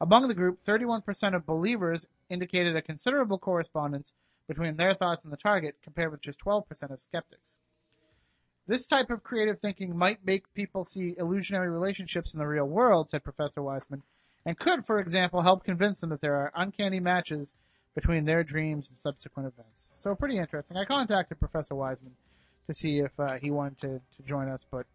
Among 0.00 0.26
the 0.26 0.34
group, 0.34 0.64
31% 0.64 1.36
of 1.36 1.46
believers 1.46 2.08
indicated 2.28 2.74
a 2.74 2.82
considerable 2.82 3.38
correspondence 3.38 4.14
between 4.48 4.74
their 4.74 4.94
thoughts 4.94 5.22
and 5.22 5.32
the 5.32 5.36
target, 5.36 5.76
compared 5.84 6.10
with 6.10 6.20
just 6.20 6.40
12% 6.40 6.90
of 6.90 7.00
skeptics. 7.00 7.52
This 8.66 8.88
type 8.88 9.10
of 9.10 9.22
creative 9.22 9.60
thinking 9.60 9.96
might 9.96 10.26
make 10.26 10.52
people 10.54 10.84
see 10.84 11.14
illusionary 11.18 11.70
relationships 11.70 12.34
in 12.34 12.40
the 12.40 12.48
real 12.48 12.66
world, 12.66 13.10
said 13.10 13.22
Professor 13.22 13.62
Wiseman, 13.62 14.02
and 14.44 14.58
could, 14.58 14.84
for 14.84 14.98
example, 14.98 15.40
help 15.40 15.62
convince 15.62 16.00
them 16.00 16.10
that 16.10 16.20
there 16.20 16.34
are 16.34 16.50
uncanny 16.56 16.98
matches 16.98 17.52
between 17.94 18.24
their 18.24 18.42
dreams 18.42 18.88
and 18.88 18.98
subsequent 18.98 19.52
events. 19.56 19.90
So 19.94 20.14
pretty 20.14 20.38
interesting. 20.38 20.76
I 20.76 20.84
contacted 20.84 21.38
Professor 21.38 21.74
Wiseman 21.74 22.12
to 22.66 22.74
see 22.74 23.00
if 23.00 23.10
uh, 23.18 23.34
he 23.34 23.50
wanted 23.50 23.80
to, 23.80 23.88
to 24.16 24.22
join 24.26 24.48
us, 24.48 24.64
but 24.70 24.86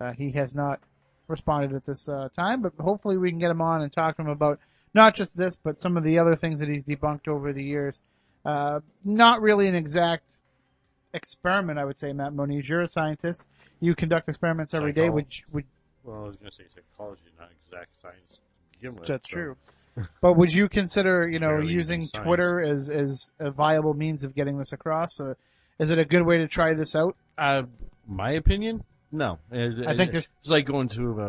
uh, 0.00 0.12
he 0.12 0.30
has 0.32 0.54
not 0.54 0.80
responded 1.28 1.74
at 1.74 1.84
this 1.84 2.08
uh, 2.08 2.28
time. 2.36 2.60
But 2.62 2.72
hopefully 2.78 3.16
we 3.16 3.30
can 3.30 3.38
get 3.38 3.50
him 3.50 3.62
on 3.62 3.82
and 3.82 3.92
talk 3.92 4.16
to 4.16 4.22
him 4.22 4.28
about 4.28 4.58
not 4.94 5.14
just 5.14 5.36
this, 5.36 5.56
but 5.56 5.80
some 5.80 5.96
of 5.96 6.04
the 6.04 6.18
other 6.18 6.36
things 6.36 6.60
that 6.60 6.68
he's 6.68 6.84
debunked 6.84 7.28
over 7.28 7.52
the 7.52 7.62
years. 7.64 8.02
Uh, 8.44 8.80
not 9.04 9.40
really 9.42 9.66
an 9.68 9.74
exact 9.74 10.22
experiment, 11.14 11.78
I 11.78 11.84
would 11.84 11.98
say, 11.98 12.12
Matt 12.12 12.32
Moniz. 12.34 12.68
You're 12.68 12.82
a 12.82 12.88
scientist. 12.88 13.42
You 13.80 13.94
conduct 13.94 14.28
experiments 14.28 14.74
every 14.74 14.92
day. 14.92 15.08
Would 15.10 15.36
you- 15.36 15.44
would 15.52 15.64
Well, 16.04 16.24
I 16.24 16.26
was 16.28 16.36
going 16.36 16.50
to 16.50 16.56
say 16.56 16.64
psychology, 16.74 17.22
not 17.38 17.50
exact 17.66 17.90
science. 18.00 18.40
to 18.82 18.90
with, 18.90 19.06
That's 19.06 19.28
so- 19.28 19.34
true. 19.34 19.56
But 20.20 20.34
would 20.34 20.52
you 20.52 20.68
consider, 20.68 21.28
you 21.28 21.38
know, 21.38 21.48
Barely 21.48 21.72
using 21.72 22.02
science. 22.02 22.24
Twitter 22.26 22.60
as 22.62 22.90
as 22.90 23.30
a 23.38 23.50
viable 23.50 23.94
means 23.94 24.22
of 24.24 24.34
getting 24.34 24.58
this 24.58 24.72
across? 24.72 25.20
Uh, 25.20 25.34
is 25.78 25.90
it 25.90 25.98
a 25.98 26.04
good 26.04 26.22
way 26.22 26.38
to 26.38 26.48
try 26.48 26.74
this 26.74 26.94
out? 26.94 27.16
Uh, 27.38 27.62
my 28.06 28.32
opinion, 28.32 28.84
no. 29.12 29.38
It- 29.50 29.86
I 29.86 29.96
think 29.96 30.10
there's- 30.12 30.30
it's 30.40 30.50
like 30.50 30.66
going 30.66 30.88
to 30.90 31.20
a 31.22 31.26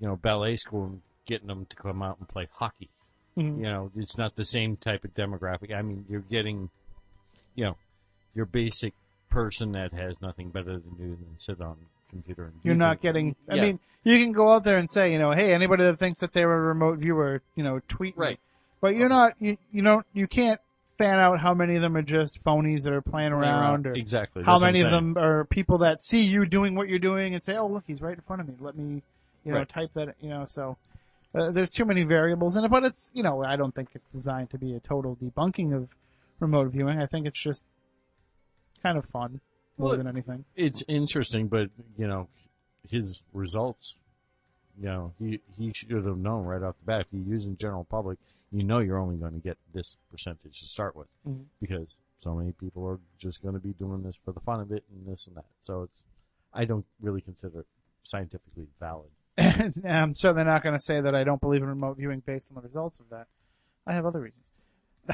you 0.00 0.06
know 0.08 0.16
ballet 0.16 0.56
school 0.56 0.86
and 0.86 1.02
getting 1.26 1.46
them 1.48 1.66
to 1.66 1.76
come 1.76 2.02
out 2.02 2.18
and 2.18 2.28
play 2.28 2.48
hockey. 2.52 2.88
Mhm. 3.36 3.56
You 3.58 3.62
know, 3.64 3.90
it's 3.96 4.16
not 4.16 4.34
the 4.36 4.44
same 4.44 4.76
type 4.76 5.04
of 5.04 5.14
demographic. 5.14 5.74
I 5.74 5.82
mean, 5.82 6.06
you're 6.08 6.20
getting, 6.20 6.70
you 7.54 7.64
know, 7.64 7.76
your 8.34 8.46
basic 8.46 8.94
person 9.28 9.72
that 9.72 9.92
has 9.92 10.20
nothing 10.22 10.50
better 10.50 10.78
to 10.78 10.90
do 10.96 11.16
than 11.16 11.36
sit 11.36 11.60
on 11.60 11.76
computer 12.10 12.44
and. 12.46 12.54
You're 12.62 12.74
not 12.74 13.00
things. 13.00 13.02
getting. 13.02 13.36
I 13.50 13.54
Yeah. 13.56 13.62
mean, 13.62 13.80
you 14.04 14.18
can 14.22 14.32
go 14.32 14.50
out 14.50 14.64
there 14.64 14.78
and 14.78 14.88
say, 14.90 15.12
you 15.12 15.18
know, 15.18 15.32
hey, 15.32 15.52
anybody 15.52 15.84
that 15.84 15.98
thinks 15.98 16.20
that 16.20 16.32
they're 16.32 16.52
a 16.52 16.60
remote 16.60 16.98
viewer, 16.98 17.42
you 17.54 17.64
know, 17.64 17.80
tweet 17.88 18.16
me. 18.16 18.24
Right. 18.26 18.40
But 18.80 18.94
you're 18.96 19.08
not. 19.08 19.32
You 19.40 19.56
you 19.72 19.82
don't. 19.82 20.06
You 20.12 20.26
can't 20.26 20.60
fan 20.98 21.18
out 21.18 21.40
how 21.40 21.52
many 21.54 21.76
of 21.76 21.82
them 21.82 21.96
are 21.96 22.02
just 22.02 22.42
phonies 22.42 22.82
that 22.84 22.92
are 22.92 23.02
playing 23.02 23.32
Playing 23.32 23.52
around, 23.52 23.86
or 23.86 23.92
exactly. 23.92 24.42
how 24.42 24.52
That's 24.52 24.62
what 24.62 24.68
many 24.68 24.80
I'm 24.80 24.86
of 24.86 24.92
saying. 24.92 25.12
them 25.14 25.22
are 25.24 25.44
people 25.46 25.78
that 25.78 26.00
see 26.00 26.22
you 26.22 26.46
doing 26.46 26.74
what 26.74 26.88
you're 26.88 26.98
doing 26.98 27.34
and 27.34 27.42
say, 27.42 27.56
oh 27.56 27.66
look, 27.66 27.84
he's 27.86 28.00
right 28.00 28.14
in 28.14 28.20
front 28.22 28.40
of 28.42 28.48
me. 28.48 28.54
Let 28.60 28.76
me, 28.76 29.02
you 29.44 29.52
know, 29.52 29.58
Right. 29.58 29.68
type 29.68 29.90
that. 29.94 30.14
You 30.20 30.30
know, 30.30 30.44
so. 30.46 30.76
Uh, 31.34 31.50
there's 31.50 31.70
too 31.70 31.84
many 31.84 32.02
variables 32.02 32.56
in 32.56 32.64
it, 32.64 32.70
but 32.70 32.82
it's 32.82 33.10
you 33.12 33.22
know 33.22 33.44
I 33.44 33.56
don't 33.56 33.74
think 33.74 33.90
it's 33.94 34.06
designed 34.06 34.48
to 34.50 34.58
be 34.58 34.74
a 34.74 34.80
total 34.80 35.16
debunking 35.16 35.74
of 35.76 35.86
remote 36.40 36.70
viewing. 36.72 36.98
I 36.98 37.04
think 37.04 37.26
it's 37.26 37.38
just 37.38 37.62
kind 38.82 38.96
of 38.96 39.04
fun 39.06 39.40
more 39.78 39.88
Well, 39.90 39.96
than 39.98 40.06
anything. 40.08 40.44
it's 40.54 40.82
interesting, 40.88 41.48
but 41.48 41.70
you 41.98 42.06
know, 42.06 42.28
his 42.88 43.22
results. 43.32 43.94
You 44.78 44.86
know, 44.88 45.12
he 45.18 45.40
he 45.56 45.72
should 45.72 45.90
have 45.90 46.04
known 46.18 46.44
right 46.44 46.62
off 46.62 46.76
the 46.80 46.84
bat. 46.84 47.00
If 47.02 47.06
you 47.12 47.22
use 47.22 47.46
in 47.46 47.56
general 47.56 47.84
public, 47.84 48.18
you 48.52 48.62
know 48.62 48.78
you're 48.80 48.98
only 48.98 49.16
going 49.16 49.32
to 49.32 49.38
get 49.38 49.56
this 49.72 49.96
percentage 50.10 50.60
to 50.60 50.66
start 50.66 50.94
with, 50.94 51.08
Mhm. 51.26 51.44
because 51.60 51.96
so 52.18 52.34
many 52.34 52.52
people 52.52 52.86
are 52.86 52.98
just 53.18 53.42
going 53.42 53.54
to 53.54 53.60
be 53.60 53.72
doing 53.74 54.02
this 54.02 54.16
for 54.24 54.32
the 54.32 54.40
fun 54.40 54.60
of 54.60 54.72
it 54.72 54.84
and 54.90 55.06
this 55.06 55.26
and 55.28 55.36
that. 55.36 55.46
So 55.62 55.82
it's, 55.84 56.02
I 56.52 56.64
don't 56.66 56.84
really 57.00 57.20
consider 57.22 57.60
it 57.60 57.66
scientifically 58.04 58.66
valid. 58.78 59.08
And 59.38 59.74
I'm 59.88 60.14
certainly 60.14 60.44
not 60.44 60.62
going 60.62 60.74
to 60.74 60.80
say 60.80 61.00
that 61.00 61.14
I 61.14 61.24
don't 61.24 61.40
believe 61.40 61.62
in 61.62 61.68
remote 61.68 61.96
viewing 61.96 62.20
based 62.20 62.46
on 62.50 62.54
the 62.56 62.60
results 62.68 62.98
of 63.00 63.08
that. 63.10 63.26
I 63.86 63.94
have 63.94 64.04
other 64.06 64.20
reasons. 64.20 64.44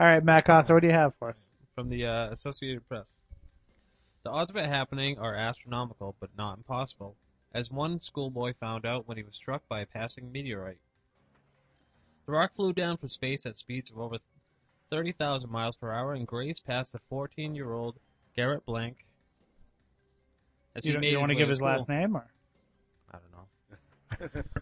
All 0.00 0.06
right, 0.06 0.22
Matt 0.22 0.44
Costa, 0.46 0.74
what 0.74 0.80
do 0.82 0.86
you 0.88 0.92
have 0.94 1.12
for 1.18 1.30
us? 1.30 1.46
From 1.78 1.90
the 1.90 2.06
uh, 2.06 2.30
Associated 2.32 2.88
Press. 2.88 3.06
The 4.24 4.30
odds 4.30 4.50
of 4.50 4.56
it 4.56 4.66
happening 4.66 5.16
are 5.20 5.36
astronomical, 5.36 6.16
but 6.18 6.28
not 6.36 6.56
impossible, 6.56 7.14
as 7.54 7.70
one 7.70 8.00
schoolboy 8.00 8.54
found 8.58 8.84
out 8.84 9.06
when 9.06 9.16
he 9.16 9.22
was 9.22 9.36
struck 9.36 9.62
by 9.68 9.82
a 9.82 9.86
passing 9.86 10.32
meteorite. 10.32 10.80
The 12.26 12.32
rock 12.32 12.56
flew 12.56 12.72
down 12.72 12.96
from 12.96 13.10
space 13.10 13.46
at 13.46 13.56
speeds 13.56 13.92
of 13.92 13.98
over 14.00 14.18
30,000 14.90 15.48
miles 15.48 15.76
per 15.76 15.92
hour 15.92 16.14
and 16.14 16.26
grazed 16.26 16.66
past 16.66 16.94
the 16.94 17.00
14-year-old 17.12 17.94
Gerrit 18.36 18.64
Blank. 18.64 19.04
As 20.74 20.84
You, 20.84 20.90
he 20.90 20.92
don't- 20.94 21.00
made 21.02 21.12
you 21.12 21.18
want 21.18 21.28
to 21.28 21.36
give 21.36 21.46
to 21.46 21.50
his 21.50 21.62
last 21.62 21.88
name, 21.88 22.16
or 22.16 22.26
I 23.12 23.18
don't 23.20 24.34
know. 24.34 24.42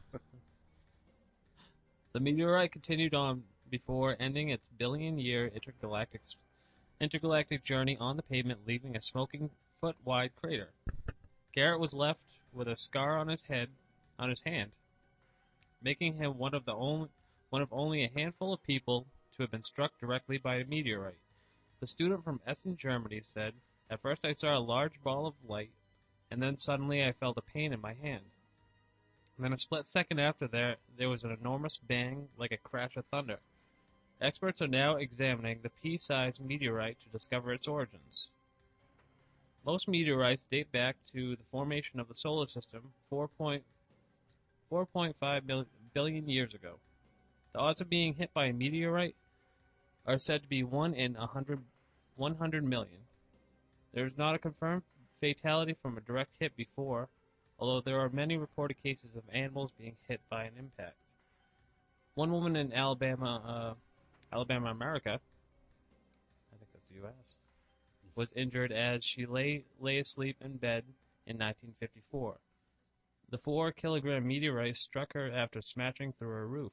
The 2.12 2.20
meteorite 2.20 2.72
continued 2.72 3.14
on 3.14 3.42
before 3.70 4.16
ending 4.20 4.50
its 4.50 4.66
billion-year 4.76 5.46
intergalactic 5.54 6.20
intergalactic 7.00 7.64
journey 7.64 7.96
on 7.98 8.16
the 8.16 8.22
pavement, 8.22 8.66
leaving 8.66 8.96
a 8.96 9.02
smoking 9.02 9.50
foot-wide 9.80 10.34
crater. 10.36 10.70
Gerrit 11.54 11.78
was 11.78 11.92
left 11.92 12.20
with 12.52 12.68
a 12.68 12.76
scar 12.76 13.18
on 13.18 13.28
his 13.28 13.42
head, 13.42 13.68
on 14.18 14.30
his 14.30 14.40
hand, 14.40 14.72
making 15.82 16.14
him 16.16 16.38
one 16.38 16.54
of 16.54 16.64
the 16.64 16.74
only 16.74 17.08
one 17.50 17.62
of 17.62 17.72
only 17.72 18.02
a 18.02 18.10
handful 18.14 18.52
of 18.52 18.62
people 18.62 19.06
to 19.36 19.42
have 19.42 19.50
been 19.50 19.62
struck 19.62 19.98
directly 20.00 20.38
by 20.38 20.56
a 20.56 20.64
meteorite. 20.64 21.18
The 21.80 21.86
student 21.86 22.24
from 22.24 22.40
Essen, 22.46 22.76
Germany 22.76 23.22
said, 23.22 23.54
At 23.90 24.00
first 24.00 24.24
I 24.24 24.32
saw 24.32 24.56
a 24.56 24.58
large 24.58 25.00
ball 25.02 25.26
of 25.26 25.34
light, 25.46 25.70
and 26.30 26.42
then 26.42 26.58
suddenly 26.58 27.04
I 27.04 27.12
felt 27.12 27.38
a 27.38 27.42
pain 27.42 27.72
in 27.72 27.80
my 27.80 27.92
hand. 27.94 28.24
And 29.36 29.44
then 29.44 29.52
a 29.52 29.58
split 29.58 29.86
second 29.86 30.18
after 30.18 30.48
that, 30.48 30.78
there 30.96 31.10
was 31.10 31.22
an 31.22 31.30
enormous 31.30 31.76
bang 31.76 32.28
like 32.36 32.52
a 32.52 32.56
crash 32.56 32.96
of 32.96 33.04
thunder. 33.06 33.38
Experts 34.20 34.62
are 34.62 34.66
now 34.66 34.96
examining 34.96 35.60
the 35.62 35.68
pea-sized 35.68 36.40
meteorite 36.40 36.98
to 37.00 37.08
discover 37.10 37.52
its 37.52 37.68
origins. 37.68 38.28
Most 39.64 39.88
meteorites 39.88 40.44
date 40.50 40.72
back 40.72 40.96
to 41.12 41.36
the 41.36 41.44
formation 41.50 42.00
of 42.00 42.08
the 42.08 42.14
solar 42.14 42.46
system 42.46 42.92
4.5 43.12 43.62
billion 45.92 46.28
years 46.28 46.54
ago. 46.54 46.78
The 47.52 47.58
odds 47.58 47.80
of 47.82 47.90
being 47.90 48.14
hit 48.14 48.32
by 48.32 48.46
a 48.46 48.52
meteorite 48.52 49.16
are 50.06 50.18
said 50.18 50.42
to 50.42 50.48
be 50.48 50.62
1 50.62 50.94
in 50.94 51.14
100, 51.14 51.62
100 52.16 52.64
million. 52.64 53.00
There 53.92 54.06
is 54.06 54.16
not 54.16 54.34
a 54.34 54.38
confirmed 54.38 54.84
fatality 55.20 55.74
from 55.82 55.98
a 55.98 56.02
direct 56.02 56.30
hit 56.38 56.56
before, 56.56 57.08
although 57.58 57.80
there 57.80 58.00
are 58.00 58.08
many 58.08 58.36
reported 58.38 58.82
cases 58.82 59.14
of 59.14 59.24
animals 59.32 59.72
being 59.78 59.96
hit 60.08 60.20
by 60.30 60.44
an 60.44 60.54
impact. 60.58 60.96
One 62.14 62.32
woman 62.32 62.56
in 62.56 62.72
Alabama, 62.72 63.42
uh, 63.44 63.74
Alabama, 64.32 64.70
America, 64.70 65.20
I 66.52 66.56
think 66.56 66.70
that's 66.72 66.86
the 66.88 66.96
U.S., 66.96 67.36
was 68.14 68.32
injured 68.32 68.72
as 68.72 69.04
she 69.04 69.26
lay 69.26 69.64
lay 69.78 69.98
asleep 69.98 70.36
in 70.40 70.56
bed 70.56 70.84
in 71.26 71.36
1954. 71.36 72.38
The 73.28 73.38
four-kilogram 73.38 74.26
meteorite 74.26 74.76
struck 74.76 75.12
her 75.14 75.30
after 75.30 75.60
smashing 75.60 76.12
through 76.12 76.28
her 76.28 76.46
roof. 76.46 76.72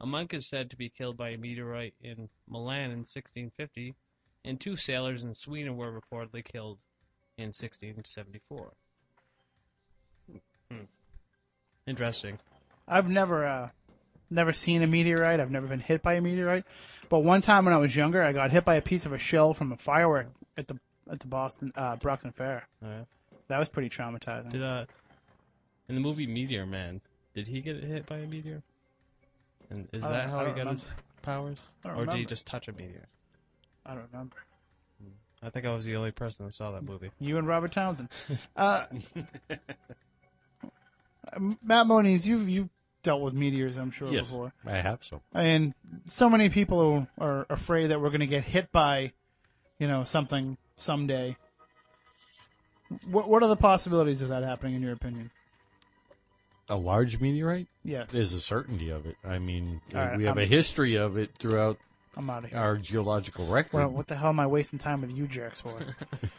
A 0.00 0.06
monk 0.06 0.34
is 0.34 0.46
said 0.46 0.70
to 0.70 0.76
be 0.76 0.88
killed 0.88 1.16
by 1.16 1.30
a 1.30 1.38
meteorite 1.38 1.94
in 2.02 2.28
Milan 2.48 2.90
in 2.90 3.00
1650, 3.00 3.94
and 4.44 4.60
two 4.60 4.76
sailors 4.76 5.22
in 5.22 5.34
Sweden 5.34 5.76
were 5.76 5.92
reportedly 5.92 6.44
killed 6.44 6.78
in 7.36 7.48
1674. 7.48 8.72
Hmm. 10.70 10.84
Interesting. 11.86 12.38
I've 12.88 13.08
never 13.08 13.46
uh, 13.46 13.68
never 14.30 14.52
seen 14.52 14.82
a 14.82 14.86
meteorite. 14.86 15.40
I've 15.40 15.50
never 15.50 15.66
been 15.66 15.80
hit 15.80 16.02
by 16.02 16.14
a 16.14 16.20
meteorite. 16.20 16.64
But 17.08 17.20
one 17.20 17.42
time 17.42 17.64
when 17.64 17.74
I 17.74 17.78
was 17.78 17.94
younger, 17.94 18.22
I 18.22 18.32
got 18.32 18.50
hit 18.52 18.64
by 18.64 18.76
a 18.76 18.82
piece 18.82 19.06
of 19.06 19.12
a 19.12 19.18
shell 19.18 19.54
from 19.54 19.72
a 19.72 19.76
firework 19.76 20.28
at 20.56 20.68
the 20.68 20.78
at 21.10 21.20
the 21.20 21.26
Boston 21.26 21.72
uh, 21.76 21.96
Brockton 21.96 22.32
Fair. 22.32 22.66
That 23.48 23.58
was 23.58 23.68
pretty 23.68 23.90
traumatizing. 23.90 24.52
Did 24.52 24.62
uh, 24.62 24.86
in 25.88 25.96
the 25.96 26.00
movie 26.00 26.26
Meteor 26.26 26.66
Man, 26.66 27.00
did 27.34 27.48
he 27.48 27.60
get 27.60 27.82
hit 27.82 28.06
by 28.06 28.18
a 28.18 28.26
meteor? 28.26 28.62
And 29.70 29.88
is 29.92 30.02
that 30.02 30.30
how 30.30 30.40
he 30.40 30.46
got 30.46 30.58
remember. 30.58 30.70
his 30.70 30.92
powers, 31.22 31.58
or 31.84 31.94
don't 31.94 32.06
did 32.06 32.16
he 32.16 32.26
just 32.26 32.46
touch 32.46 32.68
a 32.68 32.72
meteor? 32.72 33.06
I 33.84 33.94
don't 33.94 34.06
remember. 34.12 34.36
I 35.42 35.48
think 35.50 35.64
I 35.64 35.72
was 35.72 35.84
the 35.86 35.96
only 35.96 36.10
person 36.10 36.44
that 36.44 36.52
saw 36.52 36.72
that 36.72 36.84
movie. 36.84 37.10
You 37.18 37.38
and 37.38 37.46
Robert 37.46 37.72
Townsend. 37.72 38.08
Uh, 38.56 38.84
Matt 41.62 41.86
Moniz, 41.86 42.26
you've 42.26 42.48
you've 42.48 42.68
dealt 43.02 43.22
with 43.22 43.34
meteors, 43.34 43.76
I'm 43.76 43.90
sure 43.90 44.10
Yes, 44.12 44.22
before. 44.26 44.52
I 44.66 44.76
have 44.76 44.98
so. 45.02 45.20
And 45.34 45.74
so 46.04 46.28
many 46.28 46.48
people 46.50 47.06
are 47.18 47.46
afraid 47.50 47.88
that 47.88 48.00
we're 48.00 48.10
going 48.10 48.20
to 48.20 48.26
get 48.26 48.44
hit 48.44 48.70
by, 48.72 49.12
you 49.78 49.88
know, 49.88 50.04
something 50.04 50.56
someday. 50.76 51.36
What 53.10 53.28
what 53.28 53.42
are 53.42 53.48
the 53.48 53.56
possibilities 53.56 54.20
of 54.22 54.30
that 54.30 54.42
happening, 54.42 54.74
in 54.74 54.82
your 54.82 54.92
opinion? 54.92 55.30
A 56.68 56.76
large 56.76 57.20
meteorite? 57.20 57.66
Yes. 57.84 58.10
There's 58.12 58.32
a 58.32 58.40
certainty 58.40 58.90
of 58.90 59.06
it. 59.06 59.16
I 59.24 59.38
mean, 59.38 59.80
right, 59.92 60.16
we 60.16 60.24
have 60.24 60.36
I'm- 60.38 60.44
a 60.44 60.46
history 60.48 60.96
of 60.96 61.16
it 61.16 61.30
throughout 61.38 61.78
I'm 62.16 62.28
out 62.28 62.44
of 62.44 62.50
here. 62.50 62.58
our 62.58 62.76
geological 62.76 63.46
record. 63.46 63.72
Well, 63.74 63.88
what 63.90 64.08
the 64.08 64.16
hell 64.16 64.30
am 64.30 64.40
I 64.40 64.46
wasting 64.46 64.78
time 64.78 65.00
with 65.00 65.12
you 65.12 65.26
jerks 65.28 65.60
for? 65.60 65.78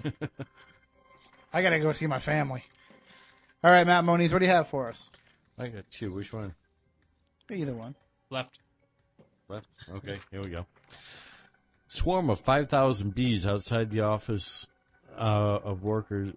I 1.54 1.62
gotta 1.62 1.80
go 1.80 1.92
see 1.92 2.08
my 2.08 2.20
family. 2.20 2.64
All 3.64 3.72
right, 3.72 3.86
Matt 3.86 4.04
Moniz, 4.06 4.32
what 4.34 4.40
do 4.40 4.46
you 4.46 4.52
have 4.52 4.68
for 4.70 4.90
us? 4.90 5.10
I 5.58 5.68
got 5.68 5.90
two. 5.90 6.12
Which 6.12 6.34
one? 6.34 6.54
Either 7.50 7.74
one. 7.74 7.96
Left. 8.30 8.60
Left. 9.48 9.68
Okay, 9.90 10.20
here 10.32 10.42
we 10.42 10.50
go. 10.50 10.66
Swarm 11.90 12.30
of 12.30 12.40
5,000 12.40 13.14
bees 13.14 13.46
outside 13.46 13.92
the 13.92 14.02
office 14.02 14.66
uh, 15.18 15.60
of 15.64 15.84
workers. 15.84 16.34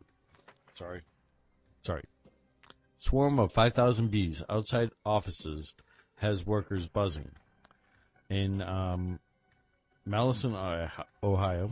Sorry. 0.76 1.02
Sorry. 1.82 2.02
Swarm 2.98 3.38
of 3.38 3.52
5,000 3.52 4.10
bees 4.10 4.42
outside 4.48 4.90
offices 5.06 5.74
has 6.16 6.44
workers 6.44 6.88
buzzing. 6.88 7.30
In 8.30 8.62
um, 8.62 9.20
Madison, 10.04 10.54
Ohio, 11.22 11.70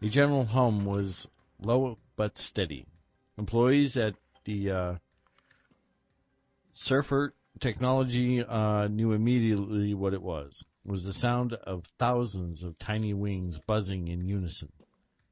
a 0.00 0.08
general 0.08 0.44
hum 0.44 0.84
was 0.86 1.26
low 1.60 1.98
but 2.16 2.38
steady. 2.38 2.86
Employees 3.36 3.96
at 3.96 4.14
the 4.44 4.70
uh, 4.70 4.94
Surfer 6.80 7.34
Technology 7.58 8.40
uh, 8.40 8.86
knew 8.86 9.10
immediately 9.10 9.94
what 9.94 10.14
it 10.14 10.22
was. 10.22 10.64
It 10.86 10.92
was 10.92 11.02
the 11.02 11.12
sound 11.12 11.54
of 11.54 11.86
thousands 11.98 12.62
of 12.62 12.78
tiny 12.78 13.12
wings 13.12 13.58
buzzing 13.58 14.06
in 14.06 14.28
unison. 14.28 14.70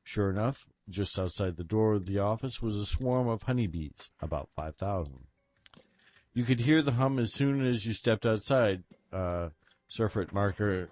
Sure 0.02 0.28
enough, 0.28 0.66
just 0.90 1.16
outside 1.16 1.56
the 1.56 1.62
door 1.62 1.94
of 1.94 2.06
the 2.06 2.18
office 2.18 2.60
was 2.60 2.74
a 2.74 2.84
swarm 2.84 3.28
of 3.28 3.42
honeybees, 3.42 4.10
about 4.20 4.48
5,000. 4.56 5.20
You 6.34 6.42
could 6.42 6.58
hear 6.58 6.82
the 6.82 6.92
hum 6.92 7.20
as 7.20 7.32
soon 7.32 7.64
as 7.64 7.86
you 7.86 7.92
stepped 7.92 8.26
outside, 8.26 8.82
uh, 9.12 9.50
Surfeit 9.88 10.32
marker, 10.32 10.90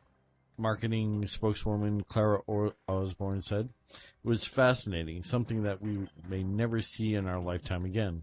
marketing 0.57 1.27
spokeswoman 1.27 2.05
Clara 2.05 2.43
or- 2.47 2.77
Osborne 2.87 3.43
said. 3.43 3.71
It 3.91 4.29
was 4.29 4.45
fascinating, 4.45 5.25
something 5.25 5.65
that 5.65 5.83
we 5.83 6.07
may 6.29 6.45
never 6.45 6.81
see 6.81 7.17
in 7.17 7.27
our 7.27 7.41
lifetime 7.41 7.85
again. 7.85 8.23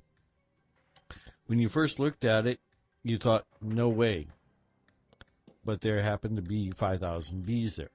When 1.51 1.59
you 1.59 1.67
first 1.67 1.99
looked 1.99 2.23
at 2.23 2.47
it, 2.47 2.61
you 3.03 3.17
thought, 3.17 3.45
no 3.61 3.89
way. 3.89 4.27
But 5.65 5.81
there 5.81 6.01
happened 6.01 6.37
to 6.37 6.41
be 6.41 6.71
5,000 6.71 7.45
bees 7.45 7.75
there. 7.75 7.89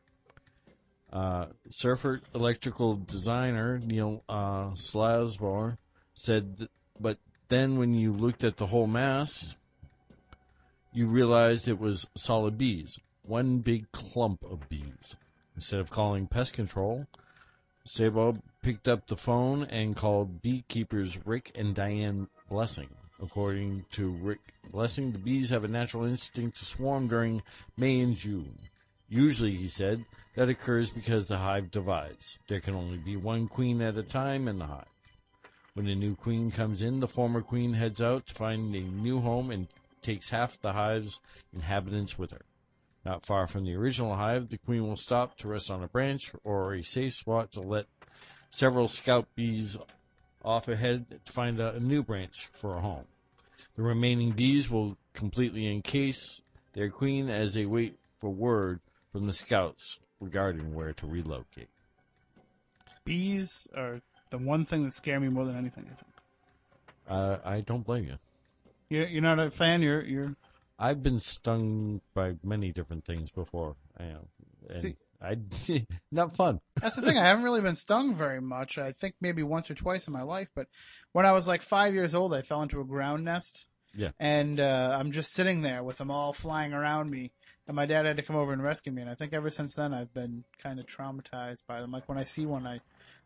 Uh, 1.11 1.47
Surfer 1.67 2.21
electrical 2.35 2.97
designer 2.97 3.79
Neil 3.79 4.23
uh, 4.29 4.73
said, 4.75 6.59
th- 6.59 6.71
but 7.01 7.17
then 7.49 7.79
when 7.79 7.95
you 7.95 8.13
looked 8.13 8.45
at 8.45 8.59
the 8.59 8.67
whole 8.67 8.87
mass, 8.87 9.55
you 10.93 11.07
realized 11.07 11.67
it 11.67 11.81
was 11.81 12.07
solid 12.15 12.59
bees, 12.59 12.99
one 13.23 13.61
big 13.61 13.91
clump 13.91 14.45
of 14.45 14.69
bees. 14.69 15.17
Instead 15.55 15.81
of 15.81 15.89
calling 15.89 16.27
pest 16.27 16.53
control, 16.53 17.07
Sabo 17.87 18.37
picked 18.61 18.87
up 18.87 19.07
the 19.07 19.17
phone 19.17 19.65
and 19.65 19.97
called 19.97 20.43
beekeepers 20.43 21.17
Rick 21.25 21.53
and 21.55 21.75
Diane 21.75 22.29
Blessing. 22.51 22.91
According 23.23 23.87
to 23.93 24.11
Rick 24.11 24.41
Blessing, 24.71 25.13
the 25.13 25.19
bees 25.19 25.49
have 25.51 25.65
a 25.65 25.69
natural 25.69 26.05
instinct 26.05 26.59
to 26.59 26.67
swarm 26.67 27.09
during 27.09 27.43
May 27.77 28.01
and 28.01 28.15
June. 28.15 28.59
Usually, 29.09 29.57
he 29.57 29.69
said, 29.69 30.05
that 30.35 30.51
occurs 30.51 30.91
because 30.91 31.27
the 31.27 31.39
hive 31.39 31.71
divides. 31.71 32.39
There 32.47 32.61
can 32.61 32.75
only 32.75 32.99
be 32.99 33.17
one 33.17 33.49
queen 33.49 33.81
at 33.81 33.97
a 33.97 34.03
time 34.03 34.49
in 34.49 34.59
the 34.59 34.67
hive. 34.67 34.85
When 35.73 35.87
a 35.89 35.95
new 35.95 36.15
queen 36.15 36.51
comes 36.51 36.83
in, 36.83 37.01
the 37.01 37.09
former 37.09 37.41
queen 37.41 37.73
heads 37.73 38.03
out 38.03 38.27
to 38.27 38.35
find 38.35 38.75
a 38.75 38.81
new 38.81 39.21
home 39.21 39.51
and 39.51 39.69
takes 40.03 40.29
half 40.29 40.61
the 40.61 40.73
hive's 40.73 41.19
inhabitants 41.55 42.19
with 42.19 42.33
her. 42.33 42.45
Not 43.05 43.25
far 43.25 43.47
from 43.47 43.65
the 43.65 43.75
original 43.77 44.15
hive, 44.15 44.49
the 44.49 44.59
queen 44.59 44.87
will 44.87 44.97
stop 44.97 45.39
to 45.39 45.49
rest 45.49 45.71
on 45.71 45.83
a 45.83 45.89
branch 45.89 46.33
or 46.45 46.75
a 46.75 46.83
safe 46.83 47.15
spot 47.15 47.53
to 47.53 47.61
let 47.61 47.87
several 48.51 48.89
scout 48.89 49.27
bees 49.35 49.79
off 50.47 50.69
ahead 50.69 51.05
to 51.27 51.33
find 51.33 51.61
a, 51.61 51.75
a 51.75 51.81
new 51.81 52.03
branch 52.03 52.49
for 52.55 52.77
a 52.77 52.81
home. 52.81 53.05
The 53.75 53.83
remaining 53.83 54.31
bees 54.31 54.71
will 54.71 54.97
completely 55.13 55.67
encase 55.67 56.41
their 56.73 56.89
queen 56.89 57.29
as 57.29 57.53
they 57.53 57.67
wait 57.67 57.99
for 58.21 58.31
word 58.31 58.81
from 59.13 59.27
the 59.27 59.33
scouts 59.33 59.99
regarding 60.21 60.73
where 60.73 60.93
to 60.95 61.07
relocate. 61.07 61.69
Bees 63.05 63.67
are 63.77 64.01
the 64.31 64.39
one 64.39 64.65
thing 64.65 64.85
that 64.85 64.95
scare 64.95 65.21
me 65.21 65.29
more 65.29 65.45
than 65.45 65.57
anything. 65.57 65.85
I 65.91 65.95
think. 65.95 66.13
Uh, 67.09 67.39
I 67.45 67.61
don't 67.61 67.85
blame 67.85 68.05
you. 68.05 68.17
You're, 68.89 69.07
you're 69.07 69.23
not 69.23 69.39
a 69.39 69.51
fan. 69.51 69.83
You're 69.83 70.03
you're. 70.03 70.37
I've 70.79 71.03
been 71.03 71.21
stung 71.21 72.01
by 72.15 72.37
many 72.43 72.73
different 72.73 73.05
things 73.05 73.31
before. 73.31 73.77
Know, 73.99 74.27
and 74.69 74.81
See- 74.81 74.97
I 75.21 75.39
not 76.13 76.37
fun. 76.37 76.61
That's 76.81 76.97
the 76.97 77.03
thing. 77.03 77.17
I 77.17 77.27
haven't 77.27 77.45
really 77.45 77.63
been 77.63 77.75
stung 77.75 78.15
very 78.15 78.41
much. 78.41 78.79
I 78.79 78.93
think 78.93 79.15
maybe 79.21 79.43
once 79.43 79.71
or 79.71 79.75
twice 79.75 80.07
in 80.07 80.13
my 80.13 80.23
life. 80.23 80.49
But 80.55 80.67
when 81.13 81.27
I 81.27 81.33
was 81.33 81.49
like 81.49 81.63
five 81.63 81.95
years 81.95 82.15
old, 82.15 82.35
I 82.35 82.43
fell 82.43 82.63
into 82.63 82.81
a 82.81 82.85
ground 82.85 83.25
nest, 83.25 83.67
Yeah. 83.95 84.11
And 84.21 84.61
uh, 84.61 84.97
I'm 84.99 85.13
just 85.13 85.33
sitting 85.33 85.63
there 85.63 85.83
with 85.83 85.97
them 85.99 86.11
all 86.11 86.33
flying 86.33 86.73
around 86.73 87.11
me, 87.11 87.33
and 87.67 87.75
my 87.75 87.87
dad 87.87 88.07
had 88.07 88.17
to 88.17 88.23
come 88.23 88.37
over 88.37 88.53
and 88.53 88.63
rescue 88.63 88.93
me. 88.93 89.03
And 89.03 89.11
I 89.11 89.15
think 89.15 89.33
ever 89.33 89.51
since 89.51 89.75
then 89.75 89.95
I've 89.95 90.13
been 90.13 90.45
kind 90.63 90.79
of 90.79 90.87
traumatized 90.87 91.63
by 91.67 91.81
them. 91.81 91.93
Like 91.93 92.09
when 92.09 92.19
I 92.19 92.25
see 92.25 92.47
one, 92.47 92.67
I 92.67 92.81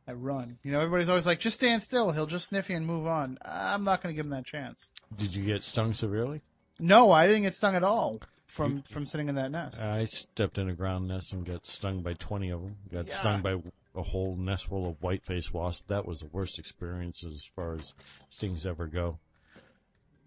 I 0.09 0.13
run. 0.13 0.59
You 0.63 0.73
know, 0.73 0.81
everybody's 0.81 1.09
always 1.09 1.27
like, 1.27 1.41
just 1.41 1.59
stand 1.59 1.83
still. 1.83 2.11
He'll 2.11 2.27
just 2.27 2.49
sniff 2.49 2.71
you 2.71 2.77
and 2.77 2.87
move 2.87 3.07
on. 3.07 3.39
I'm 3.45 3.85
not 3.85 4.03
going 4.03 4.13
to 4.13 4.17
give 4.17 4.27
him 4.27 4.31
that 4.31 4.47
chance. 4.47 4.91
Did 5.17 5.35
you 5.35 5.45
get 5.45 5.63
stung 5.63 5.95
severely? 5.95 6.41
No, 6.79 7.13
I 7.13 7.27
didn't 7.27 7.43
get 7.43 7.55
stung 7.55 7.77
at 7.77 7.85
all 7.85 8.21
from 8.51 8.83
from 8.83 9.07
sitting 9.07 9.29
in 9.29 9.35
that 9.37 9.51
nest. 9.51 9.81
I 9.81 10.05
stepped 10.07 10.59
in 10.59 10.69
a 10.69 10.75
ground 10.75 11.09
nest 11.09 11.33
and 11.33 11.45
got 11.47 11.67
stung 11.67 12.03
by 12.03 12.15
20 12.15 12.51
of 12.51 12.63
them. 12.63 12.77
Got 12.93 13.07
Yeah. 13.09 13.15
stung 13.15 13.43
by 13.43 13.57
a 13.95 14.03
whole 14.03 14.37
nest 14.37 14.67
full 14.67 14.89
of 14.89 15.03
white-faced 15.03 15.53
wasps. 15.53 15.85
That 15.89 16.07
was 16.07 16.21
the 16.21 16.27
worst 16.27 16.59
experience 16.59 17.25
as 17.25 17.45
far 17.57 17.75
as 17.75 17.93
stings 18.29 18.67
ever 18.67 18.87
go. 18.87 19.19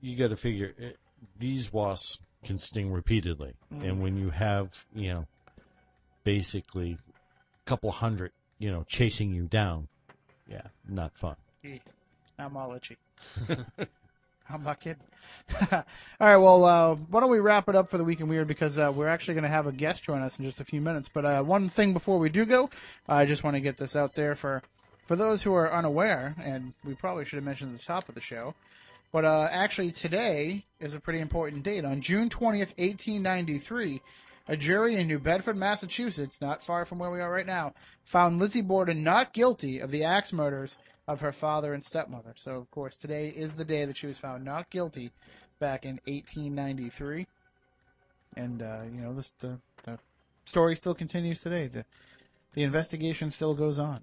You 0.02 0.18
got 0.18 0.30
to 0.30 0.38
figure 0.38 0.74
it, 0.78 0.98
these 1.38 1.72
wasps 1.72 2.20
can 2.44 2.58
sting 2.58 2.92
repeatedly, 2.92 3.54
Mhm. 3.72 3.84
and 3.84 4.02
when 4.02 4.18
you 4.18 4.30
have 4.32 4.86
you 4.94 5.14
know 5.14 5.28
basically 6.24 6.94
a 6.94 7.70
couple 7.70 7.92
hundred 7.92 8.32
you 8.60 8.70
know 8.72 8.84
chasing 8.84 9.34
you 9.34 9.48
down, 9.48 9.88
yeah, 10.48 10.68
not 10.88 11.16
fun. 11.18 11.36
Gee, 11.62 11.82
I'm 12.38 12.58
all 12.58 12.74
itchy. 12.74 12.98
I'm 14.50 14.64
not 14.64 14.80
kidding. 14.80 15.04
all 15.72 15.84
right, 16.20 16.38
well, 16.38 16.66
uh, 16.66 16.96
why 16.96 17.20
don't 17.22 17.30
we 17.30 17.40
wrap 17.40 17.70
it 17.70 17.76
up 17.76 17.90
for 17.90 17.98
the 17.98 18.04
week 18.04 18.20
in 18.20 18.28
weird 18.28 18.48
because 18.48 18.78
uh, 18.78 18.92
we're 18.94 19.08
actually 19.08 19.36
going 19.36 19.44
to 19.44 19.50
have 19.50 19.68
a 19.68 19.72
guest 19.72 20.04
join 20.04 20.22
us 20.22 20.38
in 20.38 20.46
just 20.46 20.60
a 20.60 20.66
few 20.66 20.82
minutes. 20.82 21.10
But 21.12 21.26
uh, 21.26 21.44
one 21.44 21.70
thing 21.70 21.94
before 21.94 22.20
we 22.20 22.30
do 22.30 22.46
go, 22.46 22.70
I 23.08 23.26
just 23.26 23.44
want 23.44 23.56
to 23.56 23.62
get 23.62 23.78
this 23.78 23.96
out 23.96 24.16
there 24.16 24.36
for 24.36 24.62
for 25.08 25.16
those 25.16 25.42
who 25.42 25.54
are 25.54 25.74
unaware, 25.74 26.36
and 26.42 26.74
we 26.86 26.94
probably 26.96 27.26
should 27.26 27.38
have 27.38 27.44
mentioned 27.44 27.74
at 27.74 27.80
the 27.80 27.86
top 27.86 28.08
of 28.10 28.16
the 28.16 28.22
show. 28.22 28.56
But 29.12 29.26
uh, 29.26 29.48
actually, 29.52 29.92
today 29.92 30.66
is 30.80 30.94
a 30.94 31.00
pretty 31.00 31.20
important 31.20 31.64
date. 31.64 31.86
On 31.86 32.02
June 32.02 32.30
20th, 32.30 32.78
1893, 32.78 34.02
a 34.48 34.58
jury 34.58 34.96
in 34.96 35.08
New 35.08 35.20
Bedford, 35.20 35.56
Massachusetts, 35.56 36.42
not 36.42 36.64
far 36.64 36.86
from 36.86 37.00
where 37.00 37.12
we 37.12 37.22
are 37.22 37.32
right 37.32 37.46
now, 37.46 37.74
found 38.06 38.40
Lizzie 38.40 38.62
Borden 38.62 39.04
not 39.04 39.34
guilty 39.34 39.80
of 39.80 39.92
the 39.92 40.04
axe 40.04 40.34
murders 40.34 40.78
of 41.08 41.22
her 41.22 41.32
father 41.32 41.74
and 41.74 41.84
stepmother. 41.84 42.34
So, 42.38 42.58
of 42.58 42.70
course, 42.72 42.98
today 42.98 43.30
is 43.30 43.56
the 43.56 43.66
day 43.66 43.86
that 43.86 43.98
she 43.98 44.08
was 44.08 44.18
found 44.18 44.44
not 44.44 44.70
guilty 44.70 45.12
back 45.60 45.86
in 45.86 46.00
1893. 46.06 47.28
And, 48.36 48.62
uh, 48.62 48.82
you 48.86 49.02
know, 49.02 49.14
this, 49.14 49.32
the, 49.40 49.60
the 49.84 50.00
story 50.46 50.76
still 50.76 50.96
continues 50.96 51.42
today. 51.42 51.68
The, 51.68 51.86
the 52.54 52.64
investigation 52.64 53.32
still 53.32 53.54
goes 53.54 53.80
on. 53.80 54.02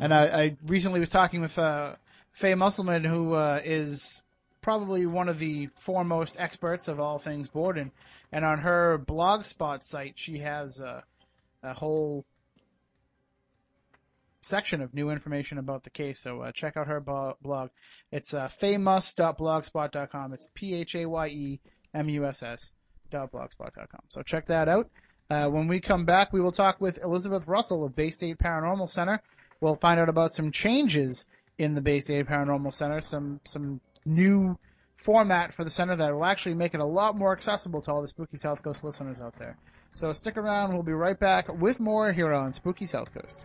And 0.00 0.12
I, 0.12 0.42
I 0.42 0.56
recently 0.66 1.00
was 1.00 1.10
talking 1.10 1.42
with 1.42 1.58
uh, 1.58 1.96
Faye 2.32 2.54
Musselman, 2.54 3.04
who 3.04 3.34
uh, 3.34 3.60
is 3.62 4.22
probably 4.62 5.06
one 5.06 5.28
of 5.28 5.38
the 5.38 5.68
foremost 5.80 6.36
experts 6.38 6.88
of 6.88 7.00
all 7.00 7.18
things 7.18 7.48
Borden. 7.48 7.90
And 8.32 8.44
on 8.44 8.58
her 8.58 8.98
blogspot 8.98 9.82
site, 9.82 10.14
she 10.16 10.38
has 10.38 10.80
a, 10.80 11.04
a 11.62 11.74
whole 11.74 12.24
section 14.40 14.80
of 14.80 14.94
new 14.94 15.10
information 15.10 15.58
about 15.58 15.82
the 15.82 15.90
case. 15.90 16.18
So 16.20 16.40
uh, 16.40 16.52
check 16.52 16.76
out 16.76 16.86
her 16.86 17.00
blog. 17.00 17.70
It's 18.10 18.32
uh, 18.34 18.48
phayemuss.blogspot.com. 18.60 20.32
It's 20.32 20.48
P 20.54 20.74
H 20.74 20.94
A 20.94 21.06
Y 21.06 21.26
E 21.28 21.60
M 21.94 22.08
U 22.08 22.24
S 22.24 22.42
S 22.42 22.72
blogspot.com. 23.12 24.00
So 24.08 24.22
check 24.22 24.46
that 24.46 24.68
out. 24.68 24.88
Uh, 25.30 25.48
when 25.48 25.68
we 25.68 25.80
come 25.80 26.04
back, 26.04 26.32
we 26.32 26.40
will 26.40 26.52
talk 26.52 26.80
with 26.80 26.98
Elizabeth 27.02 27.46
Russell 27.46 27.84
of 27.84 27.94
Bay 27.94 28.10
State 28.10 28.38
Paranormal 28.38 28.88
Center. 28.88 29.22
We'll 29.60 29.76
find 29.76 30.00
out 30.00 30.08
about 30.08 30.32
some 30.32 30.50
changes 30.50 31.26
in 31.58 31.74
the 31.74 31.80
Bay 31.80 32.00
State 32.00 32.26
Paranormal 32.26 32.72
Center, 32.72 33.00
some 33.00 33.40
some 33.44 33.80
new 34.04 34.58
format 34.96 35.54
for 35.54 35.64
the 35.64 35.70
center 35.70 35.96
that 35.96 36.12
will 36.12 36.24
actually 36.24 36.54
make 36.54 36.74
it 36.74 36.80
a 36.80 36.84
lot 36.84 37.16
more 37.16 37.32
accessible 37.32 37.80
to 37.82 37.92
all 37.92 38.02
the 38.02 38.08
Spooky 38.08 38.36
South 38.36 38.62
Coast 38.62 38.84
listeners 38.84 39.20
out 39.20 39.36
there. 39.38 39.56
So 39.94 40.12
stick 40.12 40.36
around. 40.36 40.72
We'll 40.72 40.82
be 40.82 40.92
right 40.92 41.18
back 41.18 41.52
with 41.52 41.80
more 41.80 42.12
here 42.12 42.32
on 42.32 42.52
Spooky 42.52 42.86
South 42.86 43.12
Coast. 43.12 43.40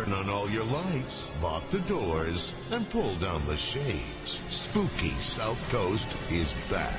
Turn 0.00 0.14
on 0.14 0.30
all 0.30 0.48
your 0.48 0.64
lights, 0.64 1.28
lock 1.42 1.68
the 1.68 1.80
doors, 1.80 2.54
and 2.70 2.88
pull 2.88 3.16
down 3.16 3.44
the 3.44 3.56
shades. 3.56 4.40
Spooky 4.48 5.10
South 5.20 5.70
Coast 5.70 6.16
is 6.32 6.54
back. 6.70 6.94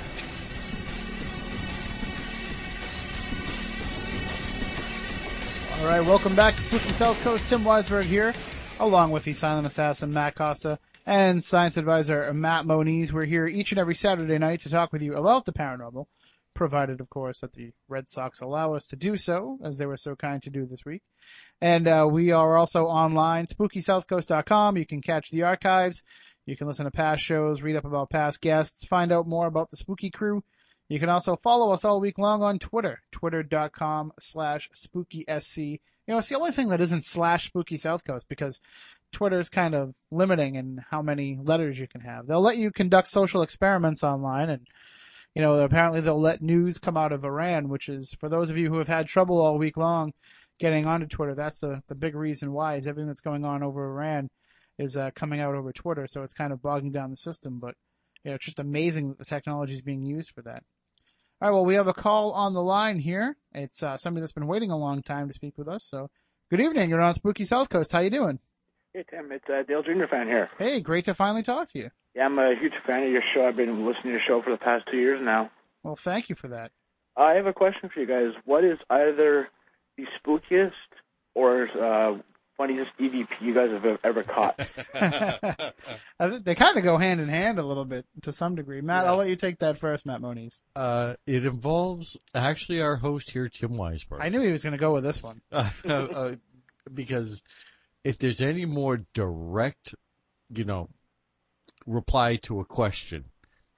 All 5.79 5.87
right, 5.87 6.01
welcome 6.01 6.35
back 6.35 6.53
to 6.53 6.61
Spooky 6.61 6.91
South 6.91 7.19
Coast. 7.23 7.47
Tim 7.47 7.63
Weisberg 7.63 8.03
here, 8.03 8.35
along 8.79 9.09
with 9.09 9.23
the 9.23 9.33
silent 9.33 9.65
assassin 9.65 10.13
Matt 10.13 10.35
Costa 10.35 10.77
and 11.07 11.43
science 11.43 11.77
advisor 11.77 12.31
Matt 12.35 12.67
Moniz. 12.67 13.11
We're 13.11 13.25
here 13.25 13.47
each 13.47 13.71
and 13.71 13.79
every 13.79 13.95
Saturday 13.95 14.37
night 14.37 14.59
to 14.59 14.69
talk 14.69 14.93
with 14.93 15.01
you 15.01 15.15
about 15.15 15.45
the 15.45 15.53
paranormal, 15.53 16.05
provided, 16.53 17.01
of 17.01 17.09
course, 17.09 17.41
that 17.41 17.53
the 17.53 17.71
Red 17.87 18.07
Sox 18.07 18.41
allow 18.41 18.75
us 18.75 18.87
to 18.87 18.95
do 18.95 19.17
so, 19.17 19.59
as 19.63 19.77
they 19.77 19.85
were 19.85 19.97
so 19.97 20.15
kind 20.15 20.41
to 20.43 20.49
do 20.49 20.65
this 20.65 20.85
week. 20.85 21.01
And 21.61 21.87
uh, 21.87 22.07
we 22.09 22.31
are 22.31 22.57
also 22.57 22.85
online, 22.85 23.47
SpookySouthCoast.com. 23.47 24.77
You 24.77 24.85
can 24.85 25.01
catch 25.01 25.29
the 25.29 25.43
archives. 25.43 26.03
You 26.45 26.57
can 26.57 26.67
listen 26.67 26.85
to 26.85 26.91
past 26.91 27.21
shows, 27.21 27.61
read 27.61 27.75
up 27.75 27.85
about 27.85 28.09
past 28.09 28.41
guests, 28.41 28.85
find 28.85 29.11
out 29.11 29.27
more 29.27 29.47
about 29.47 29.69
the 29.69 29.77
Spooky 29.77 30.09
Crew. 30.09 30.43
You 30.89 30.99
can 30.99 31.09
also 31.09 31.37
follow 31.37 31.71
us 31.71 31.85
all 31.85 32.01
week 32.01 32.17
long 32.17 32.43
on 32.43 32.59
Twitter, 32.59 33.01
twitter.com 33.11 34.11
slash 34.19 34.69
spookysc. 34.75 35.57
You 35.57 35.79
know, 36.07 36.17
it's 36.17 36.27
the 36.27 36.35
only 36.35 36.51
thing 36.51 36.69
that 36.69 36.81
isn't 36.81 37.05
slash 37.05 37.47
spooky 37.47 37.77
South 37.77 38.03
Coast 38.03 38.25
because 38.27 38.59
Twitter's 39.11 39.49
kind 39.49 39.75
of 39.75 39.93
limiting 40.09 40.55
in 40.55 40.83
how 40.89 41.01
many 41.01 41.37
letters 41.41 41.79
you 41.79 41.87
can 41.87 42.01
have. 42.01 42.27
They'll 42.27 42.41
let 42.41 42.57
you 42.57 42.71
conduct 42.71 43.07
social 43.07 43.43
experiments 43.43 44.03
online 44.03 44.49
and, 44.49 44.67
you 45.35 45.41
know, 45.41 45.59
apparently 45.59 46.01
they'll 46.01 46.19
let 46.19 46.41
news 46.41 46.77
come 46.77 46.97
out 46.97 47.11
of 47.11 47.23
Iran, 47.23 47.69
which 47.69 47.89
is, 47.89 48.13
for 48.19 48.29
those 48.29 48.49
of 48.49 48.57
you 48.57 48.69
who 48.69 48.77
have 48.77 48.87
had 48.87 49.07
trouble 49.07 49.39
all 49.41 49.57
week 49.57 49.77
long 49.77 50.13
getting 50.59 50.85
onto 50.85 51.07
Twitter, 51.07 51.35
that's 51.35 51.59
the, 51.59 51.81
the 51.87 51.95
big 51.95 52.15
reason 52.15 52.51
why 52.51 52.75
is 52.75 52.87
everything 52.87 53.07
that's 53.07 53.21
going 53.21 53.45
on 53.45 53.63
over 53.63 53.85
Iran 53.85 54.29
is 54.77 54.97
uh, 54.97 55.11
coming 55.15 55.39
out 55.39 55.55
over 55.55 55.71
Twitter, 55.71 56.07
so 56.07 56.23
it's 56.23 56.33
kind 56.33 56.51
of 56.51 56.61
bogging 56.61 56.91
down 56.91 57.11
the 57.11 57.17
system, 57.17 57.59
but, 57.59 57.75
you 58.23 58.31
know, 58.31 58.35
it's 58.35 58.45
just 58.45 58.59
amazing 58.59 59.09
that 59.09 59.17
the 59.17 59.25
technology 59.25 59.73
is 59.73 59.81
being 59.81 60.03
used 60.03 60.31
for 60.31 60.41
that. 60.43 60.63
All 61.41 61.49
right, 61.49 61.53
well, 61.53 61.65
we 61.65 61.75
have 61.75 61.87
a 61.87 61.93
call 61.93 62.33
on 62.33 62.53
the 62.53 62.61
line 62.61 62.99
here. 62.99 63.35
It's 63.53 63.81
uh, 63.81 63.97
somebody 63.97 64.21
that's 64.21 64.31
been 64.31 64.47
waiting 64.47 64.71
a 64.71 64.77
long 64.77 65.01
time 65.01 65.27
to 65.27 65.33
speak 65.33 65.57
with 65.57 65.67
us. 65.67 65.83
So, 65.83 66.09
good 66.51 66.61
evening. 66.61 66.89
You're 66.89 67.01
on 67.01 67.13
Spooky 67.15 67.45
South 67.45 67.69
Coast. 67.69 67.91
How 67.91 67.99
you 67.99 68.11
doing? 68.11 68.39
Hey 68.93 69.05
Tim, 69.09 69.31
it's 69.31 69.49
uh, 69.49 69.63
Dale 69.65 69.83
Jr. 69.83 70.05
fan 70.09 70.27
here. 70.27 70.49
Hey, 70.59 70.81
great 70.81 71.05
to 71.05 71.13
finally 71.13 71.43
talk 71.43 71.71
to 71.71 71.79
you. 71.79 71.91
Yeah, 72.15 72.25
I'm 72.25 72.37
a 72.37 72.55
huge 72.55 72.73
fan 72.85 73.03
of 73.03 73.11
your 73.11 73.21
show. 73.21 73.47
I've 73.47 73.55
been 73.55 73.85
listening 73.85 74.03
to 74.03 74.11
your 74.11 74.19
show 74.19 74.41
for 74.41 74.51
the 74.51 74.57
past 74.57 74.85
two 74.91 74.97
years 74.97 75.21
now. 75.21 75.49
Well, 75.83 75.95
thank 75.95 76.29
you 76.29 76.35
for 76.35 76.49
that. 76.49 76.71
Uh, 77.17 77.23
I 77.23 77.33
have 77.35 77.45
a 77.45 77.53
question 77.53 77.89
for 77.89 77.99
you 77.99 78.05
guys. 78.05 78.33
What 78.45 78.63
is 78.63 78.77
either 78.89 79.47
the 79.97 80.05
spookiest 80.19 80.71
or 81.33 81.67
uh, 81.69 82.17
funniest 82.57 82.91
EVP 82.99 83.27
you 83.39 83.53
guys 83.53 83.71
have 83.71 83.99
ever 84.03 84.23
caught? 84.23 84.59
They 86.43 86.53
kind 86.53 86.77
of 86.77 86.83
go 86.83 86.97
hand 86.97 87.19
in 87.19 87.29
hand 87.29 87.57
a 87.57 87.63
little 87.63 87.85
bit 87.85 88.05
to 88.23 88.31
some 88.31 88.55
degree. 88.55 88.81
Matt, 88.81 89.07
I'll 89.07 89.15
let 89.15 89.27
you 89.27 89.35
take 89.35 89.59
that 89.59 89.79
first, 89.79 90.05
Matt 90.05 90.21
Moniz. 90.21 90.61
Uh, 90.75 91.15
it 91.25 91.45
involves 91.45 92.15
actually 92.35 92.81
our 92.81 92.95
host 92.95 93.31
here, 93.31 93.49
Tim 93.49 93.71
Weisberg. 93.71 94.19
I 94.21 94.29
knew 94.29 94.39
he 94.41 94.51
was 94.51 94.61
going 94.61 94.73
to 94.73 94.77
go 94.77 94.93
with 94.93 95.03
this 95.03 95.23
one. 95.23 95.41
uh, 95.51 95.69
uh, 95.83 96.35
because 96.93 97.41
if 98.03 98.19
there's 98.19 98.41
any 98.41 98.65
more 98.65 99.01
direct, 99.15 99.95
you 100.53 100.63
know, 100.63 100.89
reply 101.85 102.37
to 102.37 102.59
a 102.59 102.65
question, 102.65 103.25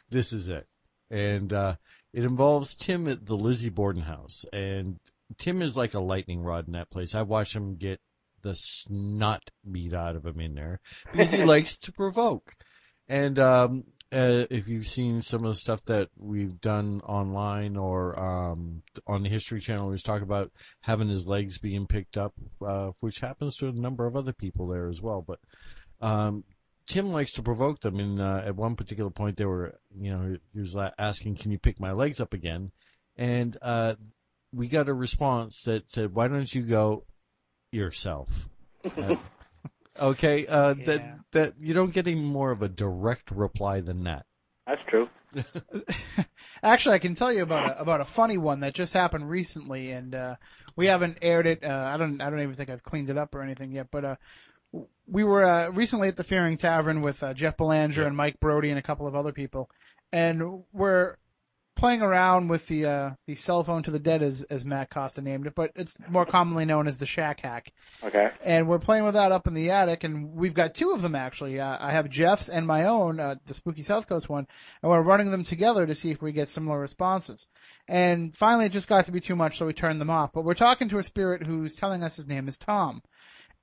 this 0.09 0.33
is 0.33 0.47
it. 0.47 0.67
And 1.09 1.51
uh, 1.53 1.75
it 2.13 2.23
involves 2.23 2.75
Tim 2.75 3.07
at 3.07 3.25
the 3.25 3.35
Lizzie 3.35 3.69
Borden 3.69 4.01
house. 4.01 4.45
And 4.51 4.99
Tim 5.37 5.61
is 5.61 5.77
like 5.77 5.93
a 5.93 5.99
lightning 5.99 6.41
rod 6.41 6.67
in 6.67 6.73
that 6.73 6.89
place. 6.89 7.15
I've 7.15 7.27
watched 7.27 7.55
him 7.55 7.75
get 7.75 7.99
the 8.41 8.55
snot 8.55 9.49
beat 9.69 9.93
out 9.93 10.15
of 10.15 10.25
him 10.25 10.39
in 10.39 10.53
there 10.53 10.79
because 11.11 11.31
he 11.31 11.43
likes 11.45 11.77
to 11.77 11.91
provoke. 11.91 12.53
And 13.07 13.39
um, 13.39 13.83
uh, 14.11 14.45
if 14.49 14.67
you've 14.67 14.87
seen 14.87 15.21
some 15.21 15.43
of 15.43 15.53
the 15.53 15.59
stuff 15.59 15.83
that 15.85 16.09
we've 16.17 16.61
done 16.61 17.01
online 17.01 17.75
or 17.77 18.19
um, 18.19 18.83
on 19.07 19.23
the 19.23 19.29
History 19.29 19.59
Channel, 19.59 19.87
we 19.87 19.93
was 19.93 20.03
talking 20.03 20.23
about 20.23 20.51
having 20.81 21.09
his 21.09 21.25
legs 21.25 21.57
being 21.57 21.87
picked 21.87 22.17
up, 22.17 22.33
uh, 22.65 22.91
which 22.99 23.19
happens 23.19 23.55
to 23.57 23.69
a 23.69 23.71
number 23.71 24.05
of 24.05 24.15
other 24.15 24.33
people 24.33 24.67
there 24.67 24.87
as 24.87 25.01
well. 25.01 25.23
But 25.25 25.39
um, 25.99 26.43
Tim 26.87 27.11
likes 27.11 27.33
to 27.33 27.43
provoke 27.43 27.79
them, 27.81 27.99
and 27.99 28.21
uh, 28.21 28.41
at 28.45 28.55
one 28.55 28.75
particular 28.75 29.09
point, 29.09 29.37
they 29.37 29.45
were, 29.45 29.79
you 29.97 30.11
know, 30.11 30.37
he 30.53 30.59
was 30.59 30.75
asking, 30.97 31.35
"Can 31.37 31.51
you 31.51 31.59
pick 31.59 31.79
my 31.79 31.91
legs 31.91 32.19
up 32.19 32.33
again?" 32.33 32.71
And 33.17 33.57
uh, 33.61 33.95
we 34.53 34.67
got 34.67 34.89
a 34.89 34.93
response 34.93 35.63
that 35.63 35.89
said, 35.91 36.13
"Why 36.13 36.27
don't 36.27 36.53
you 36.53 36.63
go 36.63 37.05
yourself?" 37.71 38.29
Uh, 38.85 39.15
Okay, 39.99 40.47
uh, 40.47 40.73
Yeah. 40.79 40.85
that 40.85 41.19
that 41.31 41.53
you 41.59 41.73
don't 41.73 41.93
get 41.93 42.07
any 42.07 42.19
more 42.19 42.51
of 42.51 42.61
a 42.61 42.69
direct 42.69 43.31
reply 43.31 43.81
than 43.81 44.03
that. 44.05 44.25
That's 44.67 44.81
true. 44.89 45.07
Actually, 46.63 46.95
I 46.95 46.99
can 46.99 47.15
tell 47.15 47.31
you 47.33 47.43
about 47.43 47.65
a 47.65 47.79
about 47.79 48.01
a 48.01 48.05
funny 48.05 48.37
one 48.37 48.61
that 48.61 48.73
just 48.73 48.93
happened 48.93 49.29
recently, 49.29 49.91
and 49.91 50.15
uh, 50.15 50.35
we 50.75 50.87
haven't 50.87 51.19
aired 51.21 51.47
it. 51.47 51.63
Uh, 51.63 51.91
I 51.93 51.97
don't 51.97 52.21
I 52.21 52.29
don't 52.29 52.41
even 52.41 52.55
think 52.55 52.69
I've 52.69 52.83
cleaned 52.83 53.09
it 53.09 53.17
up 53.17 53.35
or 53.35 53.41
anything 53.41 53.71
yet. 53.71 53.87
But 53.91 54.05
uh, 54.05 54.15
we 55.07 55.23
were 55.23 55.43
uh, 55.43 55.69
recently 55.69 56.07
at 56.07 56.15
the 56.15 56.23
Fearing 56.23 56.57
Tavern 56.57 57.01
with 57.01 57.21
uh, 57.23 57.33
Jeff 57.33 57.57
Belanger 57.57 58.05
and 58.05 58.15
Mike 58.15 58.39
Brody 58.39 58.69
and 58.69 58.79
a 58.79 58.83
couple 58.83 59.07
of 59.07 59.15
other 59.15 59.31
people, 59.31 59.69
and 60.11 60.63
we're 60.71 61.17
playing 61.75 62.01
around 62.01 62.47
with 62.47 62.67
the 62.67 62.85
uh, 62.85 63.09
the 63.27 63.35
cell 63.35 63.63
phone 63.63 63.83
to 63.83 63.91
the 63.91 63.99
dead, 63.99 64.21
as 64.21 64.41
as 64.43 64.63
Matt 64.63 64.89
Costa 64.89 65.21
named 65.21 65.47
it, 65.47 65.55
but 65.55 65.71
it's 65.75 65.97
more 66.07 66.25
commonly 66.25 66.65
known 66.65 66.87
as 66.87 66.99
the 66.99 67.05
Shack 67.05 67.41
Hack. 67.41 67.71
Okay. 68.03 68.31
And 68.43 68.67
we're 68.67 68.79
playing 68.79 69.03
with 69.03 69.15
that 69.15 69.31
up 69.31 69.47
in 69.47 69.53
the 69.53 69.71
attic, 69.71 70.03
and 70.03 70.33
we've 70.33 70.53
got 70.53 70.75
two 70.75 70.91
of 70.91 71.01
them 71.01 71.15
actually. 71.15 71.59
Uh, 71.59 71.77
I 71.79 71.91
have 71.91 72.09
Jeff's 72.09 72.49
and 72.49 72.67
my 72.67 72.85
own, 72.85 73.19
uh, 73.19 73.35
the 73.45 73.53
Spooky 73.53 73.83
South 73.83 74.07
Coast 74.07 74.29
one, 74.29 74.47
and 74.81 74.89
we're 74.89 75.01
running 75.01 75.31
them 75.31 75.43
together 75.43 75.85
to 75.85 75.95
see 75.95 76.11
if 76.11 76.21
we 76.21 76.31
get 76.31 76.49
similar 76.49 76.79
responses. 76.79 77.47
And 77.87 78.35
finally, 78.35 78.65
it 78.65 78.71
just 78.71 78.87
got 78.87 79.05
to 79.05 79.11
be 79.11 79.19
too 79.19 79.35
much, 79.35 79.57
so 79.57 79.65
we 79.65 79.73
turned 79.73 79.99
them 79.99 80.09
off. 80.09 80.31
But 80.33 80.45
we're 80.45 80.53
talking 80.53 80.89
to 80.89 80.99
a 80.99 81.03
spirit 81.03 81.43
who's 81.43 81.75
telling 81.75 82.03
us 82.03 82.15
his 82.15 82.27
name 82.27 82.47
is 82.47 82.57
Tom, 82.57 83.01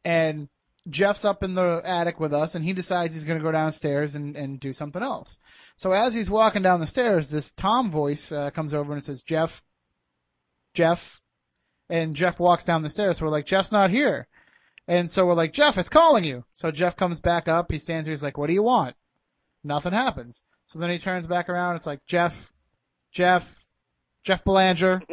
and 0.04 0.48
Jeff's 0.88 1.24
up 1.24 1.42
in 1.42 1.54
the 1.54 1.82
attic 1.84 2.18
with 2.18 2.32
us, 2.32 2.54
and 2.54 2.64
he 2.64 2.72
decides 2.72 3.12
he's 3.12 3.24
going 3.24 3.38
to 3.38 3.44
go 3.44 3.52
downstairs 3.52 4.14
and, 4.14 4.36
and 4.36 4.58
do 4.58 4.72
something 4.72 5.02
else. 5.02 5.38
So 5.76 5.92
as 5.92 6.14
he's 6.14 6.30
walking 6.30 6.62
down 6.62 6.80
the 6.80 6.86
stairs, 6.86 7.28
this 7.28 7.52
Tom 7.52 7.90
voice 7.90 8.32
uh, 8.32 8.50
comes 8.50 8.72
over 8.72 8.94
and 8.94 9.04
says, 9.04 9.22
"Jeff, 9.22 9.62
Jeff," 10.74 11.20
and 11.90 12.16
Jeff 12.16 12.40
walks 12.40 12.64
down 12.64 12.82
the 12.82 12.90
stairs. 12.90 13.18
So 13.18 13.26
we're 13.26 13.30
like, 13.30 13.46
"Jeff's 13.46 13.72
not 13.72 13.90
here," 13.90 14.26
and 14.88 15.10
so 15.10 15.26
we're 15.26 15.34
like, 15.34 15.52
"Jeff, 15.52 15.76
it's 15.76 15.88
calling 15.90 16.24
you." 16.24 16.44
So 16.52 16.70
Jeff 16.70 16.96
comes 16.96 17.20
back 17.20 17.46
up. 17.46 17.70
He 17.70 17.78
stands 17.78 18.06
here. 18.06 18.14
He's 18.14 18.22
like, 18.22 18.38
"What 18.38 18.46
do 18.46 18.54
you 18.54 18.62
want?" 18.62 18.96
Nothing 19.62 19.92
happens. 19.92 20.42
So 20.66 20.78
then 20.78 20.90
he 20.90 20.98
turns 20.98 21.26
back 21.26 21.48
around. 21.50 21.76
It's 21.76 21.86
like, 21.86 22.04
"Jeff, 22.06 22.52
Jeff, 23.12 23.64
Jeff 24.24 24.44
Belanger." 24.44 25.02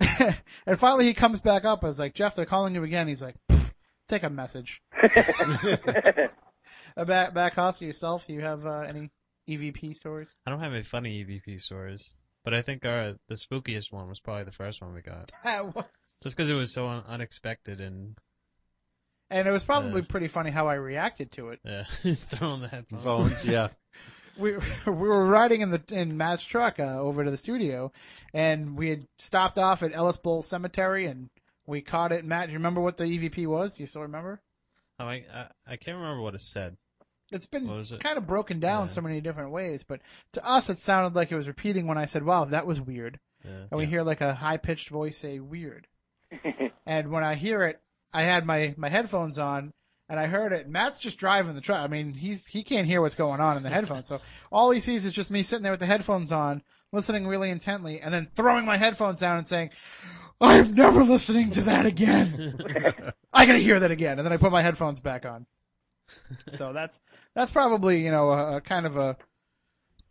and 0.66 0.78
finally 0.78 1.04
he 1.04 1.14
comes 1.14 1.40
back 1.40 1.64
up. 1.64 1.84
I 1.84 1.88
was 1.88 1.98
like, 1.98 2.14
"Jeff, 2.14 2.34
they're 2.34 2.46
calling 2.46 2.74
you 2.74 2.82
again." 2.84 3.06
He's 3.06 3.22
like, 3.22 3.36
"Pfft, 3.49 3.49
"Take 4.10 4.22
a 4.24 4.30
message." 4.30 4.82
Uh, 6.96 7.04
back 7.04 7.32
back 7.34 7.54
Costa 7.54 7.84
yourself. 7.84 8.26
Do 8.26 8.32
you 8.32 8.40
have 8.40 8.66
uh, 8.66 8.80
any 8.80 9.10
EVP 9.48 9.94
stories? 9.96 10.26
I 10.44 10.50
don't 10.50 10.58
have 10.60 10.72
any 10.72 10.82
funny 10.82 11.24
EVP 11.24 11.60
stories, 11.62 12.12
but 12.44 12.52
I 12.52 12.62
think 12.62 12.84
our 12.84 13.14
the 13.28 13.36
spookiest 13.36 13.92
one 13.92 14.08
was 14.08 14.18
probably 14.18 14.42
the 14.42 14.50
first 14.52 14.82
one 14.82 14.92
we 14.92 15.00
got. 15.00 15.30
That 15.44 15.72
was- 15.74 15.84
Just 16.24 16.36
because 16.36 16.50
it 16.50 16.54
was 16.54 16.72
so 16.72 16.88
un- 16.88 17.04
unexpected 17.06 17.80
and 17.80 18.16
and 19.30 19.46
it 19.46 19.52
was 19.52 19.62
probably 19.62 20.02
Uh. 20.02 20.04
pretty 20.08 20.26
funny 20.26 20.50
how 20.50 20.66
I 20.66 20.74
reacted 20.74 21.30
to 21.32 21.50
it. 21.50 21.60
yeah, 21.64 21.84
throwing 22.34 22.62
the 22.62 22.68
headphones. 22.68 23.44
Yeah. 23.44 23.68
We 24.36 24.56
we 24.56 24.92
were 24.92 25.26
riding 25.26 25.60
in 25.60 25.70
the 25.70 25.82
in 25.90 26.16
Matt's 26.16 26.42
truck 26.44 26.80
uh, 26.80 26.98
over 26.98 27.24
to 27.24 27.30
the 27.30 27.36
studio, 27.36 27.92
and 28.34 28.76
we 28.76 28.90
had 28.90 29.06
stopped 29.18 29.58
off 29.58 29.84
at 29.84 29.94
Ellis 29.94 30.16
Bowl 30.16 30.42
Cemetery, 30.42 31.06
and 31.06 31.30
we 31.70 31.80
caught 31.80 32.12
it. 32.12 32.24
Matt, 32.24 32.46
do 32.48 32.52
you 32.52 32.58
remember 32.58 32.80
what 32.80 32.96
the 32.96 33.04
EVP 33.04 33.46
was? 33.46 33.76
Do 33.76 33.82
you 33.82 33.86
still 33.86 34.02
remember? 34.02 34.40
Oh, 34.98 35.06
I, 35.06 35.24
I 35.32 35.46
I 35.66 35.76
can't 35.76 35.96
remember 35.96 36.20
what 36.20 36.34
it 36.34 36.42
said. 36.42 36.76
It's 37.32 37.46
been 37.46 37.68
it? 37.70 38.00
kind 38.00 38.18
of 38.18 38.26
broken 38.26 38.58
down 38.60 38.86
Yeah. 38.86 38.92
so 38.92 39.00
many 39.00 39.20
different 39.20 39.52
ways, 39.52 39.84
but 39.84 40.00
to 40.32 40.44
us 40.46 40.68
it 40.68 40.78
sounded 40.78 41.14
like 41.14 41.30
it 41.32 41.36
was 41.36 41.46
repeating 41.48 41.86
when 41.86 41.96
I 41.96 42.06
said, 42.06 42.24
"Wow, 42.24 42.46
that 42.46 42.66
was 42.66 42.80
weird," 42.80 43.18
Yeah. 43.44 43.66
and 43.70 43.78
we 43.78 43.86
hear 43.86 44.02
like 44.02 44.20
a 44.20 44.34
high 44.34 44.56
pitched 44.58 44.88
voice 44.90 45.16
say 45.16 45.38
"weird." 45.40 45.86
And 46.86 47.10
when 47.10 47.22
I 47.22 47.34
hear 47.36 47.64
it, 47.66 47.80
I 48.12 48.22
had 48.22 48.44
my, 48.44 48.74
my 48.76 48.88
headphones 48.88 49.38
on 49.38 49.72
and 50.08 50.18
I 50.18 50.26
heard 50.26 50.52
it. 50.52 50.68
Matt's 50.68 50.98
just 50.98 51.18
driving 51.18 51.54
the 51.54 51.60
truck. 51.60 51.78
I 51.80 51.86
mean, 51.86 52.14
he's 52.14 52.44
he 52.46 52.64
can't 52.64 52.86
hear 52.86 53.00
what's 53.00 53.14
going 53.14 53.40
on 53.40 53.56
in 53.56 53.62
the 53.62 53.68
headphones. 53.70 54.08
So 54.08 54.20
all 54.50 54.72
he 54.72 54.80
sees 54.80 55.04
is 55.04 55.12
just 55.12 55.30
me 55.30 55.44
sitting 55.44 55.62
there 55.62 55.72
with 55.72 55.78
the 55.80 55.86
headphones 55.86 56.32
on, 56.32 56.62
listening 56.92 57.26
really 57.26 57.50
intently, 57.50 58.00
and 58.00 58.12
then 58.12 58.28
throwing 58.34 58.64
my 58.64 58.76
headphones 58.76 59.18
down 59.20 59.38
and 59.38 59.46
saying, 59.46 59.70
"I'm 60.40 60.74
never 60.74 61.02
listening 61.04 61.50
to 61.52 61.62
that 61.62 61.86
again. 61.86 62.58
I 63.32 63.46
gotta 63.46 63.58
hear 63.58 63.80
that 63.80 63.90
again." 63.90 64.18
And 64.18 64.26
then 64.26 64.32
I 64.32 64.36
put 64.36 64.52
my 64.52 64.62
headphones 64.62 65.00
back 65.00 65.24
on. 65.26 65.46
So 66.54 66.72
that's 66.72 67.00
that's 67.34 67.50
probably 67.50 68.04
you 68.04 68.10
know 68.10 68.30
a, 68.30 68.56
a 68.56 68.60
kind 68.60 68.86
of 68.86 68.96
a 68.96 69.16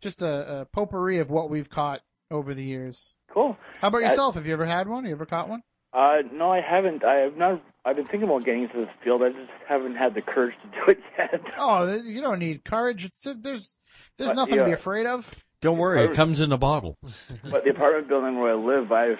just 0.00 0.22
a, 0.22 0.60
a 0.60 0.64
potpourri 0.66 1.18
of 1.18 1.30
what 1.30 1.50
we've 1.50 1.68
caught 1.68 2.00
over 2.30 2.54
the 2.54 2.64
years. 2.64 3.14
Cool. 3.32 3.56
How 3.80 3.88
about 3.88 4.02
I- 4.02 4.08
yourself? 4.08 4.34
Have 4.36 4.46
you 4.46 4.52
ever 4.54 4.64
had 4.66 4.88
one? 4.88 5.04
Have 5.04 5.08
You 5.10 5.14
ever 5.14 5.26
caught 5.26 5.48
one? 5.48 5.62
Uh, 5.92 6.18
no, 6.32 6.52
I 6.52 6.60
haven't. 6.60 7.04
I 7.04 7.16
have 7.16 7.36
not. 7.36 7.62
I've 7.84 7.96
been 7.96 8.06
thinking 8.06 8.28
about 8.28 8.44
getting 8.44 8.62
into 8.62 8.76
this 8.78 8.88
field. 9.02 9.22
I 9.22 9.30
just 9.30 9.50
haven't 9.68 9.96
had 9.96 10.14
the 10.14 10.22
courage 10.22 10.54
to 10.62 10.78
do 10.78 10.92
it 10.92 11.00
yet. 11.18 11.40
Oh, 11.58 11.92
you 12.04 12.20
don't 12.20 12.38
need 12.38 12.64
courage. 12.64 13.04
It's, 13.06 13.24
there's 13.24 13.78
there's 14.16 14.30
Uh, 14.30 14.34
nothing 14.34 14.58
to 14.58 14.64
be 14.66 14.72
afraid 14.72 15.06
of. 15.06 15.28
Don't 15.60 15.78
worry, 15.78 16.04
it 16.04 16.14
comes 16.14 16.40
in 16.40 16.52
a 16.52 16.56
bottle. 16.56 16.96
but 17.50 17.64
the 17.64 17.70
apartment 17.70 18.08
building 18.08 18.38
where 18.38 18.52
I 18.52 18.54
live, 18.54 18.90
I've 18.92 19.18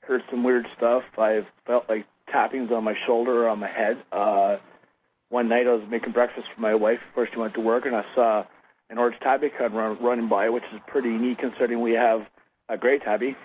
heard 0.00 0.22
some 0.30 0.42
weird 0.44 0.66
stuff. 0.76 1.04
I've 1.18 1.46
felt 1.66 1.88
like 1.88 2.06
tappings 2.28 2.70
on 2.72 2.84
my 2.84 2.96
shoulder 3.06 3.44
or 3.44 3.48
on 3.48 3.58
my 3.58 3.68
head. 3.68 3.98
Uh, 4.10 4.56
one 5.28 5.48
night 5.48 5.66
I 5.66 5.72
was 5.72 5.88
making 5.88 6.12
breakfast 6.12 6.46
for 6.54 6.60
my 6.60 6.74
wife 6.74 7.00
before 7.08 7.28
she 7.30 7.38
went 7.38 7.54
to 7.54 7.60
work, 7.60 7.84
and 7.84 7.94
I 7.94 8.04
saw 8.14 8.44
an 8.88 8.98
orange 8.98 9.18
tabby 9.20 9.50
cub 9.50 9.74
run, 9.74 9.98
running 10.00 10.28
by, 10.28 10.48
which 10.50 10.64
is 10.72 10.80
pretty 10.86 11.10
neat 11.10 11.38
considering 11.38 11.80
we 11.80 11.92
have 11.92 12.26
a 12.68 12.78
gray 12.78 12.98
tabby. 12.98 13.36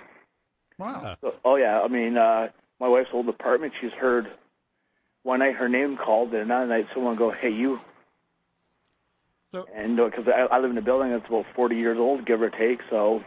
Wow. 0.77 1.18
So, 1.22 1.35
oh 1.43 1.55
yeah, 1.57 1.81
I 1.81 1.88
mean, 1.88 2.18
uh, 2.18 2.49
my 2.80 2.88
wife's 2.88 3.09
old 3.13 3.27
apartment. 3.30 3.73
She's 3.80 3.91
heard 3.91 4.27
one 5.23 5.39
night 5.39 5.55
her 5.55 5.69
name 5.69 5.97
called, 5.97 6.34
and 6.34 6.43
another 6.43 6.68
night 6.68 6.88
someone 6.93 7.15
go, 7.15 7.31
"Hey, 7.31 7.51
you." 7.51 7.80
So- 9.52 9.65
and 9.76 9.98
because 9.98 10.26
I, 10.28 10.56
I 10.56 10.60
live 10.60 10.72
in 10.72 10.78
a 10.78 10.82
building 10.82 11.11
that's 11.11 11.28
about 11.28 11.45
40 11.56 11.76
years 11.76 11.98
old, 11.99 12.26
give 12.26 12.41
or 12.41 12.49
take, 12.49 12.80
so, 12.90 13.22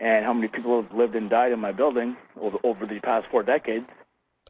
and 0.00 0.24
how 0.24 0.32
many 0.32 0.48
people 0.48 0.82
have 0.82 0.92
lived 0.96 1.14
and 1.14 1.30
died 1.30 1.52
in 1.52 1.60
my 1.60 1.72
building 1.72 2.16
over, 2.40 2.58
over 2.64 2.86
the 2.86 3.00
past 3.00 3.26
four 3.30 3.42
decades? 3.42 3.86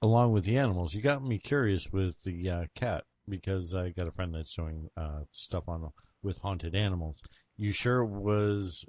Along 0.02 0.32
with 0.32 0.44
the 0.44 0.56
animals, 0.56 0.94
you 0.94 1.02
got 1.02 1.22
me 1.24 1.38
curious 1.38 1.86
with 1.92 2.14
the 2.24 2.50
uh, 2.50 2.64
cat 2.76 3.04
because 3.28 3.74
I 3.74 3.90
got 3.90 4.06
a 4.06 4.12
friend 4.12 4.34
that's 4.34 4.54
doing 4.54 4.88
uh, 4.96 5.20
stuff 5.32 5.64
on 5.68 5.90
with 6.22 6.38
haunted 6.38 6.74
animals. 6.74 7.16
You 7.56 7.72
sure 7.72 8.04
was 8.04 8.84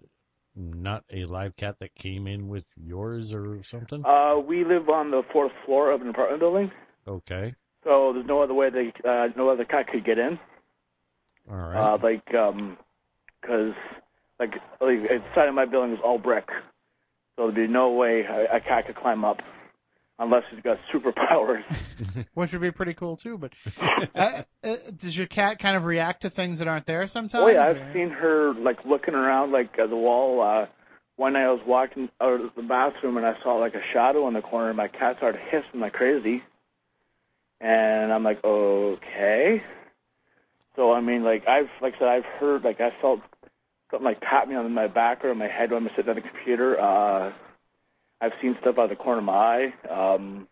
not 0.56 1.04
a 1.12 1.26
live 1.26 1.56
cat 1.56 1.76
that 1.80 1.96
came 1.96 2.28
in 2.28 2.48
with 2.48 2.66
yours 2.76 3.34
or 3.34 3.64
something? 3.64 4.04
Uh, 4.06 4.40
we 4.40 4.64
live 4.64 4.90
on 4.90 5.12
the 5.12 5.24
fourth 5.34 5.52
floor 5.66 5.92
of 5.92 6.02
an 6.02 6.10
apartment 6.10 6.40
building, 6.42 6.72
Okay, 7.08 7.56
so 7.84 8.12
there's 8.14 8.28
no 8.28 8.44
other 8.44 8.54
way 8.54 8.70
they, 8.70 8.94
uh, 9.08 9.28
no 9.36 9.50
other 9.50 9.66
cat 9.66 9.88
could 9.88 10.06
get 10.06 10.20
in. 10.20 10.38
All 11.50 11.56
right. 11.58 11.94
Uh, 11.94 11.98
like, 12.02 12.34
um 12.36 12.78
'cause 13.46 13.74
like, 14.40 14.54
like 14.82 15.00
inside 15.12 15.48
of 15.48 15.54
my 15.56 15.66
building 15.66 15.94
is 15.94 16.00
all 16.04 16.18
brick, 16.18 16.48
so 17.36 17.44
there'd 17.52 17.56
be 17.56 17.68
no 17.68 17.92
way 17.92 18.22
a, 18.22 18.58
a 18.58 18.60
cat 18.60 18.86
could 18.88 18.96
climb 18.96 19.24
up 19.26 19.42
unless 20.20 20.44
he's 20.52 20.62
got 20.62 20.78
superpowers. 20.94 21.64
Which 22.34 22.52
would 22.52 22.62
be 22.62 22.72
pretty 22.72 22.94
cool 22.94 23.18
too. 23.18 23.38
But 23.38 23.54
uh, 24.16 24.44
uh, 24.64 24.76
does 24.98 25.18
your 25.18 25.28
cat 25.28 25.60
kind 25.60 25.76
of 25.78 25.84
react 25.86 26.22
to 26.24 26.30
things 26.30 26.60
that 26.60 26.68
aren't 26.68 26.86
there 26.86 27.08
sometimes? 27.08 27.44
oh 27.44 27.48
yeah, 27.48 27.64
I've 27.64 27.94
seen 27.94 28.10
her 28.10 28.54
like 28.54 28.86
looking 28.86 29.14
around 29.16 29.52
like 29.52 29.78
at 29.80 29.90
the 29.90 29.96
wall. 29.96 30.42
Uh, 30.42 30.68
one 31.16 31.34
night 31.34 31.44
I 31.44 31.52
was 31.52 31.62
walking 31.66 32.10
out 32.22 32.40
of 32.40 32.52
the 32.56 32.62
bathroom 32.62 33.18
and 33.18 33.26
I 33.26 33.36
saw 33.44 33.56
like 33.56 33.76
a 33.76 33.84
shadow 33.92 34.28
in 34.30 34.34
the 34.34 34.42
corner. 34.42 34.70
and 34.70 34.78
My 34.78 34.88
cat 34.88 35.18
started 35.18 35.42
hissing 35.50 35.80
like 35.82 35.94
crazy, 35.94 36.44
and 37.60 38.12
I'm 38.14 38.24
like, 38.24 38.44
okay. 38.44 39.64
So 40.80 40.93
I 40.93 41.01
mean, 41.01 41.26
like 41.26 41.45
I've 41.45 41.68
like 41.81 41.95
I 41.95 41.99
said, 41.99 42.07
I've 42.07 42.26
heard 42.39 42.64
like 42.64 42.80
I 42.80 42.91
felt 43.01 43.19
something 43.91 44.06
like 44.06 44.22
tap 44.22 44.47
me 44.47 44.56
on 44.56 44.73
my 44.73 44.88
back 44.88 45.26
or 45.26 45.31
on 45.31 45.38
my 45.38 45.49
head 45.49 45.72
when 45.72 45.84
I'm 45.84 45.89
sitting 45.93 46.10
at 46.10 46.15
the 46.15 46.22
computer. 46.22 46.80
Uh, 46.80 47.34
I've 48.22 48.31
seen 48.41 48.56
stuff 48.61 48.77
out 48.77 48.85
of 48.85 48.89
the 48.89 48.95
corner 48.95 49.19
of 49.19 49.26
my 49.26 49.34
eye. 49.34 49.73
Um, 49.89 50.47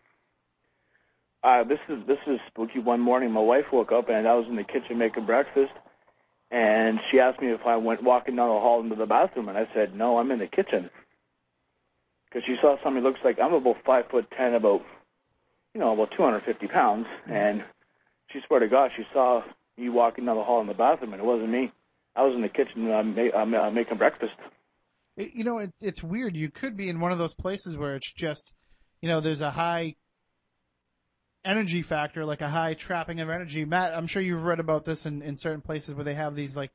uh, 1.42 1.64
this 1.64 1.78
is 1.88 2.06
this 2.06 2.18
is 2.26 2.40
spooky. 2.48 2.78
One 2.78 3.00
morning, 3.00 3.30
my 3.32 3.40
wife 3.40 3.72
woke 3.72 3.90
up 3.90 4.10
and 4.10 4.28
I 4.28 4.34
was 4.34 4.46
in 4.50 4.56
the 4.56 4.64
kitchen 4.64 4.98
making 4.98 5.24
breakfast, 5.24 5.72
and 6.50 7.00
she 7.10 7.20
asked 7.20 7.40
me 7.40 7.50
if 7.50 7.64
I 7.64 7.78
went 7.78 8.02
walking 8.02 8.36
down 8.36 8.50
the 8.50 8.60
hall 8.60 8.82
into 8.82 8.96
the 8.96 9.06
bathroom, 9.06 9.48
and 9.48 9.56
I 9.56 9.66
said 9.72 9.96
no, 9.96 10.18
I'm 10.18 10.30
in 10.30 10.40
the 10.40 10.46
kitchen. 10.46 10.90
Because 12.28 12.44
she 12.44 12.56
saw 12.60 12.76
somebody 12.84 13.02
looks 13.02 13.20
like 13.24 13.38
I'm 13.40 13.54
about 13.54 13.76
five 13.82 14.04
foot 14.10 14.30
ten, 14.36 14.52
about 14.52 14.82
you 15.72 15.80
know 15.80 15.94
about 15.94 16.10
250 16.14 16.66
pounds, 16.66 17.06
and 17.26 17.64
she 18.30 18.40
swear 18.46 18.60
to 18.60 18.68
God 18.68 18.90
she 18.94 19.04
saw 19.14 19.42
me 19.78 19.88
walking 19.88 20.24
down 20.26 20.36
the 20.36 20.44
hall 20.44 20.60
in 20.60 20.66
the 20.66 20.74
bathroom, 20.74 21.12
and 21.12 21.22
it 21.22 21.24
wasn't 21.26 21.50
me. 21.50 21.72
I 22.16 22.24
was 22.24 22.34
in 22.34 22.42
the 22.42 22.48
kitchen 22.48 22.86
and 22.86 22.92
I'm, 22.94 23.14
ma- 23.14 23.38
I'm, 23.38 23.54
I'm 23.54 23.74
making 23.74 23.96
breakfast. 23.98 24.32
You 25.16 25.44
know, 25.44 25.58
it's 25.58 25.82
it's 25.82 26.02
weird. 26.02 26.36
You 26.36 26.50
could 26.50 26.76
be 26.76 26.88
in 26.88 27.00
one 27.00 27.12
of 27.12 27.18
those 27.18 27.34
places 27.34 27.76
where 27.76 27.94
it's 27.96 28.12
just, 28.12 28.52
you 29.02 29.08
know, 29.08 29.20
there's 29.20 29.40
a 29.40 29.50
high 29.50 29.94
energy 31.44 31.82
factor, 31.82 32.24
like 32.24 32.40
a 32.40 32.48
high 32.48 32.74
trapping 32.74 33.20
of 33.20 33.30
energy. 33.30 33.64
Matt, 33.64 33.94
I'm 33.94 34.06
sure 34.06 34.22
you've 34.22 34.44
read 34.44 34.60
about 34.60 34.84
this 34.84 35.06
in, 35.06 35.22
in 35.22 35.36
certain 35.36 35.60
places 35.60 35.94
where 35.94 36.04
they 36.04 36.14
have 36.14 36.34
these 36.34 36.56
like 36.56 36.70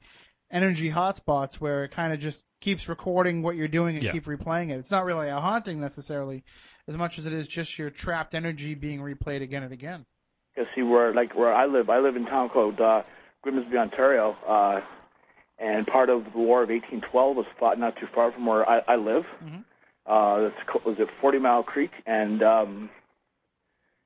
energy 0.51 0.89
hotspots 0.89 1.55
where 1.55 1.83
it 1.83 1.91
kind 1.91 2.13
of 2.13 2.19
just 2.19 2.43
keeps 2.61 2.87
recording 2.87 3.41
what 3.41 3.55
you're 3.55 3.67
doing 3.67 3.95
and 3.95 4.03
Yeah. 4.03 4.11
keep 4.11 4.25
replaying 4.25 4.69
it. 4.71 4.77
It's 4.77 4.91
not 4.91 5.05
really 5.05 5.29
a 5.29 5.39
haunting 5.39 5.79
necessarily, 5.79 6.43
as 6.87 6.97
much 6.97 7.19
as 7.19 7.25
it 7.25 7.33
is 7.33 7.47
just 7.47 7.77
your 7.77 7.89
trapped 7.89 8.33
energy 8.33 8.75
being 8.75 8.99
replayed 8.99 9.41
again 9.41 9.63
and 9.63 9.73
again. 9.73 10.05
Because 10.53 10.69
see, 10.75 10.83
where 10.83 11.13
like 11.13 11.35
where 11.35 11.53
I 11.53 11.65
live, 11.65 11.89
I 11.89 11.99
live 11.99 12.15
in 12.15 12.27
a 12.27 12.29
town 12.29 12.49
called 12.49 12.79
uh, 12.79 13.03
Grimsby, 13.41 13.77
Ontario, 13.77 14.35
uh, 14.47 14.81
and 15.59 15.87
part 15.87 16.09
of 16.09 16.23
the 16.33 16.39
War 16.39 16.63
of 16.63 16.69
1812 16.69 17.35
was 17.35 17.45
fought 17.59 17.79
not 17.79 17.95
too 17.97 18.07
far 18.13 18.31
from 18.31 18.45
where 18.45 18.67
I, 18.69 18.79
I 18.87 18.95
live. 18.95 19.23
Mm-hmm. 19.43 19.61
Uh, 20.05 20.49
that's 20.49 20.85
was 20.85 20.97
it 20.99 21.07
Forty 21.21 21.39
Mile 21.39 21.63
Creek, 21.63 21.91
and 22.05 22.43
um, 22.43 22.89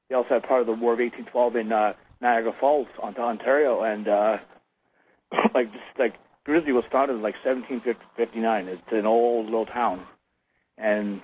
they 0.10 0.16
also 0.16 0.30
had 0.30 0.44
part 0.44 0.62
of 0.62 0.68
the 0.68 0.74
War 0.74 0.94
of 0.94 1.00
1812 1.00 1.56
in 1.56 1.72
uh, 1.72 1.94
Niagara 2.22 2.54
Falls, 2.60 2.88
Ont- 3.02 3.18
Ontario, 3.18 3.82
and 3.84 4.08
uh, 4.08 4.38
like 5.54 5.72
just 5.72 6.00
like 6.00 6.14
Grimsby 6.46 6.72
was 6.72 6.86
founded 6.92 7.18
in 7.18 7.24
like 7.24 7.36
1759. 7.44 8.68
It's 8.68 8.82
an 8.92 9.06
old 9.06 9.46
little 9.46 9.66
town, 9.66 10.06
and 10.78 11.22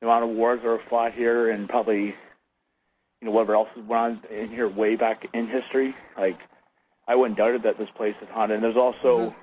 the 0.00 0.06
amount 0.06 0.30
of 0.30 0.36
wars 0.36 0.60
that 0.62 0.68
were 0.68 0.80
fought 0.88 1.12
here, 1.12 1.50
and 1.50 1.68
probably 1.68 2.14
you 3.20 3.26
know 3.26 3.32
whatever 3.32 3.54
else 3.54 3.68
went 3.76 3.90
on 3.90 4.22
in 4.30 4.48
here 4.48 4.68
way 4.68 4.96
back 4.96 5.26
in 5.32 5.48
history. 5.48 5.94
Like 6.16 6.38
I 7.08 7.14
wouldn't 7.14 7.38
doubt 7.38 7.54
it 7.54 7.62
that 7.64 7.78
this 7.78 7.88
place 7.96 8.14
is 8.22 8.28
haunted. 8.30 8.56
And 8.56 8.64
there's 8.64 8.76
also 8.76 9.34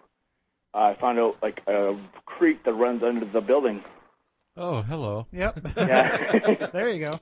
uh, 0.73 0.77
I 0.77 0.97
found 0.99 1.19
out 1.19 1.37
like 1.41 1.61
a 1.67 1.97
creek 2.25 2.63
that 2.65 2.73
runs 2.73 3.03
under 3.03 3.25
the 3.25 3.41
building. 3.41 3.83
Oh, 4.55 4.81
hello. 4.81 5.27
Yep. 5.31 5.67
Yeah. 5.77 6.67
there 6.73 6.89
you 6.89 7.05
go. 7.05 7.19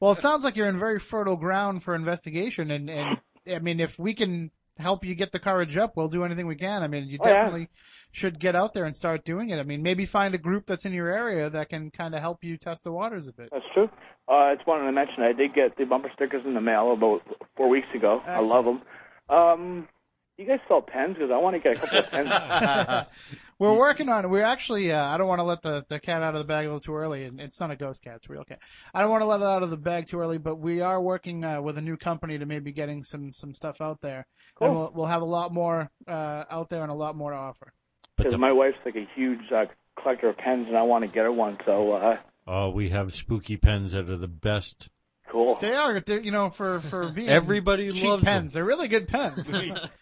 Well, 0.00 0.12
it 0.12 0.18
sounds 0.18 0.44
like 0.44 0.56
you're 0.56 0.68
in 0.68 0.78
very 0.78 0.98
fertile 0.98 1.36
ground 1.36 1.82
for 1.82 1.94
investigation, 1.94 2.70
and 2.70 2.90
and 2.90 3.18
I 3.50 3.58
mean, 3.58 3.80
if 3.80 3.98
we 3.98 4.14
can 4.14 4.50
help 4.78 5.04
you 5.04 5.14
get 5.14 5.32
the 5.32 5.38
courage 5.38 5.76
up, 5.76 5.92
we'll 5.96 6.08
do 6.08 6.24
anything 6.24 6.46
we 6.46 6.56
can. 6.56 6.82
I 6.82 6.88
mean, 6.88 7.04
you 7.08 7.18
Oh, 7.20 7.26
yeah. 7.28 7.34
definitely 7.44 7.68
should 8.12 8.38
get 8.40 8.54
out 8.56 8.74
there 8.74 8.84
and 8.84 8.96
start 8.96 9.24
doing 9.24 9.50
it. 9.50 9.58
I 9.58 9.62
mean, 9.62 9.82
maybe 9.82 10.06
find 10.06 10.34
a 10.34 10.38
group 10.38 10.66
that's 10.66 10.84
in 10.84 10.92
your 10.92 11.08
area 11.08 11.50
that 11.50 11.68
can 11.68 11.90
kind 11.90 12.14
of 12.14 12.20
help 12.20 12.42
you 12.44 12.56
test 12.56 12.84
the 12.84 12.92
waters 12.92 13.26
a 13.28 13.32
bit. 13.32 13.48
That's 13.52 13.64
true. 13.72 13.88
Uh, 14.28 14.32
I 14.32 14.54
just 14.54 14.66
wanted 14.66 14.86
to 14.86 14.92
mention 14.92 15.22
I 15.22 15.32
did 15.32 15.54
get 15.54 15.76
the 15.76 15.84
bumper 15.84 16.10
stickers 16.14 16.42
in 16.46 16.54
the 16.54 16.60
mail 16.60 16.92
about 16.92 17.22
four 17.56 17.68
weeks 17.68 17.88
ago. 17.94 18.22
I 18.26 18.40
love 18.40 18.64
them. 18.64 18.82
Um, 19.28 19.88
you 20.36 20.46
guys 20.46 20.58
sell 20.66 20.82
pens? 20.82 21.14
Because 21.14 21.30
I 21.32 21.36
want 21.38 21.54
to 21.54 21.60
get 21.60 21.76
a 21.76 21.80
couple 21.80 21.98
of 21.98 22.10
pens. 22.10 23.06
We're 23.60 23.76
working 23.78 24.08
on 24.08 24.24
it. 24.24 24.28
We're 24.28 24.42
actually, 24.42 24.90
uh, 24.90 25.06
I 25.06 25.16
don't 25.16 25.28
want 25.28 25.38
to 25.38 25.44
let 25.44 25.62
the, 25.62 25.84
the 25.88 26.00
cat 26.00 26.22
out 26.22 26.34
of 26.34 26.40
the 26.40 26.44
bag 26.44 26.64
a 26.64 26.68
little 26.68 26.80
too 26.80 26.94
early, 26.96 27.24
and 27.24 27.40
it's 27.40 27.60
not 27.60 27.70
a 27.70 27.76
ghost 27.76 28.02
cat, 28.02 28.16
it's 28.16 28.28
a 28.28 28.32
real 28.32 28.42
cat. 28.44 28.58
I 28.92 29.00
don't 29.00 29.10
want 29.10 29.22
to 29.22 29.26
let 29.26 29.40
it 29.40 29.46
out 29.46 29.62
of 29.62 29.70
the 29.70 29.76
bag 29.76 30.08
too 30.08 30.18
early, 30.18 30.38
but 30.38 30.56
we 30.56 30.80
are 30.80 31.00
working 31.00 31.44
uh, 31.44 31.62
with 31.62 31.78
a 31.78 31.82
new 31.82 31.96
company 31.96 32.36
to 32.36 32.46
maybe 32.46 32.72
getting 32.72 33.04
some, 33.04 33.32
some 33.32 33.54
stuff 33.54 33.80
out 33.80 34.00
there. 34.00 34.26
Cool. 34.56 34.68
And 34.68 34.76
we'll, 34.76 34.92
we'll 34.94 35.06
have 35.06 35.22
a 35.22 35.26
lot 35.26 35.52
more 35.52 35.90
uh, 36.06 36.44
out 36.50 36.68
there 36.68 36.82
and 36.82 36.90
a 36.90 36.94
lot 36.94 37.16
more 37.16 37.30
to 37.32 37.36
offer. 37.36 37.72
Because 38.16 38.36
my 38.36 38.52
wife's 38.52 38.76
like 38.84 38.94
a 38.96 39.06
huge 39.16 39.40
uh, 39.52 39.64
collector 40.00 40.28
of 40.28 40.36
pens, 40.36 40.66
and 40.68 40.76
I 40.76 40.82
want 40.82 41.02
to 41.02 41.08
get 41.08 41.24
her 41.24 41.32
one. 41.32 41.58
So 41.66 41.92
uh, 41.92 42.16
Oh, 42.46 42.70
we 42.70 42.90
have 42.90 43.12
spooky 43.12 43.56
pens 43.56 43.92
that 43.92 44.08
are 44.08 44.16
the 44.16 44.28
best. 44.28 44.88
cool. 45.30 45.58
They 45.60 45.74
are, 45.74 45.98
they're, 46.00 46.20
you 46.20 46.30
know, 46.30 46.50
for, 46.50 46.80
for 46.80 47.08
being 47.14 47.28
Everybody 47.28 47.90
cheap 47.90 48.04
loves 48.04 48.22
them. 48.24 48.42
pens. 48.42 48.52
They're 48.52 48.64
really 48.64 48.86
good 48.88 49.08
pens. 49.08 49.50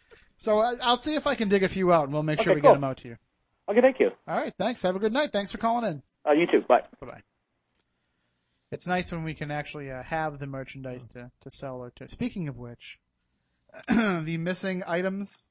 so 0.37 0.59
I, 0.59 0.75
I'll 0.83 0.97
see 0.99 1.15
if 1.15 1.27
I 1.27 1.35
can 1.37 1.49
dig 1.49 1.63
a 1.63 1.69
few 1.69 1.93
out, 1.93 2.05
and 2.05 2.13
we'll 2.13 2.23
make 2.23 2.43
sure 2.43 2.55
we 2.55 2.61
cool. 2.61 2.71
get 2.73 2.75
them 2.75 2.85
out 2.85 2.99
to 2.99 3.09
you. 3.09 3.17
Okay, 3.71 3.81
thank 3.81 4.01
you. 4.01 4.11
All 4.29 4.37
right, 4.37 4.53
thanks. 4.59 4.83
Have 4.83 4.97
a 4.97 4.99
good 4.99 5.13
night. 5.13 5.31
Thanks 5.33 5.53
for 5.53 5.59
calling 5.59 5.89
in. 5.91 6.03
Uh, 6.29 6.33
you 6.33 6.47
too. 6.47 6.61
Bye. 6.69 6.83
Bye 7.01 7.07
bye. 7.07 7.23
It's 8.73 8.87
nice 8.87 9.13
when 9.13 9.23
we 9.25 9.35
can 9.35 9.51
actually 9.51 9.91
uh, 9.91 10.03
have 10.03 10.39
the 10.39 10.47
merchandise 10.47 11.07
to, 11.09 11.31
to 11.43 11.51
sell 11.51 11.77
or 11.77 11.91
to. 11.97 12.09
Speaking 12.09 12.49
of 12.49 12.57
which, 12.59 12.99
the 13.89 14.37
missing 14.39 14.83
items, 14.87 15.47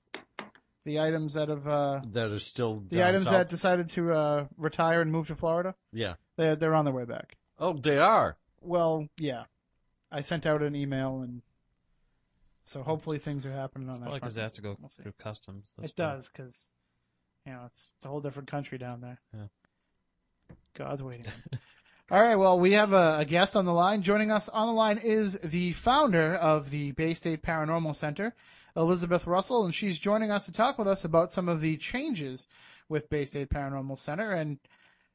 the 0.86 1.00
items 1.00 1.34
that 1.34 1.50
have 1.50 1.68
uh, 1.68 2.02
That 2.14 2.32
are 2.32 2.40
still 2.40 2.84
the 2.90 2.98
down 2.98 3.10
items 3.10 3.24
south. 3.26 3.34
that 3.34 3.50
decided 3.50 3.90
to 3.92 4.12
uh, 4.14 4.48
retire 4.58 5.02
and 5.02 5.12
move 5.12 5.28
to 5.28 5.36
Florida, 5.36 5.76
Yeah. 5.92 6.14
they're 6.38 6.56
they're 6.56 6.76
on 6.76 6.86
their 6.86 6.94
way 6.94 7.06
back. 7.06 7.36
Oh, 7.60 7.74
they 7.74 7.98
are. 7.98 8.38
Well, 8.62 9.08
yeah, 9.18 9.44
I 10.12 10.22
sent 10.22 10.46
out 10.46 10.62
an 10.62 10.76
email 10.76 11.22
and 11.22 11.42
so 12.66 12.84
hopefully 12.84 13.18
things 13.20 13.46
are 13.46 13.52
happening 13.52 13.90
on 13.90 13.96
that. 13.96 14.02
Probably 14.04 14.20
because 14.20 14.36
front. 14.36 14.44
it 14.44 14.50
has 14.50 14.54
to 14.54 14.62
go 14.62 14.76
We'll 14.80 14.90
see. 14.92 15.04
through 15.04 15.14
customs. 15.20 15.74
That's 15.78 15.90
It 15.92 16.00
why. 16.02 16.06
does 16.14 16.30
because 16.30 16.70
you 17.46 17.54
know 17.54 17.64
it's 17.66 17.92
it's 17.98 18.06
a 18.06 18.08
whole 18.08 18.22
different 18.22 18.50
country 18.52 18.78
down 18.78 19.02
there. 19.02 19.20
Yeah. 19.34 19.46
God's 20.78 21.02
waiting. 21.04 21.26
All 22.12 22.22
right, 22.22 22.36
well, 22.36 22.60
we 22.60 22.74
have 22.74 22.92
a, 22.92 23.20
a 23.20 23.26
guest 23.26 23.56
on 23.56 23.64
the 23.64 23.72
line. 23.72 24.02
Joining 24.02 24.32
us 24.32 24.50
on 24.50 24.68
the 24.68 24.74
line 24.74 24.98
is 25.02 25.40
the 25.46 25.72
founder 25.72 26.36
of 26.36 26.70
the 26.70 26.92
Bay 26.92 27.14
State 27.14 27.42
Paranormal 27.42 27.96
Center, 27.96 28.36
Elizabeth 28.76 29.26
Russell, 29.26 29.64
and 29.64 29.74
she's 29.74 29.98
joining 29.98 30.30
us 30.30 30.48
to 30.48 30.52
talk 30.52 30.78
with 30.78 30.90
us 30.90 31.06
about 31.06 31.32
some 31.32 31.48
of 31.48 31.62
the 31.62 31.78
changes 31.78 32.50
with 32.90 33.10
Bay 33.10 33.24
State 33.24 33.50
Paranormal 33.50 33.98
Center. 33.98 34.34
And 34.34 34.60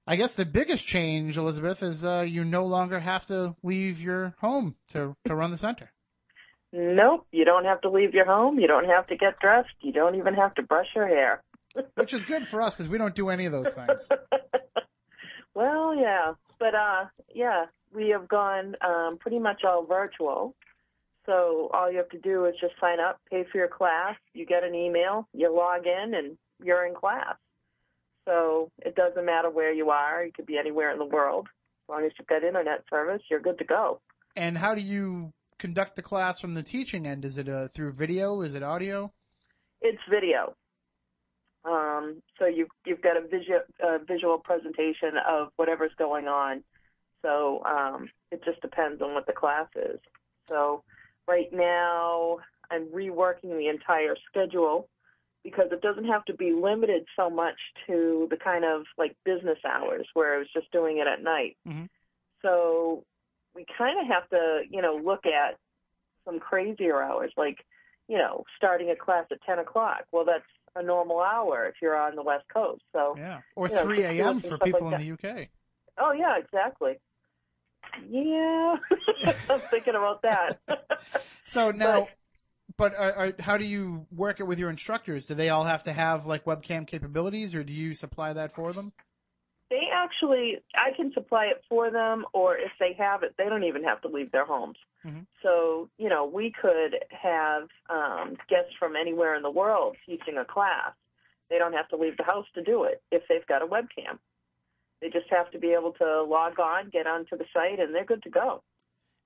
I 0.06 0.16
guess 0.16 0.36
the 0.36 0.46
biggest 0.46 0.86
change, 0.86 1.36
Elizabeth, 1.36 1.82
is 1.82 2.02
uh, 2.02 2.24
you 2.26 2.46
no 2.46 2.64
longer 2.64 2.98
have 2.98 3.26
to 3.26 3.54
leave 3.62 4.00
your 4.00 4.34
home 4.40 4.74
to 4.92 5.14
to 5.26 5.34
run 5.34 5.50
the 5.50 5.58
center. 5.58 5.92
Nope, 6.72 7.26
you 7.30 7.44
don't 7.44 7.66
have 7.66 7.82
to 7.82 7.90
leave 7.90 8.14
your 8.14 8.24
home. 8.24 8.58
You 8.58 8.68
don't 8.68 8.86
have 8.86 9.06
to 9.08 9.18
get 9.18 9.38
dressed. 9.38 9.68
You 9.82 9.92
don't 9.92 10.14
even 10.14 10.32
have 10.32 10.54
to 10.54 10.62
brush 10.62 10.88
your 10.96 11.06
hair. 11.06 11.42
which 11.96 12.14
is 12.14 12.24
good 12.24 12.48
for 12.48 12.62
us 12.62 12.74
because 12.74 12.88
we 12.88 12.96
don't 12.96 13.14
do 13.14 13.28
any 13.28 13.44
of 13.44 13.52
those 13.52 13.74
things. 13.74 14.08
Well, 15.56 15.94
yeah, 15.94 16.34
but 16.58 16.74
uh, 16.74 17.04
yeah, 17.34 17.66
we 17.94 18.10
have 18.10 18.28
gone 18.28 18.76
um, 18.84 19.18
pretty 19.18 19.38
much 19.38 19.62
all 19.64 19.84
virtual. 19.84 20.54
So 21.24 21.70
all 21.74 21.90
you 21.90 21.98
have 21.98 22.08
to 22.10 22.18
do 22.18 22.44
is 22.46 22.54
just 22.60 22.74
sign 22.80 23.00
up, 23.00 23.20
pay 23.30 23.44
for 23.50 23.58
your 23.58 23.68
class. 23.68 24.14
You 24.32 24.46
get 24.46 24.62
an 24.62 24.74
email, 24.74 25.26
you 25.32 25.54
log 25.54 25.86
in, 25.86 26.14
and 26.14 26.38
you're 26.62 26.86
in 26.86 26.94
class. 26.94 27.34
So 28.24 28.70
it 28.84 28.94
doesn't 28.94 29.24
matter 29.24 29.50
where 29.50 29.72
you 29.72 29.90
are. 29.90 30.24
You 30.24 30.32
could 30.32 30.46
be 30.46 30.58
anywhere 30.58 30.92
in 30.92 30.98
the 30.98 31.04
world. 31.04 31.48
As 31.48 31.88
long 31.88 32.04
as 32.04 32.12
you've 32.18 32.28
got 32.28 32.44
internet 32.44 32.84
service, 32.90 33.22
you're 33.30 33.40
good 33.40 33.58
to 33.58 33.64
go. 33.64 34.00
And 34.36 34.56
how 34.56 34.74
do 34.74 34.80
you 34.80 35.32
conduct 35.58 35.96
the 35.96 36.02
class 36.02 36.40
from 36.40 36.54
the 36.54 36.62
teaching 36.62 37.06
end? 37.06 37.24
Is 37.24 37.38
it 37.38 37.48
uh, 37.48 37.68
through 37.68 37.92
video? 37.92 38.42
Is 38.42 38.54
it 38.54 38.62
audio? 38.62 39.12
It's 39.80 40.02
video. 40.10 40.54
Um, 41.66 42.22
so 42.38 42.46
you've 42.46 42.68
you've 42.84 43.02
got 43.02 43.16
a 43.16 43.26
visual, 43.26 43.60
uh, 43.82 43.98
visual 44.06 44.38
presentation 44.38 45.12
of 45.28 45.48
whatever's 45.56 45.92
going 45.98 46.28
on. 46.28 46.62
So 47.22 47.62
um, 47.64 48.08
it 48.30 48.44
just 48.44 48.60
depends 48.60 49.02
on 49.02 49.14
what 49.14 49.26
the 49.26 49.32
class 49.32 49.66
is. 49.74 49.98
So 50.48 50.84
right 51.26 51.52
now 51.52 52.38
I'm 52.70 52.86
reworking 52.86 53.58
the 53.58 53.68
entire 53.68 54.14
schedule 54.30 54.88
because 55.42 55.66
it 55.72 55.80
doesn't 55.80 56.06
have 56.06 56.24
to 56.26 56.34
be 56.34 56.52
limited 56.52 57.04
so 57.16 57.30
much 57.30 57.58
to 57.86 58.26
the 58.30 58.36
kind 58.36 58.64
of 58.64 58.82
like 58.96 59.16
business 59.24 59.58
hours 59.64 60.06
where 60.14 60.34
I 60.34 60.38
was 60.38 60.48
just 60.52 60.70
doing 60.72 60.98
it 60.98 61.06
at 61.06 61.22
night. 61.22 61.56
Mhm. 61.66 61.88
So 62.42 63.04
we 63.54 63.64
kind 63.76 63.98
of 63.98 64.06
have 64.06 64.28
to, 64.30 64.62
you 64.70 64.82
know, 64.82 64.96
look 64.96 65.24
at 65.26 65.56
some 66.24 66.38
crazier 66.38 67.02
hours, 67.02 67.32
like, 67.36 67.64
you 68.08 68.18
know, 68.18 68.44
starting 68.56 68.90
a 68.90 68.96
class 68.96 69.26
at 69.30 69.42
10 69.42 69.58
o'clock. 69.58 70.04
Well, 70.12 70.24
that's 70.24 70.44
a 70.76 70.82
normal 70.82 71.20
hour 71.20 71.66
if 71.66 71.76
you're 71.80 71.96
on 71.96 72.14
the 72.14 72.22
West 72.22 72.44
Coast. 72.52 72.82
So, 72.92 73.14
Yeah. 73.16 73.40
Or 73.54 73.68
you 73.68 73.74
know, 73.74 73.84
3 73.84 74.02
a.m. 74.02 74.40
for 74.40 74.58
people 74.58 74.90
like 74.90 75.00
in 75.00 75.06
the 75.06 75.12
UK. 75.12 75.48
oh 75.98 76.12
yeah, 76.12 76.38
exactly. 76.38 76.98
Yeah, 78.08 78.76
I'm 79.50 79.60
thinking 79.70 79.94
about 79.94 80.22
that. 80.22 80.58
So 81.48 81.70
now, 81.70 82.08
but, 82.76 82.94
are, 82.96 83.12
are, 83.12 83.32
how 83.38 83.56
do 83.56 83.64
you 83.64 84.04
work 84.10 84.40
it 84.40 84.42
with 84.42 84.58
your 84.58 84.68
instructors? 84.68 85.26
Do 85.26 85.34
they 85.34 85.48
all 85.48 85.62
have 85.62 85.84
to 85.84 85.92
have 85.92 86.26
like 86.26 86.44
webcam 86.44 86.86
capabilities, 86.86 87.54
or 87.54 87.62
do 87.62 87.72
you 87.72 87.94
supply 87.94 88.32
that 88.32 88.52
for 88.52 88.72
them? 88.72 88.92
Actually, 90.06 90.58
I 90.76 90.90
can 90.96 91.12
supply 91.12 91.46
it 91.46 91.62
for 91.68 91.90
them, 91.90 92.24
or 92.32 92.56
if 92.56 92.70
they 92.78 92.92
have 92.98 93.22
it, 93.24 93.34
they 93.36 93.48
don't 93.48 93.64
even 93.64 93.82
have 93.84 94.00
to 94.02 94.08
leave 94.08 94.30
their 94.30 94.44
homes. 94.44 94.78
Mhm. 95.04 95.26
So, 95.42 95.88
you 95.98 96.08
know, 96.08 96.24
we 96.26 96.52
could 96.52 97.04
have 97.10 97.68
um, 97.90 98.36
guests 98.48 98.72
from 98.78 98.94
anywhere 98.94 99.34
in 99.34 99.42
the 99.42 99.50
world 99.50 99.96
teaching 100.06 100.36
a 100.38 100.44
class. 100.44 100.92
They 101.50 101.58
don't 101.58 101.72
have 101.72 101.88
to 101.88 101.96
leave 101.96 102.16
the 102.16 102.24
house 102.24 102.46
to 102.54 102.62
do 102.62 102.84
it 102.84 103.02
if 103.10 103.22
they've 103.28 103.46
got 103.46 103.62
a 103.62 103.66
webcam. 103.66 104.18
They 105.00 105.10
just 105.10 105.28
have 105.30 105.50
to 105.50 105.58
be 105.58 105.72
able 105.72 105.92
to 105.94 106.22
log 106.22 106.58
on, 106.60 106.88
get 106.90 107.06
onto 107.06 107.36
the 107.36 107.46
site, 107.52 107.80
and 107.80 107.94
they're 107.94 108.04
good 108.04 108.22
to 108.22 108.30
go. 108.30 108.62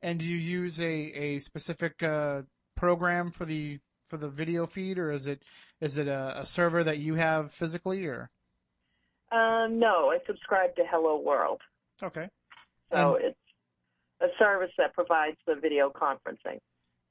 And 0.03 0.19
do 0.19 0.25
you 0.25 0.37
use 0.37 0.81
a 0.81 0.93
a 1.27 1.39
specific 1.41 2.03
uh, 2.03 2.43
program 2.75 3.31
for 3.31 3.45
the 3.45 3.81
for 4.09 4.17
the 4.17 4.31
video 4.31 4.67
feed, 4.67 4.99
or 4.99 5.13
is 5.13 5.27
it 5.27 5.43
is 5.81 5.99
it 5.99 6.09
a, 6.09 6.41
a 6.41 6.47
server 6.47 6.83
that 6.85 6.99
you 6.99 7.15
have 7.15 7.53
physically, 7.53 8.07
or 8.07 8.31
Um, 9.33 9.79
no, 9.79 10.11
I 10.11 10.19
subscribe 10.27 10.75
to 10.77 10.83
Hello 10.91 11.21
World. 11.21 11.61
okay? 12.03 12.29
So 12.93 13.17
And- 13.17 13.25
it's 13.27 13.39
a 14.21 14.29
service 14.39 14.73
that 14.79 14.93
provides 14.95 15.37
the 15.47 15.55
video 15.55 15.91
conferencing. 15.91 16.59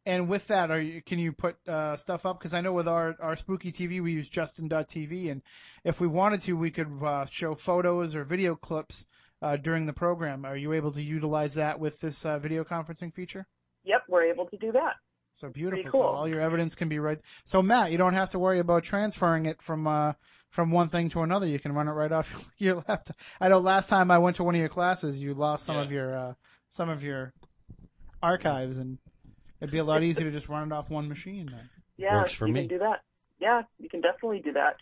And 0.06 0.28
with 0.30 0.48
that, 0.48 0.72
are 0.72 0.80
you, 0.80 1.02
can 1.02 1.20
you 1.20 1.32
put 1.34 1.56
uh, 1.68 1.96
stuff 1.98 2.26
up? 2.26 2.40
Because 2.40 2.54
I 2.54 2.62
know 2.62 2.74
with 2.74 2.88
our, 2.88 3.16
our 3.20 3.36
spooky 3.36 3.72
TV, 3.72 4.02
we 4.02 4.14
use 4.14 4.30
Justin.tv, 4.30 5.30
and 5.30 5.42
if 5.84 6.00
we 6.00 6.08
wanted 6.08 6.42
to, 6.42 6.54
we 6.54 6.72
could 6.72 6.88
uh, 7.04 7.26
show 7.30 7.54
photos 7.54 8.16
or 8.16 8.24
video 8.24 8.56
clips 8.56 9.06
uh, 9.42 9.58
during 9.58 9.86
the 9.86 9.94
program. 9.94 10.46
Are 10.46 10.58
you 10.58 10.74
able 10.74 10.92
to 10.94 11.02
utilize 11.02 11.54
that 11.56 11.80
with 11.80 12.00
this 12.00 12.26
uh, 12.26 12.40
video 12.40 12.64
conferencing 12.64 13.14
feature? 13.14 13.46
Yep, 13.84 14.04
we're 14.08 14.24
able 14.24 14.46
to 14.48 14.58
do 14.58 14.72
that. 14.72 14.96
So 15.34 15.50
beautiful. 15.50 15.92
Cool. 15.92 16.02
So 16.02 16.08
all 16.08 16.28
your 16.28 16.42
evidence 16.42 16.76
can 16.76 16.90
be 16.90 17.00
right. 17.00 17.20
So 17.46 17.62
Matt, 17.62 17.92
you 17.92 17.98
don't 17.98 18.14
have 18.14 18.32
to 18.32 18.40
worry 18.40 18.60
about 18.60 18.84
transferring 18.84 19.46
it 19.46 19.62
from 19.62 19.86
uh, 19.86 20.14
from 20.50 20.72
one 20.72 20.90
thing 20.90 21.10
to 21.10 21.22
another. 21.22 21.46
You 21.48 21.60
can 21.60 21.74
run 21.74 21.88
it 21.88 21.92
right 21.92 22.12
off 22.12 22.32
your 22.58 22.76
laptop. 22.88 23.18
I 23.40 23.50
know 23.50 23.60
last 23.60 23.90
time 23.90 24.12
I 24.12 24.18
went 24.18 24.36
to 24.38 24.44
one 24.44 24.56
of 24.56 24.60
your 24.60 24.70
classes, 24.70 25.20
you 25.20 25.34
lost 25.34 25.66
some 25.66 25.76
Yeah. 25.76 25.84
of 25.84 25.92
your 25.92 26.18
uh, 26.18 26.34
some 26.70 26.90
of 26.90 27.04
your 27.04 27.34
archives, 28.22 28.78
and 28.78 28.98
It'd 29.62 29.72
be 29.72 29.80
a 29.80 29.84
lot 29.84 30.04
easier 30.04 30.26
to 30.26 30.32
just 30.32 30.50
run 30.50 30.72
it 30.72 30.74
off 30.74 30.90
one 30.90 31.10
machine 31.10 31.48
then. 31.52 31.70
Yeah, 31.98 32.22
Works 32.22 32.34
for 32.34 32.48
you 32.48 32.54
me. 32.54 32.62
can 32.62 32.70
do 32.70 32.80
that. 32.80 33.02
Yeah, 33.40 33.64
you 33.80 33.90
can 33.90 34.02
definitely 34.02 34.40
do 34.40 34.54
that. 34.54 34.78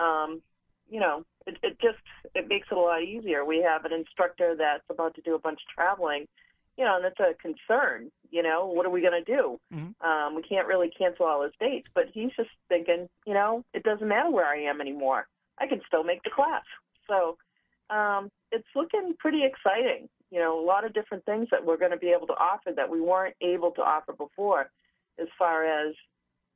Um, 0.00 0.42
you 0.90 1.00
know, 1.00 1.24
it, 1.46 1.58
it 1.62 1.78
just 1.80 1.98
it 2.34 2.48
makes 2.48 2.68
it 2.70 2.76
a 2.76 2.80
lot 2.80 3.02
easier. 3.02 3.44
We 3.44 3.62
have 3.62 3.84
an 3.84 3.92
instructor 3.92 4.54
that's 4.56 4.84
about 4.90 5.14
to 5.16 5.20
do 5.22 5.34
a 5.34 5.38
bunch 5.38 5.60
of 5.68 5.74
traveling, 5.74 6.26
you 6.76 6.84
know, 6.84 6.96
and 6.96 7.04
it's 7.04 7.20
a 7.20 7.34
concern. 7.40 8.10
You 8.30 8.42
know, 8.42 8.66
what 8.66 8.86
are 8.86 8.90
we 8.90 9.02
going 9.02 9.24
to 9.24 9.32
do? 9.36 9.60
Mhm. 9.72 9.94
Um, 10.02 10.34
we 10.34 10.42
can't 10.42 10.66
really 10.66 10.90
cancel 10.90 11.26
all 11.26 11.42
his 11.42 11.52
dates, 11.60 11.88
but 11.94 12.08
he's 12.12 12.32
just 12.34 12.50
thinking, 12.68 13.08
you 13.26 13.34
know, 13.34 13.64
it 13.74 13.82
doesn't 13.82 14.06
matter 14.08 14.30
where 14.30 14.46
I 14.46 14.62
am 14.62 14.80
anymore. 14.80 15.26
I 15.58 15.66
can 15.66 15.82
still 15.86 16.02
make 16.02 16.22
the 16.22 16.30
class. 16.30 16.64
So 17.06 17.36
um, 17.90 18.30
it's 18.50 18.68
looking 18.74 19.14
pretty 19.18 19.44
exciting. 19.44 20.08
You 20.30 20.38
know, 20.38 20.58
a 20.58 20.64
lot 20.64 20.84
of 20.86 20.94
different 20.94 21.26
things 21.26 21.48
that 21.50 21.64
we're 21.64 21.76
going 21.76 21.90
to 21.90 21.98
be 21.98 22.08
able 22.08 22.26
to 22.28 22.32
offer 22.32 22.72
that 22.74 22.88
we 22.88 23.00
weren't 23.02 23.36
able 23.42 23.72
to 23.72 23.82
offer 23.82 24.14
before, 24.14 24.70
as 25.18 25.28
far 25.38 25.64
as 25.64 25.94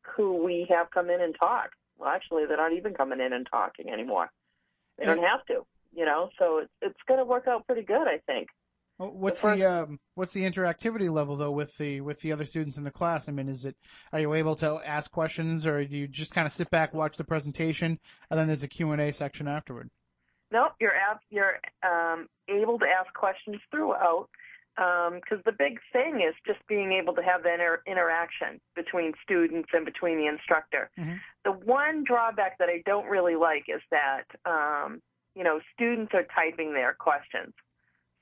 who 0.00 0.42
we 0.42 0.66
have 0.70 0.90
come 0.90 1.10
in 1.10 1.20
and 1.20 1.34
talk. 1.38 1.70
Well, 1.98 2.08
actually, 2.08 2.46
they're 2.46 2.56
not 2.56 2.72
even 2.72 2.94
coming 2.94 3.20
in 3.20 3.34
and 3.34 3.46
talking 3.50 3.90
anymore. 3.90 4.30
They 4.96 5.04
don't 5.04 5.22
have 5.22 5.44
to. 5.46 5.66
You 5.94 6.04
know, 6.04 6.30
so 6.38 6.58
it's 6.58 6.72
it's 6.80 7.00
going 7.06 7.18
to 7.18 7.24
work 7.24 7.46
out 7.48 7.66
pretty 7.66 7.82
good, 7.82 8.06
I 8.08 8.18
think. 8.26 8.48
What's 8.98 9.40
first- 9.40 9.60
the 9.60 9.70
um, 9.70 10.00
what's 10.14 10.32
the 10.32 10.42
interactivity 10.42 11.10
level 11.10 11.36
though 11.36 11.50
with 11.50 11.76
the 11.76 12.00
with 12.00 12.20
the 12.20 12.32
other 12.32 12.44
students 12.46 12.78
in 12.78 12.84
the 12.84 12.90
class? 12.90 13.28
I 13.28 13.32
mean, 13.32 13.48
is 13.48 13.64
it 13.64 13.76
are 14.12 14.20
you 14.20 14.32
able 14.34 14.56
to 14.56 14.80
ask 14.84 15.10
questions 15.10 15.66
or 15.66 15.84
do 15.84 15.96
you 15.96 16.08
just 16.08 16.32
kind 16.32 16.46
of 16.46 16.52
sit 16.52 16.70
back, 16.70 16.94
watch 16.94 17.16
the 17.16 17.24
presentation, 17.24 17.98
and 18.30 18.40
then 18.40 18.46
there's 18.46 18.62
a 18.62 18.68
Q 18.68 18.92
and 18.92 19.00
A 19.02 19.12
section 19.12 19.48
afterward? 19.48 19.90
No, 20.50 20.68
you're 20.80 20.94
ab- 20.96 21.20
you're 21.28 21.58
um, 21.82 22.28
able 22.48 22.78
to 22.78 22.86
ask 22.86 23.12
questions 23.12 23.56
throughout 23.70 24.28
because 24.76 25.42
the 25.44 25.52
big 25.52 25.78
thing 25.92 26.20
is 26.26 26.34
just 26.46 26.58
being 26.68 26.92
able 26.92 27.14
to 27.14 27.22
have 27.22 27.42
that 27.42 27.54
inter- 27.54 27.82
interaction 27.86 28.60
between 28.74 29.12
students 29.22 29.70
and 29.72 29.84
between 29.86 30.18
the 30.18 30.26
instructor. 30.26 30.90
Mhm. 30.98 31.18
The 31.44 31.52
one 31.52 32.04
drawback 32.04 32.58
that 32.58 32.68
I 32.68 32.82
don't 32.86 33.06
really 33.06 33.36
like 33.36 33.64
is 33.68 33.80
that 33.90 34.24
um, 34.46 35.02
you 35.34 35.44
know 35.44 35.60
students 35.74 36.14
are 36.14 36.24
typing 36.36 36.72
their 36.72 36.94
questions, 36.94 37.52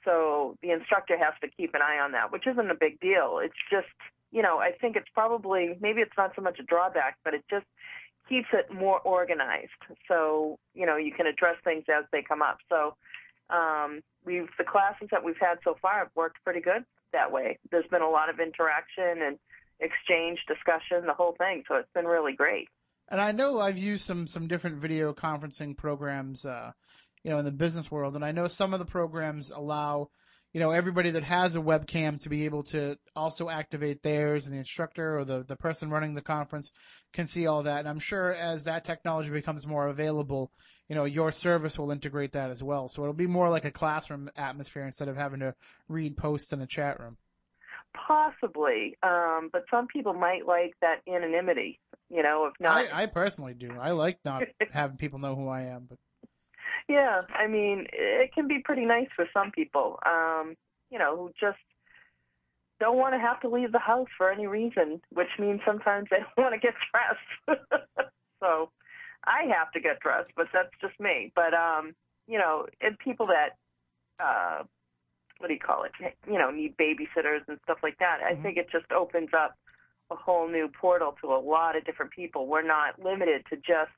so 0.05 0.57
the 0.63 0.71
instructor 0.71 1.17
has 1.19 1.35
to 1.41 1.49
keep 1.57 1.75
an 1.75 1.83
eye 1.83 1.99
on 2.03 2.13
that, 2.13 2.33
which 2.33 2.47
isn't 2.47 2.71
a 2.71 2.75
big 2.75 3.01
deal. 3.01 3.41
It's 3.43 3.55
just 3.71 3.89
you 4.31 4.43
know 4.43 4.59
I 4.59 4.73
think 4.81 4.97
it's 4.97 5.09
probably 5.15 5.77
maybe 5.81 6.01
it's 6.01 6.17
not 6.17 6.33
so 6.37 6.43
much 6.43 6.59
a 6.59 6.63
drawback, 6.63 7.19
but 7.25 7.35
it 7.35 7.45
just 7.51 7.67
keeps 8.29 8.49
it 8.53 8.73
more 8.73 9.01
organized. 9.01 9.71
So 10.09 10.59
you 10.75 10.87
know 10.87 10.97
you 10.97 11.13
can 11.13 11.27
address 11.27 11.57
things 11.65 11.85
as 11.89 12.05
they 12.13 12.23
come 12.23 12.43
up. 12.43 12.59
So 12.69 12.97
um, 13.51 14.01
we've 14.25 14.49
the 14.59 14.65
classes 14.65 15.09
that 15.11 15.25
we've 15.25 15.41
had 15.41 15.59
so 15.65 15.77
far 15.81 15.99
have 15.99 16.11
worked 16.15 16.43
pretty 16.45 16.61
good 16.61 16.85
that 17.13 17.33
way. 17.33 17.59
There's 17.71 17.87
been 17.91 18.03
a 18.03 18.11
lot 18.11 18.29
of 18.29 18.41
interaction 18.41 19.23
and 19.23 19.39
exchange 19.81 20.41
discussion 20.47 21.07
the 21.07 21.15
whole 21.15 21.35
thing. 21.39 21.65
So 21.69 21.77
it's 21.77 21.93
been 21.95 22.07
really 22.07 22.33
great. 22.33 22.69
And 23.09 23.21
I 23.21 23.33
know 23.33 23.61
I've 23.61 23.79
used 23.79 24.05
some 24.05 24.27
some 24.27 24.49
different 24.49 24.77
video 24.77 25.13
conferencing 25.13 25.77
programs, 25.77 26.45
uh, 26.47 26.73
you 27.25 27.31
know, 27.31 27.39
in 27.39 27.45
the 27.45 27.51
business 27.51 27.91
world, 27.91 28.15
and 28.15 28.25
I 28.25 28.33
know 28.33 28.47
some 28.47 28.75
of 28.75 28.79
the 28.79 28.85
programs 28.85 29.51
allow, 29.51 30.11
you 30.53 30.61
know, 30.61 30.71
everybody 30.71 31.11
that 31.13 31.25
has 31.25 31.57
a 31.57 31.61
webcam 31.61 32.21
to 32.23 32.29
be 32.29 32.45
able 32.45 32.63
to 32.65 32.97
also 33.17 33.49
activate 33.49 34.03
theirs, 34.03 34.47
and 34.47 34.55
the 34.55 34.59
instructor 34.59 35.19
or 35.19 35.25
the 35.25 35.43
the 35.43 35.57
person 35.57 35.91
running 35.91 36.15
the 36.15 36.23
conference 36.23 36.71
can 37.13 37.27
see 37.27 37.47
all 37.47 37.63
that. 37.65 37.81
And 37.81 37.89
I'm 37.89 37.99
sure 37.99 38.33
as 38.35 38.65
that 38.65 38.85
technology 38.85 39.31
becomes 39.31 39.67
more 39.67 39.89
available, 39.89 40.53
you 40.89 40.95
know, 40.95 41.05
your 41.07 41.33
service 41.33 41.79
will 41.79 41.91
integrate 41.91 42.33
that 42.33 42.51
as 42.51 42.63
well. 42.63 42.89
So 42.89 43.03
it'll 43.03 43.15
be 43.15 43.27
more 43.27 43.49
like 43.49 43.65
a 43.65 43.71
classroom 43.73 44.31
atmosphere 44.37 44.85
instead 44.85 45.09
of 45.09 45.17
having 45.17 45.41
to 45.41 45.55
read 45.89 46.17
posts 46.17 46.53
in 46.53 46.61
a 46.61 46.67
chat 46.67 47.01
room. 47.01 47.17
possibly 48.07 48.97
um, 49.03 49.49
but 49.53 49.65
some 49.71 49.87
people 49.87 50.13
might 50.13 50.47
like 50.47 50.75
that 50.81 51.01
anonymity 51.09 51.79
you 52.11 52.23
know 52.23 52.47
if 52.47 52.53
not 52.61 52.77
I, 52.93 53.05
I 53.05 53.07
personally 53.07 53.55
do. 53.55 53.71
I 53.81 53.93
like 53.93 54.19
not 54.25 54.43
having 54.73 54.97
people 54.97 55.19
know 55.19 55.35
who 55.35 55.49
I 55.49 55.63
am, 55.63 55.87
but 55.89 55.99
Yeah, 56.89 57.23
I 57.35 57.47
mean, 57.47 57.87
it 57.93 58.33
can 58.35 58.47
be 58.47 58.59
pretty 58.63 58.85
nice 58.85 59.09
for 59.17 59.27
some 59.33 59.51
people, 59.51 59.99
um, 60.05 60.55
you 60.91 60.99
know, 60.99 61.17
who 61.17 61.31
just 61.41 61.59
don't 62.79 62.99
want 62.99 63.15
to 63.15 63.19
have 63.19 63.41
to 63.41 63.49
leave 63.49 63.73
the 63.73 63.79
house 63.79 64.09
for 64.19 64.31
any 64.31 64.47
reason, 64.47 65.01
which 65.11 65.29
means 65.39 65.61
sometimes 65.65 66.09
they 66.11 66.19
don't 66.37 66.45
want 66.45 66.55
to 66.55 66.61
get 66.61 66.75
dressed. 66.93 67.61
so 68.41 68.71
I 69.25 69.45
have 69.57 69.73
to 69.73 69.81
get 69.81 70.01
dressed, 70.01 70.31
but 70.37 70.49
that's 70.53 70.71
just 70.81 70.99
me. 71.01 71.33
But, 71.35 71.55
um, 71.55 71.95
you 72.27 72.39
know, 72.39 72.67
and 72.81 72.99
people 72.99 73.27
that, 73.27 73.57
uh, 74.23 74.65
what 75.39 75.49
do 75.49 75.55
you 75.55 75.61
call 75.61 75.85
it? 75.85 75.93
You 76.31 76.39
know, 76.39 76.51
need 76.51 76.77
babysitters 76.77 77.49
and 77.49 77.59
stuff 77.65 77.79
like 77.83 77.99
that. 77.99 78.19
I 78.25 78.35
think 78.35 78.57
it 78.59 78.69
just 78.71 78.91
opens 78.93 79.31
up 79.37 79.57
a 80.11 80.17
whole 80.17 80.49
new 80.49 80.69
portal 80.69 81.17
to 81.23 81.29
a 81.29 81.41
lot 81.41 81.77
of 81.77 81.85
different 81.85 82.13
people. 82.13 82.47
We're 82.47 82.67
not 82.67 83.03
limited 83.03 83.45
to 83.51 83.57
just 83.57 83.91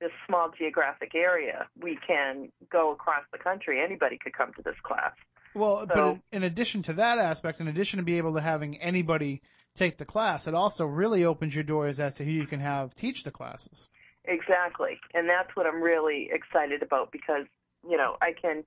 this 0.00 0.10
small 0.26 0.50
geographic 0.56 1.14
area. 1.14 1.66
We 1.80 1.98
can 2.06 2.50
go 2.70 2.92
across 2.92 3.24
the 3.32 3.38
country. 3.38 3.82
Anybody 3.82 4.18
could 4.18 4.32
come 4.34 4.52
to 4.54 4.62
this 4.62 4.76
class. 4.82 5.12
Well, 5.54 5.86
but 5.86 5.94
So- 5.94 6.10
in, 6.10 6.22
in 6.32 6.42
addition 6.42 6.82
to 6.84 6.92
that 6.94 7.18
aspect, 7.18 7.60
in 7.60 7.68
addition 7.68 7.98
to 7.98 8.02
be 8.04 8.18
able 8.18 8.34
to 8.34 8.40
having 8.40 8.80
anybody 8.80 9.42
take 9.74 9.96
the 9.98 10.04
class, 10.04 10.46
it 10.46 10.54
also 10.54 10.84
really 10.86 11.24
opens 11.24 11.54
your 11.54 11.64
doors 11.64 11.98
as 12.00 12.16
to 12.16 12.24
who 12.24 12.30
you 12.30 12.46
can 12.46 12.60
have 12.60 12.94
teach 12.94 13.24
the 13.24 13.30
classes. 13.30 13.88
Exactly. 14.24 14.98
And 15.14 15.28
that's 15.28 15.54
what 15.54 15.66
I'm 15.66 15.82
really 15.82 16.30
excited 16.32 16.82
about 16.82 17.12
because, 17.12 17.46
you 17.88 17.96
know, 17.96 18.16
I 18.20 18.32
can 18.32 18.64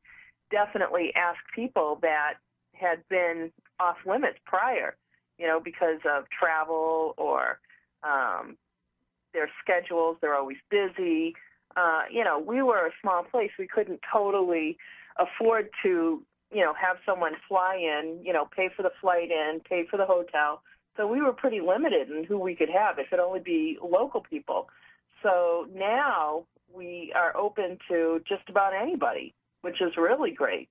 definitely 0.51 1.14
ask 1.15 1.38
people 1.53 1.99
that 2.01 2.35
had 2.73 3.07
been 3.10 3.51
off 3.80 3.97
limits 4.06 4.38
prior, 4.45 4.95
you 5.38 5.47
know, 5.47 5.60
because 5.60 5.99
of 6.10 6.26
travel 6.30 7.14
or 7.18 7.60
um, 8.03 8.57
their 9.34 9.49
schedules. 9.61 10.18
They're 10.22 10.35
always 10.35 10.57
busy. 10.69 11.35
Uh, 11.76 12.01
you 12.11 12.23
know, 12.23 12.39
we 12.39 12.61
were 12.61 12.88
a 12.88 12.91
small 13.01 13.23
place. 13.23 13.51
We 13.57 13.68
couldn't 13.68 14.01
totally 14.11 14.77
afford 15.18 15.69
to, 15.84 16.23
you 16.51 16.61
know, 16.61 16.73
have 16.73 16.97
someone 17.06 17.34
fly 17.47 17.76
in, 17.76 18.22
you 18.23 18.34
know, 18.34 18.47
pay 18.56 18.69
for 18.76 18.84
the 18.84 18.91
flight 19.01 19.30
in, 19.31 19.61
pay 19.61 19.85
for 19.89 19.97
the 19.97 20.06
hotel. 20.06 20.61
So 20.97 21.07
we 21.07 21.22
were 21.22 21.34
pretty 21.34 21.61
limited 21.61 22.10
in 22.10 22.23
who 22.23 22.38
we 22.39 22.56
could 22.56 22.69
have. 22.69 22.99
It 22.99 23.10
could 23.10 23.19
only 23.19 23.39
be 23.39 23.77
local 23.81 24.22
people. 24.22 24.68
So 25.23 25.68
now 25.73 26.45
we 26.73 27.14
are 27.15 27.35
open 27.38 27.77
to 27.89 28.22
just 28.27 28.49
about 28.49 28.73
anybody, 28.73 29.34
which 29.61 29.81
is 29.81 29.95
really 29.97 30.31
great. 30.31 30.69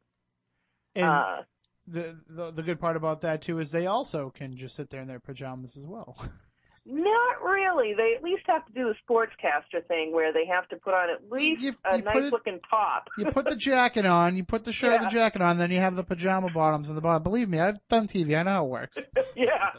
And 0.94 1.04
Uh, 1.04 1.42
the, 1.86 2.18
the 2.28 2.50
the 2.52 2.62
good 2.62 2.80
part 2.80 2.96
about 2.96 3.20
that 3.22 3.42
too 3.42 3.58
is 3.60 3.70
they 3.70 3.86
also 3.86 4.30
can 4.30 4.56
just 4.56 4.76
sit 4.76 4.90
there 4.90 5.00
in 5.00 5.08
their 5.08 5.20
pajamas 5.20 5.76
as 5.76 5.86
well. 5.86 6.16
not 6.90 7.42
really. 7.42 7.92
They 7.94 8.14
at 8.16 8.24
least 8.24 8.44
have 8.46 8.64
to 8.66 8.72
do 8.72 8.86
the 8.92 8.94
sportscaster 9.06 9.86
thing 9.86 10.12
where 10.12 10.32
they 10.32 10.46
have 10.46 10.66
to 10.70 10.76
put 10.76 10.94
on 10.94 11.10
at 11.10 11.30
least 11.30 11.62
You- 11.62 11.76
a 11.84 11.98
you 11.98 12.02
put 12.02 12.14
nice 12.14 12.24
it- 12.24 12.32
looking 12.32 12.60
top. 12.70 13.08
you 13.18 13.26
put 13.26 13.44
the 13.46 13.56
jacket 13.56 14.06
on, 14.06 14.36
you 14.36 14.44
put 14.44 14.64
the 14.64 14.72
shirt 14.72 14.94
and 14.94 15.04
the 15.06 15.10
jacket 15.10 15.42
on, 15.42 15.58
then 15.58 15.70
you 15.70 15.78
have 15.78 15.94
the 15.96 16.02
pajama 16.04 16.48
bottoms 16.50 16.88
on 16.88 16.94
the 16.94 17.00
bottom. 17.02 17.22
Believe 17.22 17.48
me, 17.48 17.60
I've 17.60 17.78
done 17.88 18.06
TV. 18.06 18.34
I 18.36 18.42
know 18.42 18.50
how 18.50 18.64
it 18.64 18.68
works. 18.70 18.98
yeah. 19.36 19.72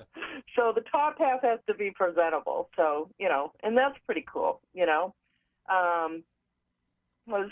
So 0.56 0.72
the 0.74 0.82
top 0.92 1.18
half 1.20 1.42
has 1.42 1.60
to 1.68 1.74
be 1.74 1.92
presentable. 1.92 2.70
So, 2.76 3.10
you 3.18 3.28
know, 3.28 3.54
and 3.64 3.76
that's 3.78 3.98
pretty 4.06 4.26
cool, 4.32 4.62
you 4.74 4.86
know. 4.86 5.16
Um 5.70 6.24
was 7.28 7.50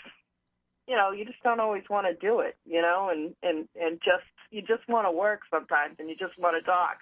you 0.86 0.96
know, 0.96 1.10
you 1.10 1.24
just 1.26 1.42
don't 1.42 1.60
always 1.60 1.84
want 1.90 2.06
to 2.06 2.14
do 2.14 2.40
it, 2.40 2.56
you 2.64 2.80
know, 2.80 3.10
and 3.10 3.34
and 3.42 3.68
and 3.80 4.00
just 4.04 4.24
you 4.50 4.62
just 4.62 4.88
want 4.88 5.06
to 5.06 5.10
work 5.10 5.40
sometimes 5.50 5.96
and 5.98 6.08
you 6.08 6.16
just 6.16 6.38
want 6.38 6.56
to 6.56 6.62
talk. 6.62 6.98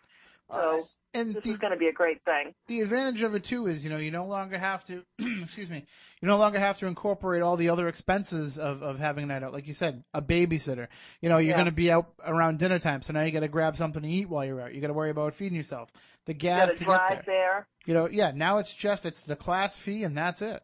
So 0.50 0.88
and 1.16 1.34
this 1.34 1.44
the- 1.44 1.50
is 1.50 1.56
going 1.58 1.72
to 1.72 1.78
be 1.78 1.88
a 1.88 1.92
great 1.92 2.22
thing. 2.24 2.54
the 2.68 2.80
advantage 2.80 3.22
of 3.22 3.34
it 3.34 3.44
too 3.44 3.66
is 3.66 3.82
you 3.84 3.90
know 3.90 3.96
you 3.96 4.10
no 4.10 4.26
longer 4.26 4.58
have 4.58 4.84
to 4.84 5.02
excuse 5.42 5.68
me 5.68 5.84
you 6.20 6.28
no 6.28 6.36
longer 6.38 6.58
have 6.58 6.78
to 6.78 6.86
incorporate 6.86 7.42
all 7.42 7.56
the 7.56 7.68
other 7.70 7.88
expenses 7.88 8.58
of 8.58 8.82
of 8.82 8.98
having 8.98 9.24
a 9.24 9.26
night 9.26 9.42
out 9.42 9.52
like 9.52 9.66
you 9.66 9.72
said 9.72 10.02
a 10.14 10.22
babysitter 10.22 10.88
you 11.20 11.28
know 11.28 11.38
you're 11.38 11.50
Yeah. 11.50 11.56
going 11.56 11.66
to 11.66 11.72
be 11.72 11.90
out 11.90 12.06
around 12.24 12.58
dinner 12.58 12.78
time 12.78 13.02
so 13.02 13.12
now 13.12 13.22
you 13.22 13.30
got 13.32 13.40
to 13.40 13.48
grab 13.48 13.76
something 13.76 14.02
to 14.02 14.08
eat 14.08 14.28
while 14.28 14.44
you're 14.44 14.60
out 14.60 14.74
you 14.74 14.80
got 14.80 14.88
to 14.88 14.92
worry 14.94 15.10
about 15.10 15.34
feeding 15.34 15.56
yourself 15.56 15.90
the 16.26 16.34
gas 16.34 16.68
got 16.68 16.72
to 16.72 16.78
to 16.78 16.84
get 16.84 17.08
there 17.08 17.22
there. 17.26 17.66
you 17.86 17.94
know 17.94 18.08
yeah 18.08 18.30
now 18.34 18.58
it's 18.58 18.74
just 18.74 19.04
it's 19.06 19.22
the 19.22 19.36
class 19.36 19.76
fee 19.78 20.04
and 20.04 20.16
that's 20.16 20.42
it 20.42 20.62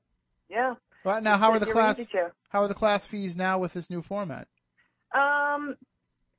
Yeah. 0.48 0.74
well 1.04 1.20
now 1.22 1.36
how 1.38 1.50
are 1.52 1.58
the 1.58 1.66
class 1.66 2.00
how 2.50 2.62
are 2.62 2.68
the 2.68 2.74
class 2.74 3.06
fees 3.06 3.36
now 3.36 3.58
with 3.58 3.72
this 3.72 3.88
new 3.90 4.02
format 4.02 4.48
Um, 5.14 5.76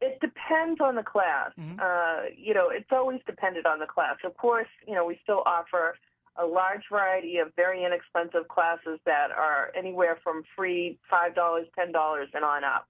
it 0.03 0.19
depends 0.19 0.81
on 0.81 0.95
the 0.95 1.03
class. 1.03 1.51
Mhm. 1.57 1.79
Uh, 1.79 2.29
you 2.35 2.53
know, 2.53 2.69
it's 2.69 2.91
always 2.91 3.21
dependent 3.23 3.65
on 3.65 3.79
the 3.79 3.87
class. 3.87 4.17
Of 4.23 4.35
course, 4.35 4.67
you 4.85 4.93
know, 4.93 5.05
we 5.05 5.17
still 5.23 5.43
offer 5.45 5.95
a 6.35 6.45
large 6.45 6.85
variety 6.89 7.37
of 7.37 7.53
very 7.55 7.83
inexpensive 7.85 8.47
classes 8.49 8.99
that 9.05 9.31
are 9.31 9.71
anywhere 9.75 10.17
from 10.17 10.43
free 10.55 10.99
five 11.09 11.33
dollars, 11.35 11.67
ten 11.73 11.91
dollars, 11.91 12.29
and 12.33 12.43
on 12.43 12.63
up. 12.65 12.87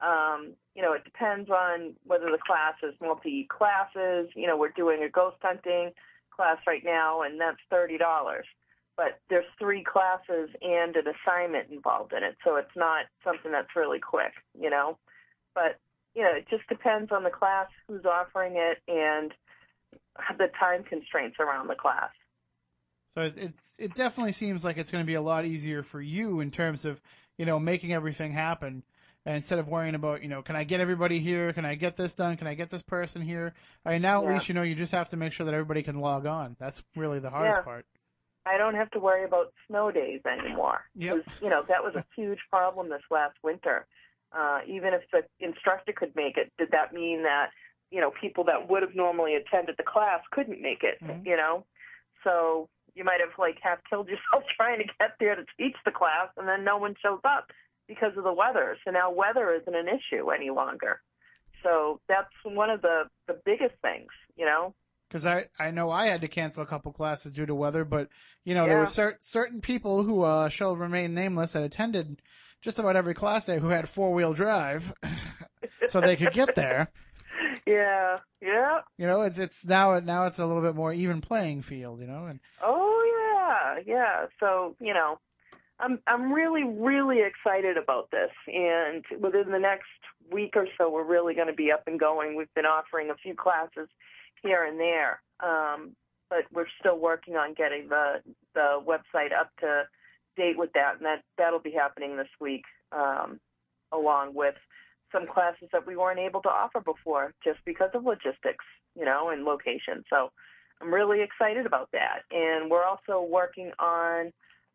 Um, 0.00 0.56
you 0.74 0.82
know, 0.82 0.92
it 0.94 1.04
depends 1.04 1.48
on 1.50 1.94
whether 2.04 2.30
the 2.30 2.38
class 2.38 2.74
is 2.82 2.94
multi 3.00 3.44
classes. 3.44 4.28
You 4.34 4.46
know, 4.48 4.56
we're 4.56 4.70
doing 4.70 5.02
a 5.04 5.08
ghost 5.08 5.38
hunting 5.40 5.92
class 6.30 6.58
right 6.66 6.84
now, 6.84 7.22
and 7.22 7.40
that's 7.40 7.60
thirty 7.70 7.98
dollars. 7.98 8.46
But 8.96 9.20
there's 9.28 9.46
three 9.60 9.84
classes 9.84 10.50
and 10.60 10.96
an 10.96 11.06
assignment 11.06 11.70
involved 11.70 12.12
in 12.12 12.24
it, 12.24 12.36
so 12.42 12.56
it's 12.56 12.74
not 12.74 13.06
something 13.22 13.52
that's 13.52 13.76
really 13.76 14.00
quick. 14.00 14.32
You 14.58 14.70
know, 14.70 14.98
but 15.54 15.78
you 16.14 16.22
know, 16.24 16.32
it 16.32 16.46
just 16.48 16.66
depends 16.68 17.12
on 17.12 17.22
the 17.24 17.30
class 17.30 17.68
who's 17.86 18.04
offering 18.04 18.54
it 18.56 18.78
and 18.88 19.32
the 20.38 20.48
time 20.62 20.82
constraints 20.84 21.36
around 21.38 21.68
the 21.68 21.74
class. 21.74 22.10
So 23.14 23.22
it's, 23.22 23.36
it's 23.36 23.76
it 23.78 23.94
definitely 23.94 24.32
seems 24.32 24.64
like 24.64 24.76
it's 24.76 24.90
going 24.90 25.02
to 25.02 25.06
be 25.06 25.14
a 25.14 25.20
lot 25.22 25.44
easier 25.44 25.82
for 25.82 26.00
you 26.00 26.40
in 26.40 26.50
terms 26.50 26.84
of 26.84 27.00
you 27.36 27.46
know 27.46 27.58
making 27.58 27.92
everything 27.92 28.32
happen. 28.32 28.82
Instead 29.26 29.58
of 29.58 29.68
worrying 29.68 29.94
about, 29.94 30.22
you 30.22 30.28
know, 30.28 30.40
can 30.40 30.56
I 30.56 30.64
get 30.64 30.80
everybody 30.80 31.18
here? 31.18 31.52
Can 31.52 31.66
I 31.66 31.74
get 31.74 31.98
this 31.98 32.14
done? 32.14 32.38
Can 32.38 32.46
I 32.46 32.54
get 32.54 32.70
this 32.70 32.80
person 32.82 33.20
here? 33.20 33.52
I 33.84 33.92
mean, 33.92 34.02
now 34.02 34.20
at 34.20 34.24
Yeah. 34.24 34.32
least 34.34 34.48
you 34.48 34.54
know 34.54 34.62
you 34.62 34.74
just 34.74 34.92
have 34.92 35.10
to 35.10 35.16
make 35.16 35.32
sure 35.34 35.44
that 35.44 35.52
everybody 35.54 35.82
can 35.82 36.00
log 36.00 36.24
on. 36.24 36.56
That's 36.58 36.82
really 36.96 37.18
the 37.18 37.28
hardest 37.28 37.58
Yeah. 37.58 37.64
part. 37.64 37.86
I 38.46 38.56
don't 38.56 38.74
have 38.76 38.90
to 38.92 39.00
worry 39.00 39.24
about 39.24 39.52
snow 39.66 39.90
days 39.90 40.22
anymore. 40.24 40.82
Yep. 40.94 41.26
You 41.42 41.50
know, 41.50 41.62
that 41.68 41.84
was 41.84 41.94
a 41.96 42.04
huge 42.16 42.38
problem 42.48 42.88
this 42.88 43.02
last 43.10 43.36
winter. 43.42 43.86
Uh, 44.32 44.60
even 44.66 44.92
if 44.94 45.02
the 45.12 45.22
instructor 45.44 45.92
could 45.92 46.14
make 46.14 46.36
it, 46.36 46.52
did 46.58 46.70
that 46.70 46.92
mean 46.92 47.22
that, 47.22 47.48
you 47.90 48.00
know, 48.00 48.10
people 48.20 48.44
that 48.44 48.68
would 48.68 48.82
have 48.82 48.94
normally 48.94 49.34
attended 49.34 49.74
the 49.78 49.82
class 49.82 50.20
couldn't 50.30 50.60
make 50.60 50.82
it, 50.82 51.00
Mhm. 51.02 51.24
you 51.24 51.36
know? 51.36 51.64
So 52.24 52.68
you 52.94 53.04
might 53.04 53.20
have 53.20 53.38
like 53.38 53.58
half 53.62 53.78
killed 53.88 54.08
yourself 54.08 54.44
trying 54.56 54.78
to 54.78 54.84
get 54.98 55.12
there 55.18 55.34
to 55.34 55.44
teach 55.56 55.76
the 55.84 55.90
class 55.92 56.28
and 56.36 56.46
then 56.46 56.64
no 56.64 56.76
one 56.76 56.94
shows 57.02 57.20
up 57.24 57.50
because 57.86 58.16
of 58.16 58.24
the 58.24 58.32
weather. 58.32 58.76
So 58.84 58.90
now 58.90 59.10
weather 59.10 59.54
isn't 59.54 59.74
an 59.74 59.88
issue 59.88 60.30
any 60.30 60.50
longer. 60.50 61.00
So 61.62 62.00
that's 62.06 62.32
one 62.44 62.70
of 62.70 62.82
the, 62.82 63.04
the 63.26 63.40
biggest 63.44 63.74
things, 63.82 64.10
you 64.36 64.44
know? 64.44 64.74
Because 65.08 65.24
I 65.24 65.46
I 65.58 65.70
know 65.70 65.90
I 65.90 66.06
had 66.06 66.20
to 66.20 66.28
cancel 66.28 66.62
a 66.62 66.66
couple 66.66 66.92
classes 66.92 67.32
due 67.32 67.46
to 67.46 67.54
weather, 67.54 67.86
but 67.86 68.10
you 68.44 68.54
know 68.54 68.66
there 68.66 68.78
were 68.78 68.84
cer- 68.84 69.16
certain 69.20 69.62
people 69.62 70.02
who 70.02 70.20
uh, 70.20 70.50
shall 70.50 70.76
remain 70.76 71.14
nameless 71.14 71.54
that 71.54 71.62
attended 71.62 72.20
just 72.62 72.78
about 72.78 72.96
every 72.96 73.14
class 73.14 73.46
day 73.46 73.58
who 73.58 73.68
had 73.68 73.88
four 73.88 74.12
wheel 74.12 74.32
drive, 74.32 74.92
so 75.88 76.00
they 76.00 76.16
could 76.16 76.32
get 76.32 76.54
there. 76.54 76.90
Yeah, 77.66 78.18
yeah. 78.40 78.80
You 78.96 79.06
know, 79.06 79.22
it's 79.22 79.38
it's 79.38 79.64
now 79.66 80.00
now 80.00 80.24
it's 80.24 80.38
a 80.38 80.46
little 80.46 80.62
bit 80.62 80.74
more 80.74 80.92
even 80.92 81.20
playing 81.20 81.62
field. 81.62 82.00
You 82.00 82.06
know, 82.06 82.24
and 82.26 82.40
Oh 82.62 83.02
yeah, 83.46 83.82
yeah. 83.86 84.26
So 84.40 84.74
you 84.80 84.94
know, 84.94 85.18
I'm 85.78 86.00
I'm 86.06 86.32
really 86.32 86.64
really 86.64 87.18
excited 87.20 87.76
about 87.76 88.10
this, 88.10 88.30
and 88.46 89.04
within 89.20 89.52
the 89.52 89.58
next 89.58 89.84
week 90.32 90.54
or 90.56 90.66
so, 90.78 90.90
we're 90.90 91.04
really 91.04 91.34
going 91.34 91.48
to 91.48 91.52
be 91.52 91.70
up 91.70 91.84
and 91.86 92.00
going. 92.00 92.36
We've 92.36 92.52
been 92.54 92.66
offering 92.66 93.10
a 93.10 93.14
few 93.16 93.34
classes 93.34 93.88
here 94.42 94.64
and 94.64 94.80
there, 94.80 95.20
um, 95.40 95.94
but 96.30 96.44
we're 96.52 96.66
still 96.80 96.98
working 96.98 97.36
on 97.36 97.54
getting 97.54 97.88
the 97.88 98.22
the 98.54 98.80
website 98.86 99.32
up 99.38 99.50
to 99.60 99.84
date 100.38 100.56
with 100.56 100.72
that, 100.72 100.94
and 100.96 101.04
that 101.04 101.22
that'll 101.36 101.60
be 101.60 101.72
happening 101.72 102.16
this 102.16 102.32
week, 102.40 102.62
um, 102.92 103.38
along 103.92 104.34
with 104.34 104.54
some 105.12 105.26
classes 105.26 105.68
that 105.72 105.86
we 105.86 105.96
weren't 105.96 106.18
able 106.18 106.40
to 106.42 106.48
offer 106.48 106.80
before 106.80 107.34
just 107.44 107.58
because 107.64 107.90
of 107.94 108.04
logistics, 108.04 108.64
you 108.98 109.04
know, 109.04 109.30
and 109.30 109.44
location. 109.44 110.04
So 110.10 110.30
I'm 110.80 110.92
really 110.92 111.22
excited 111.22 111.66
about 111.66 111.88
that. 111.92 112.20
And 112.30 112.70
we're 112.70 112.84
also 112.84 113.26
working 113.28 113.72
on 113.78 114.32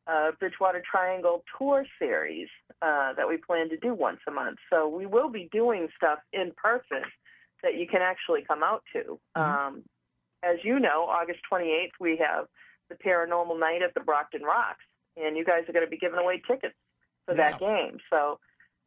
a 0.07 0.31
Bridgewater 0.39 0.83
Triangle 0.89 1.43
tour 1.57 1.85
series 1.99 2.49
uh, 2.81 3.13
that 3.13 3.27
we 3.27 3.37
plan 3.37 3.69
to 3.69 3.77
do 3.77 3.93
once 3.93 4.19
a 4.27 4.31
month. 4.31 4.57
So 4.71 4.87
we 4.87 5.05
will 5.05 5.29
be 5.29 5.49
doing 5.51 5.87
stuff 5.95 6.19
in 6.33 6.51
person 6.61 7.03
that 7.61 7.75
you 7.75 7.87
can 7.87 8.01
actually 8.01 8.43
come 8.45 8.63
out 8.63 8.83
to. 8.93 9.19
Um, 9.39 9.83
as 10.43 10.57
you 10.63 10.79
know, 10.79 11.07
August 11.09 11.39
28th, 11.51 11.91
we 11.99 12.17
have 12.17 12.47
the 12.89 12.95
Paranormal 12.95 13.57
Night 13.59 13.81
at 13.81 13.93
the 13.93 14.01
Brockton 14.01 14.41
Rocks, 14.41 14.83
and 15.17 15.37
you 15.37 15.45
guys 15.45 15.63
are 15.67 15.73
going 15.73 15.85
to 15.85 15.89
be 15.89 15.97
giving 15.97 16.19
away 16.19 16.41
tickets 16.47 16.75
for 17.25 17.35
that 17.35 17.59
game. 17.59 17.97
So 18.09 18.39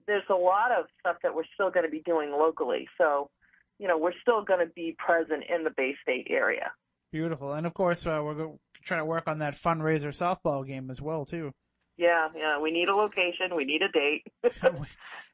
there's 0.07 0.25
a 0.31 0.35
lot 0.35 0.73
of 0.73 0.87
stuff 1.01 1.17
that 1.23 1.35
we're 1.35 1.45
still 1.55 1.71
going 1.71 1.87
to 1.87 1.91
be 1.91 2.03
doing 2.05 2.31
locally. 2.31 2.89
So, 2.99 3.31
you 3.79 3.89
know, 3.89 3.99
we're 3.99 4.19
still 4.23 4.45
going 4.45 4.61
to 4.61 4.73
be 4.75 4.95
present 4.99 5.45
in 5.49 5.65
the 5.65 5.71
Bay 5.77 5.95
State 6.03 6.29
area. 6.31 6.71
beautiful. 7.13 7.53
And 7.53 7.67
of 7.67 7.75
course, 7.75 8.07
uh, 8.07 8.21
we're 8.23 8.51
trying 8.85 9.01
to 9.01 9.05
work 9.05 9.25
on 9.27 9.41
that 9.41 9.61
fundraiser 9.61 10.09
softball 10.09 10.67
game 10.67 10.91
as 10.91 11.01
well 11.01 11.25
too. 11.25 11.53
Yeah, 11.99 12.29
yeah, 12.37 12.61
we 12.61 12.73
need 12.73 12.89
a 12.89 12.95
location, 12.95 13.57
we 13.57 13.65
need 13.65 13.81
a 13.83 13.91
date. 13.91 14.27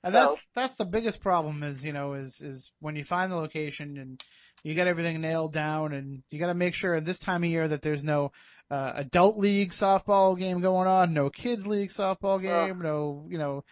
And 0.04 0.14
that's 0.14 0.44
that's 0.54 0.74
the 0.74 0.84
biggest 0.84 1.20
problem 1.20 1.62
is 1.62 1.84
you 1.84 1.92
know 1.92 2.14
is 2.14 2.40
is 2.40 2.72
when 2.80 2.96
you 2.96 3.04
find 3.04 3.30
the 3.30 3.36
location 3.36 3.96
and 3.98 4.20
you 4.64 4.74
get 4.74 4.88
everything 4.88 5.20
nailed 5.20 5.52
down 5.52 5.92
and 5.92 6.22
you 6.30 6.40
got 6.40 6.48
to 6.48 6.54
make 6.54 6.74
sure 6.74 6.94
at 6.94 7.04
this 7.04 7.18
time 7.18 7.44
of 7.44 7.50
year 7.50 7.68
that 7.68 7.82
there's 7.82 8.02
no 8.02 8.32
uh, 8.72 8.92
adult 8.96 9.36
league 9.36 9.70
softball 9.70 10.38
game 10.38 10.60
going 10.62 10.88
on, 10.88 11.12
no 11.12 11.28
kids 11.28 11.66
league 11.66 11.90
softball 11.90 12.40
game, 12.40 12.80
no 12.80 13.26
you 13.28 13.36
know 13.38 13.62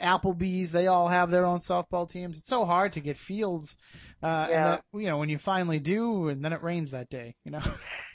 Applebee's 0.00 0.70
they 0.70 0.86
all 0.86 1.08
have 1.08 1.30
their 1.30 1.46
own 1.46 1.58
softball 1.58 2.08
teams. 2.08 2.38
It's 2.38 2.46
so 2.46 2.64
hard 2.66 2.92
to 2.92 3.00
get 3.00 3.16
fields, 3.16 3.76
uh, 4.22 4.26
and 4.26 4.50
Yeah. 4.50 4.64
that, 4.64 4.84
you 4.92 5.06
know 5.06 5.18
when 5.18 5.30
you 5.30 5.38
finally 5.38 5.78
do 5.78 6.28
and 6.28 6.44
then 6.44 6.52
it 6.52 6.62
rains 6.62 6.90
that 6.90 7.08
day, 7.08 7.36
you 7.44 7.52
know. 7.52 7.62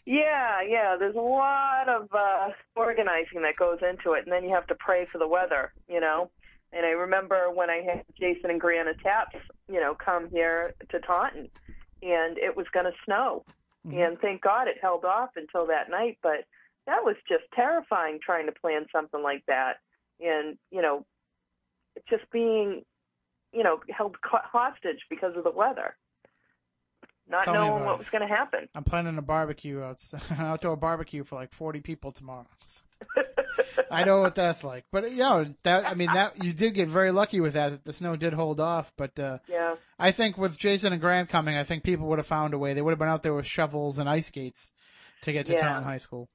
Yeah, 0.08 0.62
yeah, 0.62 0.98
there's 1.00 1.16
a 1.16 1.20
lot 1.20 1.90
of 1.90 2.08
uh 2.14 2.50
organizing 2.76 3.42
that 3.42 3.56
goes 3.58 3.80
into 3.82 4.14
it 4.14 4.24
and 4.26 4.32
then 4.32 4.44
you 4.44 4.54
have 4.54 4.68
to 4.68 4.76
pray 4.76 5.08
for 5.12 5.18
the 5.18 5.28
weather, 5.28 5.74
you 5.90 6.00
know. 6.00 6.30
And 6.72 6.86
I 6.86 6.90
remember 6.90 7.50
when 7.52 7.72
I 7.72 7.78
had 7.82 8.04
Jason 8.20 8.52
and 8.52 8.62
Brianna 8.62 8.94
TAPS, 9.02 9.36
you 9.68 9.80
know, 9.80 9.96
come 9.96 10.30
here 10.30 10.76
to 10.92 11.00
Taunton 11.00 11.50
and 12.04 12.38
it 12.38 12.56
was 12.56 12.68
going 12.72 12.86
to 12.86 12.92
snow. 13.04 13.46
Mm-hmm. 13.86 13.98
And 13.98 14.20
thank 14.20 14.42
God 14.42 14.68
it 14.68 14.78
held 14.82 15.06
off 15.06 15.32
until 15.36 15.68
that 15.68 15.90
night, 15.90 16.18
but 16.24 16.46
that 16.88 17.04
was 17.04 17.16
just 17.28 17.44
terrifying 17.54 18.20
trying 18.24 18.46
to 18.46 18.52
plan 18.52 18.86
something 18.92 19.22
like 19.22 19.44
that 19.48 19.74
and, 20.20 20.58
you 20.72 20.82
know, 20.82 21.06
just 22.10 22.24
being, 22.32 22.84
you 23.54 23.64
know, 23.64 23.80
held 23.96 24.16
hostage 24.24 25.00
because 25.10 25.36
of 25.36 25.44
the 25.44 25.52
weather. 25.52 25.96
Not 27.28 27.46
Tell 27.46 27.56
knowing 27.56 27.86
what 27.86 27.96
it. 27.96 28.00
was 28.00 28.08
going 28.12 28.28
to 28.28 28.34
happen. 28.34 28.70
I'm 28.76 28.84
planning 28.84 29.18
a 29.18 29.22
barbecue 29.22 29.82
out 29.82 30.02
outdoor 30.38 30.76
barbecue 30.76 31.24
for 31.24 31.36
like 31.36 31.52
40 31.54 31.82
people 31.82 32.12
tomorrow. 32.12 32.46
I 33.92 34.04
know 34.04 34.22
what 34.22 34.36
that's 34.36 34.64
like, 34.64 34.86
but 34.92 35.12
know 35.12 35.46
that 35.64 35.86
I 35.86 35.94
mean 35.94 36.12
that 36.14 36.44
you 36.44 36.54
did 36.54 36.74
get 36.74 36.88
very 36.90 37.12
lucky 37.12 37.40
with 37.40 37.54
that. 37.54 37.84
The 37.84 37.94
snow 37.94 38.16
did 38.16 38.34
hold 38.34 38.60
off, 38.60 38.92
but 38.98 39.18
uh, 39.20 39.40
Yeah. 39.48 39.76
I 39.98 40.12
think 40.12 40.38
with 40.38 40.58
Jason 40.58 40.92
and 40.94 41.02
Grant 41.02 41.30
coming, 41.30 41.56
I 41.56 41.64
think 41.64 41.84
people 41.84 42.08
would 42.08 42.20
have 42.20 42.28
found 42.28 42.54
a 42.54 42.58
way. 42.58 42.74
They 42.74 42.82
would 42.82 42.92
have 42.92 43.00
been 43.00 43.08
out 43.08 43.24
there 43.24 43.34
with 43.34 43.48
shovels 43.48 44.00
and 44.00 44.10
ice 44.10 44.28
skates 44.28 44.72
to 45.22 45.32
get 45.32 45.46
to 45.48 45.54
Yeah. 45.54 45.62
Taunton 45.62 45.84
High 45.84 46.00
School. 46.00 46.30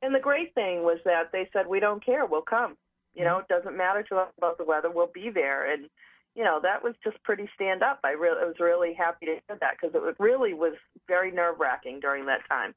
And 0.00 0.14
the 0.14 0.20
great 0.20 0.54
thing 0.54 0.82
was 0.82 0.98
that 1.04 1.30
they 1.32 1.48
said, 1.52 1.66
we 1.68 1.78
don't 1.80 2.04
care, 2.04 2.26
we'll 2.26 2.42
come. 2.42 2.76
You 3.14 3.24
know, 3.24 3.38
it 3.38 3.48
doesn't 3.48 3.76
matter 3.76 4.02
to 4.04 4.16
us 4.16 4.32
about 4.38 4.58
the 4.58 4.64
weather, 4.64 4.90
we'll 4.90 5.10
be 5.12 5.30
there. 5.32 5.70
And, 5.70 5.88
you 6.34 6.42
know, 6.44 6.60
that 6.62 6.82
was 6.82 6.94
just 7.04 7.22
pretty 7.22 7.48
stand 7.54 7.82
up. 7.82 8.00
I 8.02 8.12
really 8.12 8.40
I 8.42 8.46
was 8.46 8.56
really 8.58 8.94
happy 8.94 9.26
to 9.26 9.32
hear 9.32 9.58
that 9.60 9.74
because 9.80 9.94
it 9.94 10.16
really 10.18 10.54
was 10.54 10.72
very 11.06 11.30
nerve 11.30 11.60
wracking 11.60 12.00
during 12.00 12.26
that 12.26 12.40
time. 12.48 12.74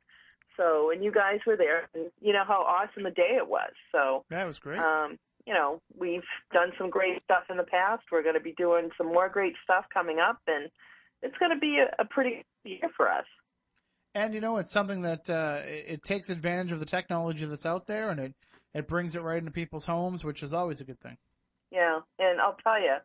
So, 0.57 0.91
and 0.91 1.03
you 1.03 1.11
guys 1.11 1.39
were 1.45 1.57
there, 1.57 1.89
and 1.93 2.11
you 2.21 2.33
know 2.33 2.43
how 2.47 2.61
awesome 2.61 3.03
the 3.03 3.11
day 3.11 3.35
it 3.37 3.47
was. 3.47 3.71
So, 3.91 4.23
That 4.29 4.45
was 4.45 4.59
great. 4.59 4.79
um, 4.79 5.17
you 5.45 5.53
know, 5.53 5.79
we've 5.97 6.23
done 6.53 6.71
some 6.77 6.89
great 6.89 7.21
stuff 7.23 7.43
in 7.49 7.57
the 7.57 7.63
past. 7.63 8.03
We're 8.11 8.23
going 8.23 8.35
to 8.35 8.41
be 8.41 8.53
doing 8.53 8.89
some 8.97 9.07
more 9.07 9.29
great 9.29 9.53
stuff 9.63 9.85
coming 9.93 10.19
up, 10.19 10.39
and 10.47 10.69
it's 11.21 11.37
going 11.37 11.51
to 11.51 11.59
be 11.59 11.79
a, 11.79 12.01
a 12.01 12.05
pretty 12.05 12.43
good 12.63 12.69
year 12.69 12.89
for 12.97 13.09
us. 13.11 13.25
And 14.15 14.33
you 14.33 14.41
know, 14.41 14.57
it's 14.57 14.71
something 14.71 15.01
that 15.01 15.29
uh, 15.29 15.59
it, 15.65 15.85
it 15.87 16.03
takes 16.03 16.29
advantage 16.29 16.71
of 16.71 16.79
the 16.79 16.85
technology 16.85 17.45
that's 17.45 17.65
out 17.65 17.85
there, 17.85 18.09
and 18.09 18.19
it 18.19 18.33
it 18.73 18.87
brings 18.87 19.15
it 19.15 19.21
right 19.21 19.37
into 19.37 19.51
people's 19.51 19.85
homes, 19.85 20.23
which 20.23 20.41
is 20.41 20.53
always 20.53 20.81
a 20.81 20.83
good 20.83 20.99
thing. 20.99 21.17
Yeah, 21.71 21.99
and 22.19 22.39
I'll 22.39 22.57
tell 22.63 22.79
you, 22.79 22.95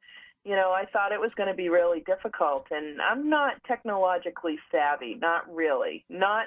you 0.45 0.53
know, 0.57 0.71
I 0.71 0.85
thought 0.93 1.13
it 1.13 1.21
was 1.21 1.33
going 1.37 1.49
to 1.49 1.55
be 1.55 1.69
really 1.69 2.01
difficult, 2.07 2.67
and 2.71 3.01
I'm 3.03 3.29
not 3.29 3.55
technologically 3.67 4.59
savvy, 4.71 5.17
not 5.21 5.53
really, 5.53 6.05
not 6.09 6.47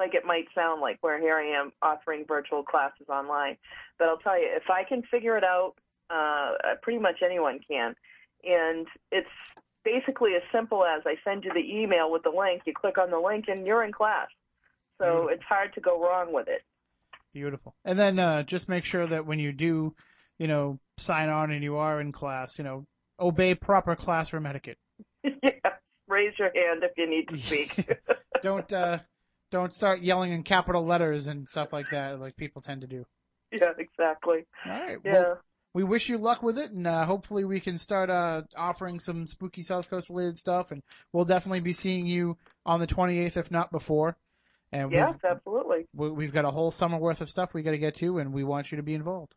like 0.00 0.14
it 0.14 0.24
might 0.24 0.46
sound 0.54 0.80
like. 0.80 0.98
Where 1.00 1.20
here 1.20 1.36
I 1.36 1.60
am 1.60 1.72
offering 1.82 2.24
virtual 2.26 2.62
classes 2.62 3.08
online, 3.08 3.56
but 3.98 4.08
I'll 4.08 4.18
tell 4.18 4.38
you, 4.38 4.48
if 4.50 4.68
I 4.70 4.84
can 4.84 5.02
figure 5.02 5.36
it 5.36 5.44
out, 5.44 5.74
uh, 6.10 6.74
pretty 6.82 6.98
much 6.98 7.22
anyone 7.24 7.60
can, 7.68 7.94
and 8.42 8.86
it's 9.12 9.28
basically 9.84 10.34
as 10.34 10.42
simple 10.52 10.84
as 10.84 11.02
I 11.06 11.14
send 11.24 11.44
you 11.44 11.52
the 11.52 11.60
email 11.60 12.10
with 12.10 12.22
the 12.22 12.30
link. 12.30 12.62
You 12.66 12.74
click 12.74 12.98
on 12.98 13.10
the 13.10 13.18
link, 13.18 13.46
and 13.48 13.66
you're 13.66 13.84
in 13.84 13.92
class. 13.92 14.28
So 14.98 15.28
it's 15.28 15.42
hard 15.44 15.72
to 15.74 15.80
go 15.80 16.02
wrong 16.02 16.32
with 16.32 16.48
it. 16.48 16.62
Beautiful. 17.32 17.74
And 17.84 17.98
then 17.98 18.18
uh, 18.18 18.42
just 18.42 18.68
make 18.68 18.84
sure 18.84 19.06
that 19.06 19.24
when 19.24 19.38
you 19.38 19.52
do, 19.52 19.94
you 20.38 20.46
know, 20.46 20.78
sign 20.98 21.28
on 21.28 21.50
and 21.52 21.62
you 21.62 21.76
are 21.76 22.00
in 22.00 22.12
class, 22.12 22.58
you 22.58 22.64
know, 22.64 22.86
obey 23.18 23.54
proper 23.54 23.96
classroom 23.96 24.46
etiquette. 24.46 24.78
yeah, 25.24 25.50
raise 26.08 26.38
your 26.38 26.50
hand 26.54 26.82
if 26.82 26.92
you 26.96 27.08
need 27.08 27.28
to 27.28 27.38
speak. 27.38 27.98
don't 28.42 28.70
uh, 28.72 28.98
don't 29.50 29.72
start 29.72 30.00
yelling 30.00 30.32
in 30.32 30.42
capital 30.42 30.84
letters 30.84 31.26
and 31.26 31.48
stuff 31.48 31.72
like 31.72 31.90
that, 31.90 32.20
like 32.20 32.36
people 32.36 32.62
tend 32.62 32.80
to 32.82 32.86
do. 32.86 33.04
yeah, 33.52 33.72
exactly. 33.78 34.46
All 34.68 34.80
right. 34.80 34.98
Yeah. 35.04 35.12
Well, 35.12 35.38
we 35.72 35.84
wish 35.84 36.08
you 36.08 36.18
luck 36.18 36.42
with 36.42 36.58
it, 36.58 36.72
and 36.72 36.86
uh, 36.86 37.04
hopefully 37.04 37.44
we 37.44 37.60
can 37.60 37.78
start 37.78 38.10
uh, 38.10 38.42
offering 38.56 38.98
some 38.98 39.26
spooky 39.26 39.62
South 39.62 39.88
Coast 39.88 40.08
related 40.08 40.36
stuff, 40.36 40.72
and 40.72 40.82
we'll 41.12 41.24
definitely 41.24 41.60
be 41.60 41.72
seeing 41.72 42.06
you 42.06 42.36
on 42.66 42.80
the 42.80 42.86
28th, 42.88 43.36
if 43.36 43.50
not 43.50 43.70
before. 43.70 44.16
And 44.72 44.90
Yes, 44.92 45.12
we've, 45.12 45.30
absolutely. 45.30 45.86
we- 45.94 46.10
we've 46.10 46.32
got 46.32 46.44
a 46.44 46.50
whole 46.50 46.70
summer 46.70 46.98
worth 46.98 47.20
of 47.20 47.30
stuff 47.30 47.54
we 47.54 47.62
got 47.62 47.70
to 47.72 47.78
get 47.78 47.94
to, 47.96 48.18
and 48.18 48.32
we 48.32 48.42
want 48.44 48.70
you 48.72 48.76
to 48.76 48.82
be 48.82 48.94
involved. 48.94 49.36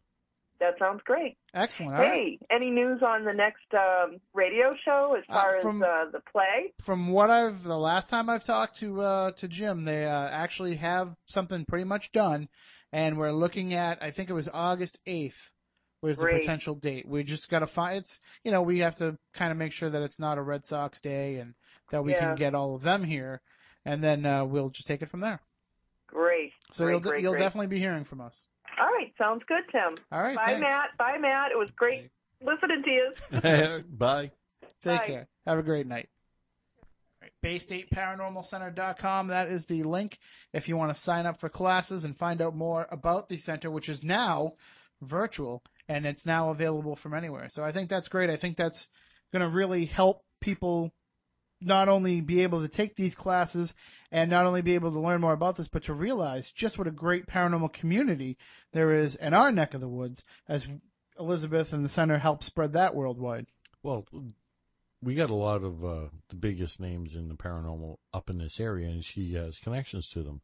That 0.63 0.79
sounds 0.79 1.01
great. 1.05 1.35
Excellent. 1.53 1.95
All 1.95 2.01
right. 2.01 2.13
Hey, 2.13 2.39
any 2.49 2.69
news 2.69 3.01
on 3.05 3.25
the 3.25 3.33
next 3.33 3.65
um, 3.73 4.17
radio 4.33 4.73
show 4.85 5.13
as 5.17 5.25
Uh, 5.27 5.33
far 5.33 5.59
from- 5.61 5.83
as 5.83 5.87
uh, 5.89 6.11
the 6.11 6.21
play? 6.31 6.71
From 6.81 7.11
what 7.11 7.29
I've 7.29 7.63
the 7.63 7.77
last 7.77 8.09
time 8.09 8.29
I've 8.29 8.45
talked 8.45 8.77
to 8.77 9.01
uh, 9.01 9.31
to 9.33 9.47
Jim, 9.49 9.83
they 9.83 10.05
uh, 10.05 10.29
actually 10.29 10.75
have 10.77 11.13
something 11.25 11.65
pretty 11.65 11.83
much 11.83 12.13
done, 12.13 12.47
and 12.93 13.17
we're 13.17 13.31
looking 13.33 13.73
at 13.73 14.01
I 14.01 14.11
think 14.11 14.29
it 14.29 14.33
was 14.33 14.47
August 14.53 14.97
eighth 15.05 15.51
was 16.01 16.17
the 16.17 16.27
potential 16.27 16.75
date. 16.75 17.05
We 17.07 17.23
just 17.23 17.49
got 17.49 17.59
to 17.59 17.67
find 17.67 17.97
it's 17.97 18.21
you 18.45 18.51
know 18.51 18.61
we 18.61 18.79
have 18.79 18.95
to 18.95 19.17
kind 19.33 19.51
of 19.51 19.57
make 19.57 19.73
sure 19.73 19.89
that 19.89 20.01
it's 20.01 20.19
not 20.19 20.37
a 20.37 20.41
Red 20.41 20.65
Sox 20.65 21.01
day 21.01 21.39
and 21.39 21.55
that 21.91 22.03
we 22.05 22.11
Yeah. 22.13 22.19
can 22.19 22.35
get 22.35 22.55
all 22.55 22.73
of 22.75 22.83
them 22.83 23.03
here, 23.03 23.41
and 23.83 24.01
then 24.01 24.25
uh, 24.25 24.45
we'll 24.45 24.69
just 24.69 24.87
take 24.87 25.01
it 25.01 25.09
from 25.09 25.19
there. 25.19 25.41
Great. 26.13 26.51
So 26.71 26.83
great, 26.83 26.91
you'll 26.91 26.99
great, 27.01 27.21
you'll 27.23 27.31
great. 27.33 27.41
definitely 27.41 27.67
be 27.67 27.79
hearing 27.79 28.05
from 28.05 28.21
us. 28.21 28.47
All 28.79 28.87
right, 28.87 29.13
sounds 29.17 29.43
good, 29.47 29.63
Tim. 29.71 29.95
All 30.11 30.21
right. 30.21 30.35
Bye, 30.35 30.45
thanks. 30.45 30.61
Matt. 30.61 30.89
Bye, 30.97 31.17
Matt. 31.19 31.51
It 31.51 31.57
was 31.57 31.69
great 31.75 32.09
listening 32.41 32.83
to 32.83 32.91
you. 32.91 33.83
Bye. 33.97 34.31
Take 34.83 34.99
Bye. 34.99 35.07
care. 35.07 35.27
Have 35.45 35.59
a 35.59 35.63
great 35.63 35.87
night. 35.87 36.09
All 37.21 37.27
right, 37.27 37.31
BayStateParanormalCenter.com. 37.43 39.27
That 39.27 39.47
is 39.47 39.65
the 39.65 39.83
link 39.83 40.17
if 40.53 40.67
you 40.67 40.77
want 40.77 40.93
to 40.93 41.01
sign 41.01 41.25
up 41.25 41.39
for 41.39 41.49
classes 41.49 42.03
and 42.03 42.17
find 42.17 42.41
out 42.41 42.55
more 42.55 42.87
about 42.91 43.29
the 43.29 43.37
center, 43.37 43.71
which 43.71 43.89
is 43.89 44.03
now 44.03 44.53
virtual 45.01 45.63
and 45.87 46.05
it's 46.05 46.25
now 46.25 46.49
available 46.49 46.95
from 46.95 47.13
anywhere. 47.13 47.49
So 47.49 47.63
I 47.63 47.71
think 47.71 47.89
that's 47.89 48.07
great. 48.07 48.29
I 48.29 48.37
think 48.37 48.57
that's 48.57 48.89
going 49.31 49.41
to 49.41 49.49
really 49.49 49.85
help 49.85 50.23
people 50.39 50.93
not 51.65 51.89
only 51.89 52.21
be 52.21 52.43
able 52.43 52.61
to 52.61 52.67
take 52.67 52.95
these 52.95 53.15
classes 53.15 53.73
and 54.11 54.29
not 54.29 54.45
only 54.45 54.61
be 54.61 54.75
able 54.75 54.91
to 54.91 54.99
learn 54.99 55.21
more 55.21 55.33
about 55.33 55.55
this, 55.55 55.67
but 55.67 55.83
to 55.83 55.93
realize 55.93 56.51
just 56.51 56.77
what 56.77 56.87
a 56.87 56.91
great 56.91 57.25
paranormal 57.25 57.73
community 57.73 58.37
there 58.71 58.93
is 58.93 59.15
in 59.15 59.33
our 59.33 59.51
neck 59.51 59.73
of 59.73 59.81
the 59.81 59.87
woods 59.87 60.23
as 60.47 60.67
Elizabeth 61.19 61.73
and 61.73 61.83
the 61.83 61.89
center 61.89 62.17
help 62.17 62.43
spread 62.43 62.73
that 62.73 62.95
worldwide. 62.95 63.47
Well, 63.81 64.05
we 65.01 65.15
got 65.15 65.29
a 65.29 65.35
lot 65.35 65.63
of 65.63 65.83
uh, 65.83 66.07
the 66.29 66.35
biggest 66.35 66.79
names 66.79 67.15
in 67.15 67.27
the 67.27 67.35
paranormal 67.35 67.97
up 68.13 68.29
in 68.29 68.37
this 68.37 68.59
area, 68.59 68.87
and 68.87 69.03
she 69.03 69.33
has 69.33 69.57
connections 69.57 70.09
to 70.09 70.23
them. 70.23 70.41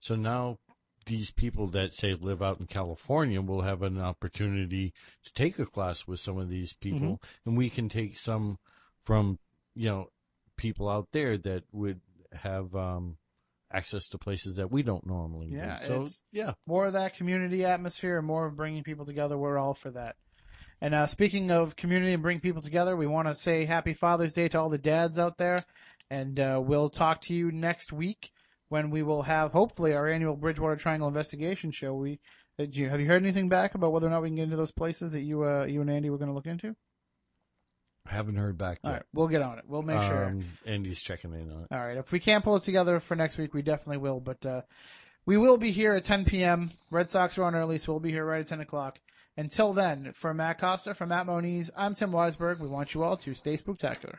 So 0.00 0.16
now 0.16 0.58
these 1.06 1.30
people 1.30 1.68
that 1.68 1.94
say 1.94 2.14
live 2.14 2.42
out 2.42 2.60
in 2.60 2.66
California 2.66 3.40
will 3.40 3.62
have 3.62 3.82
an 3.82 3.98
opportunity 3.98 4.92
to 5.24 5.32
take 5.32 5.58
a 5.58 5.66
class 5.66 6.06
with 6.06 6.20
some 6.20 6.38
of 6.38 6.48
these 6.48 6.72
people, 6.74 7.20
and 7.44 7.56
we 7.56 7.70
can 7.70 7.88
take 7.88 8.16
some 8.16 8.58
from 9.04 9.38
you 9.74 9.88
know 9.88 10.08
people 10.62 10.88
out 10.88 11.08
there 11.12 11.36
that 11.36 11.64
would 11.72 12.00
have 12.32 12.74
um, 12.74 13.16
access 13.70 14.08
to 14.08 14.18
places 14.18 14.56
that 14.56 14.70
we 14.70 14.82
don't 14.82 15.06
normally. 15.06 15.48
do. 15.48 15.56
Yeah, 15.56 15.80
So 15.80 16.08
yeah, 16.30 16.52
more 16.66 16.86
of 16.86 16.92
that 16.94 17.16
community 17.16 17.64
atmosphere 17.64 18.18
and 18.18 18.26
more 18.26 18.46
of 18.46 18.56
bringing 18.56 18.84
people 18.84 19.04
together. 19.04 19.36
We're 19.36 19.58
all 19.58 19.74
for 19.74 19.90
that. 19.90 20.16
And 20.80 20.94
uh, 20.94 21.06
speaking 21.06 21.50
of 21.50 21.76
community 21.76 22.12
and 22.12 22.22
bring 22.22 22.40
people 22.40 22.62
together, 22.62 22.96
we 22.96 23.06
want 23.06 23.28
to 23.28 23.34
say 23.34 23.64
Happy 23.64 23.94
Father's 23.94 24.34
Day 24.34 24.48
to 24.48 24.60
all 24.60 24.70
the 24.70 24.78
dads 24.78 25.18
out 25.18 25.36
there. 25.36 25.64
And 26.10 26.38
uh, 26.38 26.60
we'll 26.62 26.90
talk 26.90 27.22
to 27.22 27.34
you 27.34 27.52
next 27.52 27.92
week 27.92 28.30
when 28.68 28.90
we 28.90 29.02
will 29.02 29.22
have 29.22 29.52
hopefully 29.52 29.94
our 29.94 30.08
annual 30.08 30.36
Bridgewater 30.36 30.76
Triangle 30.76 31.08
investigation 31.08 31.72
show. 31.72 31.94
We 31.94 32.20
did 32.58 32.76
you 32.76 32.88
have 32.88 33.00
you 33.00 33.06
heard 33.06 33.22
anything 33.22 33.48
back 33.48 33.74
about 33.74 33.92
whether 33.92 34.06
or 34.06 34.10
not 34.10 34.22
we 34.22 34.28
can 34.28 34.36
get 34.36 34.44
into 34.44 34.56
those 34.56 34.72
places 34.72 35.12
that 35.12 35.22
you 35.22 35.44
uh, 35.44 35.64
you 35.64 35.80
and 35.80 35.90
Andy 35.90 36.10
were 36.10 36.18
going 36.18 36.28
to 36.28 36.34
look 36.34 36.46
into? 36.46 36.74
Haven't 38.06 38.36
heard 38.36 38.58
back 38.58 38.78
All 38.84 38.90
yet. 38.90 38.96
right, 38.96 39.06
we'll 39.12 39.28
get 39.28 39.42
on 39.42 39.58
it. 39.58 39.64
We'll 39.66 39.82
make 39.82 40.00
sure. 40.02 40.26
Um, 40.26 40.44
Andy's 40.66 41.00
checking 41.00 41.32
in 41.32 41.50
on 41.50 41.62
it. 41.62 41.68
All 41.70 41.78
right. 41.78 41.96
If 41.96 42.12
we 42.12 42.20
can't 42.20 42.44
pull 42.44 42.56
it 42.56 42.62
together 42.62 43.00
for 43.00 43.14
next 43.16 43.38
week, 43.38 43.54
we 43.54 43.62
definitely 43.62 43.98
will. 43.98 44.20
But 44.20 44.44
uh, 44.44 44.62
we 45.24 45.36
will 45.36 45.58
be 45.58 45.70
here 45.70 45.92
at 45.92 46.04
10 46.04 46.24
p.m. 46.24 46.72
Red 46.90 47.08
Sox 47.08 47.38
are 47.38 47.44
on 47.44 47.54
early, 47.54 47.78
so 47.78 47.92
we'll 47.92 48.00
be 48.00 48.10
here 48.10 48.24
right 48.24 48.40
at 48.40 48.46
10 48.48 48.60
o'clock. 48.60 48.98
Until 49.36 49.72
then, 49.72 50.12
for 50.14 50.34
Matt 50.34 50.60
Costa, 50.60 50.94
from 50.94 51.08
Matt 51.08 51.26
Moniz, 51.26 51.70
I'm 51.76 51.94
Tim 51.94 52.10
Weisberg. 52.10 52.60
We 52.60 52.68
want 52.68 52.92
you 52.92 53.02
all 53.02 53.16
to 53.18 53.34
stay 53.34 53.56
spooktacular. 53.56 54.18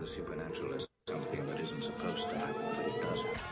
The 0.00 0.06
supernatural 0.14 0.74
is 0.74 0.86
something 1.08 1.44
that 1.46 1.58
isn't 1.58 1.82
supposed 1.82 2.28
to 2.30 2.38
happen, 2.38 2.62
but 2.76 2.86
it 2.86 3.02
does 3.02 3.47